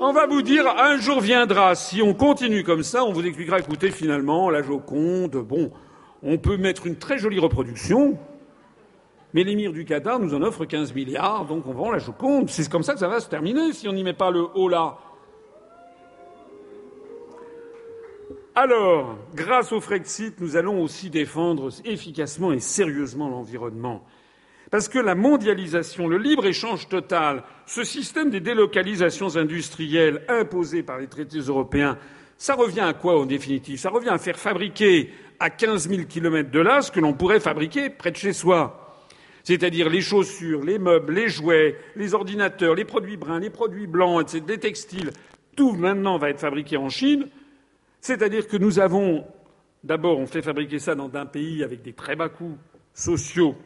On 0.00 0.12
va 0.12 0.26
vous 0.26 0.42
dire, 0.42 0.66
un 0.66 0.96
jour 0.96 1.20
viendra, 1.20 1.76
si 1.76 2.02
on 2.02 2.12
continue 2.12 2.64
comme 2.64 2.82
ça, 2.82 3.04
on 3.04 3.12
vous 3.12 3.24
expliquera, 3.24 3.60
écoutez, 3.60 3.92
finalement, 3.92 4.50
la 4.50 4.62
Joconde, 4.62 5.36
bon, 5.36 5.70
on 6.24 6.38
peut 6.38 6.56
mettre 6.56 6.88
une 6.88 6.96
très 6.96 7.18
jolie 7.18 7.38
reproduction, 7.38 8.18
mais 9.34 9.42
l'émir 9.42 9.72
du 9.72 9.84
Qatar 9.84 10.20
nous 10.20 10.32
en 10.32 10.42
offre 10.42 10.64
15 10.64 10.94
milliards, 10.94 11.44
donc 11.44 11.66
on 11.66 11.72
vend 11.72 11.90
la 11.90 11.98
Joconde. 11.98 12.48
C'est 12.48 12.70
comme 12.70 12.84
ça 12.84 12.94
que 12.94 13.00
ça 13.00 13.08
va 13.08 13.18
se 13.18 13.28
terminer 13.28 13.72
si 13.72 13.88
on 13.88 13.92
n'y 13.92 14.04
met 14.04 14.14
pas 14.14 14.30
le 14.30 14.46
haut 14.54 14.68
là. 14.68 14.96
Alors, 18.54 19.18
grâce 19.34 19.72
au 19.72 19.80
Frexit, 19.80 20.40
nous 20.40 20.56
allons 20.56 20.80
aussi 20.80 21.10
défendre 21.10 21.70
efficacement 21.84 22.52
et 22.52 22.60
sérieusement 22.60 23.28
l'environnement. 23.28 24.04
Parce 24.70 24.88
que 24.88 25.00
la 25.00 25.16
mondialisation, 25.16 26.06
le 26.06 26.18
libre-échange 26.18 26.88
total, 26.88 27.42
ce 27.66 27.82
système 27.82 28.30
des 28.30 28.40
délocalisations 28.40 29.36
industrielles 29.36 30.24
imposées 30.28 30.84
par 30.84 30.98
les 30.98 31.08
traités 31.08 31.40
européens, 31.40 31.98
ça 32.38 32.54
revient 32.54 32.80
à 32.80 32.92
quoi 32.92 33.18
en 33.20 33.26
définitive? 33.26 33.78
Ça 33.80 33.90
revient 33.90 34.10
à 34.10 34.18
faire 34.18 34.38
fabriquer 34.38 35.10
à 35.40 35.50
15 35.50 35.88
000 35.88 36.02
kilomètres 36.04 36.52
de 36.52 36.60
là 36.60 36.80
ce 36.82 36.92
que 36.92 37.00
l'on 37.00 37.12
pourrait 37.12 37.40
fabriquer 37.40 37.90
près 37.90 38.12
de 38.12 38.16
chez 38.16 38.32
soi. 38.32 38.83
C'est-à-dire 39.44 39.88
les 39.88 40.00
chaussures, 40.00 40.64
les 40.64 40.78
meubles, 40.78 41.14
les 41.14 41.28
jouets, 41.28 41.78
les 41.94 42.14
ordinateurs, 42.14 42.74
les 42.74 42.84
produits 42.84 43.16
bruns, 43.16 43.40
les 43.40 43.50
produits 43.50 43.86
blancs, 43.86 44.20
etc., 44.22 44.44
les 44.48 44.58
textiles. 44.58 45.10
Tout 45.54 45.72
maintenant 45.72 46.18
va 46.18 46.30
être 46.30 46.40
fabriqué 46.40 46.76
en 46.76 46.88
Chine 46.88 47.28
c'est-à-dire 48.04 48.48
que 48.48 48.58
nous 48.58 48.80
avons 48.80 49.26
d'abord 49.82 50.18
on 50.18 50.26
fait 50.26 50.42
fabriquer 50.42 50.78
ça 50.78 50.94
dans 50.94 51.10
un 51.14 51.24
pays 51.24 51.64
avec 51.64 51.80
des 51.80 51.94
très 51.94 52.16
bas 52.16 52.28
coûts 52.28 52.58
sociaux, 52.92 53.56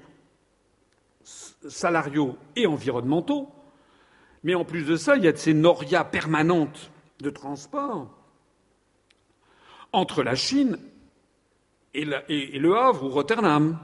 salariaux 1.24 2.36
et 2.54 2.64
environnementaux. 2.68 3.48
Mais 4.44 4.54
en 4.54 4.64
plus 4.64 4.84
de 4.84 4.94
ça, 4.94 5.16
il 5.16 5.24
y 5.24 5.26
a 5.26 5.32
de 5.32 5.38
ces 5.38 5.54
norias 5.54 6.04
permanentes 6.04 6.92
de 7.18 7.30
transport 7.30 8.16
entre 9.92 10.22
la 10.22 10.36
Chine 10.36 10.78
et, 11.92 12.04
le 12.04 12.76
Havre 12.76 13.06
ou 13.06 13.08
Rotterdam. 13.08 13.76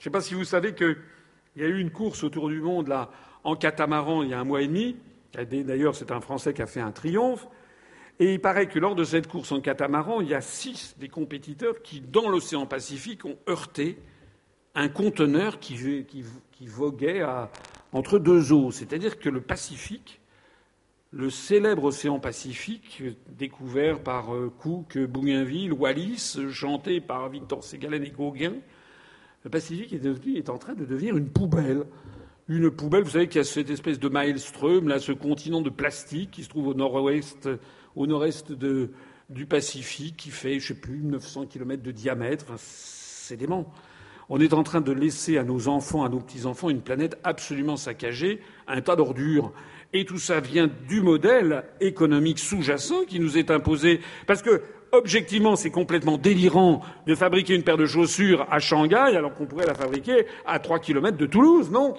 Je 0.00 0.04
ne 0.04 0.04
sais 0.04 0.10
pas 0.10 0.22
si 0.22 0.32
vous 0.32 0.44
savez 0.44 0.74
qu'il 0.74 0.96
y 1.56 1.62
a 1.62 1.66
eu 1.66 1.78
une 1.78 1.90
course 1.90 2.24
autour 2.24 2.48
du 2.48 2.62
monde 2.62 2.88
là 2.88 3.10
en 3.44 3.54
catamaran 3.54 4.22
il 4.22 4.30
y 4.30 4.34
a 4.34 4.40
un 4.40 4.44
mois 4.44 4.62
et 4.62 4.66
demi. 4.66 4.96
D'ailleurs, 5.34 5.94
c'est 5.94 6.10
un 6.10 6.22
Français 6.22 6.54
qui 6.54 6.62
a 6.62 6.66
fait 6.66 6.80
un 6.80 6.90
triomphe. 6.90 7.46
Et 8.18 8.32
il 8.32 8.40
paraît 8.40 8.66
que 8.66 8.78
lors 8.78 8.94
de 8.94 9.04
cette 9.04 9.26
course 9.26 9.52
en 9.52 9.60
catamaran, 9.60 10.22
il 10.22 10.28
y 10.28 10.34
a 10.34 10.40
six 10.40 10.96
des 10.98 11.08
compétiteurs 11.08 11.82
qui, 11.82 12.00
dans 12.00 12.30
l'océan 12.30 12.64
Pacifique, 12.64 13.26
ont 13.26 13.36
heurté 13.46 13.98
un 14.74 14.88
conteneur 14.88 15.60
qui, 15.60 15.76
voguait 16.66 17.22
entre 17.92 18.18
deux 18.18 18.52
eaux. 18.52 18.70
C'est-à-dire 18.70 19.18
que 19.18 19.28
le 19.28 19.42
Pacifique, 19.42 20.22
le 21.12 21.28
célèbre 21.28 21.84
océan 21.84 22.20
Pacifique, 22.20 23.02
découvert 23.28 24.02
par 24.02 24.34
euh, 24.34 24.50
Cook, 24.58 24.96
Bougainville, 24.96 25.72
Wallis, 25.72 26.38
chanté 26.52 27.00
par 27.00 27.28
Victor 27.28 27.64
Ségalen 27.64 28.04
et 28.04 28.10
Gauguin, 28.10 28.54
le 29.44 29.50
Pacifique 29.50 29.92
est, 29.92 30.50
en 30.50 30.58
train 30.58 30.74
de 30.74 30.84
devenir 30.84 31.16
une 31.16 31.28
poubelle 31.28 31.84
une 32.48 32.70
poubelle. 32.70 33.04
Vous 33.04 33.10
savez 33.10 33.28
qu'il 33.28 33.36
y 33.36 33.40
a 33.40 33.44
cette 33.44 33.70
espèce 33.70 34.00
de 34.00 34.08
maelstrom, 34.08 34.88
là, 34.88 34.98
ce 34.98 35.12
continent 35.12 35.60
de 35.60 35.70
plastique 35.70 36.32
qui 36.32 36.42
se 36.42 36.48
trouve 36.48 36.66
au 36.66 36.74
nord-ouest 36.74 37.48
au 37.94 38.06
nord-est 38.06 38.52
du 38.52 39.46
Pacifique, 39.46 40.16
qui 40.16 40.30
fait, 40.30 40.58
je 40.58 40.68
sais 40.68 40.74
plus, 40.74 40.98
900 40.98 41.46
kilomètres 41.46 41.82
de 41.82 41.92
diamètre. 41.92 42.46
c'est 42.56 43.36
dément. 43.36 43.72
On 44.28 44.40
est 44.40 44.52
en 44.52 44.62
train 44.62 44.80
de 44.80 44.92
laisser 44.92 45.38
à 45.38 45.44
nos 45.44 45.68
enfants, 45.68 46.04
à 46.04 46.08
nos 46.08 46.20
petits-enfants, 46.20 46.70
une 46.70 46.82
planète 46.82 47.18
absolument 47.24 47.76
saccagée, 47.76 48.40
un 48.68 48.80
tas 48.80 48.96
d'ordures. 48.96 49.52
Et 49.92 50.04
tout 50.04 50.18
ça 50.18 50.38
vient 50.38 50.68
du 50.88 51.00
modèle 51.00 51.64
économique 51.80 52.38
sous-jacent 52.38 53.04
qui 53.08 53.18
nous 53.18 53.38
est 53.38 53.50
imposé. 53.50 54.00
Parce 54.28 54.42
que, 54.42 54.62
objectivement, 54.92 55.56
c'est 55.56 55.70
complètement 55.70 56.18
délirant 56.18 56.82
de 57.06 57.14
fabriquer 57.14 57.54
une 57.54 57.62
paire 57.62 57.76
de 57.76 57.86
chaussures 57.86 58.46
à 58.50 58.58
Shanghai 58.58 59.16
alors 59.16 59.34
qu'on 59.34 59.46
pourrait 59.46 59.66
la 59.66 59.74
fabriquer 59.74 60.26
à 60.46 60.58
trois 60.58 60.78
kilomètres 60.78 61.18
de 61.18 61.26
Toulouse, 61.26 61.70
non? 61.70 61.94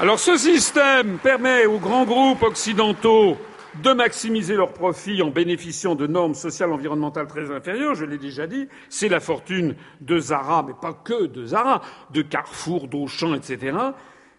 Alors 0.00 0.18
ce 0.18 0.36
système 0.36 1.18
permet 1.18 1.66
aux 1.66 1.78
grands 1.78 2.04
groupes 2.04 2.42
occidentaux 2.42 3.36
de 3.82 3.92
maximiser 3.92 4.54
leurs 4.54 4.72
profits 4.72 5.22
en 5.22 5.30
bénéficiant 5.30 5.94
de 5.94 6.06
normes 6.06 6.34
sociales 6.34 6.72
environnementales 6.72 7.26
très 7.26 7.50
inférieures, 7.50 7.94
je 7.94 8.04
l'ai 8.04 8.18
déjà 8.18 8.46
dit, 8.46 8.68
c'est 8.88 9.08
la 9.08 9.20
fortune 9.20 9.74
de 10.00 10.18
Zara, 10.18 10.64
mais 10.66 10.74
pas 10.80 10.92
que 10.92 11.26
de 11.26 11.46
Zara, 11.46 11.80
de 12.12 12.22
Carrefour, 12.22 12.88
d'Auchan, 12.88 13.34
etc. 13.34 13.76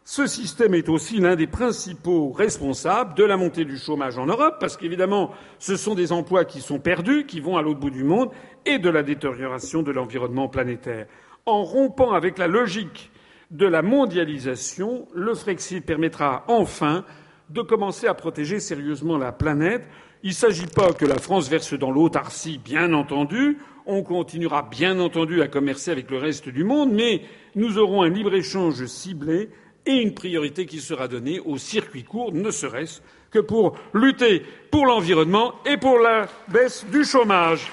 Ce 0.08 0.28
système 0.28 0.76
est 0.76 0.88
aussi 0.88 1.18
l'un 1.18 1.36
des 1.36 1.48
principaux 1.48 2.32
responsables 2.32 3.16
de 3.16 3.24
la 3.24 3.38
montée 3.38 3.66
du 3.66 3.76
chômage 3.76 4.20
en 4.20 4.28
Europe, 4.28 4.58
parce 4.60 4.78
qu'évidemment, 4.78 5.32
ce 5.58 5.76
sont 5.76 5.96
des 5.96 6.12
emplois 6.12 6.46
qui 6.46 6.62
sont 6.62 6.78
perdus, 6.78 7.26
qui 7.26 7.40
vont 7.40 7.58
à 7.58 7.64
l'autre 7.64 7.80
bout 7.80 7.90
du 7.90 8.04
monde, 8.04 8.30
et 8.68 8.78
de 8.78 8.90
la 8.92 9.02
détérioration 9.02 9.82
de 9.82 9.92
l'environnement 9.92 10.48
planétaire. 10.48 11.08
En 11.48 11.64
rompant 11.64 12.12
avec 12.12 12.38
la 12.38 12.46
logique 12.48 13.10
de 13.50 13.66
la 13.66 13.82
mondialisation, 13.82 15.08
le 15.16 15.34
Frexit 15.34 15.84
permettra 15.84 16.44
enfin 16.50 17.04
de 17.50 17.64
commencer 17.64 18.06
à 18.06 18.14
protéger 18.14 18.60
sérieusement 18.60 19.18
la 19.18 19.32
planète. 19.32 19.88
Il 20.22 20.30
ne 20.30 20.36
s'agit 20.36 20.68
pas 20.68 20.94
que 20.94 21.06
la 21.06 21.18
France 21.18 21.50
verse 21.50 21.74
dans 21.74 21.90
l'autarcie, 21.90 22.60
bien 22.60 22.94
entendu. 22.94 23.58
On 23.88 24.04
continuera, 24.04 24.62
bien 24.62 25.00
entendu, 25.00 25.42
à 25.42 25.48
commercer 25.48 25.90
avec 25.90 26.12
le 26.12 26.20
reste 26.20 26.48
du 26.48 26.64
monde, 26.64 26.92
mais 26.92 27.24
nous 27.56 27.80
aurons 27.80 28.04
un 28.04 28.10
libre-échange 28.10 28.86
ciblé 28.86 29.50
et 29.86 30.02
une 30.02 30.14
priorité 30.14 30.66
qui 30.66 30.80
sera 30.80 31.08
donnée 31.08 31.40
aux 31.40 31.58
circuits 31.58 32.04
courts, 32.04 32.34
ne 32.34 32.52
serait-ce 32.52 33.02
que 33.32 33.40
pour 33.40 33.76
lutter 33.94 34.44
pour 34.72 34.86
l'environnement 34.86 35.56
et 35.66 35.78
pour 35.78 36.00
la 36.00 36.28
baisse 36.48 36.86
du 36.92 37.04
chômage. 37.04 37.70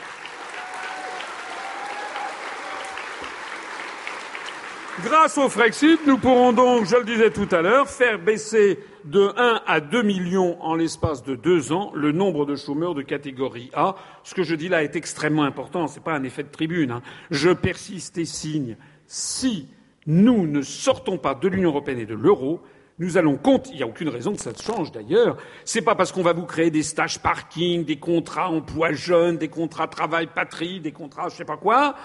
Grâce 5.04 5.38
au 5.38 5.48
Frexit, 5.48 6.06
nous 6.06 6.18
pourrons 6.18 6.52
donc, 6.52 6.84
je 6.84 6.96
le 6.96 7.04
disais 7.04 7.30
tout 7.30 7.48
à 7.50 7.62
l'heure, 7.62 7.88
faire 7.88 8.18
baisser 8.18 8.78
de 9.04 9.32
1 9.36 9.62
à 9.66 9.80
2 9.80 10.02
millions 10.02 10.62
en 10.62 10.74
l'espace 10.74 11.24
de 11.24 11.34
deux 11.34 11.72
ans 11.72 11.90
le 11.94 12.12
nombre 12.12 12.44
de 12.44 12.54
chômeurs 12.54 12.94
de 12.94 13.02
catégorie 13.02 13.70
A. 13.72 13.96
Ce 14.22 14.34
que 14.34 14.42
je 14.42 14.54
dis 14.54 14.68
là 14.68 14.84
est 14.84 14.94
extrêmement 14.94 15.44
important, 15.44 15.88
ce 15.88 15.96
n'est 15.96 16.04
pas 16.04 16.14
un 16.14 16.22
effet 16.24 16.42
de 16.42 16.50
tribune. 16.50 16.90
Hein. 16.90 17.02
Je 17.30 17.50
persiste 17.50 18.18
et 18.18 18.26
signe. 18.26 18.76
Si 19.06 19.66
nous 20.06 20.46
ne 20.46 20.62
sortons 20.62 21.18
pas 21.18 21.34
de 21.34 21.48
l'Union 21.48 21.70
européenne 21.70 21.98
et 21.98 22.06
de 22.06 22.14
l'euro, 22.14 22.60
nous 22.98 23.16
allons 23.16 23.36
compte, 23.36 23.68
il 23.70 23.76
n'y 23.76 23.82
a 23.82 23.86
aucune 23.86 24.08
raison 24.08 24.32
que 24.34 24.40
ça 24.40 24.52
change 24.54 24.92
d'ailleurs. 24.92 25.36
C'est 25.64 25.82
pas 25.82 25.94
parce 25.94 26.12
qu'on 26.12 26.22
va 26.22 26.32
vous 26.32 26.44
créer 26.44 26.70
des 26.70 26.82
stages 26.82 27.20
parking, 27.20 27.84
des 27.84 27.98
contrats 27.98 28.48
emploi 28.48 28.92
jeunes, 28.92 29.38
des 29.38 29.48
contrats 29.48 29.88
travail 29.88 30.28
patrie, 30.32 30.80
des 30.80 30.92
contrats 30.92 31.28
je 31.28 31.36
sais 31.36 31.44
pas 31.44 31.56
quoi, 31.56 31.96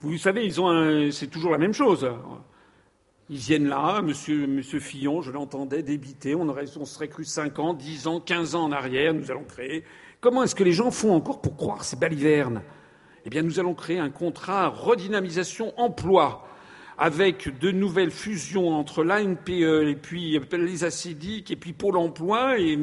vous 0.00 0.16
savez, 0.16 0.44
ils 0.44 0.60
ont 0.60 1.10
c'est 1.10 1.26
toujours 1.26 1.50
la 1.50 1.58
même 1.58 1.72
chose. 1.72 2.08
Ils 3.30 3.36
viennent 3.36 3.68
là, 3.68 4.00
monsieur, 4.00 4.46
monsieur 4.46 4.80
Fillon, 4.80 5.22
je 5.22 5.30
l'entendais 5.30 5.82
débiter, 5.82 6.34
on, 6.34 6.48
aurait, 6.48 6.64
on 6.78 6.84
serait 6.84 7.08
cru 7.08 7.24
5 7.24 7.58
ans, 7.58 7.74
10 7.74 8.06
ans, 8.06 8.20
15 8.20 8.54
ans 8.54 8.64
en 8.64 8.72
arrière, 8.72 9.12
nous 9.12 9.30
allons 9.30 9.44
créer. 9.44 9.84
Comment 10.20 10.44
est-ce 10.44 10.54
que 10.54 10.64
les 10.64 10.72
gens 10.72 10.90
font 10.90 11.14
encore 11.14 11.40
pour 11.40 11.56
croire 11.56 11.84
ces 11.84 11.96
balivernes? 11.96 12.62
Eh 13.24 13.30
bien, 13.30 13.42
nous 13.42 13.60
allons 13.60 13.74
créer 13.74 13.98
un 13.98 14.08
contrat 14.08 14.68
redynamisation 14.68 15.78
emploi 15.78 16.47
avec 16.98 17.58
de 17.60 17.70
nouvelles 17.70 18.10
fusions 18.10 18.70
entre 18.70 19.04
l'ANPE 19.04 19.48
et 19.50 19.94
puis 19.94 20.40
les 20.52 20.84
acidiques 20.84 21.50
et 21.50 21.56
puis 21.56 21.72
Pôle 21.72 21.96
emploi. 21.96 22.58
Et 22.58 22.78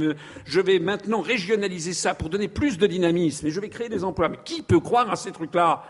je 0.45 0.59
vais 0.61 0.79
maintenant 0.79 1.21
régionaliser 1.21 1.93
ça 1.93 2.15
pour 2.15 2.29
donner 2.29 2.47
plus 2.47 2.77
de 2.77 2.87
dynamisme. 2.87 3.47
Et 3.47 3.51
je 3.51 3.59
vais 3.59 3.69
créer 3.69 3.89
des 3.89 4.03
emplois. 4.03 4.29
Mais 4.29 4.39
qui 4.45 4.61
peut 4.61 4.79
croire 4.79 5.11
à 5.11 5.15
ces 5.15 5.31
trucs-là? 5.31 5.83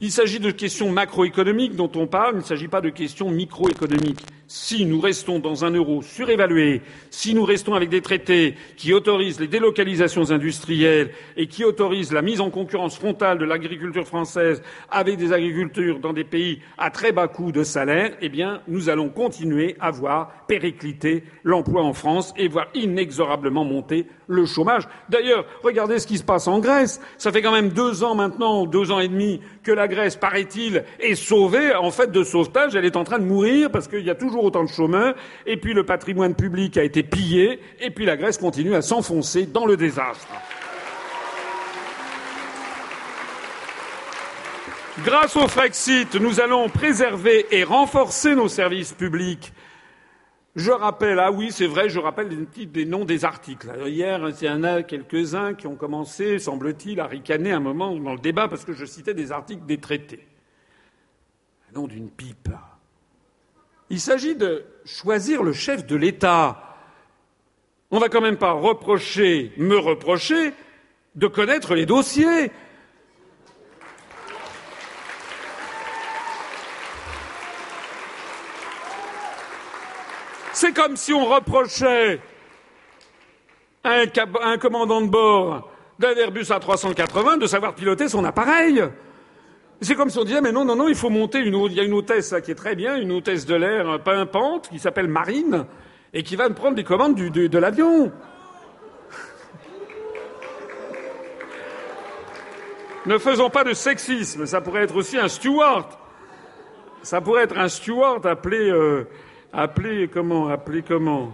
Il 0.00 0.10
s'agit 0.10 0.40
de 0.40 0.50
questions 0.50 0.90
macroéconomiques 0.90 1.76
dont 1.76 1.90
on 1.94 2.06
parle, 2.06 2.36
il 2.36 2.38
ne 2.38 2.42
s'agit 2.42 2.68
pas 2.68 2.80
de 2.80 2.88
questions 2.88 3.30
microéconomiques 3.30 4.24
si 4.52 4.84
nous 4.84 5.00
restons 5.00 5.38
dans 5.38 5.64
un 5.64 5.70
euro 5.70 6.02
surévalué, 6.02 6.82
si 7.10 7.34
nous 7.34 7.44
restons 7.44 7.74
avec 7.74 7.88
des 7.88 8.00
traités 8.00 8.56
qui 8.76 8.92
autorisent 8.92 9.38
les 9.38 9.46
délocalisations 9.46 10.32
industrielles 10.32 11.12
et 11.36 11.46
qui 11.46 11.64
autorisent 11.64 12.12
la 12.12 12.20
mise 12.20 12.40
en 12.40 12.50
concurrence 12.50 12.98
frontale 12.98 13.38
de 13.38 13.44
l'agriculture 13.44 14.08
française 14.08 14.60
avec 14.90 15.18
des 15.18 15.32
agricultures 15.32 16.00
dans 16.00 16.12
des 16.12 16.24
pays 16.24 16.58
à 16.78 16.90
très 16.90 17.12
bas 17.12 17.28
coût 17.28 17.52
de 17.52 17.62
salaire, 17.62 18.16
eh 18.20 18.28
bien, 18.28 18.60
nous 18.66 18.88
allons 18.88 19.08
continuer 19.08 19.76
à 19.78 19.92
voir 19.92 20.32
péricliter 20.48 21.22
l'emploi 21.44 21.84
en 21.84 21.92
France 21.92 22.34
et 22.36 22.48
voir 22.48 22.66
inexorablement 22.74 23.64
monter 23.64 24.08
le 24.26 24.46
chômage. 24.46 24.82
D'ailleurs, 25.08 25.44
regardez 25.62 26.00
ce 26.00 26.08
qui 26.08 26.18
se 26.18 26.24
passe 26.24 26.48
en 26.48 26.58
Grèce. 26.58 27.00
Ça 27.18 27.30
fait 27.30 27.40
quand 27.40 27.52
même 27.52 27.68
deux 27.68 28.02
ans 28.02 28.16
maintenant, 28.16 28.66
deux 28.66 28.90
ans 28.90 28.98
et 28.98 29.06
demi, 29.06 29.40
que 29.62 29.70
la 29.70 29.86
Grèce, 29.86 30.16
paraît-il, 30.16 30.84
est 30.98 31.14
sauvée. 31.14 31.74
En 31.74 31.92
fait, 31.92 32.10
de 32.10 32.24
sauvetage, 32.24 32.74
elle 32.74 32.84
est 32.84 32.96
en 32.96 33.04
train 33.04 33.20
de 33.20 33.24
mourir 33.24 33.70
parce 33.70 33.86
qu'il 33.86 34.04
y 34.04 34.10
a 34.10 34.16
toujours 34.16 34.39
autant 34.44 34.64
de 34.64 34.68
chômeurs, 34.68 35.14
et 35.46 35.56
puis 35.56 35.74
le 35.74 35.84
patrimoine 35.84 36.34
public 36.34 36.76
a 36.76 36.84
été 36.84 37.02
pillé, 37.02 37.60
et 37.80 37.90
puis 37.90 38.04
la 38.04 38.16
Grèce 38.16 38.38
continue 38.38 38.74
à 38.74 38.82
s'enfoncer 38.82 39.46
dans 39.46 39.66
le 39.66 39.76
désastre. 39.76 40.28
Grâce 45.04 45.34
au 45.36 45.48
Frexit, 45.48 46.14
nous 46.16 46.40
allons 46.40 46.68
préserver 46.68 47.46
et 47.50 47.64
renforcer 47.64 48.34
nos 48.34 48.48
services 48.48 48.92
publics 48.92 49.52
Je 50.56 50.72
rappelle, 50.72 51.18
ah 51.20 51.30
oui, 51.30 51.52
c'est 51.52 51.68
vrai, 51.68 51.88
je 51.88 51.98
rappelle 51.98 52.28
des, 52.28 52.66
des 52.66 52.84
noms 52.84 53.06
des 53.06 53.24
articles. 53.24 53.70
Hier, 53.86 54.20
il 54.28 54.46
y 54.46 54.50
en 54.50 54.62
a 54.62 54.82
quelques-uns 54.82 55.54
qui 55.54 55.66
ont 55.68 55.76
commencé, 55.76 56.38
semble-t-il, 56.38 57.00
à 57.00 57.06
ricaner 57.06 57.52
un 57.52 57.60
moment 57.60 57.94
dans 57.96 58.12
le 58.12 58.18
débat 58.18 58.48
parce 58.48 58.64
que 58.64 58.72
je 58.72 58.84
citais 58.84 59.14
des 59.14 59.32
articles 59.32 59.64
des 59.64 59.78
traités. 59.78 60.26
nom 61.72 61.86
d'une 61.86 62.10
pipe. 62.10 62.50
Il 63.90 64.00
s'agit 64.00 64.36
de 64.36 64.64
choisir 64.84 65.42
le 65.42 65.52
chef 65.52 65.84
de 65.84 65.96
l'État. 65.96 66.76
On 67.90 67.98
va 67.98 68.08
quand 68.08 68.20
même 68.20 68.36
pas 68.36 68.52
reprocher, 68.52 69.52
me 69.56 69.76
reprocher, 69.76 70.52
de 71.16 71.26
connaître 71.26 71.74
les 71.74 71.86
dossiers. 71.86 72.52
C'est 80.52 80.72
comme 80.72 80.96
si 80.96 81.12
on 81.12 81.24
reprochait 81.24 82.20
à 83.82 83.94
un, 83.94 84.06
un 84.42 84.58
commandant 84.58 85.00
de 85.00 85.08
bord 85.08 85.68
d'un 85.98 86.14
Airbus 86.14 86.42
A380 86.42 87.40
de 87.40 87.46
savoir 87.48 87.74
piloter 87.74 88.08
son 88.08 88.24
appareil. 88.24 88.84
C'est 89.82 89.94
comme 89.94 90.10
si 90.10 90.18
on 90.18 90.24
disait, 90.24 90.42
mais 90.42 90.52
non, 90.52 90.66
non, 90.66 90.76
non, 90.76 90.88
il 90.88 90.94
faut 90.94 91.08
monter 91.08 91.38
une, 91.38 91.54
il 91.66 91.72
y 91.72 91.80
a 91.80 91.84
une 91.84 91.94
hôtesse 91.94 92.34
qui 92.44 92.50
est 92.50 92.54
très 92.54 92.74
bien, 92.74 92.96
une 92.96 93.12
hôtesse 93.12 93.46
de 93.46 93.54
l'air 93.54 93.98
pimpante 94.02 94.68
qui 94.68 94.78
s'appelle 94.78 95.08
Marine 95.08 95.64
et 96.12 96.22
qui 96.22 96.36
va 96.36 96.50
me 96.50 96.54
prendre 96.54 96.76
les 96.76 96.84
commandes 96.84 97.14
de 97.14 97.58
l'avion. 97.58 98.12
ne 103.06 103.16
faisons 103.16 103.48
pas 103.48 103.64
de 103.64 103.72
sexisme, 103.72 104.44
ça 104.44 104.60
pourrait 104.60 104.82
être 104.82 104.96
aussi 104.96 105.16
un 105.16 105.28
steward. 105.28 105.86
Ça 107.02 107.22
pourrait 107.22 107.44
être 107.44 107.56
un 107.56 107.68
steward 107.68 108.26
appelé, 108.26 108.70
euh, 108.70 109.08
appelé 109.50 110.08
comment, 110.08 110.48
appelé 110.48 110.82
comment? 110.82 111.32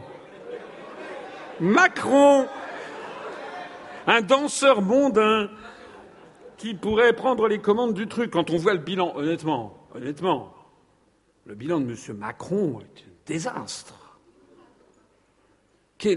Macron, 1.59 2.47
un 4.07 4.21
danseur 4.21 4.83
mondain 4.83 5.49
qui 6.67 6.75
pourrait 6.75 7.13
prendre 7.13 7.47
les 7.47 7.59
commandes 7.59 7.95
du 7.95 8.09
truc. 8.09 8.33
Quand 8.33 8.51
on 8.51 8.57
voit 8.57 8.75
le 8.75 8.81
bilan, 8.81 9.13
honnêtement, 9.15 9.87
honnêtement, 9.95 10.53
le 11.45 11.55
bilan 11.55 11.81
de 11.81 11.85
M. 11.85 12.17
Macron 12.17 12.81
est 12.81 13.03
un 13.03 13.13
désastre. 13.25 14.19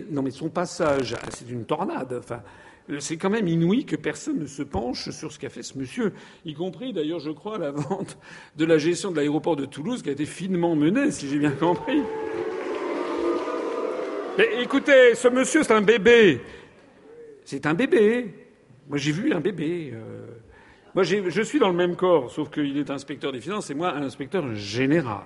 Non 0.10 0.24
mais 0.24 0.32
son 0.32 0.50
passage, 0.50 1.16
c'est 1.30 1.50
une 1.50 1.66
tornade. 1.66 2.16
Enfin, 2.18 2.42
c'est 2.98 3.18
quand 3.18 3.30
même 3.30 3.48
inouï 3.48 3.86
que 3.86 3.96
personne 3.96 4.40
ne 4.40 4.48
se 4.48 4.64
penche 4.64 5.12
sur 5.12 5.32
ce 5.32 5.38
qu'a 5.38 5.50
fait 5.50 5.62
ce 5.62 5.78
monsieur, 5.78 6.14
y 6.46 6.56
compris 6.56 6.94
d'ailleurs, 6.94 7.20
je 7.20 7.30
crois, 7.30 7.60
la 7.60 7.70
vente 7.70 8.18
de 8.58 8.66
la 8.66 8.80
gestion 8.80 9.12
de 9.12 9.18
l'aéroport 9.18 9.56
de 9.56 9.66
Toulouse 9.66 10.02
qui 10.02 10.10
a 10.10 10.14
été 10.14 10.26
finement 10.26 10.76
menée, 10.76 11.12
si 11.12 11.28
j'ai 11.28 11.38
bien 11.38 11.52
compris. 11.52 12.02
Mais 14.38 14.64
écoutez, 14.64 15.14
ce 15.14 15.28
monsieur, 15.28 15.62
c'est 15.62 15.74
un 15.74 15.82
bébé. 15.82 16.42
C'est 17.46 17.68
un 17.68 17.76
bébé. 17.76 18.34
Moi, 18.88 18.98
j'ai 18.98 19.12
vu 19.12 19.32
un 19.32 19.40
bébé. 19.40 19.92
Euh... 19.94 20.39
Moi, 20.96 21.04
je 21.04 21.42
suis 21.42 21.60
dans 21.60 21.70
le 21.70 21.76
même 21.76 21.96
corps, 21.96 22.32
sauf 22.32 22.50
qu'il 22.50 22.78
est 22.78 22.90
inspecteur 22.90 23.32
des 23.32 23.42
finances 23.42 23.70
et 23.70 23.76
moi, 23.76 23.94
un 23.94 24.02
inspecteur 24.02 24.56
général. 24.56 25.24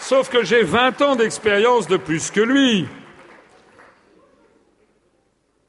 Sauf 0.00 0.30
que 0.30 0.44
j'ai 0.44 0.62
20 0.62 1.02
ans 1.02 1.16
d'expérience 1.16 1.86
de 1.86 1.96
plus 1.96 2.30
que 2.30 2.40
lui. 2.40 2.86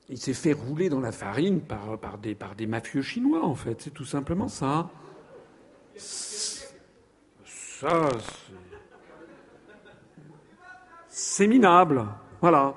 Il 0.10 0.18
s'est 0.18 0.34
fait 0.34 0.54
rouler 0.54 0.90
dans 0.90 1.00
la 1.00 1.12
farine 1.12 1.62
par, 1.62 1.98
par, 2.00 2.18
des, 2.18 2.36
par 2.36 2.56
des 2.56 2.66
mafieux 2.66 3.02
chinois, 3.02 3.46
en 3.46 3.56
fait. 3.56 3.82
C'est 3.82 3.94
tout 3.94 4.06
simplement 4.06 4.48
ça. 4.48 4.90
Ça, 5.96 8.10
c'est 11.08 11.48
minable. 11.48 12.06
Voilà. 12.42 12.76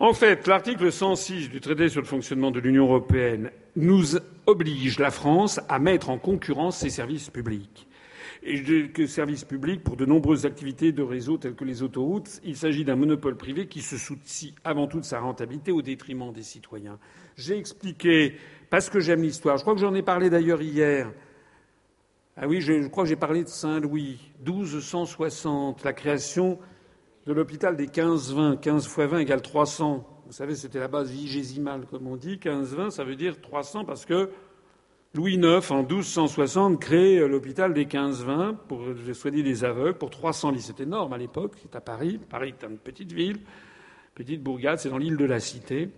En 0.00 0.12
fait, 0.12 0.46
l'article 0.46 0.92
106 0.92 1.50
du 1.50 1.60
traité 1.60 1.88
sur 1.88 2.00
le 2.00 2.06
fonctionnement 2.06 2.52
de 2.52 2.60
l'Union 2.60 2.84
européenne 2.84 3.50
nous 3.74 4.16
oblige, 4.46 5.00
la 5.00 5.10
France, 5.10 5.58
à 5.68 5.80
mettre 5.80 6.08
en 6.10 6.18
concurrence 6.18 6.78
ses 6.78 6.90
services 6.90 7.30
publics 7.30 7.88
et 8.44 8.62
que 8.92 9.08
services 9.08 9.42
publics 9.42 9.82
pour 9.82 9.96
de 9.96 10.06
nombreuses 10.06 10.46
activités 10.46 10.92
de 10.92 11.02
réseau 11.02 11.36
telles 11.36 11.56
que 11.56 11.64
les 11.64 11.82
autoroutes. 11.82 12.40
Il 12.44 12.56
s'agit 12.56 12.84
d'un 12.84 12.94
monopole 12.94 13.36
privé 13.36 13.66
qui 13.66 13.82
se 13.82 13.98
soucie 13.98 14.54
avant 14.62 14.86
tout 14.86 15.00
de 15.00 15.04
sa 15.04 15.18
rentabilité 15.18 15.72
au 15.72 15.82
détriment 15.82 16.32
des 16.32 16.44
citoyens. 16.44 17.00
J'ai 17.36 17.58
expliqué, 17.58 18.36
parce 18.70 18.90
que 18.90 19.00
j'aime 19.00 19.22
l'histoire, 19.22 19.56
je 19.56 19.62
crois 19.62 19.74
que 19.74 19.80
j'en 19.80 19.96
ai 19.96 20.02
parlé 20.02 20.30
d'ailleurs 20.30 20.62
hier. 20.62 21.10
Ah 22.36 22.46
oui, 22.46 22.60
je, 22.60 22.86
crois 22.86 23.02
que 23.02 23.08
j'ai 23.10 23.16
parlé 23.16 23.42
de 23.42 23.48
Saint-Louis, 23.48 24.30
1260, 24.46 25.82
la 25.82 25.92
création 25.92 26.60
de 27.28 27.34
l'hôpital 27.34 27.76
des 27.76 27.88
15-20. 27.88 28.58
15 28.58 28.86
fois 28.86 29.06
20 29.06 29.18
égale 29.18 29.42
300. 29.42 30.22
Vous 30.26 30.32
savez, 30.32 30.54
c'était 30.54 30.80
la 30.80 30.88
base 30.88 31.10
vigésimale, 31.10 31.84
comme 31.84 32.06
on 32.06 32.16
dit. 32.16 32.36
15-20, 32.36 32.88
ça 32.88 33.04
veut 33.04 33.16
dire 33.16 33.38
300 33.42 33.84
parce 33.84 34.06
que 34.06 34.30
Louis 35.12 35.34
IX, 35.34 35.70
en 35.70 35.82
1260, 35.82 36.80
crée 36.80 37.18
euh, 37.18 37.28
l'hôpital 37.28 37.74
des 37.74 37.84
15-20 37.84 38.56
pour 38.66 38.82
soigner 39.12 39.42
les 39.42 39.62
aveugles 39.62 39.98
pour 39.98 40.08
300 40.08 40.52
lits. 40.52 40.62
C'est 40.62 40.80
énorme 40.80 41.12
à 41.12 41.18
l'époque. 41.18 41.52
C'est 41.60 41.76
à 41.76 41.82
Paris. 41.82 42.18
Paris 42.30 42.54
est 42.58 42.66
une 42.66 42.78
petite 42.78 43.12
ville, 43.12 43.40
petite 44.14 44.42
bourgade, 44.42 44.78
c'est 44.78 44.88
dans 44.88 44.96
l'île 44.96 45.18
de 45.18 45.26
la 45.26 45.38
Cité. 45.38 45.90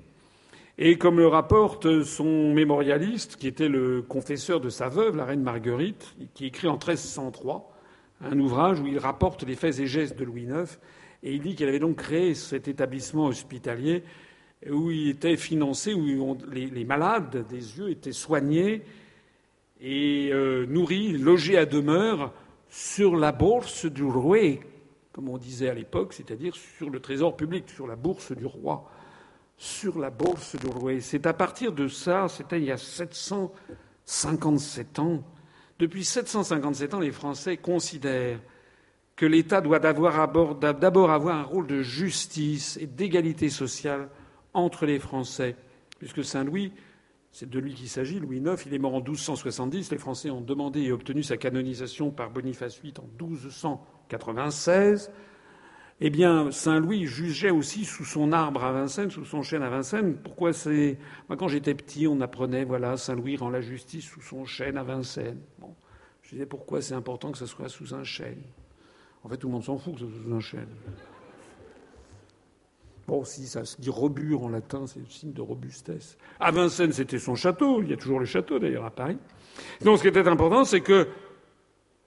Et 0.78 0.98
comme 0.98 1.18
le 1.18 1.28
rapporte 1.28 2.02
son 2.02 2.52
mémorialiste, 2.54 3.36
qui 3.36 3.46
était 3.46 3.68
le 3.68 4.02
confesseur 4.02 4.60
de 4.60 4.68
sa 4.68 4.88
veuve, 4.88 5.16
la 5.16 5.26
reine 5.26 5.42
Marguerite, 5.42 6.16
qui 6.34 6.46
écrit 6.46 6.66
en 6.66 6.72
1303 6.72 7.70
un 8.22 8.38
ouvrage 8.38 8.80
où 8.80 8.86
il 8.88 8.98
rapporte 8.98 9.44
les 9.44 9.54
faits 9.54 9.78
et 9.78 9.86
gestes 9.86 10.18
de 10.18 10.24
Louis 10.24 10.42
IX, 10.42 10.78
et 11.22 11.34
il 11.34 11.42
dit 11.42 11.54
qu'il 11.54 11.68
avait 11.68 11.78
donc 11.78 11.96
créé 11.96 12.34
cet 12.34 12.68
établissement 12.68 13.26
hospitalier 13.26 14.02
où 14.68 14.90
il 14.90 15.10
était 15.10 15.36
financé, 15.36 15.94
où 15.94 16.36
les, 16.50 16.84
malades 16.84 17.46
des 17.48 17.78
yeux 17.78 17.90
étaient 17.90 18.10
soignés 18.12 18.82
et 19.80 20.30
euh, 20.32 20.66
nourris, 20.66 21.12
logés 21.12 21.56
à 21.56 21.64
demeure 21.64 22.34
sur 22.68 23.16
la 23.16 23.32
bourse 23.32 23.86
du 23.86 24.04
roi, 24.04 24.58
comme 25.12 25.30
on 25.30 25.38
disait 25.38 25.70
à 25.70 25.74
l'époque, 25.74 26.12
c'est-à-dire 26.12 26.54
sur 26.54 26.90
le 26.90 27.00
trésor 27.00 27.34
public, 27.36 27.70
sur 27.70 27.86
la 27.86 27.96
bourse 27.96 28.32
du 28.32 28.44
roi, 28.44 28.90
sur 29.56 29.98
la 29.98 30.10
bourse 30.10 30.56
du 30.56 30.66
roi. 30.66 31.00
C'est 31.00 31.24
à 31.26 31.32
partir 31.32 31.72
de 31.72 31.88
ça, 31.88 32.28
c'était 32.28 32.58
il 32.58 32.66
y 32.66 32.70
a 32.70 32.76
757 32.76 34.98
ans. 34.98 35.24
Depuis 35.78 36.04
757 36.04 36.92
ans, 36.94 37.00
les 37.00 37.12
Français 37.12 37.56
considèrent 37.56 38.40
que 39.20 39.26
l'État 39.26 39.60
doit 39.60 39.80
d'abord 39.80 41.10
avoir 41.10 41.36
un 41.36 41.42
rôle 41.42 41.66
de 41.66 41.82
justice 41.82 42.78
et 42.80 42.86
d'égalité 42.86 43.50
sociale 43.50 44.08
entre 44.54 44.86
les 44.86 44.98
Français, 44.98 45.56
puisque 45.98 46.24
Saint-Louis 46.24 46.72
c'est 47.30 47.48
de 47.48 47.58
lui 47.58 47.74
qu'il 47.74 47.90
s'agit, 47.90 48.18
Louis 48.18 48.38
IX. 48.38 48.56
Il 48.64 48.72
est 48.72 48.78
mort 48.78 48.94
en 48.94 49.02
1270. 49.02 49.90
Les 49.90 49.98
Français 49.98 50.30
ont 50.30 50.40
demandé 50.40 50.80
et 50.80 50.90
obtenu 50.90 51.22
sa 51.22 51.36
canonisation 51.36 52.10
par 52.10 52.30
Boniface 52.30 52.80
VIII 52.80 52.94
en 52.98 53.08
1296. 53.22 55.12
Eh 56.00 56.08
bien, 56.08 56.50
Saint-Louis 56.50 57.04
jugeait 57.04 57.50
aussi 57.50 57.84
sous 57.84 58.06
son 58.06 58.32
arbre 58.32 58.64
à 58.64 58.72
Vincennes, 58.72 59.10
sous 59.10 59.26
son 59.26 59.42
chêne 59.42 59.62
à 59.62 59.68
Vincennes. 59.68 60.16
Pourquoi 60.16 60.54
c'est. 60.54 60.96
Moi, 61.28 61.36
quand 61.36 61.48
j'étais 61.48 61.74
petit, 61.74 62.08
on 62.08 62.22
apprenait, 62.22 62.64
voilà, 62.64 62.96
Saint-Louis 62.96 63.36
rend 63.36 63.50
la 63.50 63.60
justice 63.60 64.06
sous 64.06 64.22
son 64.22 64.46
chêne 64.46 64.78
à 64.78 64.82
Vincennes. 64.82 65.42
Bon. 65.58 65.76
Je 66.22 66.30
disais 66.30 66.46
pourquoi 66.46 66.80
c'est 66.80 66.94
important 66.94 67.30
que 67.32 67.38
ce 67.38 67.46
soit 67.46 67.68
sous 67.68 67.94
un 67.94 68.02
chêne? 68.02 68.42
En 69.22 69.28
fait, 69.28 69.36
tout 69.36 69.48
le 69.48 69.52
monde 69.52 69.64
s'en 69.64 69.78
fout 69.78 69.94
que 69.94 70.00
sous 70.00 70.34
un 70.34 70.40
chêne. 70.40 70.68
Bon, 73.06 73.24
si 73.24 73.46
ça 73.46 73.64
se 73.64 73.80
dit 73.80 73.90
rebure 73.90 74.44
en 74.44 74.48
latin, 74.48 74.86
c'est 74.86 75.00
le 75.00 75.06
signe 75.06 75.32
de 75.32 75.42
robustesse. 75.42 76.16
À 76.38 76.52
Vincennes, 76.52 76.92
c'était 76.92 77.18
son 77.18 77.34
château. 77.34 77.82
Il 77.82 77.90
y 77.90 77.92
a 77.92 77.96
toujours 77.96 78.20
le 78.20 78.24
château, 78.24 78.58
d'ailleurs, 78.58 78.84
à 78.84 78.90
Paris. 78.90 79.18
Donc, 79.82 79.98
ce 79.98 80.02
qui 80.02 80.08
était 80.08 80.26
important, 80.28 80.64
c'est 80.64 80.80
que 80.80 81.08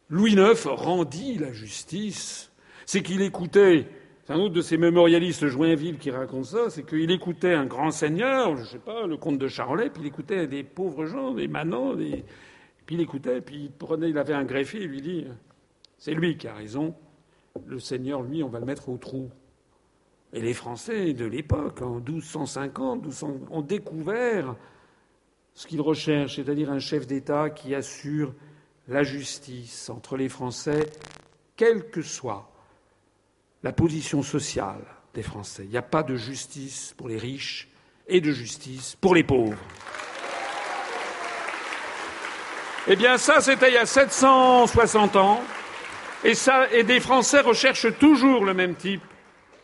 Louis 0.09 0.33
IX 0.33 0.65
rendit 0.65 1.37
la 1.37 1.51
justice. 1.51 2.51
C'est 2.85 3.01
qu'il 3.01 3.21
écoutait, 3.21 3.87
c'est 4.25 4.33
un 4.33 4.39
autre 4.39 4.53
de 4.53 4.61
ces 4.61 4.77
mémorialistes 4.77 5.47
Joinville 5.47 5.97
qui 5.97 6.11
raconte 6.11 6.45
ça, 6.45 6.69
c'est 6.69 6.83
qu'il 6.83 7.11
écoutait 7.11 7.53
un 7.53 7.65
grand 7.65 7.91
seigneur, 7.91 8.55
je 8.55 8.61
ne 8.61 8.67
sais 8.67 8.79
pas, 8.79 9.05
le 9.05 9.17
comte 9.17 9.37
de 9.37 9.47
Charolais, 9.47 9.89
puis 9.89 10.03
il 10.03 10.07
écoutait 10.07 10.47
des 10.47 10.63
pauvres 10.63 11.05
gens, 11.05 11.33
des 11.33 11.47
manants, 11.47 11.95
puis 11.95 12.95
il 12.95 13.01
écoutait, 13.01 13.41
puis 13.41 13.65
il 13.65 13.71
prenait, 13.71 14.09
il 14.09 14.17
avait 14.17 14.33
un 14.33 14.43
greffier, 14.43 14.83
il 14.83 14.89
lui 14.89 15.01
dit, 15.01 15.25
c'est 15.97 16.13
lui 16.13 16.37
qui 16.37 16.47
a 16.47 16.53
raison, 16.53 16.93
le 17.67 17.79
seigneur, 17.79 18.23
lui, 18.23 18.41
on 18.41 18.49
va 18.49 18.59
le 18.59 18.65
mettre 18.65 18.89
au 18.89 18.97
trou. 18.97 19.29
Et 20.33 20.41
les 20.41 20.55
Français 20.55 21.13
de 21.13 21.25
l'époque, 21.25 21.83
en 21.83 21.99
1250, 21.99 23.05
ont 23.51 23.61
découvert 23.61 24.55
ce 25.53 25.67
qu'ils 25.67 25.81
recherchent, 25.81 26.37
c'est-à-dire 26.37 26.71
un 26.71 26.79
chef 26.79 27.05
d'État 27.05 27.51
qui 27.51 27.75
assure 27.75 28.33
la 28.87 29.03
justice 29.03 29.91
entre 29.91 30.17
les 30.17 30.29
Français, 30.29 30.89
quelle 31.55 31.91
que 31.91 32.01
soit 32.01 32.49
la 33.61 33.71
position 33.71 34.23
sociale 34.23 34.83
des 35.13 35.21
Français. 35.21 35.63
Il 35.65 35.69
n'y 35.69 35.77
a 35.77 35.83
pas 35.83 36.01
de 36.01 36.15
justice 36.15 36.95
pour 36.97 37.07
les 37.07 37.17
riches 37.17 37.69
et 38.07 38.19
de 38.19 38.31
justice 38.31 38.97
pour 38.99 39.13
les 39.13 39.23
pauvres. 39.23 39.59
Eh 42.87 42.95
bien, 42.95 43.19
ça, 43.19 43.39
c'était 43.41 43.69
il 43.69 43.75
y 43.75 43.77
a 43.77 43.85
760 43.85 45.15
ans. 45.17 45.39
Et, 46.25 46.35
ça, 46.35 46.67
des 46.85 46.99
Français 46.99 47.41
recherchent 47.41 47.97
toujours 47.99 48.45
le 48.45 48.53
même 48.53 48.75
type 48.75 49.01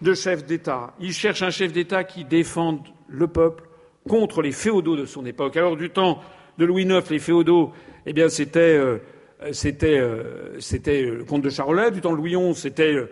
de 0.02 0.14
chef 0.14 0.46
d'État. 0.46 0.94
Ils 1.00 1.14
cherchent 1.14 1.42
un 1.42 1.52
chef 1.52 1.72
d'État 1.72 2.04
qui 2.04 2.26
défende 2.26 2.82
le 3.08 3.28
peuple 3.28 3.64
contre 4.08 4.42
les 4.42 4.52
féodaux 4.52 4.96
de 4.96 5.06
son 5.06 5.26
époque. 5.26 5.58
Alors 5.58 5.78
du 5.78 5.90
temps 5.90 6.22
de 6.58 6.66
Louis 6.66 6.84
IX, 6.84 7.10
les 7.10 7.20
féodaux, 7.20 7.72
eh 8.06 8.14
bien 8.14 8.30
c'était 8.30 8.78
euh, 8.78 8.98
euh, 9.42 9.52
c'était 10.60 11.02
le 11.02 11.24
comte 11.24 11.42
de 11.42 11.50
Charolais. 11.50 11.92
Du 11.92 12.02
temps 12.02 12.12
de 12.12 12.18
Louis 12.18 12.36
XI, 12.36 12.56
c'était 12.56 12.94
euh, 12.94 13.10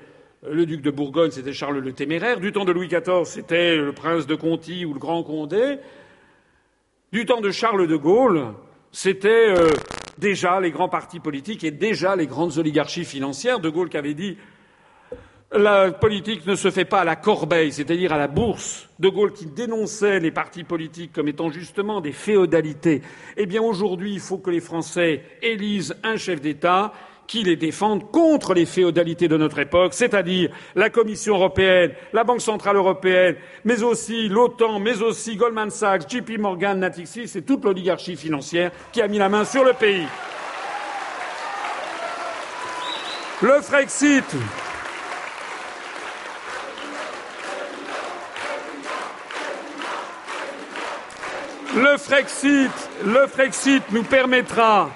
le 0.49 0.65
duc 0.65 0.81
de 0.81 0.91
Bourgogne, 0.91 1.31
c'était 1.31 1.53
Charles 1.53 1.79
le 1.79 1.93
Téméraire. 1.93 2.39
Du 2.39 2.51
temps 2.51 2.65
de 2.65 2.71
Louis 2.71 2.87
XIV, 2.87 3.23
c'était 3.25 3.77
le 3.77 3.93
prince 3.93 4.27
de 4.27 4.35
Conti 4.35 4.85
ou 4.85 4.93
le 4.93 4.99
grand 4.99 5.23
Condé. 5.23 5.77
Du 7.13 7.25
temps 7.25 7.41
de 7.41 7.51
Charles 7.51 7.87
de 7.87 7.95
Gaulle, 7.95 8.47
c'était 8.91 9.53
déjà 10.17 10.59
les 10.59 10.71
grands 10.71 10.89
partis 10.89 11.19
politiques 11.19 11.63
et 11.63 11.71
déjà 11.71 12.15
les 12.15 12.27
grandes 12.27 12.57
oligarchies 12.57 13.05
financières. 13.05 13.59
De 13.59 13.69
Gaulle 13.69 13.89
qui 13.89 13.97
avait 13.97 14.13
dit 14.13 14.37
la 15.53 15.91
politique 15.91 16.45
ne 16.45 16.55
se 16.55 16.69
fait 16.69 16.83
pas 16.83 17.01
à 17.01 17.05
la 17.05 17.15
corbeille, 17.15 17.71
c'est-à-dire 17.71 18.11
à 18.11 18.17
la 18.17 18.27
bourse. 18.27 18.89
De 18.99 19.07
Gaulle 19.07 19.31
qui 19.31 19.45
dénonçait 19.45 20.19
les 20.19 20.31
partis 20.31 20.65
politiques 20.65 21.13
comme 21.13 21.29
étant 21.29 21.49
justement 21.49 22.01
des 22.01 22.11
féodalités. 22.11 23.01
Eh 23.37 23.45
bien 23.45 23.61
aujourd'hui, 23.61 24.11
il 24.11 24.19
faut 24.19 24.39
que 24.39 24.49
les 24.49 24.59
Français 24.59 25.23
élisent 25.41 25.95
un 26.03 26.17
chef 26.17 26.41
d'État 26.41 26.91
qui 27.27 27.43
les 27.43 27.57
défende 27.57 28.09
contre 28.09 28.53
les 28.53 28.65
féodalités 28.65 29.27
de 29.27 29.37
notre 29.37 29.59
époque, 29.59 29.93
c'est-à-dire 29.93 30.49
la 30.75 30.89
Commission 30.89 31.35
européenne, 31.35 31.91
la 32.13 32.23
Banque 32.23 32.41
centrale 32.41 32.77
européenne, 32.77 33.35
mais 33.65 33.83
aussi 33.83 34.29
l'OTAN, 34.29 34.79
mais 34.79 35.01
aussi 35.01 35.35
Goldman 35.35 35.69
Sachs, 35.69 36.09
JP 36.09 36.39
Morgan, 36.39 36.79
Natixis 36.79 37.31
et 37.35 37.41
toute 37.41 37.63
l'oligarchie 37.65 38.15
financière 38.15 38.71
qui 38.91 39.01
a 39.01 39.07
mis 39.07 39.17
la 39.17 39.29
main 39.29 39.43
sur 39.43 39.63
le 39.63 39.73
pays. 39.73 40.07
Le 43.41 43.61
Frexit, 43.61 44.25
Le 51.75 51.95
Frexit, 51.97 52.71
le 53.05 53.27
Frexit 53.27 53.83
nous 53.91 54.01
permettra 54.01 54.89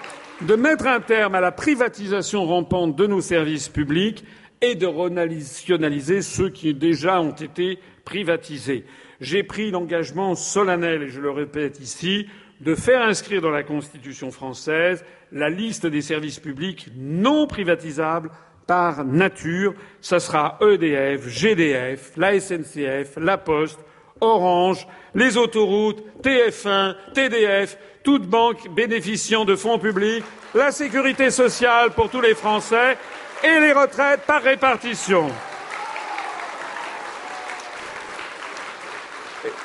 de 0.48 0.56
mettre 0.56 0.88
un 0.88 1.00
terme 1.00 1.36
à 1.36 1.42
la 1.42 1.52
privatisation 1.52 2.46
rampante 2.46 2.96
de 2.96 3.06
nos 3.06 3.22
services 3.22 3.70
publics 3.70 4.24
et 4.62 4.76
de 4.76 4.88
renationaliser 4.88 6.22
ceux 6.22 6.50
qui 6.50 6.74
déjà 6.74 7.22
ont 7.22 7.32
été 7.32 7.80
privatisés. 8.06 8.86
J'ai 9.20 9.44
pris 9.44 9.70
l'engagement 9.70 10.34
solennel, 10.36 11.04
et 11.04 11.10
je 11.10 11.22
le 11.22 11.30
répète 11.30 11.80
ici, 11.80 12.28
de 12.60 12.76
faire 12.76 13.02
inscrire 13.04 13.42
dans 13.42 13.52
la 13.52 13.64
Constitution 13.64 14.32
française 14.32 15.04
la 15.32 15.50
liste 15.50 15.86
des 15.86 16.02
services 16.02 16.40
publics 16.40 16.88
non 16.96 17.46
privatisables 17.48 18.32
par 18.66 19.06
nature. 19.06 19.74
Ce 20.00 20.20
sera 20.20 20.58
EDF, 20.62 21.28
GDF, 21.28 22.14
la 22.18 22.40
SNCF, 22.40 23.18
la 23.18 23.38
Poste, 23.38 23.80
Orange, 24.22 24.88
les 25.16 25.36
autoroutes, 25.36 26.04
TF1, 26.24 26.96
TDF, 27.14 27.78
toutes 28.04 28.28
banques 28.28 28.70
bénéficiant 28.70 29.46
de 29.46 29.56
fonds 29.56 29.80
publics, 29.80 30.24
la 30.54 30.72
sécurité 30.72 31.30
sociale 31.32 31.92
pour 31.92 32.10
tous 32.10 32.22
les 32.22 32.36
Français 32.36 32.98
et 33.44 33.60
les 33.60 33.74
retraites 33.74 34.22
par 34.22 34.42
répartition. 34.42 35.28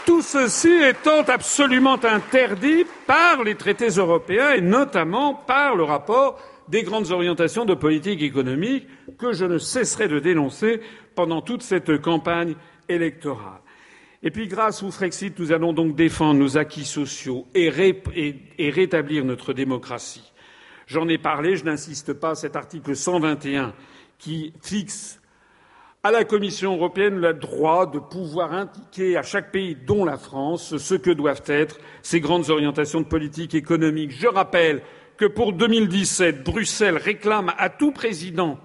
Tout 0.07 0.23
ceci 0.23 0.73
étant 0.73 1.23
absolument 1.23 1.99
interdit 2.03 2.87
par 3.07 3.43
les 3.43 3.57
traités 3.57 3.89
européens 3.89 4.53
et 4.53 4.61
notamment 4.61 5.35
par 5.35 5.77
le 5.77 5.83
rapport 5.83 6.39
des 6.69 6.83
grandes 6.83 7.11
orientations 7.13 7.65
de 7.65 7.75
politique 7.75 8.23
économique 8.23 8.87
que 9.19 9.33
je 9.33 9.45
ne 9.45 9.59
cesserai 9.59 10.09
de 10.09 10.19
dénoncer 10.19 10.81
pendant 11.15 11.43
toute 11.43 11.63
cette 11.63 12.01
campagne 12.01 12.55
électorale. 12.89 13.61
Et 14.23 14.31
puis, 14.31 14.49
grâce 14.49 14.83
au 14.83 14.91
Frexit, 14.91 15.39
nous 15.39 15.53
allons 15.53 15.73
donc 15.73 15.95
défendre 15.95 16.41
nos 16.41 16.57
acquis 16.57 16.85
sociaux 16.85 17.47
et, 17.55 17.69
rétablir 17.69 19.25
notre 19.25 19.53
démocratie. 19.53 20.33
J'en 20.87 21.09
ai 21.09 21.19
parlé, 21.19 21.57
je 21.57 21.65
n'insiste 21.65 22.13
pas, 22.13 22.35
cet 22.35 22.57
article 22.57 22.97
121 22.97 23.75
qui 24.19 24.55
fixe 24.63 25.21
à 26.03 26.11
la 26.13 26.25
Commission 26.25 26.77
européenne 26.77 27.17
le 27.17 27.35
droit 27.35 27.91
de 27.91 27.99
pouvoir 27.99 28.53
indiquer 28.53 29.17
à 29.17 29.23
chaque 29.23 29.51
pays, 29.51 29.75
dont 29.75 30.05
la 30.05 30.17
France, 30.17 30.77
ce 30.77 30.95
que 30.95 31.11
doivent 31.11 31.43
être 31.47 31.79
ces 32.03 32.21
grandes 32.21 32.49
orientations 32.49 33.01
de 33.01 33.07
politique 33.07 33.55
économique. 33.55 34.13
Je 34.13 34.29
rappelle 34.29 34.83
que 35.17 35.27
pour 35.27 35.53
2017, 35.53 36.45
Bruxelles 36.45 36.97
réclame 36.97 37.53
à 37.59 37.69
tout 37.71 37.91
président, 37.91 38.59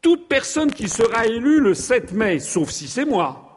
toute 0.00 0.28
personne 0.28 0.72
qui 0.72 0.88
sera 0.88 1.26
élue 1.26 1.60
le 1.60 1.74
7 1.74 2.12
mai, 2.12 2.38
sauf 2.38 2.70
si 2.70 2.86
c'est 2.86 3.04
moi, 3.04 3.47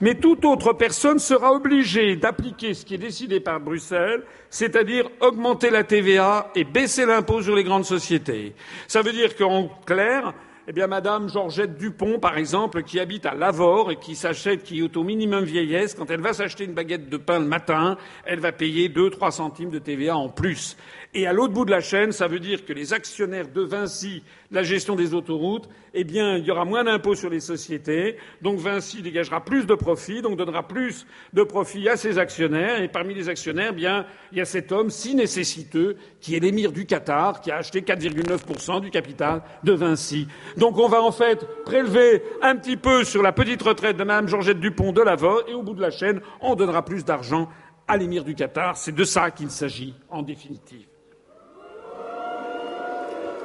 mais 0.00 0.14
toute 0.14 0.44
autre 0.44 0.72
personne 0.72 1.18
sera 1.18 1.52
obligée 1.52 2.16
d'appliquer 2.16 2.74
ce 2.74 2.84
qui 2.84 2.94
est 2.94 2.98
décidé 2.98 3.40
par 3.40 3.60
Bruxelles, 3.60 4.22
c'est-à-dire 4.50 5.08
augmenter 5.20 5.70
la 5.70 5.84
TVA 5.84 6.50
et 6.54 6.64
baisser 6.64 7.06
l'impôt 7.06 7.42
sur 7.42 7.56
les 7.56 7.64
grandes 7.64 7.84
sociétés. 7.84 8.54
Ça 8.86 9.02
veut 9.02 9.12
dire 9.12 9.36
qu'en 9.36 9.68
clair, 9.84 10.34
eh 10.70 10.72
bien, 10.72 10.86
Madame 10.86 11.30
Georgette 11.30 11.78
Dupont, 11.78 12.18
par 12.18 12.36
exemple, 12.36 12.82
qui 12.82 13.00
habite 13.00 13.24
à 13.24 13.34
Lavore 13.34 13.90
et 13.90 13.96
qui 13.96 14.14
s'achète, 14.14 14.62
qui 14.62 14.80
est 14.80 14.96
au 14.98 15.02
minimum 15.02 15.42
vieillesse, 15.42 15.94
quand 15.94 16.10
elle 16.10 16.20
va 16.20 16.34
s'acheter 16.34 16.64
une 16.64 16.74
baguette 16.74 17.08
de 17.08 17.16
pain 17.16 17.38
le 17.38 17.46
matin, 17.46 17.96
elle 18.26 18.40
va 18.40 18.52
payer 18.52 18.90
deux, 18.90 19.08
trois 19.08 19.30
centimes 19.30 19.70
de 19.70 19.78
TVA 19.78 20.14
en 20.14 20.28
plus. 20.28 20.76
Et 21.14 21.26
à 21.26 21.32
l'autre 21.32 21.54
bout 21.54 21.64
de 21.64 21.70
la 21.70 21.80
chaîne, 21.80 22.12
ça 22.12 22.28
veut 22.28 22.38
dire 22.38 22.66
que 22.66 22.72
les 22.74 22.92
actionnaires 22.92 23.48
de 23.48 23.62
Vinci, 23.62 24.22
la 24.50 24.62
gestion 24.62 24.94
des 24.94 25.14
autoroutes, 25.14 25.66
eh 25.94 26.04
bien, 26.04 26.36
il 26.36 26.44
y 26.44 26.50
aura 26.50 26.66
moins 26.66 26.84
d'impôts 26.84 27.14
sur 27.14 27.30
les 27.30 27.40
sociétés. 27.40 28.18
Donc 28.42 28.58
Vinci 28.58 29.00
dégagera 29.00 29.42
plus 29.42 29.66
de 29.66 29.74
profits, 29.74 30.20
donc 30.20 30.36
donnera 30.36 30.68
plus 30.68 31.06
de 31.32 31.42
profits 31.42 31.88
à 31.88 31.96
ses 31.96 32.18
actionnaires. 32.18 32.82
Et 32.82 32.88
parmi 32.88 33.14
les 33.14 33.30
actionnaires, 33.30 33.72
bien, 33.72 34.04
il 34.32 34.38
y 34.38 34.40
a 34.42 34.44
cet 34.44 34.70
homme 34.70 34.90
si 34.90 35.14
nécessiteux 35.14 35.96
qui 36.20 36.36
est 36.36 36.40
l'émir 36.40 36.72
du 36.72 36.84
Qatar, 36.84 37.40
qui 37.40 37.50
a 37.50 37.56
acheté 37.56 37.80
4,9% 37.80 38.82
du 38.82 38.90
capital 38.90 39.42
de 39.64 39.72
Vinci. 39.72 40.28
Donc 40.58 40.76
on 40.76 40.88
va 40.88 41.02
en 41.02 41.12
fait 41.12 41.46
prélever 41.64 42.22
un 42.42 42.54
petit 42.54 42.76
peu 42.76 43.02
sur 43.04 43.22
la 43.22 43.32
petite 43.32 43.62
retraite 43.62 43.96
de 43.96 44.04
Mme 44.04 44.28
Georgette 44.28 44.60
Dupont 44.60 44.92
de 44.92 45.00
Lavaux, 45.00 45.40
et 45.48 45.54
au 45.54 45.62
bout 45.62 45.74
de 45.74 45.80
la 45.80 45.90
chaîne, 45.90 46.20
on 46.42 46.54
donnera 46.54 46.84
plus 46.84 47.06
d'argent 47.06 47.48
à 47.86 47.96
l'émir 47.96 48.24
du 48.24 48.34
Qatar. 48.34 48.76
C'est 48.76 48.94
de 48.94 49.04
ça 49.04 49.30
qu'il 49.30 49.50
s'agit, 49.50 49.94
en 50.10 50.22
définitive. 50.22 50.86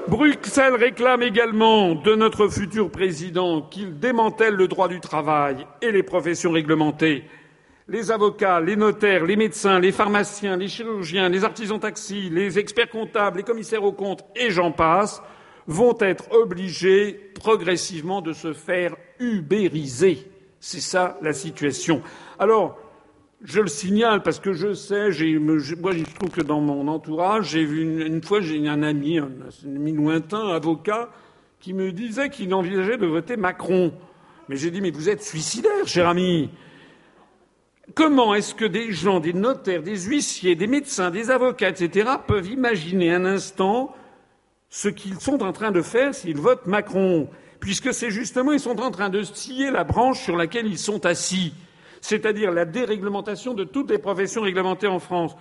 Bruxelles 0.07 0.75
réclame 0.75 1.21
également 1.23 1.95
de 1.95 2.13
notre 2.13 2.49
futur 2.49 2.91
président 2.91 3.61
qu'il 3.61 3.99
démantèle 3.99 4.55
le 4.55 4.67
droit 4.67 4.89
du 4.89 4.99
travail 4.99 5.65
et 5.81 5.91
les 5.91 6.03
professions 6.03 6.51
réglementées. 6.51 7.23
Les 7.87 8.11
avocats, 8.11 8.59
les 8.59 8.75
notaires, 8.75 9.25
les 9.25 9.37
médecins, 9.37 9.79
les 9.79 9.93
pharmaciens, 9.93 10.57
les 10.57 10.67
chirurgiens, 10.67 11.29
les 11.29 11.45
artisans 11.45 11.79
taxis, 11.79 12.29
les 12.29 12.59
experts 12.59 12.89
comptables, 12.89 13.37
les 13.37 13.43
commissaires 13.43 13.83
aux 13.83 13.93
comptes 13.93 14.25
et 14.35 14.51
j'en 14.51 14.71
passe 14.71 15.21
vont 15.67 15.97
être 16.01 16.31
obligés 16.33 17.13
progressivement 17.39 18.21
de 18.21 18.33
se 18.33 18.51
faire 18.51 18.95
ubériser. 19.19 20.27
C'est 20.59 20.81
ça 20.81 21.17
la 21.21 21.31
situation. 21.31 22.01
Alors, 22.39 22.77
je 23.43 23.59
le 23.59 23.67
signale 23.67 24.23
parce 24.23 24.39
que 24.39 24.53
je 24.53 24.73
sais, 24.73 25.09
moi 25.39 25.57
je 25.57 26.03
trouve 26.15 26.29
que 26.29 26.41
dans 26.41 26.61
mon 26.61 26.87
entourage, 26.87 27.49
j'ai 27.49 27.65
vu 27.65 28.05
une, 28.05 28.23
fois, 28.23 28.39
j'ai 28.39 28.67
un 28.67 28.83
ami, 28.83 29.19
un, 29.19 29.29
ami 29.65 29.91
lointain, 29.91 30.47
avocat, 30.47 31.09
qui 31.59 31.73
me 31.73 31.91
disait 31.91 32.29
qu'il 32.29 32.53
envisageait 32.53 32.97
de 32.97 33.05
voter 33.05 33.35
Macron. 33.35 33.93
Mais 34.47 34.55
j'ai 34.55 34.71
dit, 34.71 34.81
mais 34.81 34.91
vous 34.91 35.09
êtes 35.09 35.23
suicidaire, 35.23 35.85
cher 35.85 36.07
ami. 36.07 36.49
Comment 37.95 38.33
est-ce 38.33 38.55
que 38.55 38.65
des 38.65 38.91
gens, 38.93 39.19
des 39.19 39.33
notaires, 39.33 39.83
des 39.83 39.99
huissiers, 39.99 40.55
des 40.55 40.67
médecins, 40.67 41.11
des 41.11 41.29
avocats, 41.29 41.69
etc., 41.69 42.11
peuvent 42.25 42.47
imaginer 42.47 43.13
un 43.13 43.25
instant 43.25 43.93
ce 44.69 44.87
qu'ils 44.87 45.19
sont 45.19 45.43
en 45.43 45.51
train 45.51 45.71
de 45.71 45.81
faire 45.81 46.15
s'ils 46.15 46.37
votent 46.37 46.65
Macron? 46.65 47.29
Puisque 47.59 47.93
c'est 47.93 48.09
justement, 48.09 48.53
ils 48.53 48.59
sont 48.59 48.79
en 48.79 48.91
train 48.91 49.09
de 49.09 49.21
scier 49.21 49.69
la 49.69 49.83
branche 49.83 50.21
sur 50.21 50.37
laquelle 50.37 50.67
ils 50.67 50.77
sont 50.77 51.05
assis 51.05 51.53
c'est-à-dire 52.03 52.51
la 52.51 52.65
déréglementation 52.65 53.53
de 53.53 53.63
toutes 53.63 53.89
les 53.89 53.97
professions 53.97 54.41
réglementées 54.41 54.87
en 54.87 54.99
France. 54.99 55.37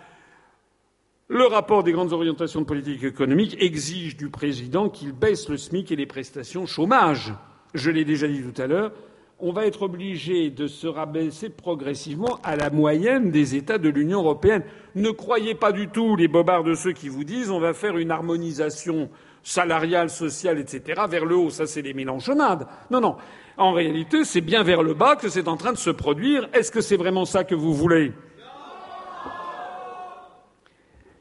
Le 1.27 1.45
rapport 1.45 1.83
des 1.83 1.91
grandes 1.91 2.13
orientations 2.13 2.61
de 2.61 2.67
politique 2.67 3.03
économique 3.03 3.57
exige 3.61 4.17
du 4.17 4.29
président 4.29 4.89
qu'il 4.89 5.13
baisse 5.13 5.49
le 5.49 5.57
SMIC 5.57 5.91
et 5.91 5.97
les 5.97 6.07
prestations 6.07 6.65
chômage. 6.67 7.35
Je 7.75 7.91
l'ai 7.91 8.05
déjà 8.05 8.29
dit 8.29 8.43
tout 8.43 8.63
à 8.63 8.69
l'heure, 8.69 8.93
on 9.41 9.51
va 9.51 9.67
être 9.67 9.83
obligé 9.83 10.51
de 10.51 10.69
se 10.69 10.87
rabaisser 10.87 11.49
progressivement 11.49 12.39
à 12.45 12.55
la 12.55 12.71
moyenne 12.71 13.33
des 13.33 13.57
États 13.57 13.79
de 13.79 13.89
l'Union 13.89 14.21
européenne. 14.21 14.63
Ne 14.95 15.11
croyez 15.11 15.57
pas 15.57 15.73
du 15.73 15.89
tout 15.89 16.15
les 16.15 16.29
bobards 16.29 16.63
de 16.63 16.75
ceux 16.75 16.93
qui 16.93 17.09
vous 17.09 17.25
disent 17.25 17.51
on 17.51 17.59
va 17.59 17.75
faire 17.75 17.99
une 17.99 18.13
harmonisation 18.13 19.11
salariale, 19.43 20.11
sociale, 20.11 20.61
etc. 20.61 21.03
vers 21.11 21.25
le 21.25 21.35
haut. 21.35 21.51
Ça, 21.51 21.67
c'est 21.67 21.83
des 21.83 21.93
mélanchonnades. 21.93 22.69
Non, 22.89 23.01
non. 23.01 23.17
En 23.57 23.73
réalité, 23.73 24.25
c'est 24.25 24.41
bien 24.41 24.63
vers 24.63 24.83
le 24.83 24.95
bas 24.95 25.17
que 25.17 25.29
c'est 25.29 25.49
en 25.49 25.57
train 25.57 25.73
de 25.73 25.79
se 25.79 25.91
produire. 25.91 26.49
Est-ce 26.53 26.73
que 26.73 26.81
c'est 26.81 26.97
vraiment 26.97 27.25
ça 27.25 27.45
que 27.45 27.55
vous 27.55 27.75
voulez? 27.75 28.13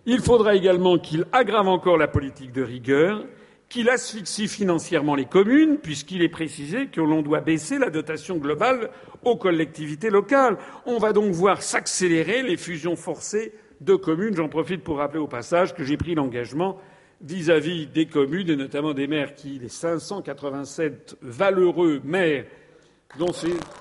Il 0.06 0.20
faudra 0.22 0.56
également 0.56 0.98
qu'il 0.98 1.26
aggrave 1.32 1.68
encore 1.68 1.98
la 1.98 2.08
politique 2.08 2.52
de 2.52 2.64
rigueur 2.64 3.24
qu'il 3.70 3.90
asphyxie 3.90 4.50
financièrement 4.50 5.16
les 5.16 5.26
communes, 5.26 5.78
puisqu'il 5.78 6.22
est 6.24 6.30
précisé 6.30 6.88
que 6.88 7.00
l'on 7.00 7.22
doit 7.22 7.40
baisser 7.40 7.78
la 7.78 7.90
dotation 7.90 8.36
globale 8.36 8.90
aux 9.24 9.38
collectivités 9.38 10.10
locales. 10.10 10.58
On 10.86 10.98
va 10.98 11.14
donc 11.14 11.32
voir 11.32 11.62
s'accélérer 11.62 12.44
les 12.44 12.58
fusions 12.58 12.98
forcées 12.98 13.54
de 13.80 13.96
communes. 13.96 14.36
J'en 14.36 14.50
profite 14.50 14.84
pour 14.84 14.98
rappeler 14.98 15.22
au 15.22 15.28
passage 15.28 15.74
que 15.74 15.86
j'ai 15.86 15.96
pris 15.96 16.16
l'engagement 16.16 16.80
vis-à-vis 17.24 17.88
des 17.88 18.06
communes 18.06 18.50
et 18.50 18.56
notamment 18.56 18.94
des 18.94 19.08
maires 19.08 19.36
qui, 19.36 19.60
les 19.60 19.70
587 19.70 21.18
valeureux 21.22 22.02
maires 22.04 22.46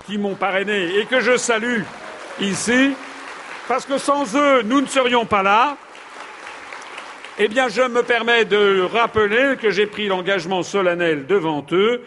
qui 0.05 0.17
m'ont 0.17 0.35
parrainé 0.35 0.99
et 0.99 1.05
que 1.05 1.21
je 1.21 1.37
salue 1.37 1.81
ici, 2.39 2.91
parce 3.67 3.85
que 3.85 3.97
sans 3.97 4.35
eux, 4.35 4.61
nous 4.63 4.81
ne 4.81 4.87
serions 4.87 5.25
pas 5.25 5.43
là. 5.43 5.77
Eh 7.39 7.47
bien, 7.47 7.69
je 7.69 7.81
me 7.81 8.03
permets 8.03 8.45
de 8.45 8.81
rappeler 8.81 9.55
que 9.59 9.71
j'ai 9.71 9.87
pris 9.87 10.07
l'engagement 10.07 10.63
solennel 10.63 11.25
devant 11.25 11.65
eux 11.71 12.01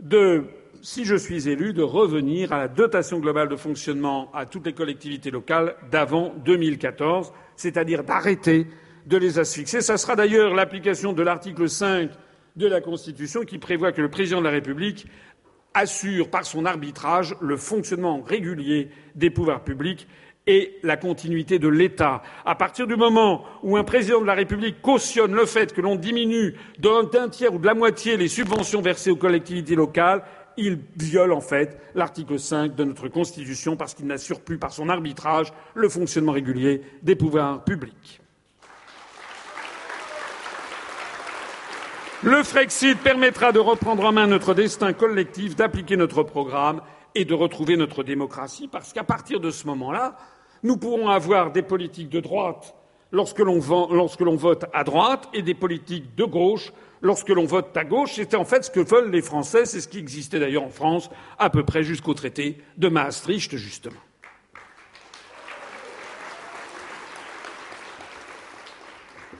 de, 0.00 0.44
si 0.82 1.04
je 1.04 1.14
suis 1.14 1.48
élu, 1.48 1.72
de 1.72 1.82
revenir 1.82 2.52
à 2.52 2.58
la 2.58 2.68
dotation 2.68 3.20
globale 3.20 3.48
de 3.48 3.56
fonctionnement 3.56 4.30
à 4.34 4.46
toutes 4.46 4.66
les 4.66 4.72
collectivités 4.72 5.30
locales 5.30 5.76
d'avant 5.90 6.34
2014, 6.44 7.32
c'est-à-dire 7.56 8.02
d'arrêter 8.02 8.66
de 9.06 9.16
les 9.16 9.38
asphyxier. 9.38 9.80
Ça 9.80 9.96
sera 9.96 10.16
d'ailleurs 10.16 10.54
l'application 10.54 11.12
de 11.12 11.22
l'article 11.22 11.68
5 11.68 12.10
de 12.56 12.66
la 12.66 12.80
Constitution 12.80 13.42
qui 13.42 13.58
prévoit 13.58 13.92
que 13.92 14.02
le 14.02 14.10
président 14.10 14.38
de 14.38 14.44
la 14.44 14.50
République 14.50 15.06
assure 15.74 16.30
par 16.30 16.44
son 16.44 16.64
arbitrage 16.64 17.34
le 17.40 17.56
fonctionnement 17.56 18.22
régulier 18.22 18.90
des 19.16 19.30
pouvoirs 19.30 19.64
publics 19.64 20.06
et 20.46 20.78
la 20.82 20.96
continuité 20.96 21.58
de 21.58 21.68
l'État. 21.68 22.22
À 22.44 22.54
partir 22.54 22.86
du 22.86 22.96
moment 22.96 23.44
où 23.62 23.76
un 23.76 23.84
président 23.84 24.20
de 24.20 24.26
la 24.26 24.34
République 24.34 24.82
cautionne 24.82 25.34
le 25.34 25.46
fait 25.46 25.72
que 25.72 25.80
l'on 25.80 25.96
diminue 25.96 26.54
d'un 26.78 27.28
tiers 27.28 27.54
ou 27.54 27.58
de 27.58 27.66
la 27.66 27.74
moitié 27.74 28.16
les 28.16 28.28
subventions 28.28 28.82
versées 28.82 29.10
aux 29.10 29.16
collectivités 29.16 29.74
locales, 29.74 30.22
il 30.56 30.78
viole 30.96 31.32
en 31.32 31.40
fait 31.40 31.80
l'article 31.94 32.38
5 32.38 32.74
de 32.76 32.84
notre 32.84 33.08
Constitution 33.08 33.76
parce 33.76 33.94
qu'il 33.94 34.06
n'assure 34.06 34.40
plus 34.40 34.58
par 34.58 34.72
son 34.72 34.88
arbitrage 34.88 35.52
le 35.74 35.88
fonctionnement 35.88 36.32
régulier 36.32 36.82
des 37.02 37.16
pouvoirs 37.16 37.64
publics. 37.64 38.20
Le 42.24 42.42
Frexit 42.42 42.98
permettra 43.00 43.52
de 43.52 43.58
reprendre 43.58 44.02
en 44.02 44.12
main 44.12 44.26
notre 44.26 44.54
destin 44.54 44.94
collectif, 44.94 45.56
d'appliquer 45.56 45.98
notre 45.98 46.22
programme 46.22 46.80
et 47.14 47.26
de 47.26 47.34
retrouver 47.34 47.76
notre 47.76 48.02
démocratie, 48.02 48.66
parce 48.66 48.94
qu'à 48.94 49.04
partir 49.04 49.40
de 49.40 49.50
ce 49.50 49.66
moment-là, 49.66 50.16
nous 50.62 50.78
pourrons 50.78 51.10
avoir 51.10 51.52
des 51.52 51.60
politiques 51.60 52.08
de 52.08 52.20
droite 52.20 52.74
lorsque 53.12 53.40
l'on 53.40 53.58
vote 53.58 54.64
à 54.72 54.84
droite 54.84 55.28
et 55.34 55.42
des 55.42 55.52
politiques 55.52 56.14
de 56.14 56.24
gauche 56.24 56.72
lorsque 57.02 57.28
l'on 57.28 57.44
vote 57.44 57.76
à 57.76 57.84
gauche. 57.84 58.12
C'est 58.14 58.34
en 58.34 58.46
fait 58.46 58.64
ce 58.64 58.70
que 58.70 58.80
veulent 58.80 59.10
les 59.10 59.20
Français, 59.20 59.66
c'est 59.66 59.82
ce 59.82 59.88
qui 59.88 59.98
existait 59.98 60.40
d'ailleurs 60.40 60.64
en 60.64 60.70
France 60.70 61.10
à 61.38 61.50
peu 61.50 61.62
près 61.62 61.82
jusqu'au 61.82 62.14
traité 62.14 62.56
de 62.78 62.88
Maastricht, 62.88 63.54
justement. 63.54 64.00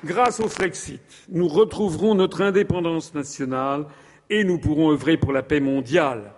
Grâce 0.05 0.39
au 0.40 0.48
Frexit, 0.48 1.02
nous 1.31 1.48
retrouverons 1.48 2.14
notre 2.14 2.43
indépendance 2.43 3.14
nationale 3.14 3.86
et 4.28 4.44
nous 4.44 4.59
pourrons 4.59 4.93
œuvrer 4.93 5.16
pour 5.16 5.32
la 5.32 5.43
paix 5.43 5.60
mondiale 5.60 6.35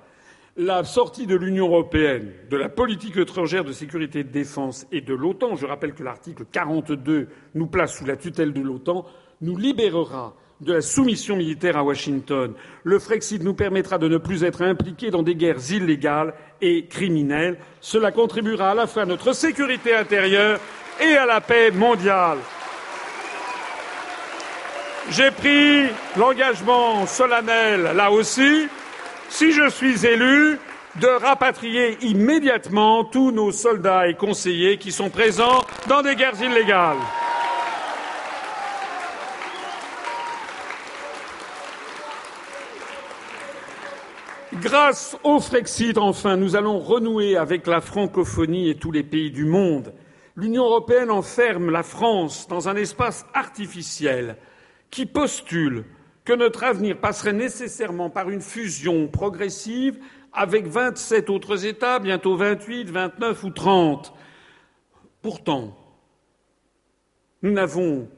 la 0.58 0.84
sortie 0.84 1.26
de 1.26 1.36
l'Union 1.36 1.66
européenne, 1.66 2.32
de 2.48 2.56
la 2.56 2.70
politique 2.70 3.18
étrangère 3.18 3.62
de 3.62 3.72
sécurité 3.72 4.20
et 4.20 4.24
de 4.24 4.32
défense 4.32 4.86
et 4.90 5.02
de 5.02 5.12
l'OTAN, 5.12 5.54
je 5.54 5.66
rappelle 5.66 5.92
que 5.92 6.02
l'article 6.02 6.44
42 6.50 7.28
nous 7.54 7.66
place 7.66 7.98
sous 7.98 8.06
la 8.06 8.16
tutelle 8.16 8.54
de 8.54 8.62
l'OTAN, 8.62 9.04
nous 9.42 9.56
libérera 9.58 10.34
de 10.62 10.72
la 10.72 10.80
soumission 10.80 11.36
militaire 11.36 11.76
à 11.76 11.84
Washington. 11.84 12.54
Le 12.84 12.98
Frexit 12.98 13.42
nous 13.42 13.52
permettra 13.52 13.98
de 13.98 14.08
ne 14.08 14.16
plus 14.16 14.44
être 14.44 14.62
impliqués 14.62 15.10
dans 15.10 15.22
des 15.22 15.34
guerres 15.34 15.70
illégales 15.70 16.32
et 16.62 16.86
criminelles. 16.86 17.58
Cela 17.82 18.10
contribuera 18.10 18.70
à 18.70 18.74
la 18.74 18.86
fois 18.86 19.02
à 19.02 19.06
notre 19.06 19.34
sécurité 19.34 19.94
intérieure 19.94 20.58
et 20.98 21.16
à 21.16 21.26
la 21.26 21.42
paix 21.42 21.70
mondiale. 21.70 22.38
J'ai 25.10 25.30
pris 25.30 25.86
l'engagement 26.16 27.06
solennel, 27.06 27.92
là 27.94 28.10
aussi, 28.10 28.66
si 29.28 29.52
je 29.52 29.68
suis 29.68 30.04
élu, 30.04 30.58
de 31.00 31.06
rapatrier 31.06 31.96
immédiatement 32.04 33.04
tous 33.04 33.30
nos 33.30 33.52
soldats 33.52 34.08
et 34.08 34.14
conseillers 34.14 34.78
qui 34.78 34.90
sont 34.90 35.08
présents 35.08 35.64
dans 35.88 36.02
des 36.02 36.16
guerres 36.16 36.42
illégales. 36.42 36.96
Grâce 44.54 45.16
au 45.22 45.38
Frexit, 45.38 45.98
enfin, 45.98 46.36
nous 46.36 46.56
allons 46.56 46.80
renouer 46.80 47.36
avec 47.36 47.68
la 47.68 47.80
francophonie 47.80 48.70
et 48.70 48.74
tous 48.74 48.90
les 48.90 49.04
pays 49.04 49.30
du 49.30 49.44
monde. 49.44 49.92
L'Union 50.34 50.64
européenne 50.64 51.12
enferme 51.12 51.70
la 51.70 51.84
France 51.84 52.48
dans 52.48 52.68
un 52.68 52.74
espace 52.74 53.24
artificiel 53.34 54.36
qui 54.90 55.06
postule 55.06 55.84
que 56.24 56.32
notre 56.32 56.64
avenir 56.64 56.98
passerait 56.98 57.32
nécessairement 57.32 58.10
par 58.10 58.30
une 58.30 58.40
fusion 58.40 59.08
progressive 59.08 59.98
avec 60.32 60.66
vingt 60.66 60.96
sept 60.96 61.30
autres 61.30 61.64
États, 61.64 61.98
bientôt 61.98 62.36
vingt 62.36 62.60
huit, 62.64 62.90
vingt 62.90 63.18
neuf 63.18 63.44
ou 63.44 63.50
trente. 63.50 64.12
Pourtant, 65.22 65.76
nous 67.42 67.52
n'avons 67.52 68.08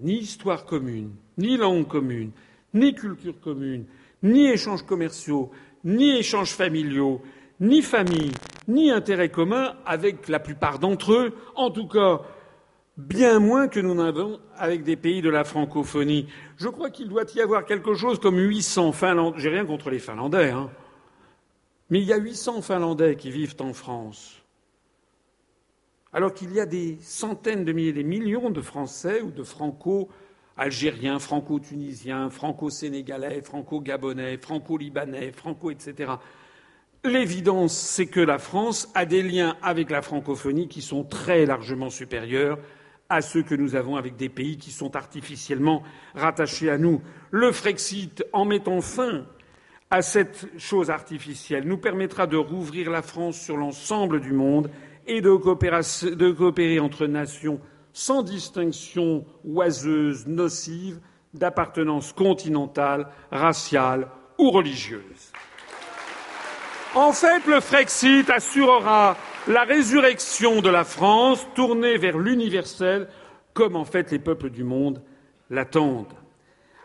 ni 0.00 0.18
histoire 0.18 0.64
commune, 0.64 1.10
ni 1.36 1.56
langue 1.56 1.86
commune, 1.86 2.30
ni 2.74 2.94
culture 2.94 3.38
commune, 3.40 3.84
ni 4.22 4.46
échanges 4.48 4.84
commerciaux, 4.84 5.50
ni 5.84 6.18
échanges 6.18 6.52
familiaux, 6.52 7.22
ni 7.60 7.82
famille, 7.82 8.32
ni 8.66 8.90
intérêts 8.90 9.30
communs 9.30 9.74
avec 9.86 10.28
la 10.28 10.38
plupart 10.38 10.78
d'entre 10.78 11.12
eux, 11.12 11.34
en 11.54 11.70
tout 11.70 11.88
cas 11.88 12.22
bien 12.98 13.38
moins 13.38 13.68
que 13.68 13.78
nous 13.78 13.94
n'avons 13.94 14.40
avec 14.56 14.82
des 14.82 14.96
pays 14.96 15.22
de 15.22 15.30
la 15.30 15.44
francophonie. 15.44 16.26
Je 16.56 16.68
crois 16.68 16.90
qu'il 16.90 17.08
doit 17.08 17.24
y 17.34 17.40
avoir 17.40 17.64
quelque 17.64 17.94
chose 17.94 18.18
comme 18.18 18.38
800 18.38 18.92
Finlandais. 18.92 19.38
J'ai 19.38 19.50
rien 19.50 19.64
contre 19.64 19.88
les 19.88 20.00
Finlandais, 20.00 20.50
hein. 20.50 20.68
Mais 21.90 22.00
il 22.00 22.06
y 22.06 22.12
a 22.12 22.18
800 22.18 22.60
Finlandais 22.60 23.16
qui 23.16 23.30
vivent 23.30 23.54
en 23.60 23.72
France. 23.72 24.42
Alors 26.12 26.34
qu'il 26.34 26.52
y 26.52 26.60
a 26.60 26.66
des 26.66 26.98
centaines 27.00 27.64
de 27.64 27.72
milliers, 27.72 27.92
des 27.92 28.02
millions 28.02 28.50
de 28.50 28.60
Français 28.60 29.22
ou 29.22 29.30
de 29.30 29.42
franco-algériens, 29.42 31.18
franco-tunisiens, 31.18 32.30
franco-sénégalais, 32.30 33.42
franco-gabonais, 33.42 34.38
franco-libanais, 34.38 35.32
franco, 35.32 35.70
etc. 35.70 36.12
L'évidence, 37.04 37.74
c'est 37.74 38.06
que 38.06 38.20
la 38.20 38.38
France 38.38 38.90
a 38.94 39.06
des 39.06 39.22
liens 39.22 39.56
avec 39.62 39.88
la 39.88 40.02
francophonie 40.02 40.66
qui 40.66 40.82
sont 40.82 41.04
très 41.04 41.46
largement 41.46 41.90
supérieurs 41.90 42.58
à 43.08 43.22
ceux 43.22 43.42
que 43.42 43.54
nous 43.54 43.74
avons 43.74 43.96
avec 43.96 44.16
des 44.16 44.28
pays 44.28 44.58
qui 44.58 44.70
sont 44.70 44.94
artificiellement 44.94 45.82
rattachés 46.14 46.70
à 46.70 46.78
nous. 46.78 47.00
Le 47.30 47.52
Frexit, 47.52 48.24
en 48.32 48.44
mettant 48.44 48.80
fin 48.80 49.24
à 49.90 50.02
cette 50.02 50.46
chose 50.58 50.90
artificielle, 50.90 51.64
nous 51.66 51.78
permettra 51.78 52.26
de 52.26 52.36
rouvrir 52.36 52.90
la 52.90 53.00
France 53.00 53.40
sur 53.40 53.56
l'ensemble 53.56 54.20
du 54.20 54.32
monde 54.32 54.70
et 55.06 55.22
de 55.22 55.34
coopérer, 55.34 56.80
entre 56.80 57.06
nations 57.06 57.60
sans 57.94 58.22
distinction 58.22 59.24
oiseuse, 59.44 60.26
nocive, 60.26 61.00
d'appartenance 61.32 62.12
continentale, 62.12 63.08
raciale 63.30 64.08
ou 64.38 64.50
religieuse. 64.50 65.32
En 66.94 67.12
fait, 67.12 67.46
le 67.46 67.60
Frexit 67.60 68.28
assurera 68.30 69.16
la 69.48 69.64
résurrection 69.64 70.60
de 70.60 70.68
la 70.68 70.84
France 70.84 71.46
tournée 71.54 71.96
vers 71.96 72.18
l'universel, 72.18 73.08
comme 73.54 73.76
en 73.76 73.86
fait 73.86 74.10
les 74.10 74.18
peuples 74.18 74.50
du 74.50 74.62
monde 74.62 75.02
l'attendent. 75.48 76.12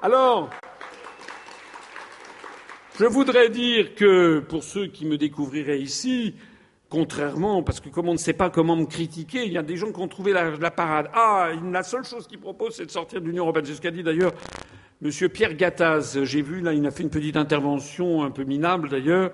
Alors, 0.02 0.50
je 2.98 3.06
voudrais 3.06 3.50
dire 3.50 3.96
que 3.96 4.40
pour 4.40 4.64
ceux 4.64 4.88
qui 4.88 5.06
me 5.06 5.18
découvriraient 5.18 5.82
ici, 5.82 6.36
contrairement, 6.90 7.64
parce 7.64 7.82
que 7.82 7.90
comme 7.90 8.08
on 8.08 8.14
ne 8.14 8.18
sait 8.18 8.34
pas 8.34 8.50
comment 8.50 8.78
me 8.78 8.86
critiquer, 8.86 9.46
il 9.46 9.52
y 9.52 9.58
a 9.58 9.64
des 9.64 9.76
gens 9.76 9.92
qui 9.92 10.00
ont 10.00 10.08
trouvé 10.08 10.32
la, 10.32 10.72
parade. 10.72 11.10
Ah, 11.14 11.50
la 11.70 11.84
seule 11.84 12.06
chose 12.06 12.28
qu'ils 12.28 12.40
proposent, 12.40 12.76
c'est 12.76 12.86
de 12.86 12.92
sortir 12.92 13.20
de 13.20 13.28
l'Union 13.28 13.44
européenne. 13.44 13.66
C'est 13.66 13.76
ce 13.76 13.82
qu'a 13.82 13.92
dit 13.92 14.04
d'ailleurs 14.04 14.32
M. 15.04 15.12
Pierre 15.30 15.56
Gattaz. 15.56 16.24
J'ai 16.24 16.42
vu, 16.42 16.62
là, 16.62 16.72
il 16.72 16.86
a 16.86 16.92
fait 16.92 17.04
une 17.04 17.10
petite 17.10 17.36
intervention 17.36 18.24
un 18.24 18.32
peu 18.32 18.46
minable 18.46 18.88
d'ailleurs 18.88 19.32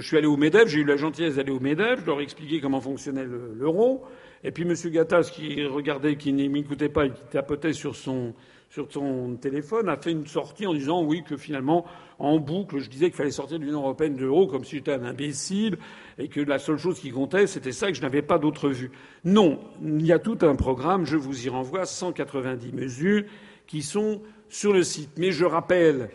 je 0.00 0.06
suis 0.06 0.16
allé 0.16 0.26
au 0.26 0.36
MEDEF, 0.36 0.68
j'ai 0.68 0.80
eu 0.80 0.84
la 0.84 0.96
gentillesse 0.96 1.36
d'aller 1.36 1.52
au 1.52 1.60
MEDEF, 1.60 2.00
je 2.00 2.06
leur 2.06 2.20
ai 2.20 2.22
expliqué 2.22 2.60
comment 2.60 2.80
fonctionnait 2.80 3.26
l'euro. 3.26 4.04
Et 4.44 4.50
puis 4.50 4.64
M. 4.64 4.74
Gattas, 4.90 5.30
qui 5.32 5.64
regardait, 5.64 6.16
qui 6.16 6.32
ne 6.32 6.48
m'écoutait 6.48 6.88
pas 6.88 7.06
et 7.06 7.10
qui 7.10 7.22
tapotait 7.30 7.72
sur 7.72 7.94
son, 7.94 8.34
sur 8.70 8.90
son 8.90 9.36
téléphone, 9.36 9.88
a 9.88 9.96
fait 9.96 10.10
une 10.10 10.26
sortie 10.26 10.66
en 10.66 10.74
disant 10.74 11.04
oui, 11.04 11.22
que 11.22 11.36
finalement, 11.36 11.84
en 12.18 12.38
boucle, 12.38 12.78
je 12.78 12.88
disais 12.88 13.06
qu'il 13.06 13.16
fallait 13.16 13.30
sortir 13.30 13.58
de 13.58 13.64
l'Union 13.64 13.80
européenne 13.80 14.16
de 14.16 14.22
l'euro 14.22 14.46
comme 14.46 14.64
si 14.64 14.76
j'étais 14.76 14.94
un 14.94 15.04
imbécile 15.04 15.76
et 16.18 16.28
que 16.28 16.40
la 16.40 16.58
seule 16.58 16.78
chose 16.78 16.98
qui 16.98 17.10
comptait, 17.10 17.46
c'était 17.46 17.72
ça 17.72 17.88
et 17.88 17.92
que 17.92 17.98
je 17.98 18.02
n'avais 18.02 18.22
pas 18.22 18.38
d'autre 18.38 18.70
vue. 18.70 18.90
Non, 19.24 19.60
il 19.82 20.06
y 20.06 20.12
a 20.12 20.18
tout 20.18 20.38
un 20.40 20.56
programme, 20.56 21.04
je 21.04 21.16
vous 21.16 21.46
y 21.46 21.48
renvoie, 21.48 21.84
190 21.84 22.72
mesures 22.72 23.24
qui 23.66 23.82
sont 23.82 24.22
sur 24.48 24.72
le 24.72 24.82
site. 24.82 25.10
Mais 25.18 25.32
je 25.32 25.44
rappelle 25.44 26.10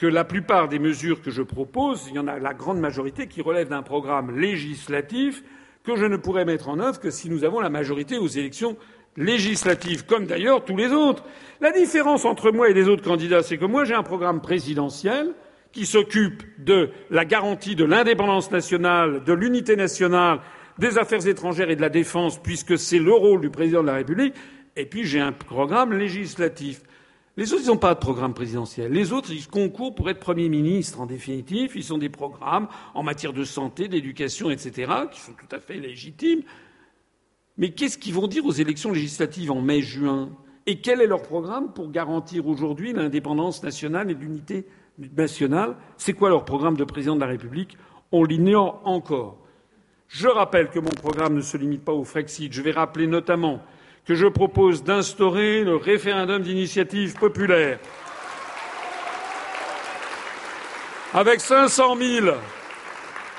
que 0.00 0.06
la 0.06 0.24
plupart 0.24 0.68
des 0.68 0.78
mesures 0.78 1.20
que 1.20 1.30
je 1.30 1.42
propose, 1.42 2.06
il 2.08 2.14
y 2.14 2.18
en 2.18 2.26
a 2.26 2.38
la 2.38 2.54
grande 2.54 2.80
majorité 2.80 3.26
qui 3.26 3.42
relèvent 3.42 3.68
d'un 3.68 3.82
programme 3.82 4.40
législatif 4.40 5.44
que 5.84 5.94
je 5.94 6.06
ne 6.06 6.16
pourrais 6.16 6.46
mettre 6.46 6.70
en 6.70 6.80
œuvre 6.80 6.98
que 6.98 7.10
si 7.10 7.28
nous 7.28 7.44
avons 7.44 7.60
la 7.60 7.68
majorité 7.68 8.16
aux 8.16 8.26
élections 8.26 8.78
législatives, 9.18 10.06
comme 10.06 10.24
d'ailleurs 10.24 10.64
tous 10.64 10.76
les 10.76 10.90
autres. 10.90 11.22
La 11.60 11.70
différence 11.70 12.24
entre 12.24 12.50
moi 12.50 12.70
et 12.70 12.72
les 12.72 12.88
autres 12.88 13.04
candidats, 13.04 13.42
c'est 13.42 13.58
que 13.58 13.66
moi 13.66 13.84
j'ai 13.84 13.92
un 13.92 14.02
programme 14.02 14.40
présidentiel 14.40 15.34
qui 15.70 15.84
s'occupe 15.84 16.44
de 16.58 16.88
la 17.10 17.26
garantie 17.26 17.76
de 17.76 17.84
l'indépendance 17.84 18.50
nationale, 18.50 19.22
de 19.24 19.34
l'unité 19.34 19.76
nationale, 19.76 20.40
des 20.78 20.96
affaires 20.96 21.26
étrangères 21.26 21.68
et 21.68 21.76
de 21.76 21.82
la 21.82 21.90
défense, 21.90 22.42
puisque 22.42 22.78
c'est 22.78 22.98
le 22.98 23.12
rôle 23.12 23.42
du 23.42 23.50
président 23.50 23.82
de 23.82 23.88
la 23.88 23.94
République, 23.94 24.34
et 24.76 24.86
puis 24.86 25.04
j'ai 25.04 25.20
un 25.20 25.32
programme 25.32 25.92
législatif. 25.92 26.80
Les 27.36 27.52
autres, 27.52 27.62
ils 27.64 27.68
n'ont 27.68 27.76
pas 27.76 27.94
de 27.94 28.00
programme 28.00 28.34
présidentiel. 28.34 28.92
Les 28.92 29.12
autres, 29.12 29.30
ils 29.30 29.46
concourent 29.46 29.94
pour 29.94 30.10
être 30.10 30.18
Premier 30.18 30.48
ministre, 30.48 31.00
en 31.00 31.06
définitive. 31.06 31.72
Ils 31.74 31.92
ont 31.94 31.98
des 31.98 32.08
programmes 32.08 32.68
en 32.94 33.02
matière 33.02 33.32
de 33.32 33.44
santé, 33.44 33.88
d'éducation, 33.88 34.50
etc., 34.50 34.92
qui 35.10 35.20
sont 35.20 35.32
tout 35.32 35.54
à 35.54 35.60
fait 35.60 35.76
légitimes. 35.76 36.42
Mais 37.56 37.70
qu'est-ce 37.70 37.98
qu'ils 37.98 38.14
vont 38.14 38.26
dire 38.26 38.44
aux 38.44 38.52
élections 38.52 38.90
législatives 38.90 39.52
en 39.52 39.60
mai-juin 39.60 40.30
Et 40.66 40.80
quel 40.80 41.00
est 41.00 41.06
leur 41.06 41.22
programme 41.22 41.72
pour 41.72 41.90
garantir 41.90 42.46
aujourd'hui 42.46 42.92
l'indépendance 42.92 43.62
nationale 43.62 44.10
et 44.10 44.14
l'unité 44.14 44.66
nationale? 45.16 45.76
C'est 45.98 46.14
quoi 46.14 46.30
leur 46.30 46.44
programme 46.44 46.76
de 46.76 46.84
président 46.84 47.14
de 47.14 47.20
la 47.20 47.26
République? 47.26 47.76
On 48.12 48.24
l'ignore 48.24 48.80
encore. 48.84 49.38
Je 50.08 50.26
rappelle 50.26 50.70
que 50.70 50.80
mon 50.80 50.90
programme 50.90 51.34
ne 51.34 51.40
se 51.40 51.56
limite 51.56 51.84
pas 51.84 51.92
au 51.92 52.02
Frexit. 52.02 52.52
Je 52.52 52.62
vais 52.62 52.72
rappeler 52.72 53.06
notamment 53.06 53.60
que 54.10 54.16
je 54.16 54.26
propose 54.26 54.82
d'instaurer 54.82 55.62
le 55.62 55.76
référendum 55.76 56.42
d'initiative 56.42 57.14
populaire. 57.14 57.78
Avec 61.14 61.38
500 61.38 61.96
000 61.96 62.26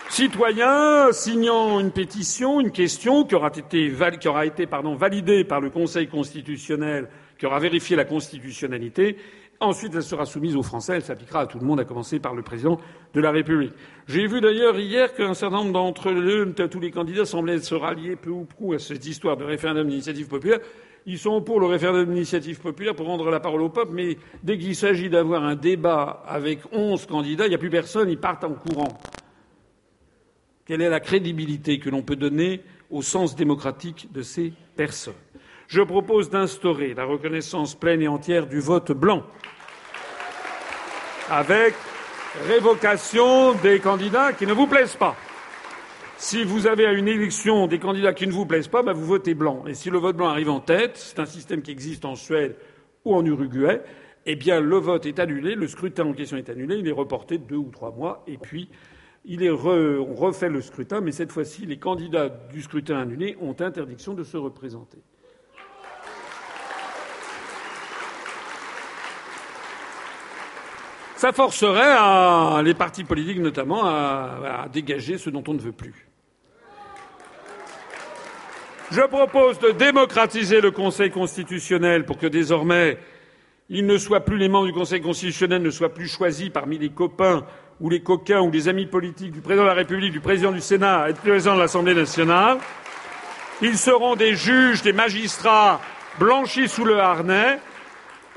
citoyens 0.07 1.11
signant 1.11 1.81
une 1.81 1.91
pétition, 1.91 2.61
une 2.61 2.71
question 2.71 3.25
qui 3.25 3.35
aura 3.35 3.51
été, 3.53 3.89
validée 3.89 5.43
par 5.43 5.59
le 5.59 5.69
Conseil 5.69 6.07
constitutionnel, 6.07 7.09
qui 7.37 7.45
aura 7.45 7.59
vérifié 7.59 7.97
la 7.97 8.05
constitutionnalité 8.05 9.17
Ensuite, 9.63 9.93
elle 9.93 10.01
sera 10.01 10.25
soumise 10.25 10.55
aux 10.55 10.63
Français, 10.63 10.93
elle 10.95 11.03
s'appliquera 11.03 11.41
à 11.41 11.45
tout 11.45 11.59
le 11.59 11.65
monde, 11.67 11.79
à 11.79 11.85
commencer 11.85 12.19
par 12.19 12.33
le 12.33 12.41
président 12.41 12.79
de 13.13 13.21
la 13.21 13.29
République. 13.29 13.73
J'ai 14.07 14.25
vu 14.25 14.41
d'ailleurs 14.41 14.79
hier 14.79 15.13
qu'un 15.13 15.35
certain 15.35 15.57
nombre 15.57 15.73
d'entre 15.73 16.09
eux, 16.09 16.55
tous 16.67 16.79
les 16.79 16.89
candidats 16.89 17.25
semblaient 17.25 17.59
se 17.59 17.75
rallier 17.75 18.15
peu 18.15 18.31
ou 18.31 18.45
prou 18.45 18.73
à 18.73 18.79
cette 18.79 19.05
histoire 19.05 19.37
de 19.37 19.43
référendum 19.43 19.87
d'initiative 19.87 20.27
populaire. 20.27 20.57
Ils 21.05 21.19
sont 21.19 21.43
pour 21.43 21.59
le 21.59 21.67
référendum 21.67 22.11
d'initiative 22.11 22.59
populaire 22.59 22.95
pour 22.95 23.05
rendre 23.05 23.29
la 23.29 23.39
parole 23.39 23.61
au 23.61 23.69
peuple, 23.69 23.91
mais 23.93 24.17
dès 24.41 24.57
qu'il 24.57 24.75
s'agit 24.75 25.11
d'avoir 25.11 25.43
un 25.43 25.55
débat 25.55 26.23
avec 26.25 26.61
onze 26.71 27.05
candidats, 27.05 27.45
il 27.45 27.49
n'y 27.49 27.55
a 27.55 27.59
plus 27.59 27.69
personne, 27.69 28.09
ils 28.09 28.17
partent 28.17 28.43
en 28.43 28.53
courant. 28.53 28.99
Quelle 30.65 30.81
est 30.81 30.89
la 30.89 30.99
crédibilité 30.99 31.77
que 31.77 31.91
l'on 31.91 32.01
peut 32.01 32.15
donner 32.15 32.61
au 32.89 33.03
sens 33.03 33.35
démocratique 33.35 34.11
de 34.11 34.23
ces 34.23 34.53
personnes? 34.75 35.13
Je 35.67 35.81
propose 35.81 36.29
d'instaurer 36.31 36.95
la 36.95 37.05
reconnaissance 37.05 37.75
pleine 37.75 38.01
et 38.01 38.07
entière 38.07 38.47
du 38.47 38.59
vote 38.59 38.91
blanc 38.91 39.23
avec 41.31 41.73
révocation 42.45 43.53
des 43.53 43.79
candidats 43.79 44.33
qui 44.33 44.45
ne 44.45 44.51
vous 44.51 44.67
plaisent 44.67 44.97
pas. 44.97 45.15
Si 46.17 46.43
vous 46.43 46.67
avez 46.67 46.85
à 46.85 46.91
une 46.91 47.07
élection 47.07 47.67
des 47.67 47.79
candidats 47.79 48.13
qui 48.13 48.27
ne 48.27 48.33
vous 48.33 48.45
plaisent 48.45 48.67
pas, 48.67 48.83
ben 48.83 48.91
vous 48.91 49.05
votez 49.05 49.33
blanc. 49.33 49.63
Et 49.65 49.73
si 49.73 49.89
le 49.89 49.97
vote 49.97 50.17
blanc 50.17 50.27
arrive 50.27 50.49
en 50.49 50.59
tête, 50.59 50.97
c'est 50.97 51.19
un 51.19 51.25
système 51.25 51.61
qui 51.61 51.71
existe 51.71 52.03
en 52.03 52.15
Suède 52.15 52.57
ou 53.05 53.15
en 53.15 53.25
Uruguay, 53.25 53.81
eh 54.25 54.35
bien 54.35 54.59
le 54.59 54.75
vote 54.75 55.05
est 55.05 55.19
annulé, 55.19 55.55
le 55.55 55.67
scrutin 55.67 56.05
en 56.05 56.13
question 56.13 56.35
est 56.35 56.49
annulé, 56.49 56.75
il 56.75 56.87
est 56.87 56.91
reporté 56.91 57.37
de 57.37 57.45
deux 57.45 57.55
ou 57.55 57.69
trois 57.71 57.91
mois, 57.91 58.23
et 58.27 58.37
puis 58.37 58.69
il 59.23 59.49
on 59.49 60.13
refait 60.13 60.49
le 60.49 60.61
scrutin, 60.61 60.99
mais 60.99 61.13
cette 61.13 61.31
fois-ci, 61.31 61.65
les 61.65 61.77
candidats 61.77 62.27
du 62.29 62.61
scrutin 62.61 62.97
annulé 62.97 63.37
ont 63.39 63.55
interdiction 63.59 64.13
de 64.13 64.23
se 64.23 64.35
représenter. 64.35 64.97
Ça 71.21 71.31
forcerait 71.31 72.63
les 72.63 72.73
partis 72.73 73.03
politiques 73.03 73.37
notamment 73.37 73.85
à, 73.85 74.65
dégager 74.73 75.19
ce 75.19 75.29
dont 75.29 75.43
on 75.47 75.53
ne 75.53 75.59
veut 75.59 75.71
plus. 75.71 76.07
Je 78.89 79.01
propose 79.01 79.59
de 79.59 79.69
démocratiser 79.69 80.61
le 80.61 80.71
Conseil 80.71 81.11
constitutionnel 81.11 82.05
pour 82.05 82.17
que 82.17 82.25
désormais 82.25 82.97
les 83.69 83.83
membres 84.49 84.65
du 84.65 84.73
Conseil 84.73 84.99
constitutionnel 84.99 85.61
ne 85.61 85.69
soient 85.69 85.93
plus 85.93 86.07
choisis 86.07 86.49
parmi 86.49 86.79
les 86.79 86.89
copains 86.89 87.45
ou 87.79 87.91
les 87.91 88.01
coquins 88.01 88.41
ou 88.41 88.49
les 88.49 88.67
amis 88.67 88.87
politiques 88.87 89.31
du 89.31 89.41
président 89.41 89.65
de 89.65 89.69
la 89.69 89.75
République, 89.75 90.13
du 90.13 90.21
président 90.21 90.51
du 90.51 90.59
Sénat 90.59 91.11
et 91.11 91.13
du 91.13 91.19
président 91.19 91.53
de 91.53 91.59
l'Assemblée 91.59 91.93
nationale. 91.93 92.57
Ils 93.61 93.77
seront 93.77 94.15
des 94.15 94.33
juges, 94.33 94.81
des 94.81 94.91
magistrats 94.91 95.81
blanchis 96.17 96.67
sous 96.67 96.83
le 96.83 96.97
harnais 96.97 97.59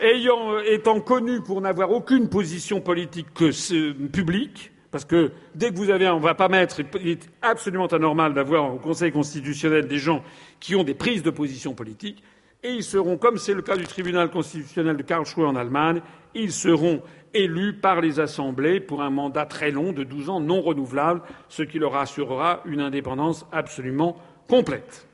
ayant, 0.01 0.59
étant 0.61 1.01
connu 1.01 1.41
pour 1.41 1.61
n'avoir 1.61 1.91
aucune 1.91 2.29
position 2.29 2.81
politique 2.81 3.33
que 3.35 3.93
publique, 4.09 4.73
parce 4.91 5.05
que 5.05 5.33
dès 5.55 5.71
que 5.71 5.77
vous 5.77 5.91
avez, 5.91 6.09
on 6.09 6.19
ne 6.19 6.23
va 6.25 6.35
pas 6.35 6.49
mettre, 6.49 6.81
il 7.01 7.09
est 7.09 7.31
absolument 7.43 7.87
anormal 7.87 8.35
d'avoir 8.35 8.75
au 8.75 8.79
Conseil 8.79 9.13
constitutionnel 9.13 9.89
des 9.89 9.99
gens 9.99 10.23
qui 10.61 10.77
ont 10.77 10.85
des 10.85 10.95
prises 10.95 11.23
de 11.23 11.31
position 11.31 11.75
politique, 11.75 12.23
et 12.63 12.71
ils 12.71 12.85
seront, 12.85 13.19
comme 13.19 13.37
c'est 13.37 13.55
le 13.55 13.63
cas 13.63 13.77
du 13.77 13.85
tribunal 13.85 14.31
constitutionnel 14.31 14.97
de 14.97 15.03
Karlsruhe 15.03 15.47
en 15.47 15.57
Allemagne, 15.57 16.01
ils 16.35 16.53
seront 16.53 17.03
élus 17.35 17.75
par 17.75 18.01
les 18.01 18.21
assemblées 18.21 18.81
pour 18.81 19.03
un 19.03 19.11
mandat 19.11 19.45
très 19.45 19.71
long 19.71 19.93
de 19.93 20.03
12 20.05 20.31
ans 20.31 20.41
non 20.41 20.63
renouvelable, 20.63 21.21
ce 21.49 21.63
qui 21.63 21.79
leur 21.79 21.97
assurera 21.97 22.63
une 22.65 22.81
indépendance 22.81 23.47
absolument 23.53 24.17
complète. 24.49 25.07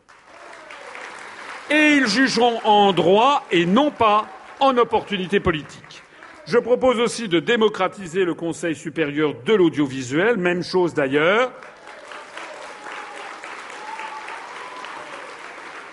Et 1.70 1.96
ils 1.96 2.06
jugeront 2.06 2.60
en 2.64 2.92
droit 2.92 3.44
et 3.50 3.64
non 3.64 3.90
pas 3.90 4.28
en 4.60 4.76
opportunité 4.76 5.40
politique. 5.40 6.02
Je 6.46 6.58
propose 6.58 6.98
aussi 6.98 7.28
de 7.28 7.40
démocratiser 7.40 8.24
le 8.24 8.34
Conseil 8.34 8.74
supérieur 8.74 9.34
de 9.44 9.54
l'audiovisuel, 9.54 10.36
même 10.36 10.62
chose 10.62 10.94
d'ailleurs. 10.94 11.52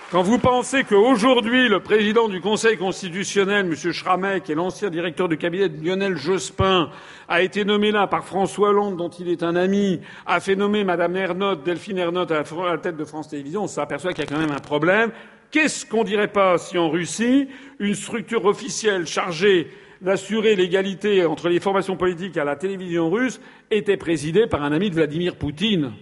Quand 0.09 0.21
vous 0.21 0.39
pensez 0.39 0.85
qu'aujourd'hui, 0.85 1.67
le 1.67 1.81
président 1.81 2.29
du 2.29 2.39
Conseil 2.39 2.77
constitutionnel, 2.77 3.65
M. 3.65 3.91
Schramek, 3.91 4.45
qui 4.45 4.53
est 4.53 4.55
l'ancien 4.55 4.89
directeur 4.89 5.27
de 5.27 5.35
cabinet 5.35 5.67
de 5.67 5.85
Lionel 5.85 6.15
Jospin, 6.15 6.89
a 7.27 7.41
été 7.41 7.65
nommé 7.65 7.91
là 7.91 8.07
par 8.07 8.23
François 8.23 8.69
Hollande, 8.69 8.95
dont 8.95 9.09
il 9.09 9.27
est 9.27 9.43
un 9.43 9.57
ami, 9.57 9.99
a 10.25 10.39
fait 10.39 10.55
nommer 10.55 10.85
Mme 10.85 11.17
Ernotte, 11.17 11.63
Delphine 11.63 11.97
Ernotte, 11.97 12.31
à 12.31 12.41
la 12.41 12.77
tête 12.77 12.95
de 12.95 13.03
France 13.03 13.27
Télévisions, 13.27 13.63
on 13.63 13.67
s'aperçoit 13.67 14.13
qu'il 14.13 14.23
y 14.23 14.27
a 14.27 14.33
quand 14.33 14.39
même 14.39 14.55
un 14.55 14.61
problème. 14.61 15.11
Qu'est-ce 15.51 15.85
qu'on 15.85 16.03
dirait 16.03 16.27
pas 16.27 16.57
si 16.57 16.77
en 16.77 16.89
Russie, 16.89 17.47
une 17.79 17.95
structure 17.95 18.45
officielle 18.45 19.07
chargée 19.07 19.71
d'assurer 20.01 20.55
l'égalité 20.55 21.25
entre 21.25 21.49
les 21.49 21.59
formations 21.59 21.95
politiques 21.95 22.37
à 22.37 22.43
la 22.43 22.55
télévision 22.55 23.09
russe 23.09 23.39
était 23.71 23.97
présidée 23.97 24.45
par 24.45 24.63
un 24.63 24.71
ami 24.71 24.89
de 24.89 24.95
Vladimir 24.95 25.35
Poutine? 25.37 25.93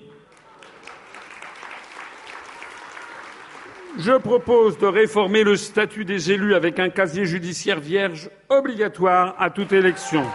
Je 3.98 4.12
propose 4.12 4.78
de 4.78 4.88
réformer 4.88 5.44
le 5.44 5.56
statut 5.56 6.04
des 6.04 6.32
élus 6.32 6.54
avec 6.54 6.80
un 6.80 6.90
casier 6.90 7.26
judiciaire 7.26 7.80
vierge 7.80 8.30
obligatoire 8.50 9.36
à 9.40 9.50
toute 9.50 9.72
élection. 9.72 10.26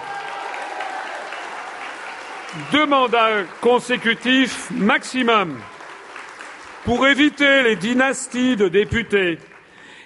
Deux 2.72 2.86
mandats 2.86 3.44
consécutifs 3.60 4.70
maximum 4.70 5.58
pour 6.84 7.06
éviter 7.06 7.62
les 7.62 7.76
dynasties 7.76 8.56
de 8.56 8.68
députés. 8.68 9.38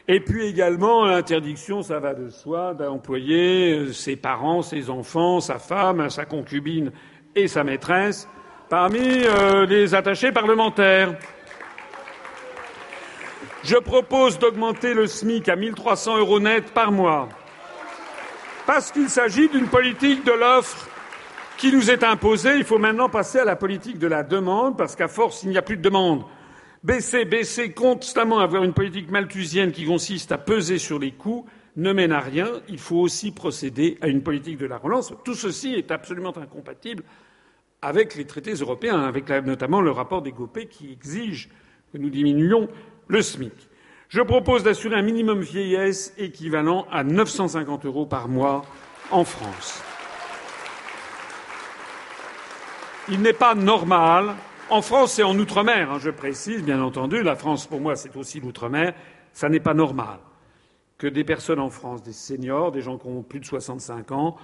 Et 0.07 0.21
puis 0.21 0.47
également 0.47 1.07
l'interdiction, 1.07 1.83
ça 1.83 1.99
va 1.99 2.15
de 2.15 2.29
soi, 2.29 2.75
d'employer 2.75 3.73
euh, 3.73 3.93
ses 3.93 4.17
parents, 4.17 4.61
ses 4.61 4.91
enfants, 4.91 5.41
sa 5.41 5.59
femme, 5.59 6.11
sa 6.11 6.27
concubine 6.27 6.93
et 7.35 7.49
sa 7.49 7.65
maîtresse 7.65 8.29
parmi 8.69 9.01
euh, 9.01 9.67
les 9.67 9.95
attachés 9.95 10.33
parlementaires. 10.33 11.15
Je 13.63 13.77
propose 13.77 14.39
d'augmenter 14.39 14.93
le 14.93 15.07
SMIC 15.07 15.49
à 15.49 15.57
1300 15.57 16.19
euros 16.19 16.41
net 16.41 16.73
par 16.73 16.93
mois. 16.93 17.29
Parce 18.67 18.93
qu'il 18.93 19.09
s'agit 19.09 19.49
d'une 19.49 19.69
politique 19.69 20.25
de 20.25 20.33
l'offre 20.33 20.89
qui 21.57 21.73
nous 21.73 21.91
est 21.91 22.03
imposée. 22.03 22.57
Il 22.57 22.65
faut 22.65 22.79
maintenant 22.79 23.09
passer 23.09 23.39
à 23.39 23.45
la 23.45 23.57
politique 23.57 23.99
de 23.99 24.07
la 24.07 24.23
demande, 24.23 24.77
parce 24.77 24.97
qu'à 24.97 25.09
force, 25.09 25.45
il 25.45 25.51
n'y 25.51 25.59
a 25.59 25.63
plus 25.63 25.77
de 25.77 25.83
demande. 25.83 26.25
Baisser, 26.85 27.25
baisser 27.25 27.73
constamment, 27.73 28.41
avoir 28.41 28.63
une 28.63 28.75
politique 28.75 29.11
malthusienne 29.11 29.73
qui 29.73 29.87
consiste 29.87 30.33
à 30.33 30.39
peser 30.39 30.77
sur 30.77 30.99
les 30.99 31.13
coûts 31.13 31.47
ne 31.77 31.95
mène 31.95 32.13
à 32.13 32.21
rien. 32.21 32.61
Il 32.69 32.79
faut 32.79 32.99
aussi 32.99 33.31
procéder 33.31 33.97
à 34.03 34.09
une 34.09 34.23
politique 34.23 34.59
de 34.59 34.67
la 34.67 34.77
relance. 34.77 35.15
Tout 35.25 35.35
ceci 35.35 35.73
est 35.73 35.91
absolument 35.91 36.37
incompatible 36.37 37.03
avec 37.81 38.15
les 38.17 38.27
traités 38.27 38.53
européens, 38.53 39.01
avec 39.01 39.31
notamment 39.31 39.81
le 39.81 39.91
rapport 39.93 40.21
des 40.21 40.33
Gopé 40.33 40.67
qui 40.67 40.93
exige 40.93 41.49
que 41.91 41.97
nous 41.97 42.11
diminuions 42.11 42.69
le 43.09 43.23
SMIC. 43.23 43.55
Je 44.11 44.21
propose 44.21 44.63
d'assurer 44.63 44.97
un 44.97 45.03
minimum 45.03 45.41
vieillesse 45.41 46.13
équivalent 46.19 46.87
à 46.93 47.03
950 47.03 47.87
euros 47.87 48.05
par 48.05 48.29
mois 48.29 48.63
en 49.11 49.25
France. 49.25 49.83
Il 53.09 53.23
n'est 53.23 53.33
pas 53.33 53.55
normal, 53.55 54.35
en 54.71 54.83
France 54.83 55.19
et 55.19 55.23
en 55.23 55.39
Outre-mer, 55.39 55.91
hein, 55.91 55.99
je 55.99 56.11
précise, 56.11 56.63
bien 56.63 56.81
entendu, 56.83 57.23
la 57.23 57.37
France 57.37 57.67
pour 57.67 57.81
moi 57.81 57.97
c'est 57.97 58.17
aussi 58.17 58.41
l'Outre-mer, 58.41 58.95
ça 59.33 59.49
n'est 59.49 59.61
pas 59.61 59.75
normal 59.75 60.19
que 60.99 61.07
des 61.07 61.25
personnes 61.25 61.61
en 61.61 61.71
France, 61.71 62.03
des 62.03 62.13
seniors, 62.13 62.73
des 62.73 62.81
gens 62.81 62.99
qui 62.99 63.07
ont 63.09 63.23
plus 63.23 63.41
de 63.41 63.45
65 63.45 64.13
ans, 64.13 64.37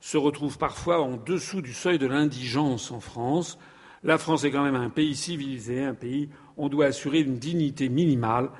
se 0.00 0.16
retrouvent 0.16 0.58
parfois 0.58 1.00
en 1.00 1.16
dessous 1.16 1.60
du 1.60 1.72
seuil 1.72 1.98
de 1.98 2.06
l'indigence 2.06 2.90
en 2.90 3.00
France. 3.00 3.58
La 4.04 4.16
France 4.16 4.44
est 4.44 4.50
quand 4.50 4.62
même 4.62 4.74
un 4.74 4.90
pays 4.90 5.14
civilisé, 5.14 5.84
un 5.84 5.94
pays 5.94 6.30
où 6.56 6.66
on 6.66 6.68
doit 6.68 6.86
assurer 6.86 7.20
une 7.20 7.38
dignité 7.38 7.88
minimale 7.88 8.50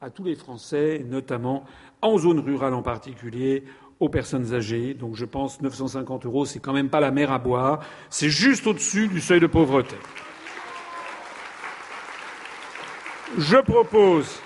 à 0.00 0.10
tous 0.10 0.24
les 0.24 0.34
Français, 0.34 1.04
notamment 1.08 1.64
en 2.02 2.18
zone 2.18 2.40
rurale 2.40 2.74
en 2.74 2.82
particulier, 2.82 3.64
aux 4.00 4.08
personnes 4.08 4.54
âgées. 4.54 4.94
Donc 4.94 5.16
je 5.16 5.24
pense 5.24 5.60
950 5.60 6.26
euros, 6.26 6.44
c'est 6.44 6.60
quand 6.60 6.72
même 6.72 6.90
pas 6.90 7.00
la 7.00 7.10
mer 7.10 7.32
à 7.32 7.38
boire. 7.38 7.80
C'est 8.10 8.30
juste 8.30 8.66
au-dessus 8.66 9.08
du 9.08 9.20
seuil 9.20 9.40
de 9.40 9.46
pauvreté. 9.46 9.96
Je 13.38 13.56
propose 13.56 14.40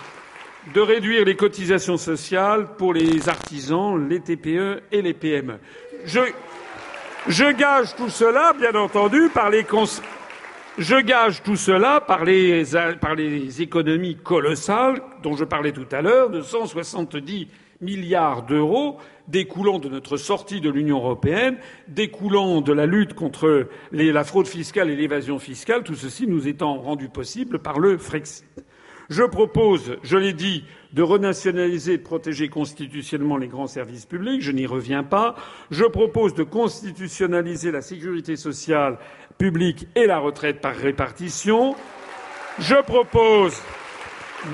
de 0.75 0.81
réduire 0.83 1.25
les 1.25 1.35
cotisations 1.35 1.97
sociales 1.97 2.77
pour 2.77 2.93
les 2.93 3.27
artisans, 3.27 4.07
les 4.07 4.21
TPE 4.21 4.83
et 4.93 5.01
les 5.01 5.15
PME. 5.15 5.55
Je, 6.05 7.53
gage 7.53 7.95
tout 7.97 8.11
cela, 8.11 8.53
bien 8.53 8.79
entendu, 8.79 9.31
par 9.33 9.49
les 9.49 9.71
économies 13.63 14.17
colossales 14.17 15.01
dont 15.23 15.37
je 15.37 15.45
parlais 15.47 15.73
tout 15.73 15.89
à 15.91 16.03
l'heure, 16.03 16.29
de 16.29 16.43
170 16.43 17.49
milliards 17.81 18.43
d'euros 18.43 18.99
découlant 19.27 19.79
de 19.79 19.89
notre 19.89 20.19
sortie 20.19 20.61
de 20.61 20.69
l'Union 20.69 20.99
européenne, 20.99 21.57
découlant 21.89 22.61
de 22.61 22.75
la 22.75 22.85
lutte 22.85 23.15
contre 23.15 23.69
la 23.91 24.25
fraude 24.25 24.49
fiscale 24.49 24.91
et 24.91 24.97
l'évasion 24.97 25.39
fiscale, 25.39 25.83
tout 25.83 25.95
ceci 25.95 26.27
nous 26.27 26.47
étant 26.47 26.75
rendu 26.75 27.09
possible 27.09 27.59
par 27.59 27.79
le 27.79 27.97
Frexit. 27.97 28.45
Je 29.13 29.25
propose, 29.25 29.99
je 30.03 30.17
l'ai 30.17 30.33
dit, 30.33 30.65
de 30.95 31.03
renationaliser 31.03 31.93
et 31.93 31.99
de 31.99 32.03
protéger 32.03 32.49
constitutionnellement 32.49 33.37
les 33.37 33.47
grands 33.47 33.67
services 33.67 34.07
publics. 34.07 34.41
Je 34.41 34.53
n'y 34.53 34.65
reviens 34.65 35.03
pas. 35.03 35.35
Je 35.71 35.85
propose 35.85 36.33
de 36.33 36.45
constitutionnaliser 36.45 37.71
la 37.71 37.83
sécurité 37.83 38.37
sociale 38.37 38.97
publique 39.37 39.87
et 39.97 40.07
la 40.07 40.19
retraite 40.19 40.63
par 40.63 40.75
répartition. 40.75 41.77
Je 42.59 42.77
propose 42.85 43.55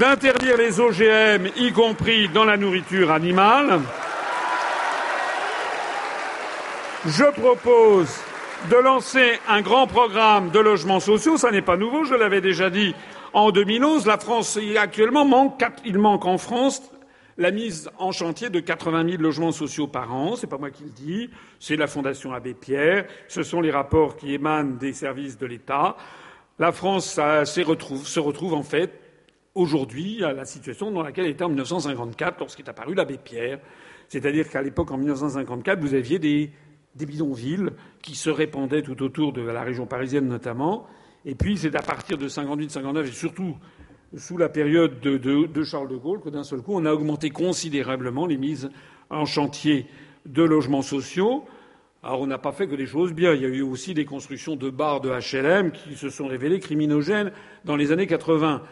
d'interdire 0.00 0.56
les 0.56 0.80
OGM, 0.80 1.50
y 1.56 1.70
compris 1.70 2.28
dans 2.28 2.44
la 2.44 2.56
nourriture 2.56 3.12
animale. 3.12 3.78
Je 7.06 7.30
propose 7.40 8.12
de 8.68 8.76
lancer 8.76 9.38
un 9.46 9.60
grand 9.60 9.86
programme 9.86 10.50
de 10.50 10.58
logements 10.58 10.98
sociaux. 10.98 11.36
Ça 11.36 11.52
n'est 11.52 11.62
pas 11.62 11.76
nouveau, 11.76 12.04
je 12.04 12.14
l'avais 12.14 12.40
déjà 12.40 12.70
dit 12.70 12.96
en 13.32 13.50
2011, 13.50 14.06
la 14.06 14.18
France, 14.18 14.58
actuellement, 14.78 15.24
manque, 15.24 15.62
il 15.84 15.98
manque 15.98 16.26
en 16.26 16.38
France 16.38 16.90
la 17.36 17.52
mise 17.52 17.88
en 17.98 18.10
chantier 18.10 18.50
de 18.50 18.58
80 18.58 19.10
000 19.10 19.22
logements 19.22 19.52
sociaux 19.52 19.86
par 19.86 20.12
an. 20.12 20.34
C'est 20.34 20.48
pas 20.48 20.58
moi 20.58 20.70
qui 20.70 20.84
le 20.84 20.90
dis. 20.90 21.30
C'est 21.60 21.76
la 21.76 21.86
Fondation 21.86 22.32
Abbé 22.32 22.54
Pierre. 22.54 23.06
Ce 23.28 23.42
sont 23.44 23.60
les 23.60 23.70
rapports 23.70 24.16
qui 24.16 24.34
émanent 24.34 24.76
des 24.76 24.92
services 24.92 25.38
de 25.38 25.46
l'État. 25.46 25.96
La 26.58 26.72
France 26.72 27.14
se 27.14 28.20
retrouve, 28.20 28.54
en 28.54 28.64
fait 28.64 29.00
aujourd'hui 29.54 30.22
à 30.22 30.32
la 30.32 30.44
situation 30.44 30.90
dans 30.92 31.02
laquelle 31.02 31.24
elle 31.24 31.32
était 31.32 31.42
en 31.42 31.48
1954 31.48 32.38
lorsqu'est 32.38 32.68
apparu 32.68 32.94
l'abbé 32.94 33.18
Pierre. 33.18 33.58
C'est-à-dire 34.08 34.48
qu'à 34.48 34.62
l'époque, 34.62 34.90
en 34.90 34.98
1954, 34.98 35.80
vous 35.80 35.94
aviez 35.94 36.18
des 36.18 36.52
bidonvilles 36.94 37.70
qui 38.02 38.14
se 38.14 38.30
répandaient 38.30 38.82
tout 38.82 39.00
autour 39.02 39.32
de 39.32 39.42
la 39.42 39.62
région 39.62 39.86
parisienne 39.86 40.26
notamment, 40.26 40.86
et 41.24 41.34
puis, 41.34 41.56
c'est 41.56 41.74
à 41.74 41.82
partir 41.82 42.16
de 42.18 42.28
58-59 42.28 43.06
et 43.06 43.12
surtout 43.12 43.56
sous 44.16 44.38
la 44.38 44.48
période 44.48 45.00
de, 45.00 45.64
Charles 45.64 45.88
de 45.88 45.96
Gaulle 45.96 46.20
que 46.20 46.30
d'un 46.30 46.44
seul 46.44 46.62
coup, 46.62 46.72
on 46.74 46.84
a 46.84 46.92
augmenté 46.92 47.30
considérablement 47.30 48.26
les 48.26 48.38
mises 48.38 48.70
en 49.10 49.24
chantier 49.24 49.86
de 50.26 50.42
logements 50.42 50.82
sociaux. 50.82 51.44
Alors, 52.02 52.20
on 52.20 52.26
n'a 52.26 52.38
pas 52.38 52.52
fait 52.52 52.68
que 52.68 52.76
des 52.76 52.86
choses 52.86 53.12
bien. 53.12 53.34
Il 53.34 53.42
y 53.42 53.44
a 53.44 53.48
eu 53.48 53.62
aussi 53.62 53.92
des 53.92 54.04
constructions 54.04 54.56
de 54.56 54.70
bars 54.70 55.00
de 55.00 55.10
HLM 55.10 55.72
qui 55.72 55.96
se 55.96 56.08
sont 56.08 56.26
révélées 56.26 56.60
criminogènes 56.60 57.32
dans 57.64 57.76
les 57.76 57.92
années 57.92 58.06
80. 58.06 58.62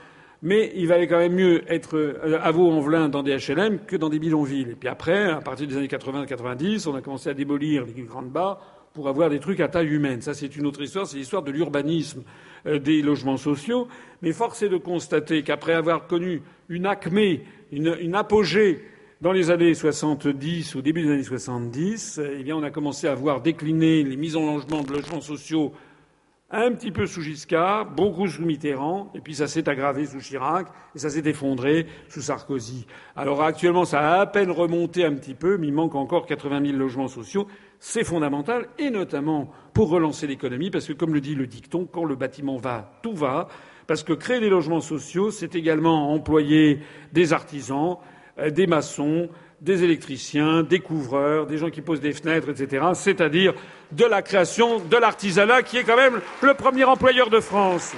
Mais 0.43 0.73
il 0.77 0.86
valait 0.86 1.09
quand 1.09 1.18
même 1.18 1.35
mieux 1.35 1.70
être 1.70 1.97
euh, 1.97 2.39
à 2.40 2.51
Vaux-en-Velin 2.52 3.09
dans 3.09 3.23
des 3.23 3.36
HLM 3.36 3.81
que 3.81 3.97
dans 3.97 4.10
des 4.10 4.18
bidonvilles. 4.18 4.70
Et 4.70 4.74
puis 4.74 4.89
après, 4.89 5.31
à 5.31 5.40
partir 5.40 5.66
des 5.66 5.77
années 5.77 5.89
80-90, 5.89 6.89
on 6.89 6.94
a 6.94 7.01
commencé 7.01 7.28
à 7.28 7.35
démolir 7.35 7.85
les 7.85 8.02
grandes 8.02 8.31
bars 8.31 8.76
pour 8.97 9.09
avoir 9.09 9.28
des 9.28 9.40
trucs 9.40 9.60
à 9.60 9.68
taille 9.68 9.89
humaine. 9.89 10.23
Ça, 10.23 10.32
c'est 10.32 10.56
une 10.56 10.64
autre 10.64 10.81
histoire, 10.81 11.06
c'est 11.06 11.18
l'histoire 11.18 11.43
de 11.43 11.51
l'urbanisme 11.51 12.23
euh, 12.66 12.78
des 12.78 13.02
logements 13.02 13.36
sociaux. 13.36 13.89
Mais 14.23 14.32
force 14.32 14.62
est 14.62 14.70
de 14.70 14.78
constater 14.78 15.43
qu'après 15.43 15.74
avoir 15.74 16.06
connu 16.06 16.40
une 16.70 16.86
acmé, 16.86 17.44
une, 17.70 18.14
apogée 18.14 18.82
dans 19.20 19.32
les 19.32 19.51
années 19.51 19.74
70, 19.74 20.77
au 20.77 20.81
début 20.81 21.02
des 21.02 21.10
années 21.10 21.23
70, 21.23 22.23
eh 22.39 22.43
bien, 22.43 22.56
on 22.56 22.62
a 22.62 22.70
commencé 22.70 23.06
à 23.06 23.14
voir 23.14 23.43
décliner 23.43 24.02
les 24.02 24.16
mises 24.16 24.35
en 24.35 24.55
logement 24.55 24.82
de 24.82 24.94
logements 24.94 25.20
sociaux 25.20 25.74
un 26.51 26.73
petit 26.73 26.93
peu 26.93 27.06
sous 27.06 27.23
Giscard, 27.23 27.90
beaucoup 27.90 28.28
sous 28.28 28.43
Mitterrand, 28.43 29.10
et 29.14 29.20
puis 29.20 29.35
ça 29.35 29.48
s'est 29.48 29.68
aggravé 29.68 30.06
sous 30.06 30.20
Chirac, 30.20 30.68
et 30.94 30.98
ça 30.98 31.10
s'est 31.10 31.28
effondré 31.28 31.86
sous 32.09 32.23
Sarkozy. 32.23 32.86
Alors 33.16 33.43
actuellement, 33.43 33.85
ça 33.85 34.01
a 34.01 34.20
à 34.20 34.27
peine 34.27 34.51
remonté 34.51 35.05
un 35.05 35.14
petit 35.14 35.35
peu, 35.35 35.59
mais 35.59 35.66
il 35.66 35.73
manque 35.73 35.97
encore 35.97 36.27
80 36.27 36.64
000 36.66 36.78
logements 36.78 37.09
sociaux 37.09 37.48
c'est 37.78 38.05
fondamental, 38.05 38.68
et 38.78 38.90
notamment 38.90 39.51
pour 39.73 39.90
relancer 39.90 40.27
l'économie, 40.27 40.70
parce 40.70 40.86
que, 40.86 40.93
comme 40.93 41.14
le 41.14 41.20
dit 41.20 41.35
le 41.35 41.47
dicton, 41.47 41.86
quand 41.90 42.05
le 42.05 42.16
bâtiment 42.16 42.56
va, 42.56 42.98
tout 43.02 43.14
va, 43.14 43.48
parce 43.86 44.02
que 44.02 44.12
créer 44.12 44.40
des 44.40 44.48
logements 44.48 44.81
sociaux, 44.81 45.31
c'est 45.31 45.55
également 45.55 46.12
employer 46.12 46.81
des 47.12 47.32
artisans, 47.32 47.98
euh, 48.39 48.51
des 48.51 48.66
maçons, 48.66 49.28
des 49.61 49.85
électriciens, 49.85 50.62
des 50.62 50.81
couvreurs, 50.81 51.47
des 51.47 51.59
gens 51.59 51.70
qui 51.70 51.81
posent 51.81 52.01
des 52.01 52.12
fenêtres, 52.12 52.51
etc. 52.51 52.87
C'est-à-dire 52.95 53.55
de 53.93 54.05
la 54.05 54.23
création 54.23 54.81
de 54.81 54.97
l'artisanat, 54.97 55.62
qui 55.62 55.78
est 55.78 55.85
quand 55.85 55.97
même 55.97 56.20
le 56.43 56.55
premier 56.55 56.85
employeur 56.85 57.31
de 57.31 57.41
France. 57.41 57.95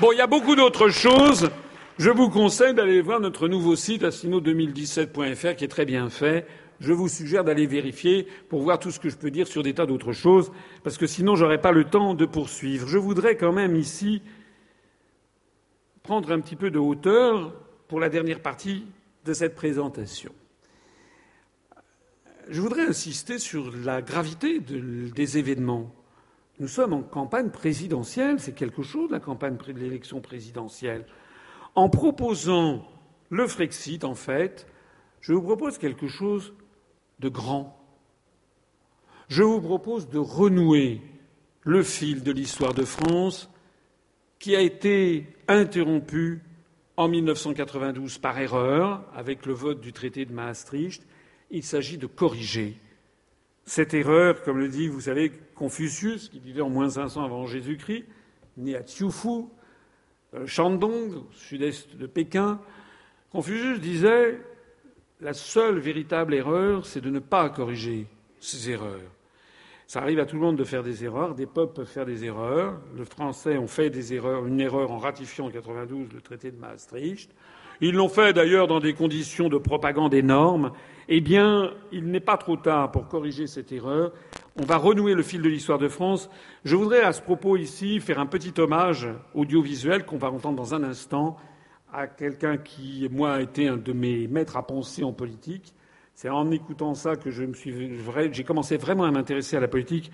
Bon, 0.00 0.10
il 0.12 0.18
y 0.18 0.22
a 0.22 0.26
beaucoup 0.26 0.56
d'autres 0.56 0.88
choses. 0.88 1.50
Je 1.98 2.10
vous 2.10 2.28
conseille 2.28 2.74
d'aller 2.74 3.00
voir 3.00 3.20
notre 3.20 3.46
nouveau 3.46 3.76
site 3.76 4.02
assino2017.fr 4.02 5.54
qui 5.54 5.64
est 5.64 5.68
très 5.68 5.84
bien 5.84 6.10
fait. 6.10 6.46
Je 6.80 6.92
vous 6.92 7.08
suggère 7.08 7.44
d'aller 7.44 7.66
vérifier 7.66 8.26
pour 8.48 8.62
voir 8.62 8.78
tout 8.78 8.90
ce 8.90 9.00
que 9.00 9.08
je 9.08 9.16
peux 9.16 9.30
dire 9.30 9.46
sur 9.46 9.62
des 9.62 9.74
tas 9.74 9.86
d'autres 9.86 10.12
choses, 10.12 10.50
parce 10.82 10.98
que 10.98 11.06
sinon 11.06 11.36
j'aurais 11.36 11.60
pas 11.60 11.72
le 11.72 11.84
temps 11.84 12.14
de 12.14 12.26
poursuivre. 12.26 12.88
Je 12.88 12.98
voudrais 12.98 13.36
quand 13.36 13.52
même 13.52 13.76
ici 13.76 14.22
prendre 16.02 16.32
un 16.32 16.40
petit 16.40 16.56
peu 16.56 16.70
de 16.70 16.78
hauteur 16.78 17.54
pour 17.88 18.00
la 18.00 18.08
dernière 18.08 18.40
partie 18.40 18.86
de 19.24 19.32
cette 19.32 19.54
présentation. 19.54 20.32
Je 22.48 22.60
voudrais 22.60 22.86
insister 22.86 23.38
sur 23.38 23.74
la 23.74 24.02
gravité 24.02 24.60
des 24.60 25.38
événements. 25.38 25.90
Nous 26.60 26.68
sommes 26.68 26.92
en 26.92 27.02
campagne 27.02 27.50
présidentielle, 27.50 28.38
c'est 28.38 28.54
quelque 28.54 28.82
chose 28.82 29.10
la 29.10 29.20
campagne 29.20 29.56
de 29.56 29.72
l'élection 29.72 30.20
présidentielle. 30.20 31.06
En 31.74 31.88
proposant 31.88 32.86
le 33.30 33.46
Frexit, 33.46 34.04
en 34.04 34.14
fait, 34.14 34.66
je 35.20 35.32
vous 35.32 35.42
propose 35.42 35.78
quelque 35.78 36.06
chose 36.06 36.52
de 37.20 37.28
grand. 37.28 37.80
Je 39.28 39.42
vous 39.42 39.60
propose 39.60 40.08
de 40.08 40.18
renouer 40.18 41.00
le 41.62 41.82
fil 41.82 42.22
de 42.22 42.32
l'histoire 42.32 42.74
de 42.74 42.84
France 42.84 43.50
qui 44.38 44.54
a 44.54 44.60
été 44.60 45.26
interrompu 45.48 46.42
en 46.96 47.08
1992 47.08 48.18
par 48.18 48.38
erreur 48.38 49.04
avec 49.14 49.46
le 49.46 49.54
vote 49.54 49.80
du 49.80 49.92
traité 49.92 50.26
de 50.26 50.32
Maastricht. 50.32 51.02
Il 51.50 51.62
s'agit 51.62 51.98
de 51.98 52.06
corriger 52.06 52.76
cette 53.66 53.94
erreur, 53.94 54.42
comme 54.42 54.58
le 54.58 54.68
dit, 54.68 54.88
vous 54.88 55.00
savez, 55.00 55.32
Confucius, 55.54 56.28
qui 56.28 56.38
vivait 56.38 56.60
en 56.60 56.68
moins 56.68 56.90
500 56.90 57.24
avant 57.24 57.46
Jésus-Christ, 57.46 58.04
né 58.58 58.76
à 58.76 58.82
Tsiufu, 58.82 59.46
euh, 60.34 60.46
Shandong, 60.46 61.14
au 61.14 61.26
sud-est 61.32 61.96
de 61.96 62.06
Pékin, 62.06 62.60
Confucius 63.30 63.80
disait 63.80 64.38
la 65.20 65.32
seule 65.32 65.78
véritable 65.78 66.34
erreur, 66.34 66.86
c'est 66.86 67.00
de 67.00 67.10
ne 67.10 67.18
pas 67.18 67.48
corriger 67.48 68.06
ces 68.40 68.70
erreurs. 68.70 69.10
Ça 69.86 70.00
arrive 70.00 70.18
à 70.18 70.26
tout 70.26 70.36
le 70.36 70.42
monde 70.42 70.56
de 70.56 70.64
faire 70.64 70.82
des 70.82 71.04
erreurs, 71.04 71.34
des 71.34 71.46
peuples 71.46 71.74
peuvent 71.74 71.86
faire 71.86 72.06
des 72.06 72.24
erreurs. 72.24 72.80
Les 72.96 73.04
Français 73.04 73.58
ont 73.58 73.66
fait 73.66 73.90
des 73.90 74.14
erreurs, 74.14 74.46
une 74.46 74.60
erreur 74.60 74.90
en 74.90 74.98
ratifiant 74.98 75.46
en 75.46 75.50
92 75.50 76.08
le 76.12 76.20
traité 76.20 76.50
de 76.50 76.56
Maastricht. 76.56 77.30
Ils 77.80 77.94
l'ont 77.94 78.08
fait 78.08 78.32
d'ailleurs 78.32 78.66
dans 78.66 78.80
des 78.80 78.94
conditions 78.94 79.48
de 79.48 79.58
propagande 79.58 80.14
énormes. 80.14 80.72
Eh 81.08 81.20
bien, 81.20 81.72
il 81.92 82.06
n'est 82.06 82.20
pas 82.20 82.36
trop 82.36 82.56
tard 82.56 82.92
pour 82.92 83.08
corriger 83.08 83.46
cette 83.46 83.72
erreur 83.72 84.12
On 84.58 84.64
va 84.64 84.76
renouer 84.76 85.14
le 85.14 85.22
fil 85.22 85.42
de 85.42 85.48
l'histoire 85.48 85.78
de 85.78 85.88
France. 85.88 86.30
Je 86.64 86.76
voudrais 86.76 87.02
à 87.02 87.12
ce 87.12 87.20
propos 87.20 87.56
ici 87.56 88.00
faire 88.00 88.20
un 88.20 88.26
petit 88.26 88.58
hommage 88.58 89.08
audiovisuel 89.34 90.06
qu'on 90.06 90.16
va 90.16 90.30
entendre 90.30 90.56
dans 90.56 90.74
un 90.74 90.82
instant 90.82 91.36
à 91.94 92.08
quelqu'un 92.08 92.56
qui, 92.56 93.08
moi, 93.10 93.34
a 93.34 93.40
été 93.40 93.68
un 93.68 93.76
de 93.76 93.92
mes 93.92 94.26
maîtres 94.26 94.56
à 94.56 94.66
penser 94.66 95.04
en 95.04 95.12
politique. 95.12 95.72
C'est 96.14 96.28
en 96.28 96.50
écoutant 96.50 96.94
ça 96.94 97.14
que 97.14 97.30
je 97.30 97.44
me 97.44 97.54
suis, 97.54 97.98
j'ai 98.32 98.44
commencé 98.44 98.76
vraiment 98.76 99.04
à 99.04 99.10
m'intéresser 99.12 99.56
à 99.56 99.60
la 99.60 99.68
politique. 99.68 100.10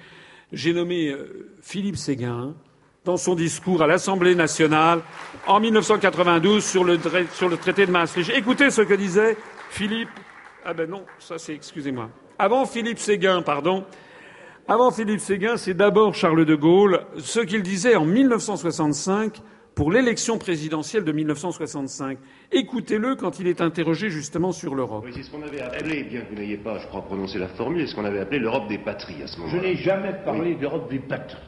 J'ai 0.52 0.74
nommé 0.74 1.09
euh, 1.09 1.55
Philippe 1.62 1.97
Séguin 1.97 2.55
dans 3.05 3.16
son 3.16 3.35
discours 3.35 3.82
à 3.82 3.86
l'Assemblée 3.86 4.35
nationale 4.35 5.01
en 5.47 5.59
1992 5.59 6.62
sur 6.62 6.85
le, 6.85 6.98
sur 7.32 7.48
le 7.48 7.57
traité 7.57 7.86
de 7.86 7.90
Maastricht. 7.90 8.31
Écoutez 8.36 8.70
ce 8.70 8.82
que 8.82 8.94
disait 8.94 9.36
Philippe. 9.70 10.11
Ah 10.65 10.74
ben 10.74 10.89
non, 10.89 11.05
ça 11.19 11.39
c'est, 11.39 11.55
excusez-moi. 11.55 12.11
Avant 12.39 12.66
Philippe 12.66 12.98
Séguin, 12.98 13.40
pardon. 13.40 13.85
Avant 14.69 14.90
Philippe 14.90 15.20
Séguin, 15.20 15.57
c'est 15.57 15.74
d'abord 15.74 16.15
Charles 16.15 16.44
de 16.44 16.55
Gaulle, 16.55 17.07
ce 17.19 17.40
qu'il 17.40 17.62
disait 17.62 17.97
en 17.97 18.05
1965 18.05 19.40
pour 19.81 19.90
l'élection 19.90 20.36
présidentielle 20.36 21.05
de 21.05 21.12
1965. 21.12 22.19
Écoutez-le 22.52 23.16
quand 23.16 23.40
il 23.40 23.47
est 23.47 23.62
interrogé 23.62 24.11
justement 24.11 24.52
sur 24.52 24.74
l'Europe. 24.74 25.05
Oui, 25.07 25.12
c'est 25.15 25.23
ce 25.23 25.31
qu'on 25.31 25.43
avait 25.43 25.62
appelé, 25.62 26.02
bien 26.02 26.20
que 26.20 26.28
vous 26.28 26.35
n'ayez 26.35 26.59
pas, 26.59 26.78
je 26.81 26.86
crois, 26.86 27.01
prononcé 27.01 27.39
la 27.39 27.48
formule, 27.48 27.86
c'est 27.86 27.93
ce 27.93 27.94
qu'on 27.94 28.05
avait 28.05 28.20
appelé 28.20 28.40
l'Europe 28.40 28.69
des 28.69 28.77
patries 28.77 29.23
à 29.23 29.27
ce 29.27 29.40
moment-là. 29.40 29.59
Je 29.59 29.66
n'ai 29.66 29.77
jamais 29.77 30.12
parlé 30.23 30.55
d'Europe 30.57 30.90
des 30.90 30.98
patries. 30.98 31.40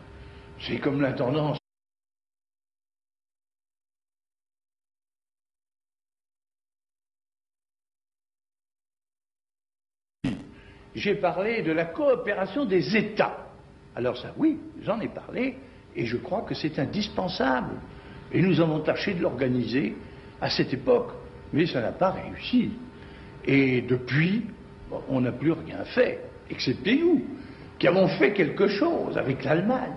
C'est 0.59 0.79
comme 0.79 1.03
l'intendance. 1.03 1.59
J'ai 10.95 11.17
parlé 11.17 11.61
de 11.61 11.73
la 11.73 11.85
coopération 11.85 12.65
des 12.65 12.97
États. 12.97 13.47
Alors 13.95 14.17
ça, 14.17 14.33
oui, 14.39 14.59
j'en 14.81 14.99
ai 15.01 15.09
parlé, 15.09 15.57
et 15.95 16.07
je 16.07 16.17
crois 16.17 16.41
que 16.41 16.55
c'est 16.55 16.79
indispensable. 16.79 17.75
Et 18.33 18.41
nous 18.41 18.61
avons 18.61 18.81
tâché 18.81 19.15
de 19.15 19.23
l'organiser 19.23 19.95
à 20.41 20.49
cette 20.49 20.73
époque, 20.73 21.13
mais 21.53 21.67
ça 21.67 21.81
n'a 21.81 21.93
pas 21.93 22.11
réussi. 22.11 22.71
Et 23.45 23.83
depuis, 23.83 24.45
on 25.09 25.21
n'a 25.21 25.33
plus 25.33 25.53
rien 25.53 25.85
fait, 25.85 26.21
excepté 26.51 26.97
nous, 26.97 27.23
qui 27.79 27.87
avons 27.89 28.09
fait 28.09 28.33
quelque 28.33 28.69
chose 28.69 29.19
avec 29.19 29.45
l'Allemagne, 29.45 29.95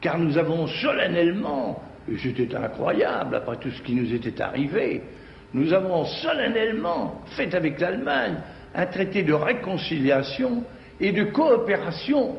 car 0.00 0.18
nous 0.18 0.36
avons 0.36 0.66
solennellement, 0.66 1.82
et 2.10 2.18
c'était 2.18 2.54
incroyable 2.54 3.36
après 3.36 3.56
tout 3.56 3.70
ce 3.70 3.82
qui 3.82 3.94
nous 3.94 4.12
était 4.12 4.40
arrivé, 4.40 5.02
nous 5.54 5.72
avons 5.72 6.04
solennellement 6.04 7.22
fait 7.36 7.54
avec 7.54 7.80
l'Allemagne 7.80 8.36
un 8.74 8.86
traité 8.86 9.22
de 9.22 9.32
réconciliation 9.32 10.64
et 11.00 11.12
de 11.12 11.24
coopération. 11.24 12.36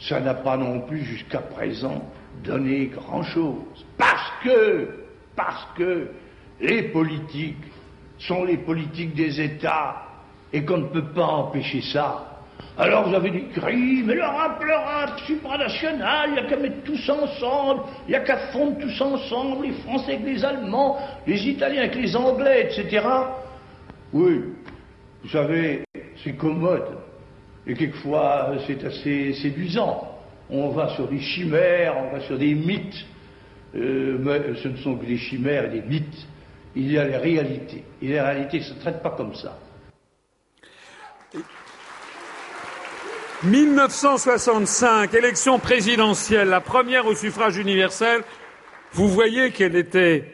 Ça 0.00 0.20
n'a 0.20 0.34
pas 0.34 0.56
non 0.56 0.80
plus 0.80 1.04
jusqu'à 1.04 1.40
présent 1.40 2.02
donné 2.42 2.86
grand-chose. 2.86 3.84
Parce 3.96 4.32
que, 4.42 4.88
parce 5.36 5.66
que 5.76 6.08
les 6.60 6.84
politiques 6.84 7.56
sont 8.18 8.44
les 8.44 8.56
politiques 8.56 9.14
des 9.14 9.40
États 9.40 10.02
et 10.52 10.64
qu'on 10.64 10.78
ne 10.78 10.86
peut 10.88 11.12
pas 11.14 11.26
empêcher 11.26 11.80
ça. 11.80 12.24
Alors 12.76 13.08
vous 13.08 13.14
avez 13.14 13.30
des 13.30 13.44
cris, 13.46 14.02
mais 14.04 14.14
l'Europe, 14.14 14.62
l'Europe 14.64 15.20
supranationale, 15.26 16.30
il 16.30 16.32
n'y 16.34 16.38
a 16.38 16.44
qu'à 16.44 16.56
mettre 16.56 16.82
tous 16.84 17.10
ensemble, 17.10 17.82
il 18.06 18.10
n'y 18.10 18.16
a 18.16 18.20
qu'à 18.20 18.36
fondre 18.52 18.78
tous 18.78 19.00
ensemble, 19.00 19.66
les 19.66 19.72
Français 19.72 20.14
avec 20.14 20.26
les 20.26 20.44
Allemands, 20.44 20.96
les 21.26 21.48
Italiens 21.48 21.82
avec 21.82 21.96
les 21.96 22.14
Anglais, 22.16 22.68
etc. 22.70 23.04
Oui, 24.12 24.42
vous 25.22 25.28
savez, 25.28 25.84
c'est 26.22 26.34
commode. 26.34 26.98
Et 27.66 27.74
quelquefois, 27.74 28.52
c'est 28.66 28.82
assez 28.84 29.34
séduisant. 29.34 30.17
On 30.50 30.70
va 30.70 30.94
sur 30.96 31.08
des 31.08 31.20
chimères, 31.20 31.96
on 31.96 32.12
va 32.12 32.20
sur 32.20 32.38
des 32.38 32.54
mythes. 32.54 33.04
Euh, 33.74 34.16
mais 34.18 34.54
ce 34.62 34.68
ne 34.68 34.76
sont 34.76 34.96
que 34.96 35.04
des 35.04 35.18
chimères 35.18 35.66
et 35.66 35.80
des 35.80 35.82
mythes. 35.82 36.26
Il 36.74 36.90
y 36.90 36.98
a 36.98 37.04
les 37.04 37.16
réalités. 37.16 37.84
Et 38.02 38.08
les 38.08 38.20
réalités 38.20 38.58
ne 38.58 38.64
se 38.64 38.74
traitent 38.74 39.02
pas 39.02 39.10
comme 39.10 39.34
ça. 39.34 39.58
1965, 43.44 45.14
élection 45.14 45.60
présidentielle, 45.60 46.48
la 46.48 46.60
première 46.60 47.06
au 47.06 47.14
suffrage 47.14 47.56
universel. 47.56 48.22
Vous 48.92 49.08
voyez 49.08 49.52
quelle 49.52 49.76
était 49.76 50.24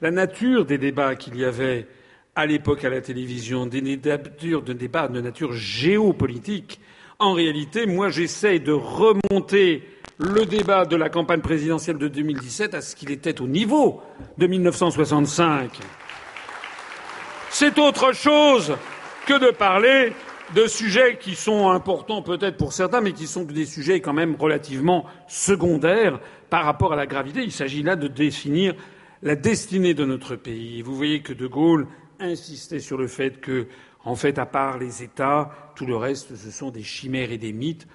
la 0.00 0.10
nature 0.10 0.64
des 0.64 0.78
débats 0.78 1.14
qu'il 1.14 1.36
y 1.36 1.44
avait 1.44 1.86
à 2.34 2.46
l'époque 2.46 2.84
à 2.84 2.90
la 2.90 3.00
télévision, 3.00 3.66
des 3.66 3.80
de 3.82 4.72
débats 4.72 5.08
de 5.08 5.20
nature 5.20 5.52
géopolitique. 5.52 6.80
En 7.18 7.32
réalité, 7.32 7.86
moi, 7.86 8.08
j'essaie 8.08 8.58
de 8.58 8.72
remonter 8.72 9.84
le 10.18 10.46
débat 10.46 10.84
de 10.84 10.96
la 10.96 11.08
campagne 11.08 11.40
présidentielle 11.40 11.98
de 11.98 12.08
2017 12.08 12.74
à 12.74 12.80
ce 12.80 12.96
qu'il 12.96 13.10
était 13.10 13.40
au 13.40 13.46
niveau 13.46 14.00
de 14.38 14.46
1965. 14.46 15.70
C'est 17.50 17.78
autre 17.78 18.12
chose 18.12 18.76
que 19.26 19.38
de 19.38 19.52
parler 19.52 20.12
de 20.54 20.66
sujets 20.66 21.18
qui 21.18 21.36
sont 21.36 21.70
importants 21.70 22.20
peut-être 22.20 22.56
pour 22.56 22.72
certains, 22.72 23.00
mais 23.00 23.12
qui 23.12 23.26
sont 23.26 23.44
des 23.44 23.64
sujets 23.64 24.00
quand 24.00 24.12
même 24.12 24.34
relativement 24.34 25.04
secondaires 25.28 26.18
par 26.50 26.64
rapport 26.64 26.92
à 26.92 26.96
la 26.96 27.06
gravité. 27.06 27.42
Il 27.42 27.52
s'agit 27.52 27.82
là 27.82 27.96
de 27.96 28.08
définir 28.08 28.74
la 29.22 29.36
destinée 29.36 29.94
de 29.94 30.04
notre 30.04 30.34
pays. 30.36 30.82
Vous 30.82 30.96
voyez 30.96 31.22
que 31.22 31.32
De 31.32 31.46
Gaulle 31.46 31.86
insistait 32.20 32.80
sur 32.80 32.98
le 32.98 33.06
fait 33.06 33.40
que, 33.40 33.66
en 34.04 34.16
fait, 34.16 34.38
à 34.38 34.46
part 34.46 34.78
les 34.78 35.02
États, 35.02 35.50
tout 35.74 35.86
le 35.86 35.96
reste, 35.96 36.36
ce 36.36 36.50
sont 36.50 36.70
des 36.70 36.82
chimères 36.82 37.32
et 37.32 37.38
des 37.38 37.52
mythes. 37.52 37.86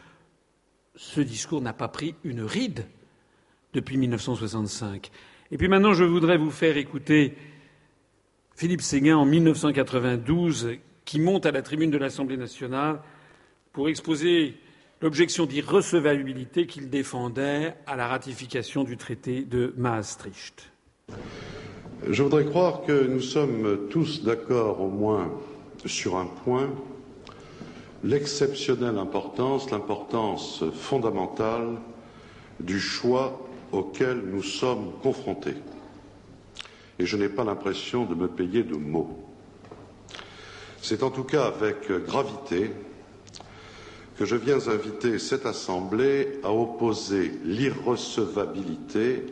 Ce 0.96 1.22
discours 1.22 1.62
n'a 1.62 1.74
pas 1.74 1.88
pris 1.88 2.16
une 2.24 2.42
ride 2.42 2.86
depuis 3.74 3.98
1965. 3.98 5.12
Et 5.52 5.58
puis 5.58 5.68
maintenant, 5.68 5.94
je 5.94 6.04
voudrais 6.04 6.38
vous 6.38 6.52
faire 6.52 6.78
écouter 6.78 7.36
Philippe 8.56 8.82
Séguin 8.82 9.18
en 9.18 9.26
1992, 9.26 10.72
qui 11.06 11.20
monte 11.20 11.46
à 11.46 11.52
la 11.52 11.62
tribune 11.62 11.92
de 11.92 11.98
l'Assemblée 11.98 12.38
nationale 12.38 13.00
pour 13.72 13.88
exposer 13.88 14.58
l'objection 15.02 15.46
d'irrecevabilité 15.46 16.68
qu'il 16.68 16.90
défendait 16.90 17.76
à 17.88 17.96
la 17.96 18.08
ratification 18.08 18.84
du 18.84 18.98
traité 18.98 19.44
de 19.44 19.74
Maastricht. 19.78 20.72
Je 22.10 22.24
voudrais 22.24 22.46
croire 22.46 22.82
que 22.82 23.08
nous 23.08 23.22
sommes 23.22 23.88
tous 23.90 24.24
d'accord 24.24 24.82
au 24.82 24.90
moins 24.90 25.32
sur 25.86 26.18
un 26.18 26.26
point, 26.26 26.70
l'exceptionnelle 28.04 28.98
importance, 28.98 29.70
l'importance 29.72 30.64
fondamentale 30.74 31.78
du 32.60 32.80
choix 32.80 33.40
auquel 33.72 34.18
nous 34.26 34.44
sommes 34.44 34.92
confrontés. 35.02 35.56
Et 36.98 37.06
je 37.06 37.16
n'ai 37.18 37.30
pas 37.30 37.44
l'impression 37.44 38.06
de 38.06 38.16
me 38.16 38.28
payer 38.28 38.64
de 38.64 38.76
mots. 38.76 39.18
C'est 40.82 41.04
en 41.04 41.12
tout 41.12 41.24
cas 41.24 41.46
avec 41.46 41.92
gravité 42.06 42.72
que 44.18 44.26
je 44.26 44.36
viens 44.36 44.68
inviter 44.68 45.18
cette 45.18 45.46
Assemblée 45.46 46.40
à 46.44 46.52
opposer 46.52 47.32
l'irrecevabilité 47.46 49.24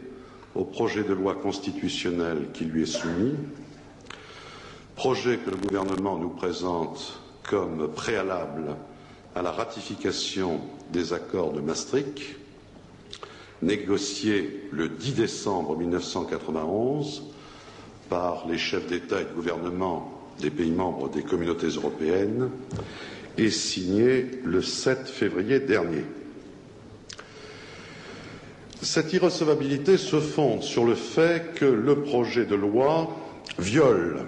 au 0.56 0.64
projet 0.64 1.04
de 1.04 1.14
loi 1.14 1.36
constitutionnelle 1.36 2.48
qui 2.54 2.64
lui 2.66 2.84
est 2.84 2.86
soumis, 2.86 3.36
projet 4.98 5.38
que 5.38 5.52
le 5.52 5.58
gouvernement 5.58 6.18
nous 6.18 6.30
présente 6.32 7.22
comme 7.48 7.88
préalable 7.94 8.76
à 9.36 9.44
la 9.44 9.52
ratification 9.52 10.60
des 10.92 11.14
accords 11.14 11.54
de 11.54 11.62
Maastricht, 11.62 12.20
négociés 13.62 14.68
le 14.72 14.90
10 14.90 15.14
décembre 15.14 15.78
1991 15.78 17.22
par 18.10 18.48
les 18.50 18.58
chefs 18.58 18.88
d'État 18.88 19.22
et 19.22 19.26
de 19.26 19.34
gouvernement 19.36 20.12
des 20.40 20.50
pays 20.50 20.72
membres 20.72 21.10
des 21.10 21.22
communautés 21.22 21.68
européennes 21.68 22.50
et 23.38 23.52
signé 23.52 24.26
le 24.44 24.64
7 24.64 25.08
février 25.08 25.60
dernier. 25.60 26.06
Cette 28.82 29.14
irrecevabilité 29.14 29.98
se 29.98 30.20
fonde 30.20 30.64
sur 30.64 30.86
le 30.86 30.96
fait 30.96 31.54
que 31.54 31.66
le 31.66 32.02
projet 32.02 32.46
de 32.48 32.56
loi 32.56 33.16
viole 33.60 34.26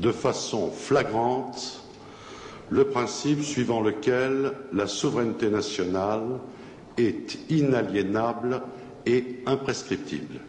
de 0.00 0.12
façon 0.12 0.70
flagrante 0.70 1.82
le 2.70 2.84
principe 2.84 3.42
suivant 3.42 3.80
lequel 3.80 4.52
la 4.72 4.86
souveraineté 4.86 5.48
nationale 5.50 6.38
est 6.98 7.38
inaliénable 7.50 8.62
et 9.06 9.24
imprescriptible, 9.46 10.40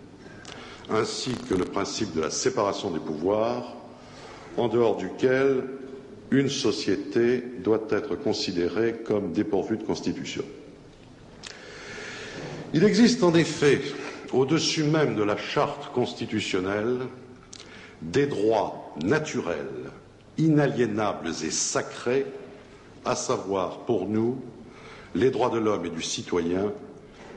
ainsi 0.89 1.31
que 1.49 1.53
le 1.55 1.65
principe 1.65 2.13
de 2.15 2.21
la 2.21 2.29
séparation 2.29 2.91
des 2.91 2.99
pouvoirs, 2.99 3.75
en 4.57 4.67
dehors 4.67 4.97
duquel 4.97 5.63
une 6.31 6.49
société 6.49 7.43
doit 7.63 7.83
être 7.89 8.15
considérée 8.15 8.95
comme 9.05 9.31
dépourvue 9.31 9.77
de 9.77 9.83
constitution. 9.83 10.43
Il 12.73 12.83
existe 12.83 13.23
en 13.23 13.33
effet, 13.33 13.81
au-dessus 14.33 14.83
même 14.83 15.15
de 15.15 15.23
la 15.23 15.37
charte 15.37 15.91
constitutionnelle, 15.93 16.97
des 18.01 18.27
droits 18.27 18.88
naturels, 19.03 19.91
inaliénables 20.37 21.29
et 21.43 21.51
sacrés, 21.51 22.25
à 23.05 23.15
savoir 23.15 23.79
pour 23.79 24.07
nous 24.07 24.41
les 25.15 25.31
droits 25.31 25.49
de 25.49 25.57
l'homme 25.57 25.85
et 25.85 25.89
du 25.89 26.01
citoyen 26.01 26.71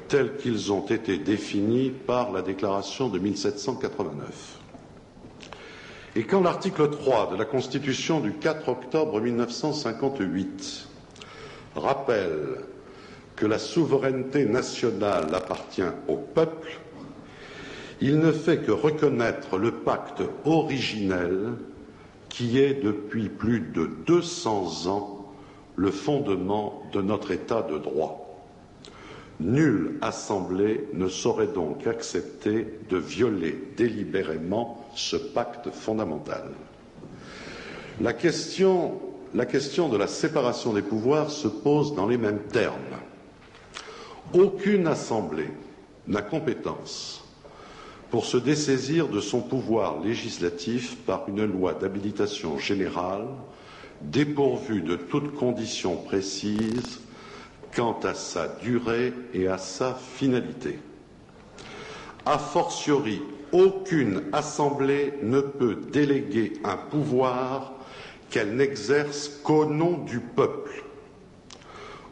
tels 0.09 0.37
qu'ils 0.37 0.73
ont 0.73 0.85
été 0.87 1.17
définis 1.17 1.91
par 1.91 2.33
la 2.33 2.43
Déclaration 2.43 3.09
de 3.09 3.19
1789. 3.19 4.59
Et 6.17 6.25
quand 6.25 6.43
l'article 6.43 6.91
3 6.91 7.31
de 7.33 7.37
la 7.37 7.47
Constitution 7.47 8.21
du 8.21 8.33
4 8.35 8.69
octobre 8.69 9.19
1958 9.21 10.87
rappelle 11.77 12.59
que 13.37 13.47
la 13.47 13.59
souveraineté 13.59 14.45
nationale 14.45 15.35
appartient 15.35 15.83
au 16.09 16.17
peuple, 16.17 16.82
il 18.05 18.19
ne 18.19 18.33
fait 18.33 18.59
que 18.59 18.73
reconnaître 18.73 19.59
le 19.59 19.71
pacte 19.71 20.23
originel 20.45 21.53
qui 22.29 22.59
est 22.59 22.83
depuis 22.83 23.29
plus 23.29 23.61
de 23.61 23.87
200 24.07 24.89
ans 24.89 25.33
le 25.77 25.93
fondement 25.93 26.83
de 26.93 27.01
notre 27.01 27.31
État 27.31 27.63
de 27.63 27.79
droit. 27.79 28.45
Nulle 29.39 29.99
assemblée 30.01 30.89
ne 30.95 31.07
saurait 31.09 31.47
donc 31.47 31.87
accepter 31.87 32.67
de 32.91 32.97
violer 32.97 33.57
délibérément 33.77 34.85
ce 34.97 35.15
pacte 35.17 35.71
fondamental. 35.71 36.51
La 38.01 38.13
question, 38.15 38.99
la 39.33 39.47
question, 39.47 39.89
de 39.89 39.97
la 39.97 40.09
séparation 40.09 40.73
des 40.73 40.83
pouvoirs 40.83 41.31
se 41.31 41.47
pose 41.47 41.95
dans 41.95 42.09
les 42.09 42.19
mêmes 42.19 42.43
termes. 42.51 42.75
Aucune 44.35 44.89
assemblée 44.89 45.51
n'a 46.09 46.23
compétence 46.23 47.22
pour 48.13 48.27
se 48.27 48.37
dessaisir 48.37 49.09
de 49.09 49.21
son 49.21 49.41
pouvoir 49.41 49.99
législatif 50.05 50.97
par 51.07 51.27
une 51.31 51.47
loi 51.47 51.73
d'habilitation 51.73 52.59
générale 52.59 53.25
dépourvue 54.03 54.83
de 54.83 54.97
toute 54.97 55.35
condition 55.35 55.97
précise 55.97 57.01
quant 57.75 57.99
à 58.03 58.13
sa 58.13 58.49
durée 58.49 59.15
et 59.33 59.49
à 59.49 59.57
sa 59.57 59.95
finalité. 59.95 60.79
A 62.27 62.37
fortiori, 62.37 63.23
aucune 63.51 64.25
assemblée 64.35 65.15
ne 65.23 65.41
peut 65.41 65.79
déléguer 65.91 66.53
un 66.65 66.77
pouvoir 66.77 67.73
qu'elle 68.29 68.57
n'exerce 68.57 69.29
qu'au 69.43 69.65
nom 69.65 69.97
du 70.05 70.21
peuple. 70.21 70.85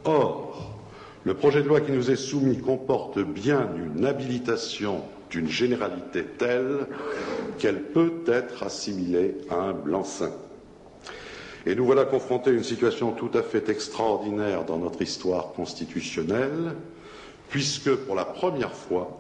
Or, 0.07 0.79
le 1.25 1.35
projet 1.35 1.63
de 1.63 1.69
loi 1.69 1.83
qui 1.83 1.93
nous 1.93 2.11
est 2.11 2.17
soumis 2.17 2.57
comporte 2.59 3.19
bien 3.19 3.69
une 3.77 4.07
habilitation 4.07 5.03
d'une 5.31 5.49
généralité 5.49 6.25
telle 6.25 6.87
qu'elle 7.59 7.83
peut 7.85 8.13
être 8.27 8.63
assimilée 8.65 9.37
à 9.49 9.57
un 9.57 9.73
blanc-seing. 9.73 10.33
Et 11.67 11.75
nous 11.75 11.85
voilà 11.85 12.05
confrontés 12.05 12.51
à 12.51 12.53
une 12.55 12.65
situation 12.65 13.13
tout 13.13 13.31
à 13.35 13.43
fait 13.43 13.69
extraordinaire 13.69 14.65
dans 14.65 14.79
notre 14.79 15.03
histoire 15.03 15.53
constitutionnelle, 15.53 16.75
puisque 17.49 17.95
pour 17.95 18.15
la 18.15 18.25
première 18.25 18.73
fois, 18.75 19.19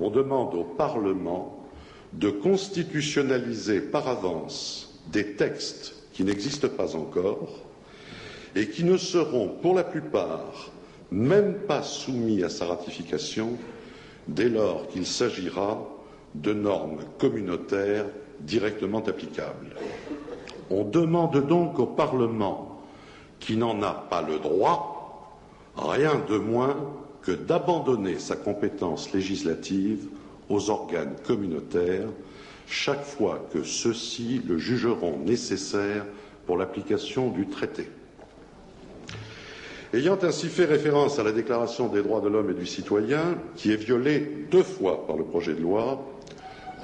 on 0.00 0.10
demande 0.10 0.54
au 0.54 0.64
Parlement 0.64 1.64
de 2.12 2.30
constitutionnaliser 2.30 3.80
par 3.80 4.08
avance 4.08 5.00
des 5.12 5.34
textes 5.34 5.94
qui 6.12 6.24
n'existent 6.24 6.68
pas 6.68 6.96
encore 6.96 7.48
et 8.56 8.68
qui 8.68 8.82
ne 8.84 8.96
seront 8.96 9.48
pour 9.62 9.74
la 9.74 9.84
plupart 9.84 10.70
même 11.10 11.54
pas 11.66 11.82
soumis 11.82 12.42
à 12.42 12.48
sa 12.48 12.66
ratification 12.66 13.56
dès 14.28 14.48
lors 14.48 14.86
qu'il 14.88 15.06
s'agira 15.06 15.78
de 16.34 16.52
normes 16.52 17.00
communautaires 17.18 18.04
directement 18.40 19.02
applicables. 19.04 19.74
On 20.70 20.84
demande 20.84 21.46
donc 21.46 21.78
au 21.78 21.86
Parlement, 21.86 22.80
qui 23.40 23.56
n'en 23.56 23.82
a 23.82 23.92
pas 23.92 24.22
le 24.22 24.38
droit, 24.38 25.38
rien 25.76 26.20
de 26.28 26.36
moins 26.36 26.76
que 27.22 27.32
d'abandonner 27.32 28.18
sa 28.18 28.36
compétence 28.36 29.12
législative 29.12 30.06
aux 30.48 30.70
organes 30.70 31.16
communautaires 31.26 32.08
chaque 32.66 33.04
fois 33.04 33.46
que 33.52 33.62
ceux-ci 33.62 34.42
le 34.46 34.58
jugeront 34.58 35.18
nécessaire 35.18 36.04
pour 36.46 36.56
l'application 36.58 37.30
du 37.30 37.46
traité. 37.48 37.88
Ayant 39.94 40.18
ainsi 40.22 40.48
fait 40.48 40.66
référence 40.66 41.18
à 41.18 41.22
la 41.22 41.32
Déclaration 41.32 41.88
des 41.88 42.02
droits 42.02 42.20
de 42.20 42.28
l'homme 42.28 42.50
et 42.50 42.54
du 42.54 42.66
citoyen, 42.66 43.38
qui 43.56 43.72
est 43.72 43.76
violée 43.76 44.46
deux 44.50 44.62
fois 44.62 45.06
par 45.06 45.16
le 45.16 45.24
projet 45.24 45.54
de 45.54 45.62
loi, 45.62 46.04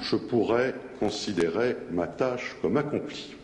je 0.01 0.15
pourrais 0.15 0.73
considérer 0.99 1.77
ma 1.91 2.07
tâche 2.07 2.55
comme 2.61 2.77
accomplie. 2.77 3.35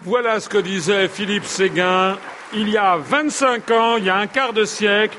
Voilà 0.00 0.40
ce 0.40 0.48
que 0.48 0.58
disait 0.58 1.08
Philippe 1.08 1.44
Séguin 1.44 2.18
il 2.54 2.68
y 2.68 2.76
a 2.76 2.98
25 2.98 3.70
ans, 3.70 3.96
il 3.96 4.04
y 4.04 4.10
a 4.10 4.16
un 4.16 4.26
quart 4.26 4.52
de 4.52 4.64
siècle. 4.64 5.16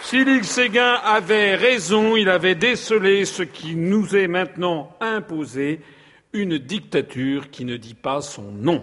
Philippe 0.00 0.44
Séguin 0.44 0.94
avait 1.04 1.54
raison, 1.54 2.16
il 2.16 2.30
avait 2.30 2.54
décelé 2.54 3.26
ce 3.26 3.42
qui 3.42 3.74
nous 3.74 4.16
est 4.16 4.28
maintenant 4.28 4.96
imposé, 5.00 5.80
une 6.32 6.56
dictature 6.56 7.50
qui 7.50 7.66
ne 7.66 7.76
dit 7.76 7.94
pas 7.94 8.22
son 8.22 8.50
nom. 8.52 8.82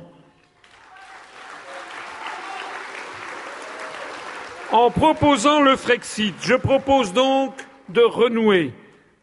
En 4.73 4.91
proposant 4.91 5.61
le 5.61 5.77
Frexit, 5.77 6.35
je 6.41 6.53
propose 6.53 7.13
donc 7.13 7.53
de 7.87 8.01
renouer 8.01 8.73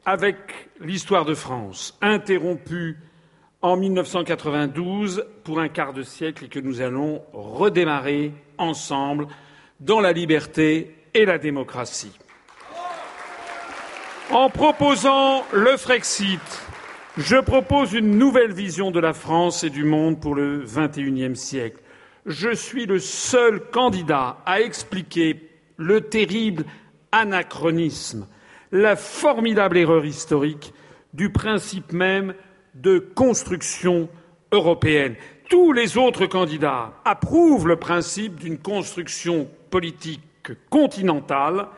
avec 0.06 0.36
l'histoire 0.80 1.26
de 1.26 1.34
France, 1.34 1.98
interrompue 2.00 2.96
en 3.60 3.76
1992 3.76 5.26
pour 5.44 5.60
un 5.60 5.68
quart 5.68 5.92
de 5.92 6.02
siècle 6.02 6.46
et 6.46 6.48
que 6.48 6.60
nous 6.60 6.80
allons 6.80 7.22
redémarrer 7.34 8.32
ensemble 8.56 9.26
dans 9.80 10.00
la 10.00 10.12
liberté 10.12 10.96
et 11.12 11.26
la 11.26 11.36
démocratie. 11.36 12.18
En 14.30 14.48
proposant 14.48 15.44
le 15.52 15.76
Frexit, 15.76 16.40
je 17.18 17.36
propose 17.36 17.92
une 17.92 18.16
nouvelle 18.16 18.54
vision 18.54 18.90
de 18.90 18.98
la 18.98 19.12
France 19.12 19.62
et 19.62 19.70
du 19.70 19.84
monde 19.84 20.18
pour 20.18 20.34
le 20.34 20.64
XXIe 20.64 21.36
siècle 21.36 21.83
je 22.26 22.54
suis 22.54 22.86
le 22.86 22.98
seul 22.98 23.60
candidat 23.70 24.38
à 24.46 24.60
expliquer 24.60 25.48
le 25.76 26.02
terrible 26.02 26.64
anachronisme, 27.12 28.26
la 28.72 28.96
formidable 28.96 29.76
erreur 29.76 30.04
historique 30.04 30.72
du 31.12 31.30
principe 31.30 31.92
même 31.92 32.34
de 32.74 32.98
construction 32.98 34.08
européenne. 34.52 35.16
Tous 35.48 35.72
les 35.72 35.98
autres 35.98 36.26
candidats 36.26 36.94
approuvent 37.04 37.68
le 37.68 37.76
principe 37.76 38.36
d'une 38.36 38.58
construction 38.58 39.48
politique 39.70 40.20
continentale 40.70 41.68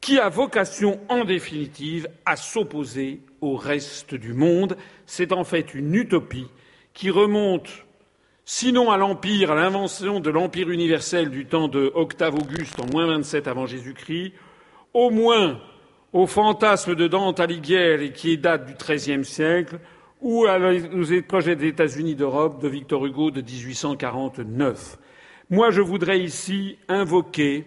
qui 0.00 0.18
a 0.18 0.28
vocation, 0.28 1.00
en 1.08 1.24
définitive, 1.24 2.08
à 2.24 2.36
s'opposer 2.36 3.22
au 3.40 3.56
reste 3.56 4.14
du 4.14 4.34
monde. 4.34 4.76
C'est 5.06 5.32
en 5.32 5.42
fait 5.42 5.74
une 5.74 5.94
utopie 5.94 6.48
qui 6.92 7.10
remonte 7.10 7.85
sinon 8.46 8.92
à 8.92 8.96
l'Empire, 8.96 9.50
à 9.50 9.54
l'invention 9.56 10.20
de 10.20 10.30
l'Empire 10.30 10.70
universel 10.70 11.30
du 11.30 11.46
temps 11.46 11.66
de 11.66 11.90
Octave 11.94 12.36
Auguste 12.36 12.80
en 12.80 12.86
moins 12.86 13.06
27 13.06 13.48
avant 13.48 13.66
Jésus-Christ, 13.66 14.32
au 14.94 15.10
moins 15.10 15.60
au 16.12 16.26
fantasme 16.26 16.94
de 16.94 17.08
Dante 17.08 17.40
Alighieri 17.40 18.12
qui 18.12 18.38
date 18.38 18.64
du 18.64 18.74
XIIIe 18.74 19.24
siècle, 19.24 19.78
ou 20.22 20.46
aux 20.46 21.22
projets 21.28 21.56
des 21.56 21.66
États-Unis 21.66 22.14
d'Europe 22.14 22.62
de 22.62 22.68
Victor 22.68 23.04
Hugo 23.04 23.30
de 23.30 23.42
1849. 23.42 24.96
Moi, 25.50 25.70
je 25.70 25.82
voudrais 25.82 26.20
ici 26.20 26.78
invoquer 26.88 27.66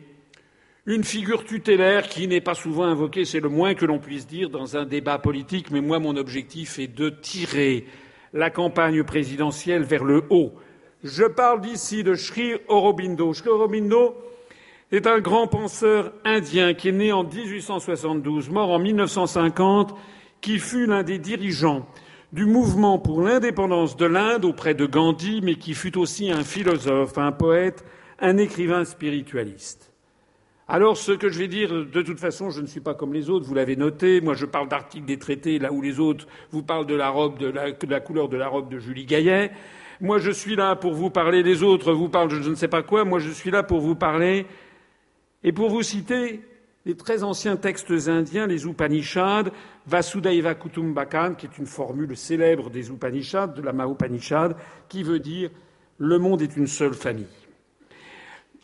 une 0.86 1.04
figure 1.04 1.44
tutélaire 1.44 2.08
qui 2.08 2.28
n'est 2.28 2.42
pas 2.42 2.56
souvent 2.56 2.86
invoquée, 2.86 3.26
c'est 3.26 3.40
le 3.42 3.50
moins 3.50 3.76
que 3.76 3.86
l'on 3.86 4.00
puisse 4.00 4.26
dire 4.26 4.50
dans 4.50 4.78
un 4.78 4.86
débat 4.86 5.20
politique, 5.20 5.70
mais 5.72 5.82
moi, 5.82 6.00
mon 6.00 6.16
objectif 6.16 6.80
est 6.80 6.88
de 6.88 7.10
tirer 7.10 7.86
la 8.34 8.50
campagne 8.50 9.04
présidentielle 9.04 9.84
vers 9.84 10.04
le 10.04 10.24
haut, 10.30 10.54
je 11.04 11.24
parle 11.24 11.62
d'ici 11.62 12.04
de 12.04 12.16
Sri 12.16 12.54
Aurobindo. 12.68 13.34
Sri 13.34 13.50
Aurobindo 13.50 14.16
est 14.92 15.08
un 15.08 15.20
grand 15.20 15.48
penseur 15.48 16.14
indien 16.26 16.74
qui 16.74 16.90
est 16.90 16.94
né 16.94 17.12
en 17.12 17.24
1872, 17.24 18.50
mort 18.50 18.72
en 18.72 18.80
1950, 18.80 19.96
qui 20.42 20.60
fut 20.60 20.86
l'un 20.86 21.04
des 21.04 21.20
dirigeants 21.20 21.86
du 22.34 22.46
mouvement 22.46 23.00
pour 23.00 23.22
l'indépendance 23.22 23.98
de 23.98 24.06
l'Inde 24.06 24.46
auprès 24.46 24.74
de 24.74 24.86
Gandhi, 24.86 25.42
mais 25.42 25.56
qui 25.56 25.74
fut 25.74 25.98
aussi 25.98 26.32
un 26.32 26.44
philosophe, 26.44 27.18
un 27.18 27.32
poète, 27.32 27.84
un 28.20 28.38
écrivain 28.38 28.86
spiritualiste. 28.86 29.92
Alors, 30.68 30.98
ce 30.98 31.14
que 31.14 31.30
je 31.30 31.40
vais 31.40 31.48
dire, 31.48 31.86
de 31.86 32.02
toute 32.04 32.20
façon, 32.20 32.52
je 32.52 32.62
ne 32.62 32.68
suis 32.68 32.80
pas 32.80 32.94
comme 32.94 33.12
les 33.12 33.32
autres, 33.32 33.48
vous 33.48 33.56
l'avez 33.56 33.76
noté. 33.76 34.22
Moi, 34.22 34.36
je 34.36 34.46
parle 34.46 34.68
d'articles 34.68 35.08
des 35.08 35.18
traités, 35.18 35.58
là 35.58 35.72
où 35.72 35.82
les 35.82 36.00
autres 36.00 36.28
vous 36.52 36.62
parlent 36.62 36.86
de 36.86 36.94
la 36.94 37.10
robe, 37.10 37.40
de 37.40 37.48
la, 37.48 37.72
de 37.72 37.88
la 37.88 38.00
couleur 38.00 38.30
de 38.30 38.38
la 38.38 38.48
robe 38.48 38.70
de 38.70 38.78
Julie 38.78 39.06
Gaillet. 39.06 39.52
Moi, 40.02 40.18
je 40.20 40.32
suis 40.32 40.56
là 40.56 40.78
pour 40.78 40.94
vous 40.94 41.10
parler, 41.10 41.44
les 41.44 41.62
autres 41.62 41.92
vous 41.92 42.08
parlent 42.08 42.30
de 42.30 42.42
je 42.42 42.50
ne 42.50 42.56
sais 42.56 42.70
pas 42.70 42.84
quoi. 42.84 43.04
Moi, 43.04 43.20
je 43.20 43.32
suis 43.32 43.52
là 43.52 43.64
pour 43.64 43.82
vous 43.82 43.96
parler 43.96 44.46
et 45.44 45.52
pour 45.52 45.70
vous 45.70 45.84
citer 45.84 46.40
les 46.86 46.96
très 46.96 47.24
anciens 47.24 47.58
textes 47.58 47.92
indiens, 48.08 48.48
les 48.48 48.66
Upanishads, 48.66 49.50
Vasudhaiva 49.86 50.56
Kutumbakam, 50.56 51.36
qui 51.36 51.48
est 51.48 51.58
une 51.58 51.66
formule 51.66 52.16
célèbre 52.16 52.70
des 52.70 52.90
Upanishads, 52.90 53.48
de 53.48 53.62
la 53.62 53.74
Mahopanishad, 53.74 54.56
qui 54.88 55.04
veut 55.04 55.20
dire 55.20 55.50
le 55.98 56.18
monde 56.18 56.42
est 56.42 56.56
une 56.56 56.68
seule 56.68 56.94
famille. 56.94 57.28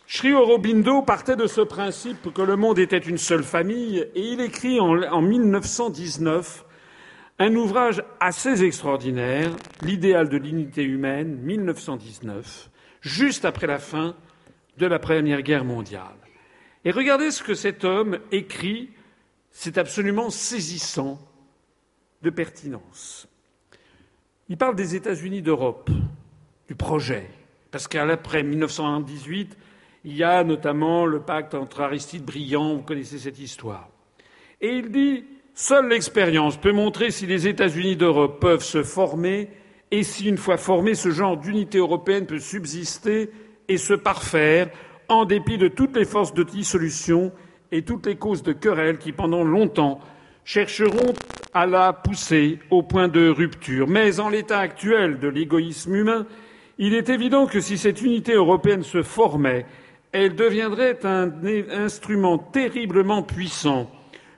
Sri 0.07 0.31
Aurobindo 0.31 1.01
partait 1.01 1.35
de 1.35 1.47
ce 1.47 1.61
principe 1.61 2.33
que 2.33 2.41
le 2.43 2.55
monde 2.55 2.79
était 2.79 2.97
une 2.97 3.17
seule 3.17 3.43
famille 3.43 4.07
et 4.15 4.21
il 4.21 4.39
écrit 4.39 4.79
en 4.79 5.21
1919 5.21 6.63
un 7.39 7.55
ouvrage 7.55 8.03
assez 8.19 8.63
extraordinaire, 8.63 9.51
L'idéal 9.81 10.29
de 10.29 10.37
l'unité 10.37 10.83
humaine, 10.83 11.37
1919, 11.41 12.69
juste 13.01 13.45
après 13.45 13.67
la 13.67 13.79
fin 13.79 14.15
de 14.77 14.85
la 14.85 14.99
Première 14.99 15.41
Guerre 15.41 15.65
mondiale. 15.65 16.15
Et 16.85 16.91
regardez 16.91 17.31
ce 17.31 17.43
que 17.43 17.53
cet 17.53 17.83
homme 17.83 18.19
écrit, 18.31 18.89
c'est 19.51 19.77
absolument 19.77 20.29
saisissant 20.29 21.19
de 22.21 22.29
pertinence. 22.29 23.27
Il 24.47 24.57
parle 24.57 24.75
des 24.75 24.95
États-Unis 24.95 25.41
d'Europe, 25.41 25.89
du 26.67 26.75
projet, 26.75 27.29
parce 27.71 27.87
qu'après 27.87 28.43
1918, 28.43 29.57
il 30.05 30.15
y 30.15 30.23
a 30.23 30.43
notamment 30.43 31.05
le 31.05 31.21
pacte 31.21 31.55
entre 31.55 31.81
Aristide 31.81 32.23
Briand, 32.23 32.75
vous 32.75 32.83
connaissez 32.83 33.17
cette 33.17 33.39
histoire. 33.39 33.89
Et 34.61 34.69
il 34.69 34.91
dit 34.91 35.25
Seule 35.57 35.87
l'expérience 35.87 36.57
peut 36.57 36.73
montrer 36.73 37.11
si 37.11 37.25
les 37.25 37.47
États-Unis 37.47 37.95
d'Europe 37.95 38.41
peuvent 38.41 38.61
se 38.61 38.83
former 38.83 39.47
et 39.89 40.03
si, 40.03 40.27
une 40.27 40.37
fois 40.37 40.57
formé, 40.57 40.95
ce 40.95 41.11
genre 41.11 41.37
d'unité 41.37 41.77
européenne 41.77 42.25
peut 42.25 42.39
subsister 42.39 43.29
et 43.69 43.77
se 43.77 43.93
parfaire 43.93 44.69
en 45.07 45.23
dépit 45.23 45.57
de 45.57 45.69
toutes 45.69 45.95
les 45.95 46.03
forces 46.03 46.33
de 46.33 46.43
dissolution 46.43 47.31
et 47.71 47.83
toutes 47.83 48.05
les 48.05 48.17
causes 48.17 48.43
de 48.43 48.51
querelle 48.51 48.97
qui, 48.97 49.13
pendant 49.13 49.45
longtemps, 49.45 50.01
chercheront 50.43 51.13
à 51.53 51.65
la 51.65 51.93
pousser 51.93 52.59
au 52.69 52.83
point 52.83 53.07
de 53.07 53.29
rupture. 53.29 53.87
Mais 53.87 54.19
en 54.19 54.27
l'état 54.27 54.59
actuel 54.59 55.19
de 55.19 55.29
l'égoïsme 55.29 55.95
humain, 55.95 56.27
il 56.79 56.93
est 56.93 57.07
évident 57.07 57.47
que 57.47 57.61
si 57.61 57.77
cette 57.77 58.01
unité 58.01 58.33
européenne 58.33 58.83
se 58.83 59.03
formait, 59.03 59.65
elle 60.11 60.35
deviendrait 60.35 61.05
un 61.05 61.31
instrument 61.71 62.37
terriblement 62.37 63.23
puissant 63.23 63.89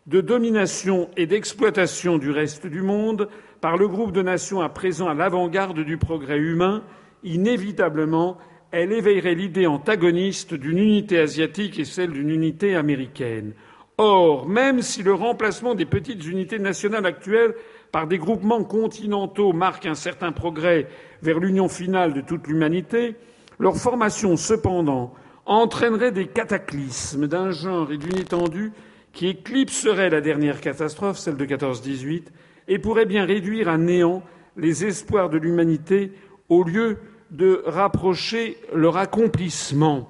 de 0.07 0.21
domination 0.21 1.09
et 1.17 1.25
d'exploitation 1.25 2.17
du 2.17 2.31
reste 2.31 2.65
du 2.65 2.81
monde 2.81 3.27
par 3.59 3.77
le 3.77 3.87
groupe 3.87 4.13
de 4.13 4.21
nations 4.21 4.61
à 4.61 4.69
présent 4.69 5.07
à 5.07 5.13
l'avant-garde 5.13 5.81
du 5.81 5.97
progrès 5.97 6.37
humain, 6.37 6.83
inévitablement, 7.23 8.37
elle 8.71 8.93
éveillerait 8.93 9.35
l'idée 9.35 9.67
antagoniste 9.67 10.53
d'une 10.53 10.77
unité 10.77 11.19
asiatique 11.19 11.79
et 11.79 11.85
celle 11.85 12.11
d'une 12.11 12.29
unité 12.29 12.75
américaine. 12.75 13.53
Or, 13.97 14.47
même 14.47 14.81
si 14.81 15.03
le 15.03 15.13
remplacement 15.13 15.75
des 15.75 15.85
petites 15.85 16.25
unités 16.25 16.59
nationales 16.59 17.05
actuelles 17.05 17.55
par 17.91 18.07
des 18.07 18.17
groupements 18.17 18.63
continentaux 18.63 19.53
marque 19.53 19.87
un 19.87 19.95
certain 19.95 20.31
progrès 20.31 20.87
vers 21.21 21.39
l'union 21.39 21.67
finale 21.67 22.13
de 22.13 22.21
toute 22.21 22.47
l'humanité, 22.47 23.15
leur 23.59 23.75
formation, 23.75 24.37
cependant, 24.37 25.13
entraînerait 25.45 26.11
des 26.11 26.27
cataclysmes 26.27 27.27
d'un 27.27 27.51
genre 27.51 27.91
et 27.91 27.97
d'une 27.97 28.17
étendue 28.17 28.71
qui 29.17 29.29
éclipserait 29.29 30.11
la 30.11 30.21
dernière 30.21 30.61
catastrophe, 30.61 31.17
celle 31.17 31.37
de 31.37 31.45
14-18, 31.45 32.25
et 32.67 32.77
pourrait 32.77 33.07
bien 33.07 33.25
réduire 33.25 33.67
à 33.67 33.75
néant 33.75 34.21
les 34.55 34.85
espoirs 34.85 35.31
de 35.31 35.39
l'humanité 35.39 36.11
au 36.49 36.63
lieu 36.63 36.99
de 37.31 37.63
rapprocher 37.65 38.57
leur 38.75 38.95
accomplissement. 38.95 40.07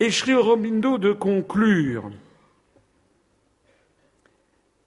Et 0.00 0.10
Sri 0.10 0.34
Aurobindo 0.34 0.98
de 0.98 1.12
conclure. 1.12 2.10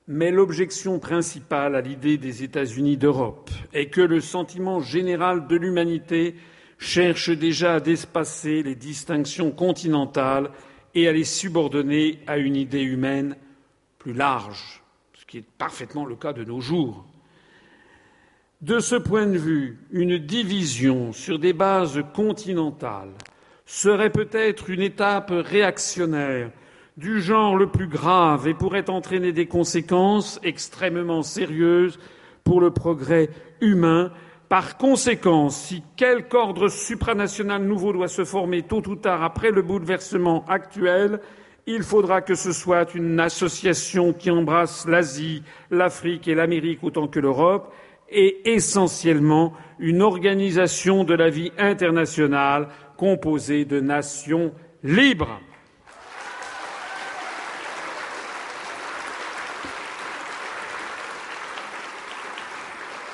Mais 0.10 0.32
l'objection 0.32 1.00
principale 1.00 1.76
à 1.76 1.82
l'idée 1.82 2.18
des 2.18 2.44
États-Unis 2.44 2.98
d'Europe 2.98 3.52
est 3.72 3.88
que 3.88 4.02
le 4.02 4.20
sentiment 4.20 4.82
général 4.82 5.48
de 5.48 5.56
l'humanité 5.56 6.36
cherche 6.78 7.30
déjà 7.30 7.76
à 7.76 7.80
dépasser 7.80 8.64
les 8.64 8.76
distinctions 8.76 9.52
continentales 9.52 10.52
et 10.96 11.08
à 11.08 11.12
les 11.12 11.26
subordonner 11.26 12.20
à 12.26 12.38
une 12.38 12.56
idée 12.56 12.82
humaine 12.82 13.36
plus 14.00 14.14
large, 14.14 14.82
ce 15.14 15.26
qui 15.26 15.40
est 15.40 15.46
parfaitement 15.58 16.06
le 16.06 16.16
cas 16.16 16.34
de 16.34 16.44
nos 16.44 16.62
jours. 16.62 17.06
De 18.62 18.80
ce 18.80 18.96
point 18.96 19.28
de 19.28 19.38
vue, 19.38 19.78
une 19.92 20.18
division 20.18 21.12
sur 21.12 21.38
des 21.38 21.54
bases 21.54 22.02
continentales 22.14 23.14
serait 23.66 24.10
peut-être 24.10 24.70
une 24.70 24.82
étape 24.82 25.32
réactionnaire 25.32 26.52
du 26.98 27.22
genre 27.22 27.58
le 27.58 27.68
plus 27.68 27.88
grave 27.88 28.48
et 28.48 28.54
pourrait 28.54 28.90
entraîner 28.90 29.34
des 29.34 29.48
conséquences 29.48 30.40
extrêmement 30.44 31.24
sérieuses 31.24 32.00
pour 32.44 32.62
le 32.62 32.72
progrès 32.72 33.30
humain. 33.60 34.12
Par 34.50 34.78
conséquent, 34.78 35.50
si 35.50 35.82
quelque 35.96 36.36
ordre 36.36 36.68
supranational 36.68 37.64
nouveau 37.64 37.94
doit 37.94 38.08
se 38.08 38.24
former 38.24 38.62
tôt 38.62 38.88
ou 38.88 38.96
tard 38.96 39.24
après 39.24 39.50
le 39.50 39.64
bouleversement 39.64 40.46
actuel, 40.48 41.20
il 41.66 41.82
faudra 41.82 42.22
que 42.22 42.36
ce 42.36 42.52
soit 42.52 42.94
une 42.94 43.20
association 43.20 44.14
qui 44.14 44.30
embrasse 44.30 44.88
l'Asie, 44.88 45.42
l'Afrique 45.72 46.28
et 46.28 46.36
l'Amérique 46.36 46.84
autant 46.84 47.08
que 47.08 47.20
l'Europe, 47.20 47.74
et 48.08 48.54
essentiellement 48.54 49.54
une 49.80 50.04
organisation 50.04 51.04
de 51.04 51.16
la 51.16 51.32
vie 51.32 51.52
internationale 51.58 52.68
composée 52.98 53.66
de 53.66 53.80
nations 53.80 54.54
libres. 54.84 55.40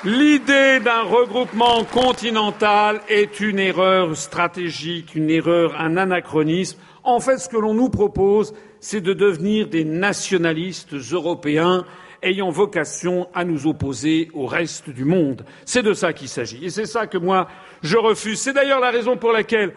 L'idée 0.04 0.80
d'un 0.80 1.02
regroupement 1.02 1.84
continental 1.84 3.00
est 3.08 3.38
une 3.38 3.60
erreur 3.60 4.16
stratégique, 4.16 5.14
une 5.14 5.30
erreur, 5.30 5.80
un 5.80 5.96
anachronisme. 5.96 6.80
En 7.04 7.20
fait, 7.20 7.38
ce 7.38 7.48
que 7.48 7.56
l'on 7.56 7.72
nous 7.72 7.88
propose, 7.88 8.52
c'est 8.80 9.00
de 9.00 9.12
devenir 9.12 9.68
des 9.68 9.84
nationalistes 9.84 10.94
européens 11.12 11.84
ayant 12.20 12.50
vocation 12.50 13.28
à 13.32 13.44
nous 13.44 13.68
opposer 13.68 14.28
au 14.34 14.46
reste 14.46 14.90
du 14.90 15.04
monde. 15.04 15.44
C'est 15.64 15.84
de 15.84 15.94
ça 15.94 16.12
qu'il 16.12 16.28
s'agit. 16.28 16.64
Et 16.64 16.70
c'est 16.70 16.86
ça 16.86 17.06
que 17.06 17.18
moi, 17.18 17.46
je 17.82 17.96
refuse. 17.96 18.40
C'est 18.40 18.54
d'ailleurs 18.54 18.80
la 18.80 18.90
raison 18.90 19.16
pour 19.16 19.30
laquelle, 19.30 19.72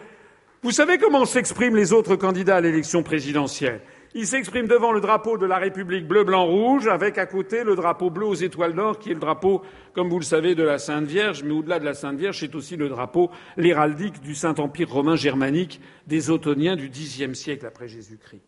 vous 0.60 0.72
savez 0.72 0.98
comment 0.98 1.24
s'expriment 1.24 1.76
les 1.76 1.92
autres 1.92 2.16
candidats 2.16 2.56
à 2.56 2.60
l'élection 2.60 3.04
présidentielle? 3.04 3.80
Il 4.18 4.26
s'exprime 4.26 4.66
devant 4.66 4.92
le 4.92 5.02
drapeau 5.02 5.36
de 5.36 5.44
la 5.44 5.58
République 5.58 6.08
bleu, 6.08 6.24
blanc, 6.24 6.46
rouge, 6.46 6.88
avec 6.88 7.18
à 7.18 7.26
côté 7.26 7.64
le 7.64 7.76
drapeau 7.76 8.08
bleu 8.08 8.24
aux 8.24 8.34
étoiles 8.34 8.72
d'or, 8.72 8.98
qui 8.98 9.10
est 9.10 9.14
le 9.14 9.20
drapeau, 9.20 9.60
comme 9.92 10.08
vous 10.08 10.18
le 10.18 10.24
savez, 10.24 10.54
de 10.54 10.62
la 10.62 10.78
Sainte 10.78 11.04
Vierge, 11.04 11.42
mais 11.42 11.52
au-delà 11.52 11.78
de 11.78 11.84
la 11.84 11.92
Sainte 11.92 12.16
Vierge, 12.16 12.40
c'est 12.40 12.54
aussi 12.54 12.76
le 12.76 12.88
drapeau, 12.88 13.30
l'héraldique 13.58 14.22
du 14.22 14.34
Saint-Empire 14.34 14.90
romain 14.90 15.16
germanique 15.16 15.82
des 16.06 16.30
Ottoniens 16.30 16.76
du 16.76 16.88
Xe 16.88 17.30
siècle 17.34 17.66
après 17.66 17.88
Jésus-Christ. 17.88 18.40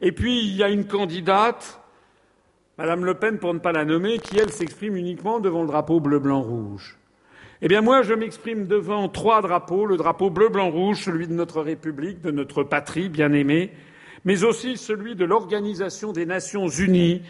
Et 0.00 0.12
puis, 0.12 0.44
il 0.44 0.54
y 0.54 0.62
a 0.62 0.68
une 0.68 0.86
candidate, 0.86 1.80
Madame 2.78 3.04
Le 3.04 3.14
Pen, 3.14 3.38
pour 3.38 3.52
ne 3.52 3.58
pas 3.58 3.72
la 3.72 3.84
nommer, 3.84 4.20
qui, 4.20 4.38
elle, 4.38 4.52
s'exprime 4.52 4.94
uniquement 4.94 5.40
devant 5.40 5.62
le 5.62 5.68
drapeau 5.68 5.98
bleu, 5.98 6.20
blanc, 6.20 6.40
rouge. 6.40 7.00
Eh 7.62 7.66
bien, 7.66 7.80
moi, 7.80 8.02
je 8.02 8.14
m'exprime 8.14 8.68
devant 8.68 9.08
trois 9.08 9.42
drapeaux, 9.42 9.86
le 9.86 9.96
drapeau 9.96 10.30
bleu, 10.30 10.50
blanc, 10.50 10.70
rouge, 10.70 11.02
celui 11.02 11.26
de 11.26 11.34
notre 11.34 11.62
République, 11.62 12.20
de 12.20 12.30
notre 12.30 12.62
patrie 12.62 13.08
bien 13.08 13.32
aimée, 13.32 13.72
mais 14.24 14.44
aussi 14.44 14.76
celui 14.76 15.14
de 15.14 15.24
l'Organisation 15.24 16.12
des 16.12 16.26
Nations 16.26 16.68
Unies, 16.68 17.22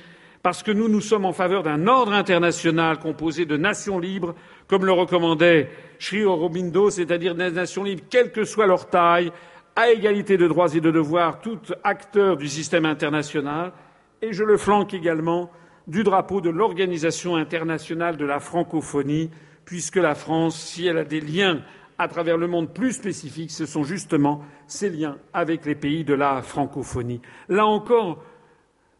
parce 0.42 0.62
que 0.62 0.70
nous, 0.70 0.88
nous 0.88 1.00
sommes 1.00 1.26
en 1.26 1.32
faveur 1.32 1.62
d'un 1.62 1.86
ordre 1.86 2.12
international 2.12 2.98
composé 2.98 3.44
de 3.44 3.56
nations 3.56 3.98
libres, 3.98 4.34
comme 4.68 4.86
le 4.86 4.92
recommandait 4.92 5.70
Sri 5.98 6.24
Aurobindo, 6.24 6.90
c'est-à-dire 6.90 7.34
des 7.34 7.50
nations 7.50 7.84
libres, 7.84 8.04
quelle 8.08 8.32
que 8.32 8.44
soit 8.44 8.66
leur 8.66 8.88
taille, 8.88 9.32
à 9.76 9.90
égalité 9.90 10.36
de 10.36 10.48
droits 10.48 10.74
et 10.74 10.80
de 10.80 10.90
devoirs, 10.90 11.40
tout 11.40 11.60
acteur 11.84 12.36
du 12.36 12.48
système 12.48 12.86
international, 12.86 13.72
et 14.22 14.32
je 14.32 14.44
le 14.44 14.56
flanque 14.56 14.94
également 14.94 15.50
du 15.86 16.02
drapeau 16.02 16.40
de 16.40 16.50
l'Organisation 16.50 17.36
internationale 17.36 18.16
de 18.16 18.24
la 18.24 18.40
francophonie, 18.40 19.30
puisque 19.64 19.96
la 19.96 20.14
France, 20.14 20.60
si 20.60 20.86
elle 20.86 20.98
a 20.98 21.04
des 21.04 21.20
liens 21.20 21.62
à 22.01 22.09
travers 22.09 22.39
le 22.39 22.47
monde 22.47 22.72
plus 22.72 22.93
spécifique, 22.93 23.51
ce 23.51 23.66
sont 23.66 23.85
justement 23.85 24.40
ces 24.66 24.89
liens 24.89 25.18
avec 25.35 25.66
les 25.66 25.74
pays 25.74 26.02
de 26.02 26.14
la 26.14 26.40
francophonie. 26.40 27.20
Là 27.51 27.66
encore, 27.66 28.24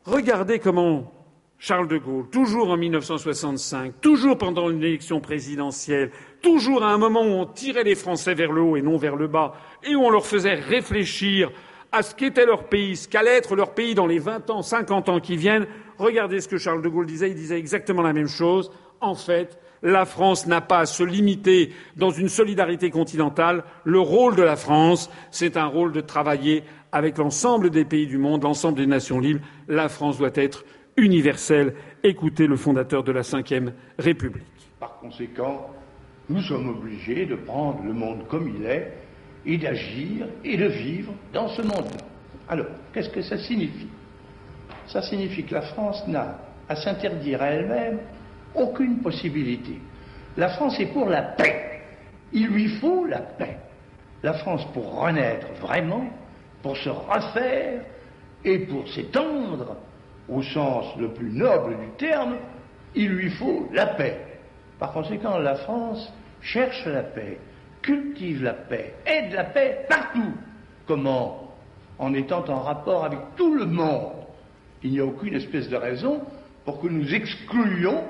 regardez 0.05 0.59
comment 0.59 1.11
Charles 1.59 1.89
de 1.89 1.97
Gaulle, 1.97 2.29
toujours 2.29 2.69
en 2.69 2.77
1965, 2.77 4.03
toujours 4.03 4.37
pendant 4.37 4.69
une 4.69 4.83
élection 4.83 5.23
présidentielle, 5.23 6.11
toujours 6.43 6.83
à 6.83 6.93
un 6.93 6.99
moment 6.99 7.23
où 7.23 7.33
on 7.33 7.47
tirait 7.47 7.85
les 7.85 7.95
Français 7.95 8.35
vers 8.35 8.53
le 8.53 8.61
haut 8.61 8.77
et 8.77 8.83
non 8.83 8.99
vers 8.99 9.17
le 9.17 9.29
bas, 9.29 9.55
et 9.83 9.95
où 9.95 10.01
on 10.01 10.11
leur 10.11 10.27
faisait 10.27 10.55
réfléchir 10.55 11.51
à 11.93 12.03
ce 12.03 12.15
qu'était 12.15 12.45
leur 12.45 12.65
pays, 12.65 12.97
ce 12.97 13.09
qu'allait 13.09 13.39
être 13.39 13.57
leur 13.57 13.73
pays 13.73 13.95
dans 13.95 14.07
les 14.07 14.19
20 14.19 14.51
ans, 14.51 14.61
50 14.61 15.09
ans 15.09 15.21
qui 15.21 15.39
viennent, 15.39 15.67
regardez 15.97 16.43
ce 16.43 16.49
que 16.49 16.59
Charles 16.59 16.83
de 16.83 16.89
Gaulle 16.91 17.07
disait, 17.07 17.31
il 17.31 17.35
disait 17.35 17.59
exactement 17.59 18.03
la 18.03 18.13
même 18.13 18.29
chose. 18.29 18.71
En 19.01 19.15
fait, 19.15 19.59
la 19.83 20.05
France 20.05 20.47
n'a 20.47 20.61
pas 20.61 20.81
à 20.81 20.87
se 20.87 21.03
limiter 21.03 21.73
dans 21.97 22.11
une 22.11 22.29
solidarité 22.29 22.91
continentale. 22.91 23.65
Le 23.85 24.01
rôle 24.01 24.37
de 24.37 24.43
la 24.43 24.57
France, 24.57 25.11
c'est 25.31 25.57
un 25.57 25.67
rôle 25.67 25.93
de 25.93 26.01
travailler 26.01 26.65
avec 26.93 27.19
l'ensemble 27.19 27.71
des 27.71 27.85
pays 27.85 28.07
du 28.07 28.19
monde, 28.19 28.43
l'ensemble 28.43 28.79
des 28.79 28.87
nations 28.87 29.21
libres. 29.21 29.41
La 29.69 29.89
France 29.89 30.19
doit 30.19 30.31
être 30.35 30.65
universelle. 30.97 31.75
Écoutez 32.03 32.47
le 32.47 32.57
fondateur 32.57 33.03
de 33.05 33.13
la 33.13 33.23
Ve 33.23 33.73
République. 33.99 34.43
Par 34.79 34.99
conséquent, 34.99 35.71
nous 36.29 36.43
sommes 36.43 36.69
obligés 36.69 37.27
de 37.27 37.37
prendre 37.37 37.83
le 37.85 37.93
monde 37.93 38.27
comme 38.29 38.53
il 38.57 38.65
est 38.67 38.93
et 39.47 39.57
d'agir 39.57 40.27
et 40.45 40.57
de 40.57 40.67
vivre 40.67 41.13
dans 41.33 41.49
ce 41.49 41.63
monde-là. 41.63 42.05
Alors, 42.49 42.67
qu'est-ce 42.93 43.11
que 43.11 43.23
ça 43.23 43.39
signifie? 43.39 43.89
Ça 44.89 45.03
signifie 45.03 45.45
que 45.45 45.55
la 45.55 45.63
France 45.63 46.07
n'a 46.09 46.39
à 46.69 46.77
s'interdire 46.77 47.43
à 47.43 47.47
elle-même 47.47 47.99
aucune 48.55 48.99
possibilité. 48.99 49.81
La 50.37 50.49
France 50.51 50.79
est 50.81 50.93
pour 50.93 51.09
la 51.09 51.23
paix. 51.23 51.83
Il 52.33 52.49
lui 52.49 52.69
faut 52.69 53.05
la 53.07 53.19
paix. 53.19 53.57
La 54.23 54.35
France, 54.35 54.67
pour 54.73 55.01
renaître 55.01 55.47
vraiment, 55.61 56.05
pour 56.63 56.77
se 56.77 56.91
refaire 56.91 57.83
et 58.45 58.59
pour 58.61 58.89
s'étendre, 58.89 59.77
au 60.29 60.43
sens 60.43 60.97
le 60.99 61.09
plus 61.09 61.31
noble 61.31 61.77
du 61.79 61.89
terme, 61.97 62.37
il 62.95 63.11
lui 63.11 63.31
faut 63.31 63.69
la 63.73 63.87
paix. 63.87 64.19
Par 64.79 64.93
conséquent, 64.93 65.39
la 65.39 65.57
France 65.57 66.13
cherche 66.41 66.87
la 66.87 67.03
paix, 67.03 67.39
cultive 67.83 68.43
la 68.43 68.55
paix, 68.55 68.95
aide 69.07 69.33
la 69.33 69.45
paix 69.45 69.87
partout. 69.89 70.33
Comment? 70.87 71.49
En 71.99 72.15
étant 72.15 72.45
en 72.49 72.61
rapport 72.61 73.05
avec 73.05 73.19
tout 73.37 73.55
le 73.55 73.67
monde. 73.67 74.13
Il 74.83 74.93
n'y 74.93 75.01
a 75.01 75.05
aucune 75.05 75.35
espèce 75.35 75.69
de 75.69 75.77
raison 75.77 76.23
pour 76.65 76.81
que 76.81 76.89
nous 76.89 77.15
excluions 77.15 78.05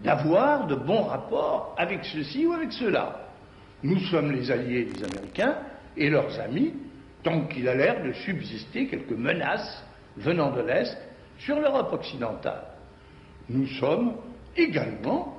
d'avoir 0.00 0.66
de 0.66 0.74
bons 0.74 1.04
rapports 1.04 1.74
avec 1.78 2.04
ceci 2.04 2.46
ou 2.46 2.52
avec 2.52 2.72
cela. 2.72 3.28
Nous 3.82 3.98
sommes 4.00 4.32
les 4.32 4.50
alliés 4.50 4.84
des 4.84 5.04
Américains 5.04 5.56
et 5.96 6.10
leurs 6.10 6.38
amis, 6.40 6.74
tant 7.22 7.42
qu'il 7.42 7.68
a 7.68 7.74
l'air 7.74 8.02
de 8.02 8.12
subsister 8.12 8.86
quelques 8.86 9.10
menaces 9.12 9.84
venant 10.16 10.50
de 10.50 10.62
l'Est 10.62 10.96
sur 11.38 11.58
l'Europe 11.60 11.92
occidentale. 11.92 12.64
Nous 13.48 13.66
sommes 13.66 14.14
également 14.56 15.36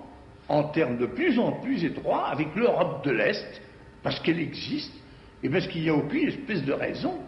en 0.47 0.63
termes 0.65 0.97
de 0.97 1.07
plus 1.07 1.37
en 1.39 1.53
plus 1.53 1.83
étroits 1.83 2.27
avec 2.27 2.55
l'Europe 2.55 3.03
de 3.03 3.11
l'Est, 3.11 3.61
parce 4.03 4.19
qu'elle 4.21 4.39
existe 4.39 4.93
et 5.43 5.49
parce 5.49 5.67
qu'il 5.67 5.81
n'y 5.81 5.89
a 5.89 5.95
aucune 5.95 6.27
espèce 6.27 6.63
de 6.63 6.73
raison 6.73 7.19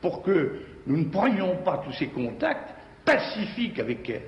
pour 0.00 0.22
que 0.22 0.60
nous 0.86 0.98
ne 0.98 1.04
prenions 1.04 1.56
pas 1.64 1.82
tous 1.84 1.92
ces 1.92 2.08
contacts 2.08 2.74
pacifiques 3.04 3.78
avec 3.78 4.08
elle. 4.10 4.22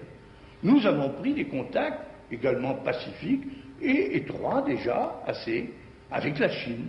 Nous 0.63 0.87
avons 0.87 1.11
pris 1.11 1.35
des 1.35 1.47
contacts 1.47 2.01
également 2.31 2.75
pacifiques 2.75 3.45
et 3.81 4.17
étroits 4.17 4.63
déjà 4.63 5.23
assez 5.27 5.73
avec 6.11 6.39
la 6.39 6.49
Chine. 6.49 6.87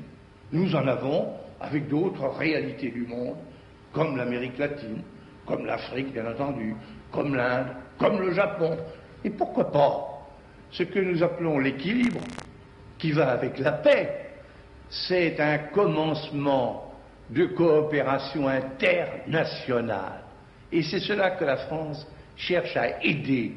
Nous 0.52 0.76
en 0.76 0.88
avons 0.88 1.34
avec 1.60 1.88
d'autres 1.88 2.28
réalités 2.28 2.90
du 2.90 3.06
monde, 3.06 3.38
comme 3.92 4.16
l'Amérique 4.18 4.58
latine, 4.58 5.02
comme 5.46 5.66
l'Afrique 5.66 6.14
bien 6.14 6.28
entendu, 6.28 6.76
comme 7.12 7.36
l'Inde, 7.36 7.68
comme 7.98 8.22
le 8.22 8.32
Japon. 8.34 8.78
Et 9.24 9.30
pourquoi 9.30 9.72
pas 9.72 10.08
ce 10.72 10.84
que 10.84 11.00
nous 11.00 11.24
appelons 11.24 11.60
l'équilibre, 11.60 12.20
qui 12.98 13.12
va 13.12 13.32
avec 13.32 13.60
la 13.60 13.74
paix, 13.74 14.28
c'est 14.90 15.40
un 15.40 15.58
commencement 15.58 16.92
de 17.30 17.46
coopération 17.46 18.48
internationale. 18.48 20.24
Et 20.72 20.82
c'est 20.84 21.00
cela 21.00 21.32
que 21.32 21.46
la 21.46 21.58
France 21.58 22.08
cherche 22.36 22.76
à 22.76 23.04
aider. 23.04 23.54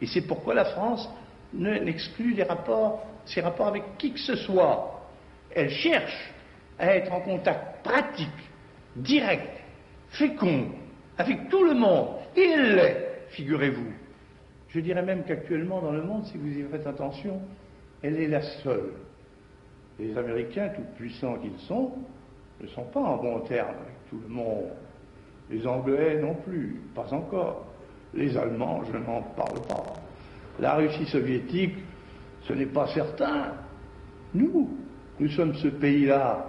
Et 0.00 0.06
c'est 0.06 0.22
pourquoi 0.22 0.54
la 0.54 0.66
France 0.66 1.08
n'exclut 1.52 2.34
les 2.34 2.42
rapports, 2.42 3.06
ses 3.24 3.40
rapports 3.40 3.68
avec 3.68 3.96
qui 3.98 4.12
que 4.12 4.18
ce 4.18 4.36
soit. 4.36 5.08
Elle 5.50 5.70
cherche 5.70 6.32
à 6.78 6.96
être 6.96 7.12
en 7.12 7.20
contact 7.20 7.84
pratique, 7.84 8.28
direct, 8.96 9.60
fécond, 10.10 10.66
avec 11.18 11.48
tout 11.48 11.64
le 11.64 11.74
monde. 11.74 12.08
Et 12.36 12.42
elle 12.42 12.74
l'est, 12.76 13.26
figurez-vous. 13.30 13.92
Je 14.68 14.80
dirais 14.80 15.02
même 15.02 15.24
qu'actuellement 15.24 15.80
dans 15.80 15.92
le 15.92 16.02
monde, 16.02 16.24
si 16.26 16.38
vous 16.38 16.46
y 16.46 16.62
faites 16.70 16.86
attention, 16.86 17.40
elle 18.02 18.20
est 18.20 18.28
la 18.28 18.42
seule. 18.62 18.92
Les 19.98 20.16
Américains, 20.16 20.70
tout 20.74 20.84
puissants 20.96 21.36
qu'ils 21.38 21.58
sont, 21.66 21.92
ne 22.60 22.66
sont 22.68 22.84
pas 22.84 23.00
en 23.00 23.16
bon 23.16 23.40
terme 23.40 23.68
avec 23.68 24.08
tout 24.08 24.20
le 24.22 24.28
monde. 24.28 24.70
Les 25.50 25.66
Anglais 25.66 26.20
non 26.20 26.34
plus, 26.34 26.80
pas 26.94 27.12
encore. 27.12 27.66
Les 28.14 28.36
Allemands, 28.36 28.82
je 28.84 28.96
n'en 28.96 29.22
parle 29.22 29.60
pas. 29.68 29.99
La 30.60 30.74
Russie 30.74 31.06
soviétique, 31.06 31.74
ce 32.42 32.52
n'est 32.52 32.66
pas 32.66 32.86
certain. 32.88 33.54
Nous, 34.34 34.70
nous 35.18 35.28
sommes 35.30 35.54
ce 35.54 35.68
pays-là. 35.68 36.46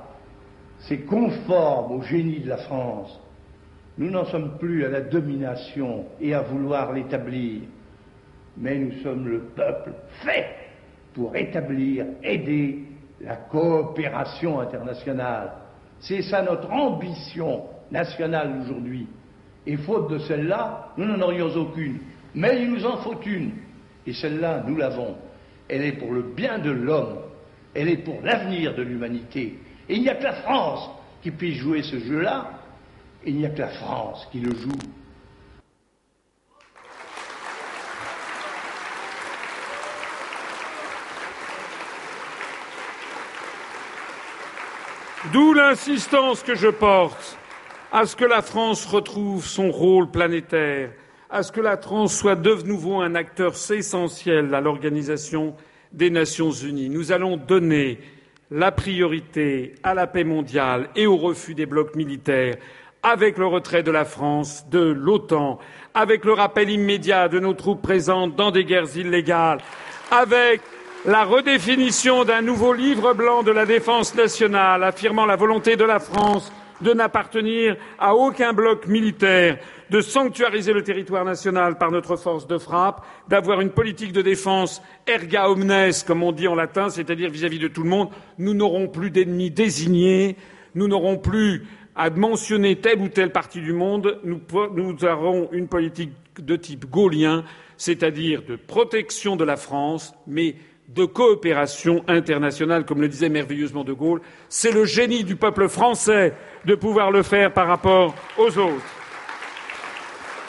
C'est 0.79 0.99
conforme 1.05 1.93
au 1.93 2.01
génie 2.03 2.41
de 2.41 2.49
la 2.49 2.57
France. 2.57 3.19
Nous 3.97 4.09
n'en 4.09 4.25
sommes 4.25 4.57
plus 4.59 4.85
à 4.85 4.89
la 4.89 5.01
domination 5.01 6.05
et 6.19 6.33
à 6.33 6.41
vouloir 6.41 6.91
l'établir 6.93 7.61
mais 8.57 8.77
nous 8.77 8.91
sommes 9.01 9.27
le 9.27 9.39
peuple 9.55 9.93
fait 10.23 10.55
pour 11.13 11.35
établir, 11.35 12.05
aider 12.23 12.83
la 13.19 13.35
coopération 13.35 14.59
internationale. 14.59 15.51
C'est 15.99 16.21
ça 16.23 16.41
notre 16.41 16.71
ambition 16.71 17.63
nationale 17.91 18.61
aujourd'hui. 18.63 19.07
Et 19.65 19.77
faute 19.77 20.09
de 20.09 20.17
celle-là, 20.19 20.89
nous 20.97 21.05
n'en 21.05 21.21
aurions 21.21 21.49
aucune. 21.55 21.99
Mais 22.33 22.63
il 22.63 22.71
nous 22.71 22.85
en 22.85 22.97
faut 22.97 23.19
une. 23.21 23.51
Et 24.05 24.13
celle-là, 24.13 24.63
nous 24.67 24.75
l'avons. 24.75 25.15
Elle 25.67 25.83
est 25.83 25.93
pour 25.93 26.11
le 26.11 26.21
bien 26.21 26.59
de 26.59 26.71
l'homme. 26.71 27.19
Elle 27.73 27.89
est 27.89 27.97
pour 27.97 28.21
l'avenir 28.23 28.75
de 28.75 28.81
l'humanité. 28.81 29.57
Et 29.87 29.95
il 29.95 30.01
n'y 30.01 30.09
a 30.09 30.15
que 30.15 30.23
la 30.23 30.33
France 30.33 30.89
qui 31.21 31.31
puisse 31.31 31.57
jouer 31.57 31.83
ce 31.83 31.99
jeu-là. 31.99 32.59
Il 33.25 33.37
n'y 33.37 33.45
a 33.45 33.49
que 33.49 33.59
la 33.59 33.69
France 33.69 34.27
qui 34.31 34.39
le 34.39 34.55
joue. 34.55 34.69
D'où 45.31 45.53
l'insistance 45.53 46.41
que 46.41 46.55
je 46.55 46.67
porte 46.67 47.37
à 47.91 48.05
ce 48.05 48.15
que 48.15 48.25
la 48.25 48.41
France 48.41 48.85
retrouve 48.85 49.45
son 49.45 49.69
rôle 49.69 50.09
planétaire, 50.09 50.91
à 51.31 51.43
ce 51.43 51.51
que 51.53 51.61
la 51.61 51.77
France 51.77 52.13
soit 52.13 52.35
de 52.35 52.53
nouveau 52.65 52.99
un 52.99 53.15
acteur 53.15 53.53
essentiel 53.71 54.53
à 54.53 54.59
l'organisation 54.59 55.55
des 55.93 56.09
Nations 56.09 56.51
unies. 56.51 56.89
Nous 56.89 57.13
allons 57.13 57.37
donner 57.37 57.99
la 58.51 58.71
priorité 58.73 59.75
à 59.81 59.93
la 59.93 60.07
paix 60.07 60.25
mondiale 60.25 60.89
et 60.97 61.07
au 61.07 61.15
refus 61.15 61.55
des 61.55 61.65
blocs 61.65 61.95
militaires 61.95 62.57
avec 63.01 63.37
le 63.37 63.47
retrait 63.47 63.81
de 63.81 63.91
la 63.91 64.05
France 64.05 64.65
de 64.69 64.79
l'OTAN, 64.79 65.57
avec 65.93 66.25
le 66.25 66.33
rappel 66.33 66.69
immédiat 66.69 67.29
de 67.29 67.39
nos 67.39 67.53
troupes 67.53 67.81
présentes 67.81 68.35
dans 68.35 68.51
des 68.51 68.65
guerres 68.65 68.95
illégales, 68.95 69.59
avec 70.11 70.61
la 71.05 71.23
redéfinition 71.23 72.25
d'un 72.25 72.41
nouveau 72.41 72.73
livre 72.73 73.13
blanc 73.13 73.41
de 73.41 73.51
la 73.51 73.65
défense 73.65 74.13
nationale 74.13 74.83
affirmant 74.83 75.25
la 75.25 75.37
volonté 75.37 75.77
de 75.77 75.85
la 75.85 75.99
France 75.99 76.51
de 76.81 76.93
n'appartenir 76.93 77.75
à 77.99 78.15
aucun 78.15 78.53
bloc 78.53 78.87
militaire, 78.87 79.57
de 79.89 80.01
sanctuariser 80.01 80.73
le 80.73 80.83
territoire 80.83 81.25
national 81.25 81.77
par 81.77 81.91
notre 81.91 82.15
force 82.15 82.47
de 82.47 82.57
frappe, 82.57 83.05
d'avoir 83.27 83.61
une 83.61 83.71
politique 83.71 84.13
de 84.13 84.21
défense 84.21 84.81
erga 85.07 85.49
omnes, 85.49 85.91
comme 86.05 86.23
on 86.23 86.31
dit 86.31 86.47
en 86.47 86.55
latin, 86.55 86.89
c'est-à-dire 86.89 87.29
vis-à-vis 87.29 87.59
de 87.59 87.67
tout 87.67 87.83
le 87.83 87.89
monde. 87.89 88.09
Nous 88.37 88.53
n'aurons 88.53 88.87
plus 88.87 89.11
d'ennemis 89.11 89.51
désignés, 89.51 90.37
nous 90.75 90.87
n'aurons 90.87 91.17
plus 91.17 91.65
à 91.95 92.09
mentionner 92.09 92.77
telle 92.77 93.01
ou 93.01 93.09
telle 93.09 93.31
partie 93.31 93.61
du 93.61 93.73
monde, 93.73 94.19
nous, 94.23 95.05
aurons 95.05 95.49
une 95.51 95.67
politique 95.67 96.13
de 96.39 96.55
type 96.55 96.89
gaulien, 96.89 97.43
c'est-à-dire 97.77 98.43
de 98.43 98.55
protection 98.55 99.35
de 99.35 99.43
la 99.43 99.57
France, 99.57 100.13
mais 100.25 100.55
de 100.93 101.05
coopération 101.05 102.03
internationale, 102.07 102.85
comme 102.85 103.01
le 103.01 103.07
disait 103.07 103.29
merveilleusement 103.29 103.83
de 103.83 103.93
Gaulle. 103.93 104.21
C'est 104.49 104.71
le 104.71 104.85
génie 104.85 105.23
du 105.23 105.35
peuple 105.35 105.69
français 105.69 106.33
de 106.65 106.75
pouvoir 106.75 107.11
le 107.11 107.23
faire 107.23 107.53
par 107.53 107.67
rapport 107.67 108.13
aux 108.37 108.57
autres. 108.57 108.85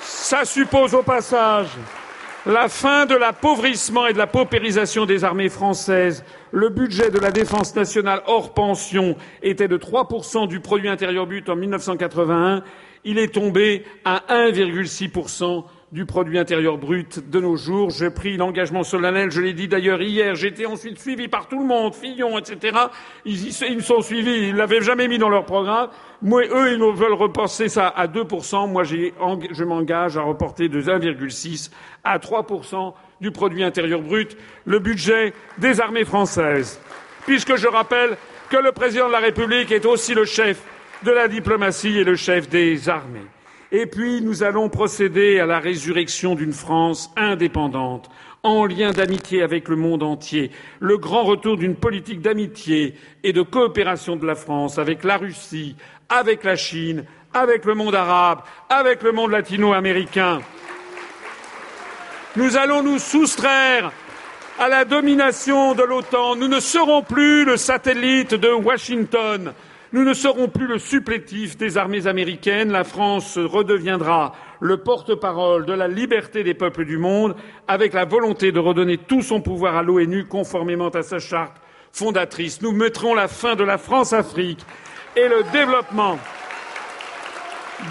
Ça 0.01 0.45
suppose 0.45 0.95
au 0.95 1.03
passage 1.03 1.69
la 2.47 2.69
fin 2.69 3.07
de 3.07 3.15
l'appauvrissement 3.15 4.07
et 4.07 4.13
de 4.13 4.19
la 4.19 4.27
paupérisation 4.27 5.07
des 5.07 5.23
armées 5.23 5.49
françaises. 5.49 6.25
Le 6.51 6.71
budget 6.71 7.11
de 7.11 7.21
la 7.21 7.31
défense 7.31 7.77
nationale 7.77 8.23
hors 8.27 8.53
pension 8.53 9.17
était 9.43 9.69
de 9.69 9.79
3% 9.79 10.49
du 10.49 10.59
produit 10.59 10.89
intérieur 10.89 11.27
brut 11.27 11.49
en 11.49 11.57
1981. 11.57 12.65
Il 13.05 13.19
est 13.19 13.35
tombé 13.35 13.85
à 14.05 14.23
1,6% 14.29 15.65
du 15.93 16.07
produit 16.07 16.39
intérieur 16.39 16.79
brut 16.79 17.29
de 17.29 17.39
nos 17.39 17.57
jours. 17.57 17.91
J'ai 17.91 18.09
pris 18.09 18.39
l'engagement 18.39 18.83
solennel, 18.83 19.31
je 19.31 19.43
l'ai 19.43 19.53
dit 19.53 19.69
d'ailleurs 19.69 20.01
hier, 20.01 20.35
j'ai 20.35 20.49
été 20.49 20.65
ensuite 20.65 20.99
suivi 20.99 21.29
par 21.29 21.49
tout 21.49 21.59
le 21.59 21.67
monde, 21.67 21.95
Fillon, 21.95 22.39
etc. 22.39 22.79
Ils, 23.27 23.49
ils, 23.49 23.77
me 23.77 23.83
sont 23.83 24.01
suivis, 24.01 24.49
ils 24.49 24.57
l'avaient 24.57 24.81
jamais 24.81 25.07
mis 25.07 25.19
dans 25.19 25.29
leur 25.29 25.45
programme. 25.45 25.91
Moi, 26.23 26.45
eux, 26.51 26.73
ils 26.73 26.79
veulent 26.79 27.13
repenser 27.13 27.69
ça 27.69 27.89
à 27.89 28.07
2%. 28.07 28.71
Moi, 28.71 28.85
je 28.85 29.65
m'engage 29.65 30.17
à 30.17 30.23
reporter 30.23 30.71
de 30.71 30.81
1,6 30.81 31.71
à 32.05 32.19
3% 32.19 32.95
du 33.21 33.31
produit 33.31 33.63
intérieur 33.63 34.01
brut 34.01 34.37
le 34.65 34.79
budget 34.79 35.35
des 35.59 35.81
armées 35.81 36.07
françaises. 36.07 36.81
Puisque 37.27 37.57
je 37.57 37.69
rappelle 37.69 38.17
que 38.49 38.57
le 38.57 38.73
président 38.73 39.09
de 39.09 39.13
la 39.13 39.19
République 39.19 39.71
est 39.71 39.85
aussi 39.85 40.15
le 40.15 40.25
chef 40.25 40.63
de 41.05 41.11
la 41.11 41.29
diplomatie 41.29 41.99
et 41.99 42.05
le 42.05 42.17
chef 42.17 42.49
des 42.49 42.89
armées. 42.89 43.32
Et 43.75 43.87
puis, 43.87 44.21
nous 44.21 44.43
allons 44.43 44.69
procéder 44.69 45.41
à 45.41 45.47
la 45.47 45.59
résurrection 45.59 46.35
d'une 46.35 46.53
France 46.53 47.11
indépendante, 47.17 48.11
en 48.43 48.67
lien 48.67 48.91
d'amitié 48.91 49.43
avec 49.43 49.67
le 49.69 49.77
monde 49.77 50.03
entier, 50.03 50.51
le 50.79 50.99
grand 50.99 51.23
retour 51.23 51.57
d'une 51.57 51.75
politique 51.75 52.21
d'amitié 52.21 52.95
et 53.25 53.33
de 53.33 53.41
coopération 53.41 54.17
de 54.17 54.27
la 54.27 54.35
France 54.35 54.79
avec 54.79 55.05
la 55.05 55.17
Russie, 55.17 55.75
avec 56.11 56.45
la 56.45 56.55
Chine, 56.55 57.07
avec 57.33 57.65
le 57.65 57.75
monde 57.75 57.95
arabe, 57.95 58.43
avec 58.69 59.03
le 59.03 59.13
monde 59.13 59.31
latino-américain. 59.31 60.43
Nous 62.37 62.59
allons 62.59 62.83
nous 62.83 62.99
soustraire 62.99 63.91
à 64.59 64.69
la 64.69 64.85
domination 64.85 65.75
de 65.75 65.83
l'OTAN. 65.83 66.37
Nous 66.37 66.49
ne 66.49 66.61
serons 66.61 67.03
plus 67.03 67.47
le 67.47 67.57
satellite 67.57 68.35
de 68.35 68.51
Washington. 68.51 69.55
Nous 69.93 70.05
ne 70.05 70.15
serons 70.15 70.49
plus 70.49 70.67
le 70.67 70.79
supplétif 70.79 71.59
des 71.59 71.77
armées 71.77 72.07
américaines. 72.07 72.73
La 72.73 72.83
France 72.83 73.37
redeviendra 73.37 74.33
le 74.59 74.79
porte-parole 74.79 75.67
de 75.67 75.75
la 75.75 75.87
liberté 75.87 76.43
des 76.43 76.55
peuples 76.55 76.87
du 76.87 76.97
monde, 76.97 77.37
avec 77.69 77.93
la 77.93 78.07
volonté 78.07 78.53
de 78.53 78.59
redonner 78.59 78.97
tout 78.97 79.21
son 79.21 79.43
pouvoir 79.43 79.77
à 79.77 79.83
l'ONU 79.83 80.25
conformément 80.25 80.89
à 80.89 81.03
sa 81.03 81.19
charte 81.19 81.59
fondatrice. 81.93 82.63
Nous 82.63 82.73
mettrons 82.73 83.13
la 83.13 83.29
fin 83.29 83.55
de 83.55 83.65
la 83.65 83.77
France-Afrique 83.77 84.65
et 85.15 85.29
le 85.29 85.43
développement 85.53 86.19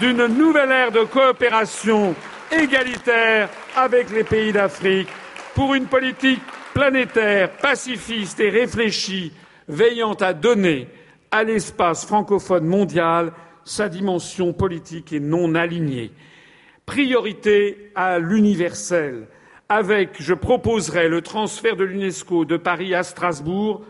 d'une 0.00 0.26
nouvelle 0.26 0.72
ère 0.72 0.90
de 0.90 1.04
coopération 1.04 2.16
égalitaire 2.50 3.48
avec 3.76 4.10
les 4.10 4.24
pays 4.24 4.52
d'Afrique 4.52 5.08
pour 5.54 5.72
une 5.74 5.86
politique 5.86 6.42
planétaire, 6.74 7.50
pacifiste 7.58 8.40
et 8.40 8.50
réfléchie, 8.50 9.32
veillant 9.68 10.14
à 10.14 10.32
donner 10.32 10.88
à 11.32 11.44
l'espace 11.44 12.06
francophone 12.06 12.66
mondial 12.66 13.32
sa 13.64 13.88
dimension 13.88 14.52
politique 14.52 15.12
et 15.12 15.20
non 15.20 15.54
alignée. 15.54 16.12
Priorité 16.86 17.90
à 17.94 18.18
l'universel, 18.18 19.26
avec, 19.68 20.20
je 20.20 20.34
proposerai 20.34 21.08
le 21.08 21.22
transfert 21.22 21.76
de 21.76 21.84
l'UNESCO 21.84 22.44
de 22.44 22.56
Paris 22.56 22.94
à 22.94 23.02
Strasbourg, 23.02 23.82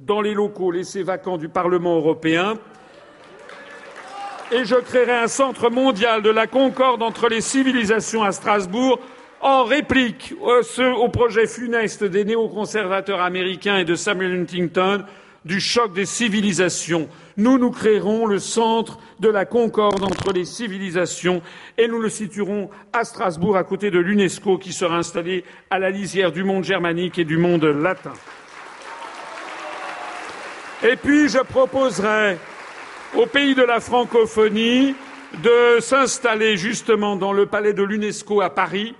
dans 0.00 0.20
les 0.20 0.34
locaux 0.34 0.70
laissés 0.70 1.02
vacants 1.02 1.38
du 1.38 1.48
Parlement 1.48 1.96
européen, 1.96 2.54
et 4.52 4.64
je 4.64 4.74
créerai 4.74 5.16
un 5.16 5.28
centre 5.28 5.70
mondial 5.70 6.22
de 6.22 6.30
la 6.30 6.46
concorde 6.46 7.02
entre 7.02 7.28
les 7.28 7.40
civilisations 7.40 8.24
à 8.24 8.32
Strasbourg 8.32 8.98
en 9.40 9.64
réplique 9.64 10.34
au 10.40 11.08
projet 11.08 11.46
funeste 11.46 12.04
des 12.04 12.24
néoconservateurs 12.24 13.20
américains 13.20 13.78
et 13.78 13.84
de 13.84 13.94
Samuel 13.94 14.40
Huntington 14.40 15.04
du 15.44 15.60
choc 15.60 15.92
des 15.92 16.06
civilisations. 16.06 17.08
Nous, 17.36 17.58
nous 17.58 17.70
créerons 17.70 18.26
le 18.26 18.38
centre 18.38 18.98
de 19.20 19.28
la 19.28 19.44
concorde 19.44 20.02
entre 20.02 20.32
les 20.32 20.44
civilisations 20.44 21.42
et 21.78 21.88
nous 21.88 22.00
le 22.00 22.08
situerons 22.08 22.70
à 22.92 23.04
Strasbourg, 23.04 23.56
à 23.56 23.64
côté 23.64 23.90
de 23.90 23.98
l'UNESCO, 23.98 24.58
qui 24.58 24.72
sera 24.72 24.96
installé 24.96 25.44
à 25.70 25.78
la 25.78 25.90
lisière 25.90 26.32
du 26.32 26.44
monde 26.44 26.64
germanique 26.64 27.18
et 27.18 27.24
du 27.24 27.38
monde 27.38 27.64
latin. 27.64 28.12
Et 30.82 30.96
puis, 30.96 31.28
je 31.28 31.38
proposerai 31.38 32.38
aux 33.16 33.26
pays 33.26 33.54
de 33.54 33.62
la 33.62 33.80
francophonie 33.80 34.94
de 35.42 35.80
s'installer 35.80 36.56
justement 36.56 37.16
dans 37.16 37.32
le 37.32 37.46
palais 37.46 37.72
de 37.72 37.82
l'UNESCO 37.82 38.40
à 38.40 38.50
Paris, 38.50 38.94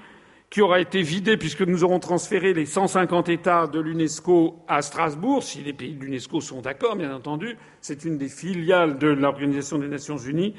qui 0.50 0.62
aura 0.62 0.80
été 0.80 1.02
vidé 1.02 1.36
puisque 1.36 1.62
nous 1.62 1.84
aurons 1.84 2.00
transféré 2.00 2.52
les 2.52 2.66
150 2.66 3.28
États 3.28 3.68
de 3.68 3.78
l'UNESCO 3.78 4.56
à 4.66 4.82
Strasbourg, 4.82 5.44
si 5.44 5.62
les 5.62 5.72
pays 5.72 5.94
de 5.94 6.04
l'UNESCO 6.04 6.40
sont 6.40 6.60
d'accord, 6.60 6.96
bien 6.96 7.14
entendu. 7.14 7.56
C'est 7.80 8.04
une 8.04 8.18
des 8.18 8.28
filiales 8.28 8.98
de 8.98 9.06
l'Organisation 9.06 9.78
des 9.78 9.86
Nations 9.86 10.18
Unies. 10.18 10.54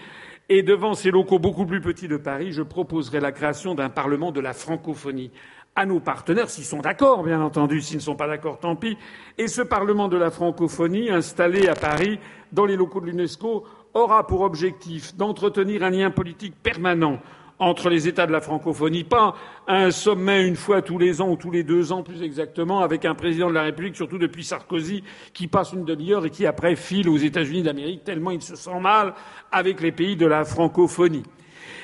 Et 0.47 0.63
devant 0.63 0.93
ces 0.93 1.11
locaux 1.11 1.39
beaucoup 1.39 1.65
plus 1.65 1.81
petits 1.81 2.07
de 2.07 2.15
Paris, 2.15 2.53
je 2.53 2.61
proposerai 2.61 3.19
la 3.19 3.33
création 3.33 3.75
d'un 3.75 3.89
Parlement 3.89 4.31
de 4.31 4.39
la 4.39 4.53
francophonie 4.53 5.31
à 5.75 5.85
nos 5.85 5.99
partenaires, 5.99 6.49
s'ils 6.49 6.65
sont 6.65 6.81
d'accord, 6.81 7.23
bien 7.23 7.41
entendu. 7.41 7.81
S'ils 7.81 7.97
ne 7.97 8.01
sont 8.01 8.15
pas 8.15 8.27
d'accord, 8.27 8.59
tant 8.59 8.75
pis. 8.75 8.97
Et 9.37 9.47
ce 9.47 9.61
Parlement 9.61 10.07
de 10.07 10.17
la 10.17 10.31
francophonie, 10.31 11.09
installé 11.09 11.67
à 11.67 11.75
Paris, 11.75 12.19
dans 12.53 12.65
les 12.65 12.77
locaux 12.77 13.01
de 13.01 13.07
l'UNESCO, 13.07 13.65
aura 13.93 14.25
pour 14.25 14.41
objectif 14.41 15.15
d'entretenir 15.15 15.83
un 15.83 15.89
lien 15.89 16.11
politique 16.11 16.55
permanent 16.61 17.19
entre 17.61 17.89
les 17.89 18.07
États 18.07 18.25
de 18.25 18.31
la 18.31 18.41
francophonie, 18.41 19.03
pas 19.03 19.35
un 19.67 19.91
sommet 19.91 20.47
une 20.47 20.55
fois 20.55 20.81
tous 20.81 20.97
les 20.97 21.21
ans 21.21 21.29
ou 21.29 21.35
tous 21.35 21.51
les 21.51 21.63
deux 21.63 21.91
ans 21.91 22.01
plus 22.01 22.23
exactement, 22.23 22.81
avec 22.81 23.05
un 23.05 23.13
président 23.13 23.49
de 23.49 23.53
la 23.53 23.61
République, 23.61 23.95
surtout 23.95 24.17
depuis 24.17 24.43
Sarkozy, 24.43 25.03
qui 25.31 25.47
passe 25.47 25.71
une 25.71 25.85
demi-heure 25.85 26.25
et 26.25 26.31
qui 26.31 26.47
après 26.47 26.75
file 26.75 27.07
aux 27.07 27.17
États-Unis 27.17 27.61
d'Amérique 27.61 28.03
tellement 28.03 28.31
il 28.31 28.41
se 28.41 28.55
sent 28.55 28.79
mal 28.81 29.13
avec 29.51 29.79
les 29.79 29.91
pays 29.91 30.15
de 30.15 30.25
la 30.25 30.43
francophonie. 30.43 31.21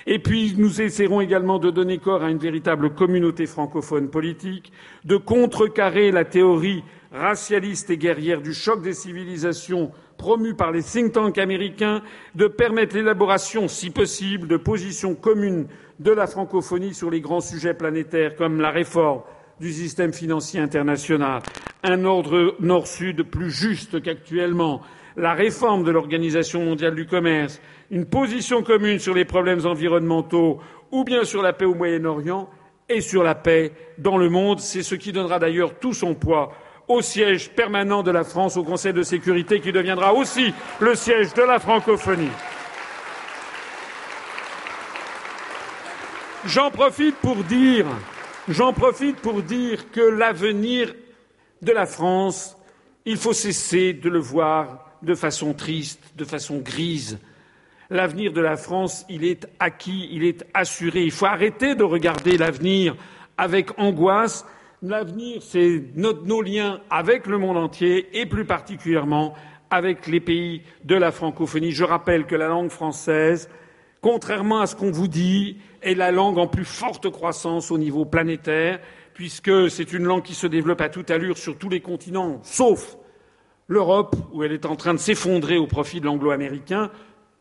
Et 0.08 0.18
puis, 0.18 0.56
nous 0.58 0.82
essaierons 0.82 1.22
également 1.22 1.60
de 1.60 1.70
donner 1.70 2.00
corps 2.00 2.24
à 2.24 2.32
une 2.32 2.40
véritable 2.40 2.96
communauté 2.96 3.46
francophone 3.46 4.10
politique, 4.10 4.72
de 5.06 5.18
contrecarrer 5.18 6.12
la 6.12 6.26
théorie 6.26 6.84
racialiste 7.12 7.92
et 7.92 7.98
guerrière 7.98 8.42
du 8.42 8.54
choc 8.54 8.82
des 8.82 8.94
civilisations 8.94 9.92
promu 10.18 10.56
par 10.56 10.72
les 10.72 10.84
think 10.84 11.14
tanks 11.14 11.38
américains, 11.38 12.02
de 12.36 12.48
permettre 12.48 12.96
l'élaboration, 12.96 13.68
si 13.68 13.90
possible, 13.90 14.48
de 14.48 14.58
positions 14.58 15.16
communes 15.16 15.68
de 16.00 16.12
la 16.12 16.28
francophonie 16.28 16.94
sur 16.94 17.10
les 17.10 17.22
grands 17.22 17.42
sujets 17.42 17.74
planétaires 17.74 18.36
comme 18.36 18.60
la 18.60 18.72
réforme 18.72 19.22
du 19.60 19.72
système 19.72 20.14
financier 20.14 20.60
international, 20.60 21.42
un 21.84 22.04
ordre 22.06 22.56
nord-sud 22.60 23.24
plus 23.24 23.50
juste 23.50 24.02
qu'actuellement, 24.02 24.82
la 25.16 25.34
réforme 25.34 25.84
de 25.84 25.92
l'Organisation 25.92 26.64
mondiale 26.64 26.94
du 26.94 27.08
commerce, 27.08 27.60
une 27.90 28.06
position 28.06 28.62
commune 28.62 29.00
sur 29.00 29.16
les 29.16 29.26
problèmes 29.26 29.66
environnementaux 29.66 30.60
ou 30.92 31.04
bien 31.04 31.24
sur 31.24 31.42
la 31.42 31.54
paix 31.54 31.66
au 31.66 31.74
Moyen-Orient 31.74 32.50
et 32.88 33.02
sur 33.02 33.24
la 33.24 33.34
paix 33.34 33.72
dans 33.98 34.18
le 34.18 34.30
monde. 34.30 34.60
C'est 34.60 34.84
ce 34.84 34.94
qui 34.94 35.12
donnera 35.12 35.40
d'ailleurs 35.40 35.80
tout 35.80 35.94
son 35.94 36.14
poids 36.14 36.54
au 36.88 37.02
siège 37.02 37.50
permanent 37.50 38.04
de 38.04 38.12
la 38.12 38.24
France 38.24 38.58
au 38.58 38.64
Conseil 38.64 38.94
de 38.94 39.04
sécurité 39.04 39.60
qui 39.60 39.72
deviendra 39.72 40.14
aussi 40.14 40.54
le 40.80 40.96
siège 40.96 41.34
de 41.34 41.42
la 41.42 41.60
francophonie. 41.60 42.32
J'en 46.46 46.72
profite 46.72 47.16
pour 47.16 47.36
dire, 47.44 47.86
j'en 48.48 48.72
profite 48.72 49.18
pour 49.18 49.42
dire 49.42 49.92
que 49.92 50.00
l'avenir 50.00 50.94
de 51.62 51.72
la 51.74 51.86
France, 51.86 52.56
il 53.06 53.18
faut 53.18 53.34
cesser 53.34 53.94
de 53.94 54.10
le 54.10 54.20
voir 54.20 54.92
de 55.02 55.14
façon 55.14 55.54
triste, 55.54 56.00
de 56.16 56.24
façon 56.24 56.60
grise. 56.60 57.20
L'avenir 57.90 58.32
de 58.32 58.42
la 58.42 58.56
France, 58.56 59.06
il 59.10 59.26
est 59.26 59.48
acquis, 59.60 60.10
il 60.12 60.24
est 60.24 60.46
assuré. 60.54 61.04
Il 61.04 61.12
faut 61.12 61.26
arrêter 61.26 61.76
de 61.76 61.84
regarder 61.84 62.38
l'avenir 62.38 62.96
avec 63.38 63.78
angoisse 63.78 64.46
L'avenir, 64.84 65.42
c'est 65.42 65.82
nos 65.96 66.42
liens 66.44 66.82
avec 66.92 67.26
le 67.26 67.40
monde 67.40 67.58
entier 67.58 68.10
et 68.14 68.28
plus 68.28 68.46
particulièrement 68.46 69.34
avec 69.72 70.06
les 70.06 70.20
pays 70.20 70.62
de 70.84 70.94
la 70.94 71.12
francophonie. 71.12 71.72
Je 71.72 71.84
rappelle 71.84 72.28
que 72.28 72.36
la 72.36 72.48
langue 72.48 72.70
française, 72.70 73.50
contrairement 74.02 74.60
à 74.60 74.68
ce 74.68 74.76
qu'on 74.76 74.92
vous 74.92 75.08
dit, 75.08 75.58
est 75.82 75.96
la 75.96 76.12
langue 76.12 76.38
en 76.38 76.46
plus 76.46 76.64
forte 76.64 77.10
croissance 77.10 77.72
au 77.72 77.80
niveau 77.80 78.06
planétaire, 78.06 78.80
puisque 79.16 79.72
c'est 79.72 79.94
une 79.94 80.04
langue 80.04 80.22
qui 80.22 80.36
se 80.36 80.46
développe 80.46 80.82
à 80.82 80.90
toute 80.90 81.10
allure 81.10 81.40
sur 81.40 81.58
tous 81.58 81.70
les 81.70 81.82
continents, 81.82 82.40
sauf 82.44 82.98
l'Europe, 83.68 84.16
où 84.32 84.44
elle 84.44 84.52
est 84.52 84.68
en 84.68 84.76
train 84.76 84.94
de 84.94 85.00
s'effondrer 85.00 85.58
au 85.58 85.66
profit 85.66 86.02
de 86.02 86.06
l'anglo-américain, 86.06 86.92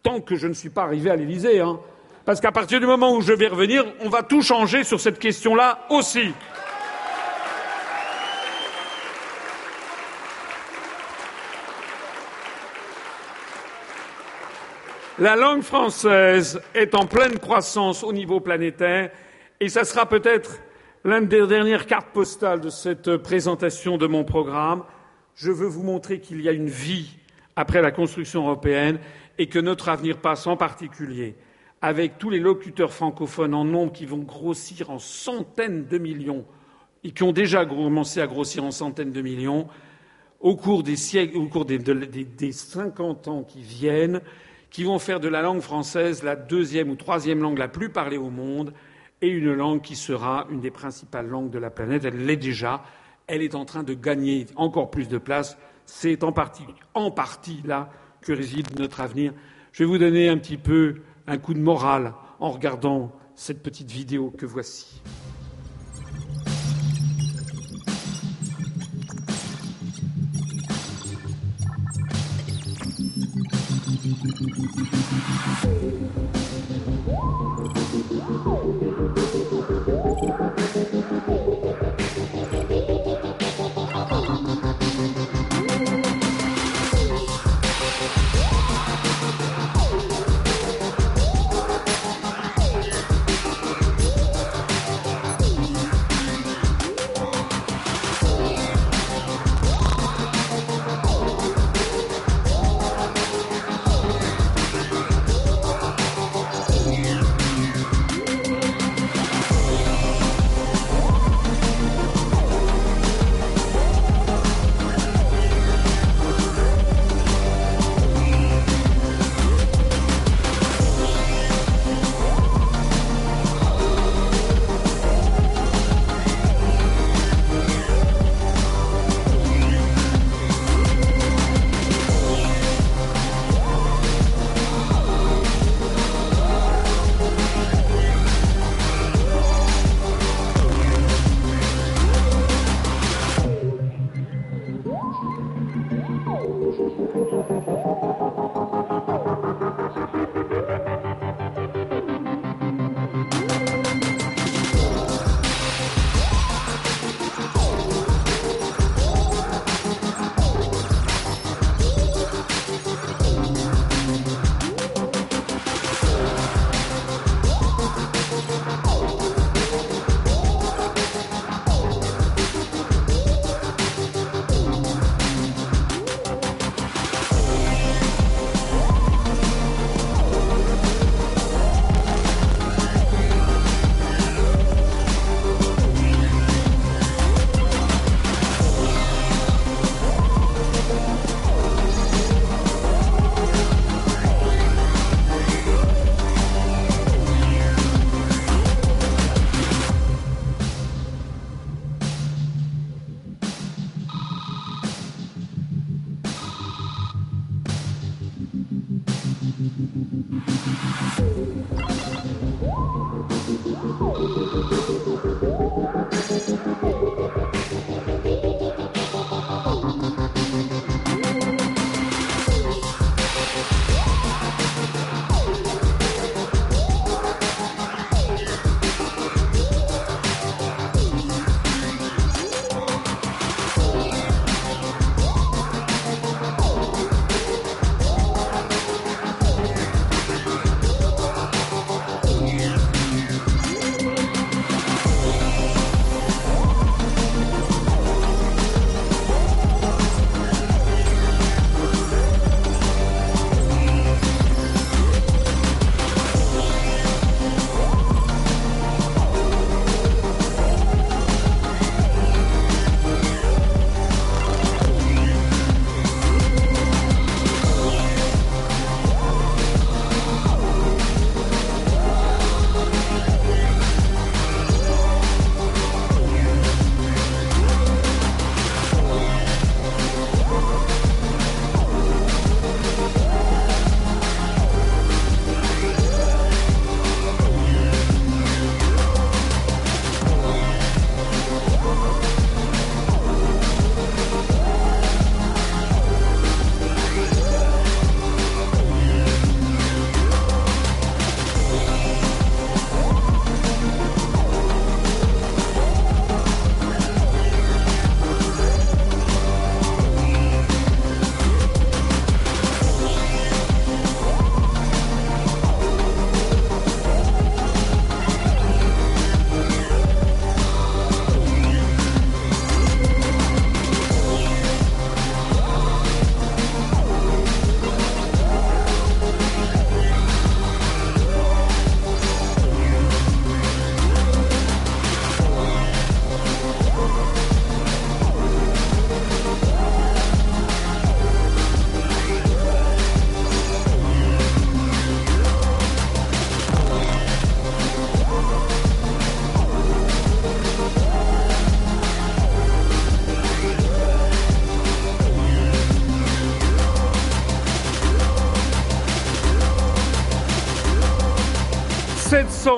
tant 0.02 0.22
que 0.22 0.36
je 0.36 0.48
ne 0.48 0.54
suis 0.54 0.70
pas 0.70 0.84
arrivé 0.84 1.10
à 1.10 1.16
l'Élysée. 1.16 1.60
Hein. 1.60 1.80
Parce 2.24 2.40
qu'à 2.40 2.50
partir 2.50 2.80
du 2.80 2.86
moment 2.86 3.14
où 3.14 3.20
je 3.20 3.34
vais 3.34 3.48
revenir, 3.48 3.84
on 4.00 4.08
va 4.08 4.22
tout 4.22 4.40
changer 4.40 4.84
sur 4.84 5.00
cette 5.00 5.18
question-là 5.18 5.86
aussi. 5.90 6.32
La 15.18 15.34
langue 15.34 15.62
française 15.62 16.60
est 16.74 16.94
en 16.94 17.06
pleine 17.06 17.38
croissance 17.38 18.04
au 18.04 18.12
niveau 18.12 18.38
planétaire 18.38 19.10
et 19.60 19.70
ça 19.70 19.84
sera 19.84 20.06
peut-être 20.06 20.58
l'une 21.06 21.26
des 21.26 21.46
dernières 21.46 21.86
cartes 21.86 22.10
postales 22.12 22.60
de 22.60 22.68
cette 22.68 23.16
présentation 23.16 23.96
de 23.96 24.06
mon 24.06 24.24
programme. 24.24 24.84
Je 25.34 25.50
veux 25.50 25.68
vous 25.68 25.84
montrer 25.84 26.20
qu'il 26.20 26.42
y 26.42 26.50
a 26.50 26.52
une 26.52 26.68
vie 26.68 27.16
après 27.56 27.80
la 27.80 27.92
construction 27.92 28.42
européenne 28.42 28.98
et 29.38 29.46
que 29.46 29.58
notre 29.58 29.88
avenir 29.88 30.18
passe 30.18 30.46
en 30.46 30.58
particulier 30.58 31.34
avec 31.80 32.18
tous 32.18 32.28
les 32.28 32.38
locuteurs 32.38 32.92
francophones 32.92 33.54
en 33.54 33.64
nombre 33.64 33.94
qui 33.94 34.04
vont 34.04 34.18
grossir 34.18 34.90
en 34.90 34.98
centaines 34.98 35.86
de 35.86 35.96
millions 35.96 36.44
et 37.04 37.12
qui 37.12 37.22
ont 37.22 37.32
déjà 37.32 37.64
commencé 37.64 38.20
à 38.20 38.26
grossir 38.26 38.64
en 38.64 38.70
centaines 38.70 39.12
de 39.12 39.22
millions 39.22 39.66
au 40.40 40.56
cours 40.56 40.82
des 40.82 40.96
siècles, 40.96 41.38
au 41.38 41.46
cours 41.46 41.64
des, 41.64 41.78
des 41.78 42.52
50 42.52 43.28
ans 43.28 43.44
qui 43.44 43.62
viennent 43.62 44.20
qui 44.70 44.84
vont 44.84 44.98
faire 44.98 45.20
de 45.20 45.28
la 45.28 45.42
langue 45.42 45.60
française 45.60 46.22
la 46.22 46.36
deuxième 46.36 46.90
ou 46.90 46.96
troisième 46.96 47.40
langue 47.40 47.58
la 47.58 47.68
plus 47.68 47.88
parlée 47.88 48.18
au 48.18 48.30
monde 48.30 48.72
et 49.22 49.28
une 49.28 49.52
langue 49.52 49.80
qui 49.80 49.96
sera 49.96 50.46
une 50.50 50.60
des 50.60 50.70
principales 50.70 51.28
langues 51.28 51.50
de 51.50 51.58
la 51.58 51.70
planète. 51.70 52.04
Elle 52.04 52.26
l'est 52.26 52.36
déjà. 52.36 52.84
Elle 53.26 53.42
est 53.42 53.54
en 53.54 53.64
train 53.64 53.82
de 53.82 53.94
gagner 53.94 54.46
encore 54.56 54.90
plus 54.90 55.08
de 55.08 55.18
place. 55.18 55.56
C'est 55.84 56.22
en 56.24 56.32
partie, 56.32 57.62
là 57.64 57.90
que 58.20 58.32
réside 58.32 58.78
notre 58.78 59.00
avenir. 59.00 59.32
Je 59.72 59.84
vais 59.84 59.88
vous 59.88 59.98
donner 59.98 60.28
un 60.28 60.38
petit 60.38 60.56
peu 60.56 60.96
un 61.26 61.38
coup 61.38 61.54
de 61.54 61.60
morale 61.60 62.12
en 62.40 62.50
regardant 62.50 63.12
cette 63.34 63.62
petite 63.62 63.90
vidéo 63.90 64.32
que 64.36 64.46
voici. 64.46 65.02
Thank 74.08 74.40
you. 78.82 78.85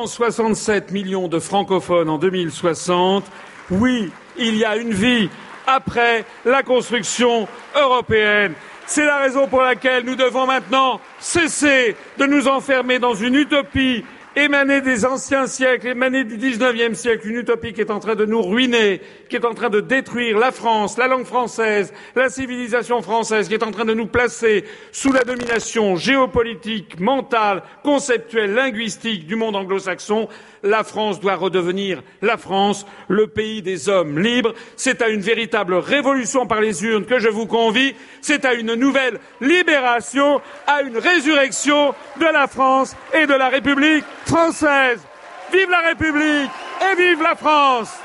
767 0.07 0.93
millions 0.93 1.29
de 1.29 1.39
francophones 1.39 2.09
en 2.09 2.19
2060. 2.19 3.25
Oui, 3.71 4.11
il 4.37 4.57
y 4.57 4.65
a 4.65 4.77
une 4.77 4.93
vie 4.93 5.29
après 5.67 6.25
la 6.45 6.63
construction 6.63 7.49
européenne. 7.77 8.55
C'est 8.87 9.05
la 9.05 9.19
raison 9.19 9.47
pour 9.49 9.61
laquelle 9.61 10.05
nous 10.05 10.15
devons 10.15 10.47
maintenant 10.47 11.01
cesser 11.19 11.97
de 12.17 12.25
nous 12.25 12.49
enfermer 12.49 12.99
dans 12.99 13.15
une 13.15 13.35
utopie 13.35 14.05
émanée 14.39 14.81
des 14.81 15.05
anciens 15.05 15.47
siècles, 15.47 15.89
émanée 15.89 16.25
du 16.25 16.37
XIXe 16.37 16.99
siècle, 16.99 17.29
une 17.29 17.37
utopie 17.37 17.73
qui 17.73 17.81
est 17.81 17.91
en 17.91 17.99
train 17.99 18.15
de 18.15 18.25
nous 18.25 18.43
ruiner, 18.43 19.01
qui 19.29 19.37
est 19.37 19.45
en 19.45 19.55
train 19.55 19.69
de 19.69 19.81
détruire 19.81 20.39
la 20.39 20.53
France, 20.53 20.97
la 20.97 21.09
langue 21.09 21.25
française, 21.25 21.93
la 22.15 22.29
civilisation 22.29 23.03
française, 23.03 23.49
qui 23.49 23.55
est 23.55 23.63
en 23.63 23.71
train 23.71 23.85
de 23.85 23.95
nous 23.95 24.07
placer 24.07 24.65
sous 24.93 25.13
la 25.13 25.25
domination 25.25 25.97
géopolitique, 25.97 27.01
mentale, 27.01 27.63
conceptuelle, 27.83 28.55
linguistique 28.55 29.27
du 29.27 29.37
monde 29.37 29.57
anglo-saxon. 29.57 30.29
La 30.63 30.85
France 30.85 31.21
doit 31.21 31.37
redevenir 31.37 32.03
la 32.23 32.37
France, 32.37 32.87
le 33.09 33.27
pays 33.27 33.63
des 33.63 33.89
hommes 33.89 34.19
libres. 34.19 34.55
C'est 34.77 35.03
à 35.03 35.09
une 35.09 35.21
véritable 35.21 35.75
révolution 35.75 36.47
par 36.47 36.61
les 36.61 36.85
urnes 36.85 37.07
que 37.07 37.19
je 37.19 37.29
vous 37.29 37.47
convie. 37.47 37.95
C'est 38.21 38.45
à 38.45 38.55
une 38.55 38.75
nouvelle 38.75 39.21
libération, 39.41 40.41
à 40.67 40.83
une 40.83 40.99
résurrection 40.99 41.95
de 42.19 42.27
la 42.27 42.47
France 42.47 42.97
et 43.15 43.27
de 43.27 43.35
la 43.35 43.49
République 43.49 44.05
française. 44.27 45.01
Vive 45.53 45.71
la 45.71 45.81
République 45.81 46.51
et 46.81 46.97
vive 46.97 47.23
la 47.23 47.35
France! 47.35 47.99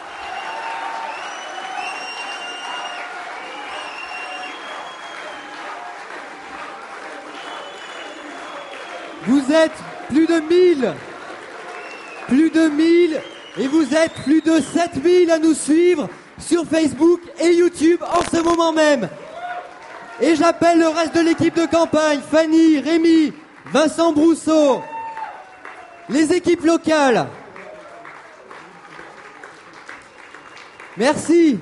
Vous 9.25 9.51
êtes 9.53 9.72
plus 10.09 10.27
de 10.27 10.40
1000 10.41 10.93
plus 12.27 12.50
de 12.50 12.68
1000 12.68 13.22
et 13.58 13.68
vous 13.68 13.93
êtes 13.93 14.14
plus 14.24 14.42
de 14.42 14.60
7000 14.60 15.32
à 15.32 15.40
nous 15.40 15.53
suivre 15.53 16.10
sur 16.40 16.66
Facebook 16.66 17.22
et 17.40 17.53
YouTube 17.53 18.02
en 18.02 18.22
ce 18.24 18.42
moment 18.42 18.74
même. 18.74 19.10
Et 20.22 20.35
j'appelle 20.35 20.80
le 20.80 20.88
reste 20.88 21.16
de 21.16 21.22
l'équipe 21.22 21.56
de 21.56 21.66
campagne, 21.66 22.19
Fanny, 22.32 22.80
Rémi, 22.80 23.34
Vincent 23.72 24.14
Brousseau, 24.14 24.82
les 26.10 26.34
équipes 26.34 26.64
locales. 26.64 27.27
Merci. 30.98 31.60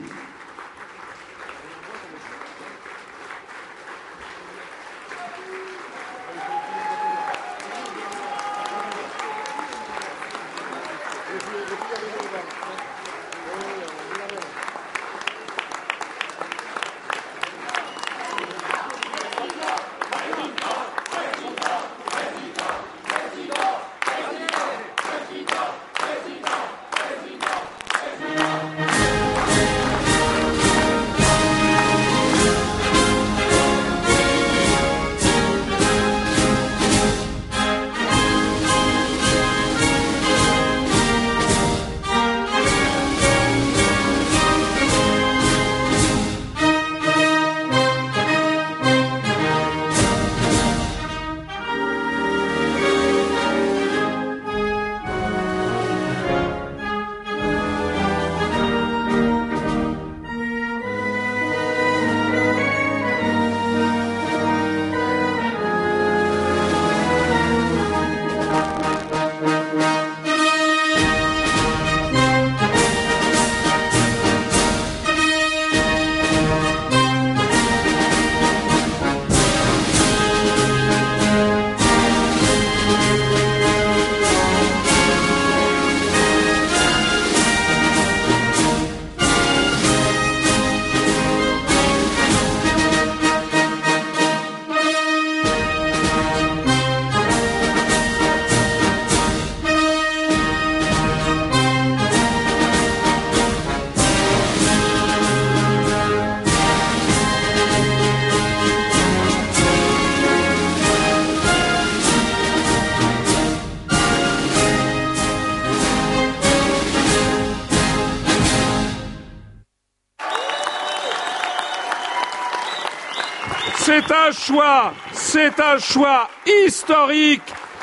C'est 125.56 125.64
un 125.64 125.78
choix 125.80 126.30
historique 126.46 127.42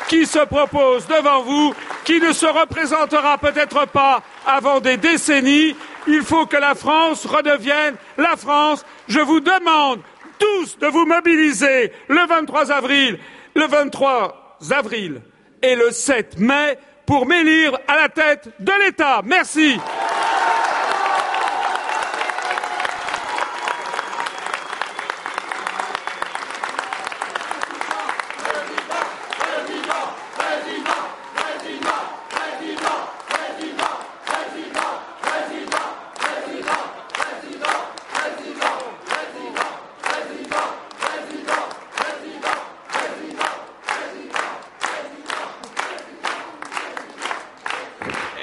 qui 0.09 0.25
se 0.27 0.39
propose 0.39 1.07
devant 1.07 1.43
vous, 1.43 1.75
qui 2.05 2.21
ne 2.21 2.33
se 2.33 2.47
représentera 2.47 3.37
peut-être 3.39 3.87
pas 3.89 4.23
avant 4.47 4.81
des 4.81 4.97
décennies. 4.97 5.77
Il 6.07 6.23
faut 6.23 6.47
que 6.47 6.57
la 6.57 6.75
France 6.75 7.27
redevienne 7.27 7.97
la 8.17 8.37
France. 8.37 8.85
Je 9.09 9.21
vous 9.21 9.41
demande 9.41 10.01
tous 10.39 10.79
de 10.79 10.87
vous 10.87 11.05
mobiliser 11.05 11.93
le 12.09 12.27
23 12.27 12.73
avril, 12.73 13.19
le 13.55 13.67
23 13.67 14.59
avril 14.71 15.21
et 15.63 15.75
le 15.75 15.91
7 15.91 16.39
mai 16.39 16.79
pour 17.07 17.27
m'élire 17.27 17.79
à 17.87 17.97
la 17.97 18.09
tête 18.09 18.49
de 18.61 18.73
l'État. 18.85 19.21
Merci. 19.25 19.79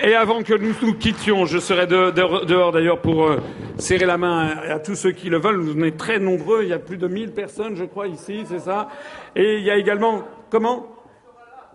Et 0.05 0.14
avant 0.25 0.41
que 0.41 0.55
nous 0.55 0.73
nous 0.81 0.95
quittions, 0.95 1.45
je 1.45 1.59
serai 1.59 1.85
de- 1.85 2.09
de- 2.09 2.45
dehors 2.45 2.71
d'ailleurs 2.71 2.99
pour 2.99 3.27
euh, 3.27 3.37
serrer 3.77 4.07
la 4.07 4.17
main 4.17 4.47
à, 4.67 4.73
à 4.73 4.79
tous 4.79 4.95
ceux 4.95 5.11
qui 5.11 5.29
le 5.29 5.37
veulent. 5.37 5.59
Vous 5.59 5.79
êtes 5.85 5.97
très 5.97 6.17
nombreux, 6.17 6.63
il 6.63 6.69
y 6.69 6.73
a 6.73 6.79
plus 6.79 6.97
de 6.97 7.07
1000 7.07 7.29
personnes, 7.31 7.75
je 7.75 7.83
crois, 7.85 8.07
ici, 8.07 8.43
c'est 8.49 8.57
ça. 8.57 8.87
Et 9.35 9.57
il 9.59 9.63
y 9.63 9.69
a 9.69 9.77
également, 9.77 10.23
comment? 10.49 10.87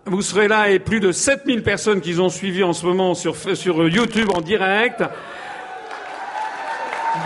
Vous 0.05 0.21
serez 0.21 0.49
là 0.49 0.69
et 0.69 0.79
plus 0.79 0.99
de 0.99 1.13
7000 1.13 1.63
personnes 1.63 2.01
qui 2.01 2.19
ont 2.19 2.27
suivi 2.27 2.61
en 2.61 2.73
ce 2.73 2.85
moment 2.85 3.13
sur, 3.13 3.37
sur 3.37 3.87
YouTube 3.87 4.27
en 4.35 4.41
direct. 4.41 5.01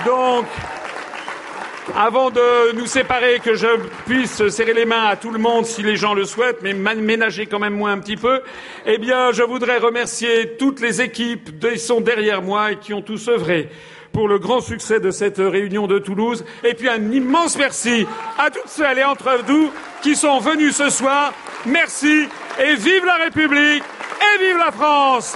Donc, 0.06 0.46
avant 1.96 2.30
de 2.30 2.74
nous 2.74 2.86
séparer, 2.86 3.40
que 3.44 3.56
je 3.56 3.68
puisse 4.06 4.48
serrer 4.50 4.74
les 4.74 4.86
mains 4.86 5.06
à 5.06 5.16
tout 5.16 5.32
le 5.32 5.40
monde 5.40 5.66
si 5.66 5.84
les 5.84 5.96
gens 5.96 6.14
le 6.14 6.26
souhaitent, 6.26 6.62
mais 6.62 6.74
ménager 6.74 7.46
quand 7.46 7.60
même 7.60 7.76
moi 7.76 7.92
un 7.92 8.00
petit 8.00 8.18
peu, 8.18 8.42
eh 8.86 8.98
bien, 8.98 9.32
je 9.32 9.44
voudrais 9.44 9.78
remercier 9.78 10.56
toutes 10.58 10.80
les 10.80 11.02
équipes 11.02 11.60
qui 11.60 11.80
sont 11.80 12.02
derrière 12.02 12.42
moi 12.42 12.72
et 12.72 12.78
qui 12.78 12.94
ont 12.94 13.02
tous 13.02 13.28
œuvré 13.28 13.70
pour 14.12 14.28
le 14.30 14.40
grand 14.40 14.62
succès 14.62 15.02
de 15.02 15.12
cette 15.12 15.40
réunion 15.40 15.88
de 15.88 16.00
Toulouse. 16.00 16.46
Et 16.64 16.74
puis 16.74 16.88
un 16.88 17.12
immense 17.12 17.58
merci 17.58 18.08
à 18.40 18.50
toutes 18.50 18.68
celles 18.68 19.00
et 19.00 19.04
entre 19.04 19.42
vous 19.46 19.72
qui 20.02 20.16
sont 20.16 20.40
venus 20.40 20.76
ce 20.76 20.90
soir. 20.90 21.34
Merci 21.66 22.28
et 22.64 22.76
vive 22.76 23.06
la 23.06 23.26
République 23.26 23.84
et 23.84 24.40
vive 24.40 24.58
la 24.58 24.72
France 24.72 25.36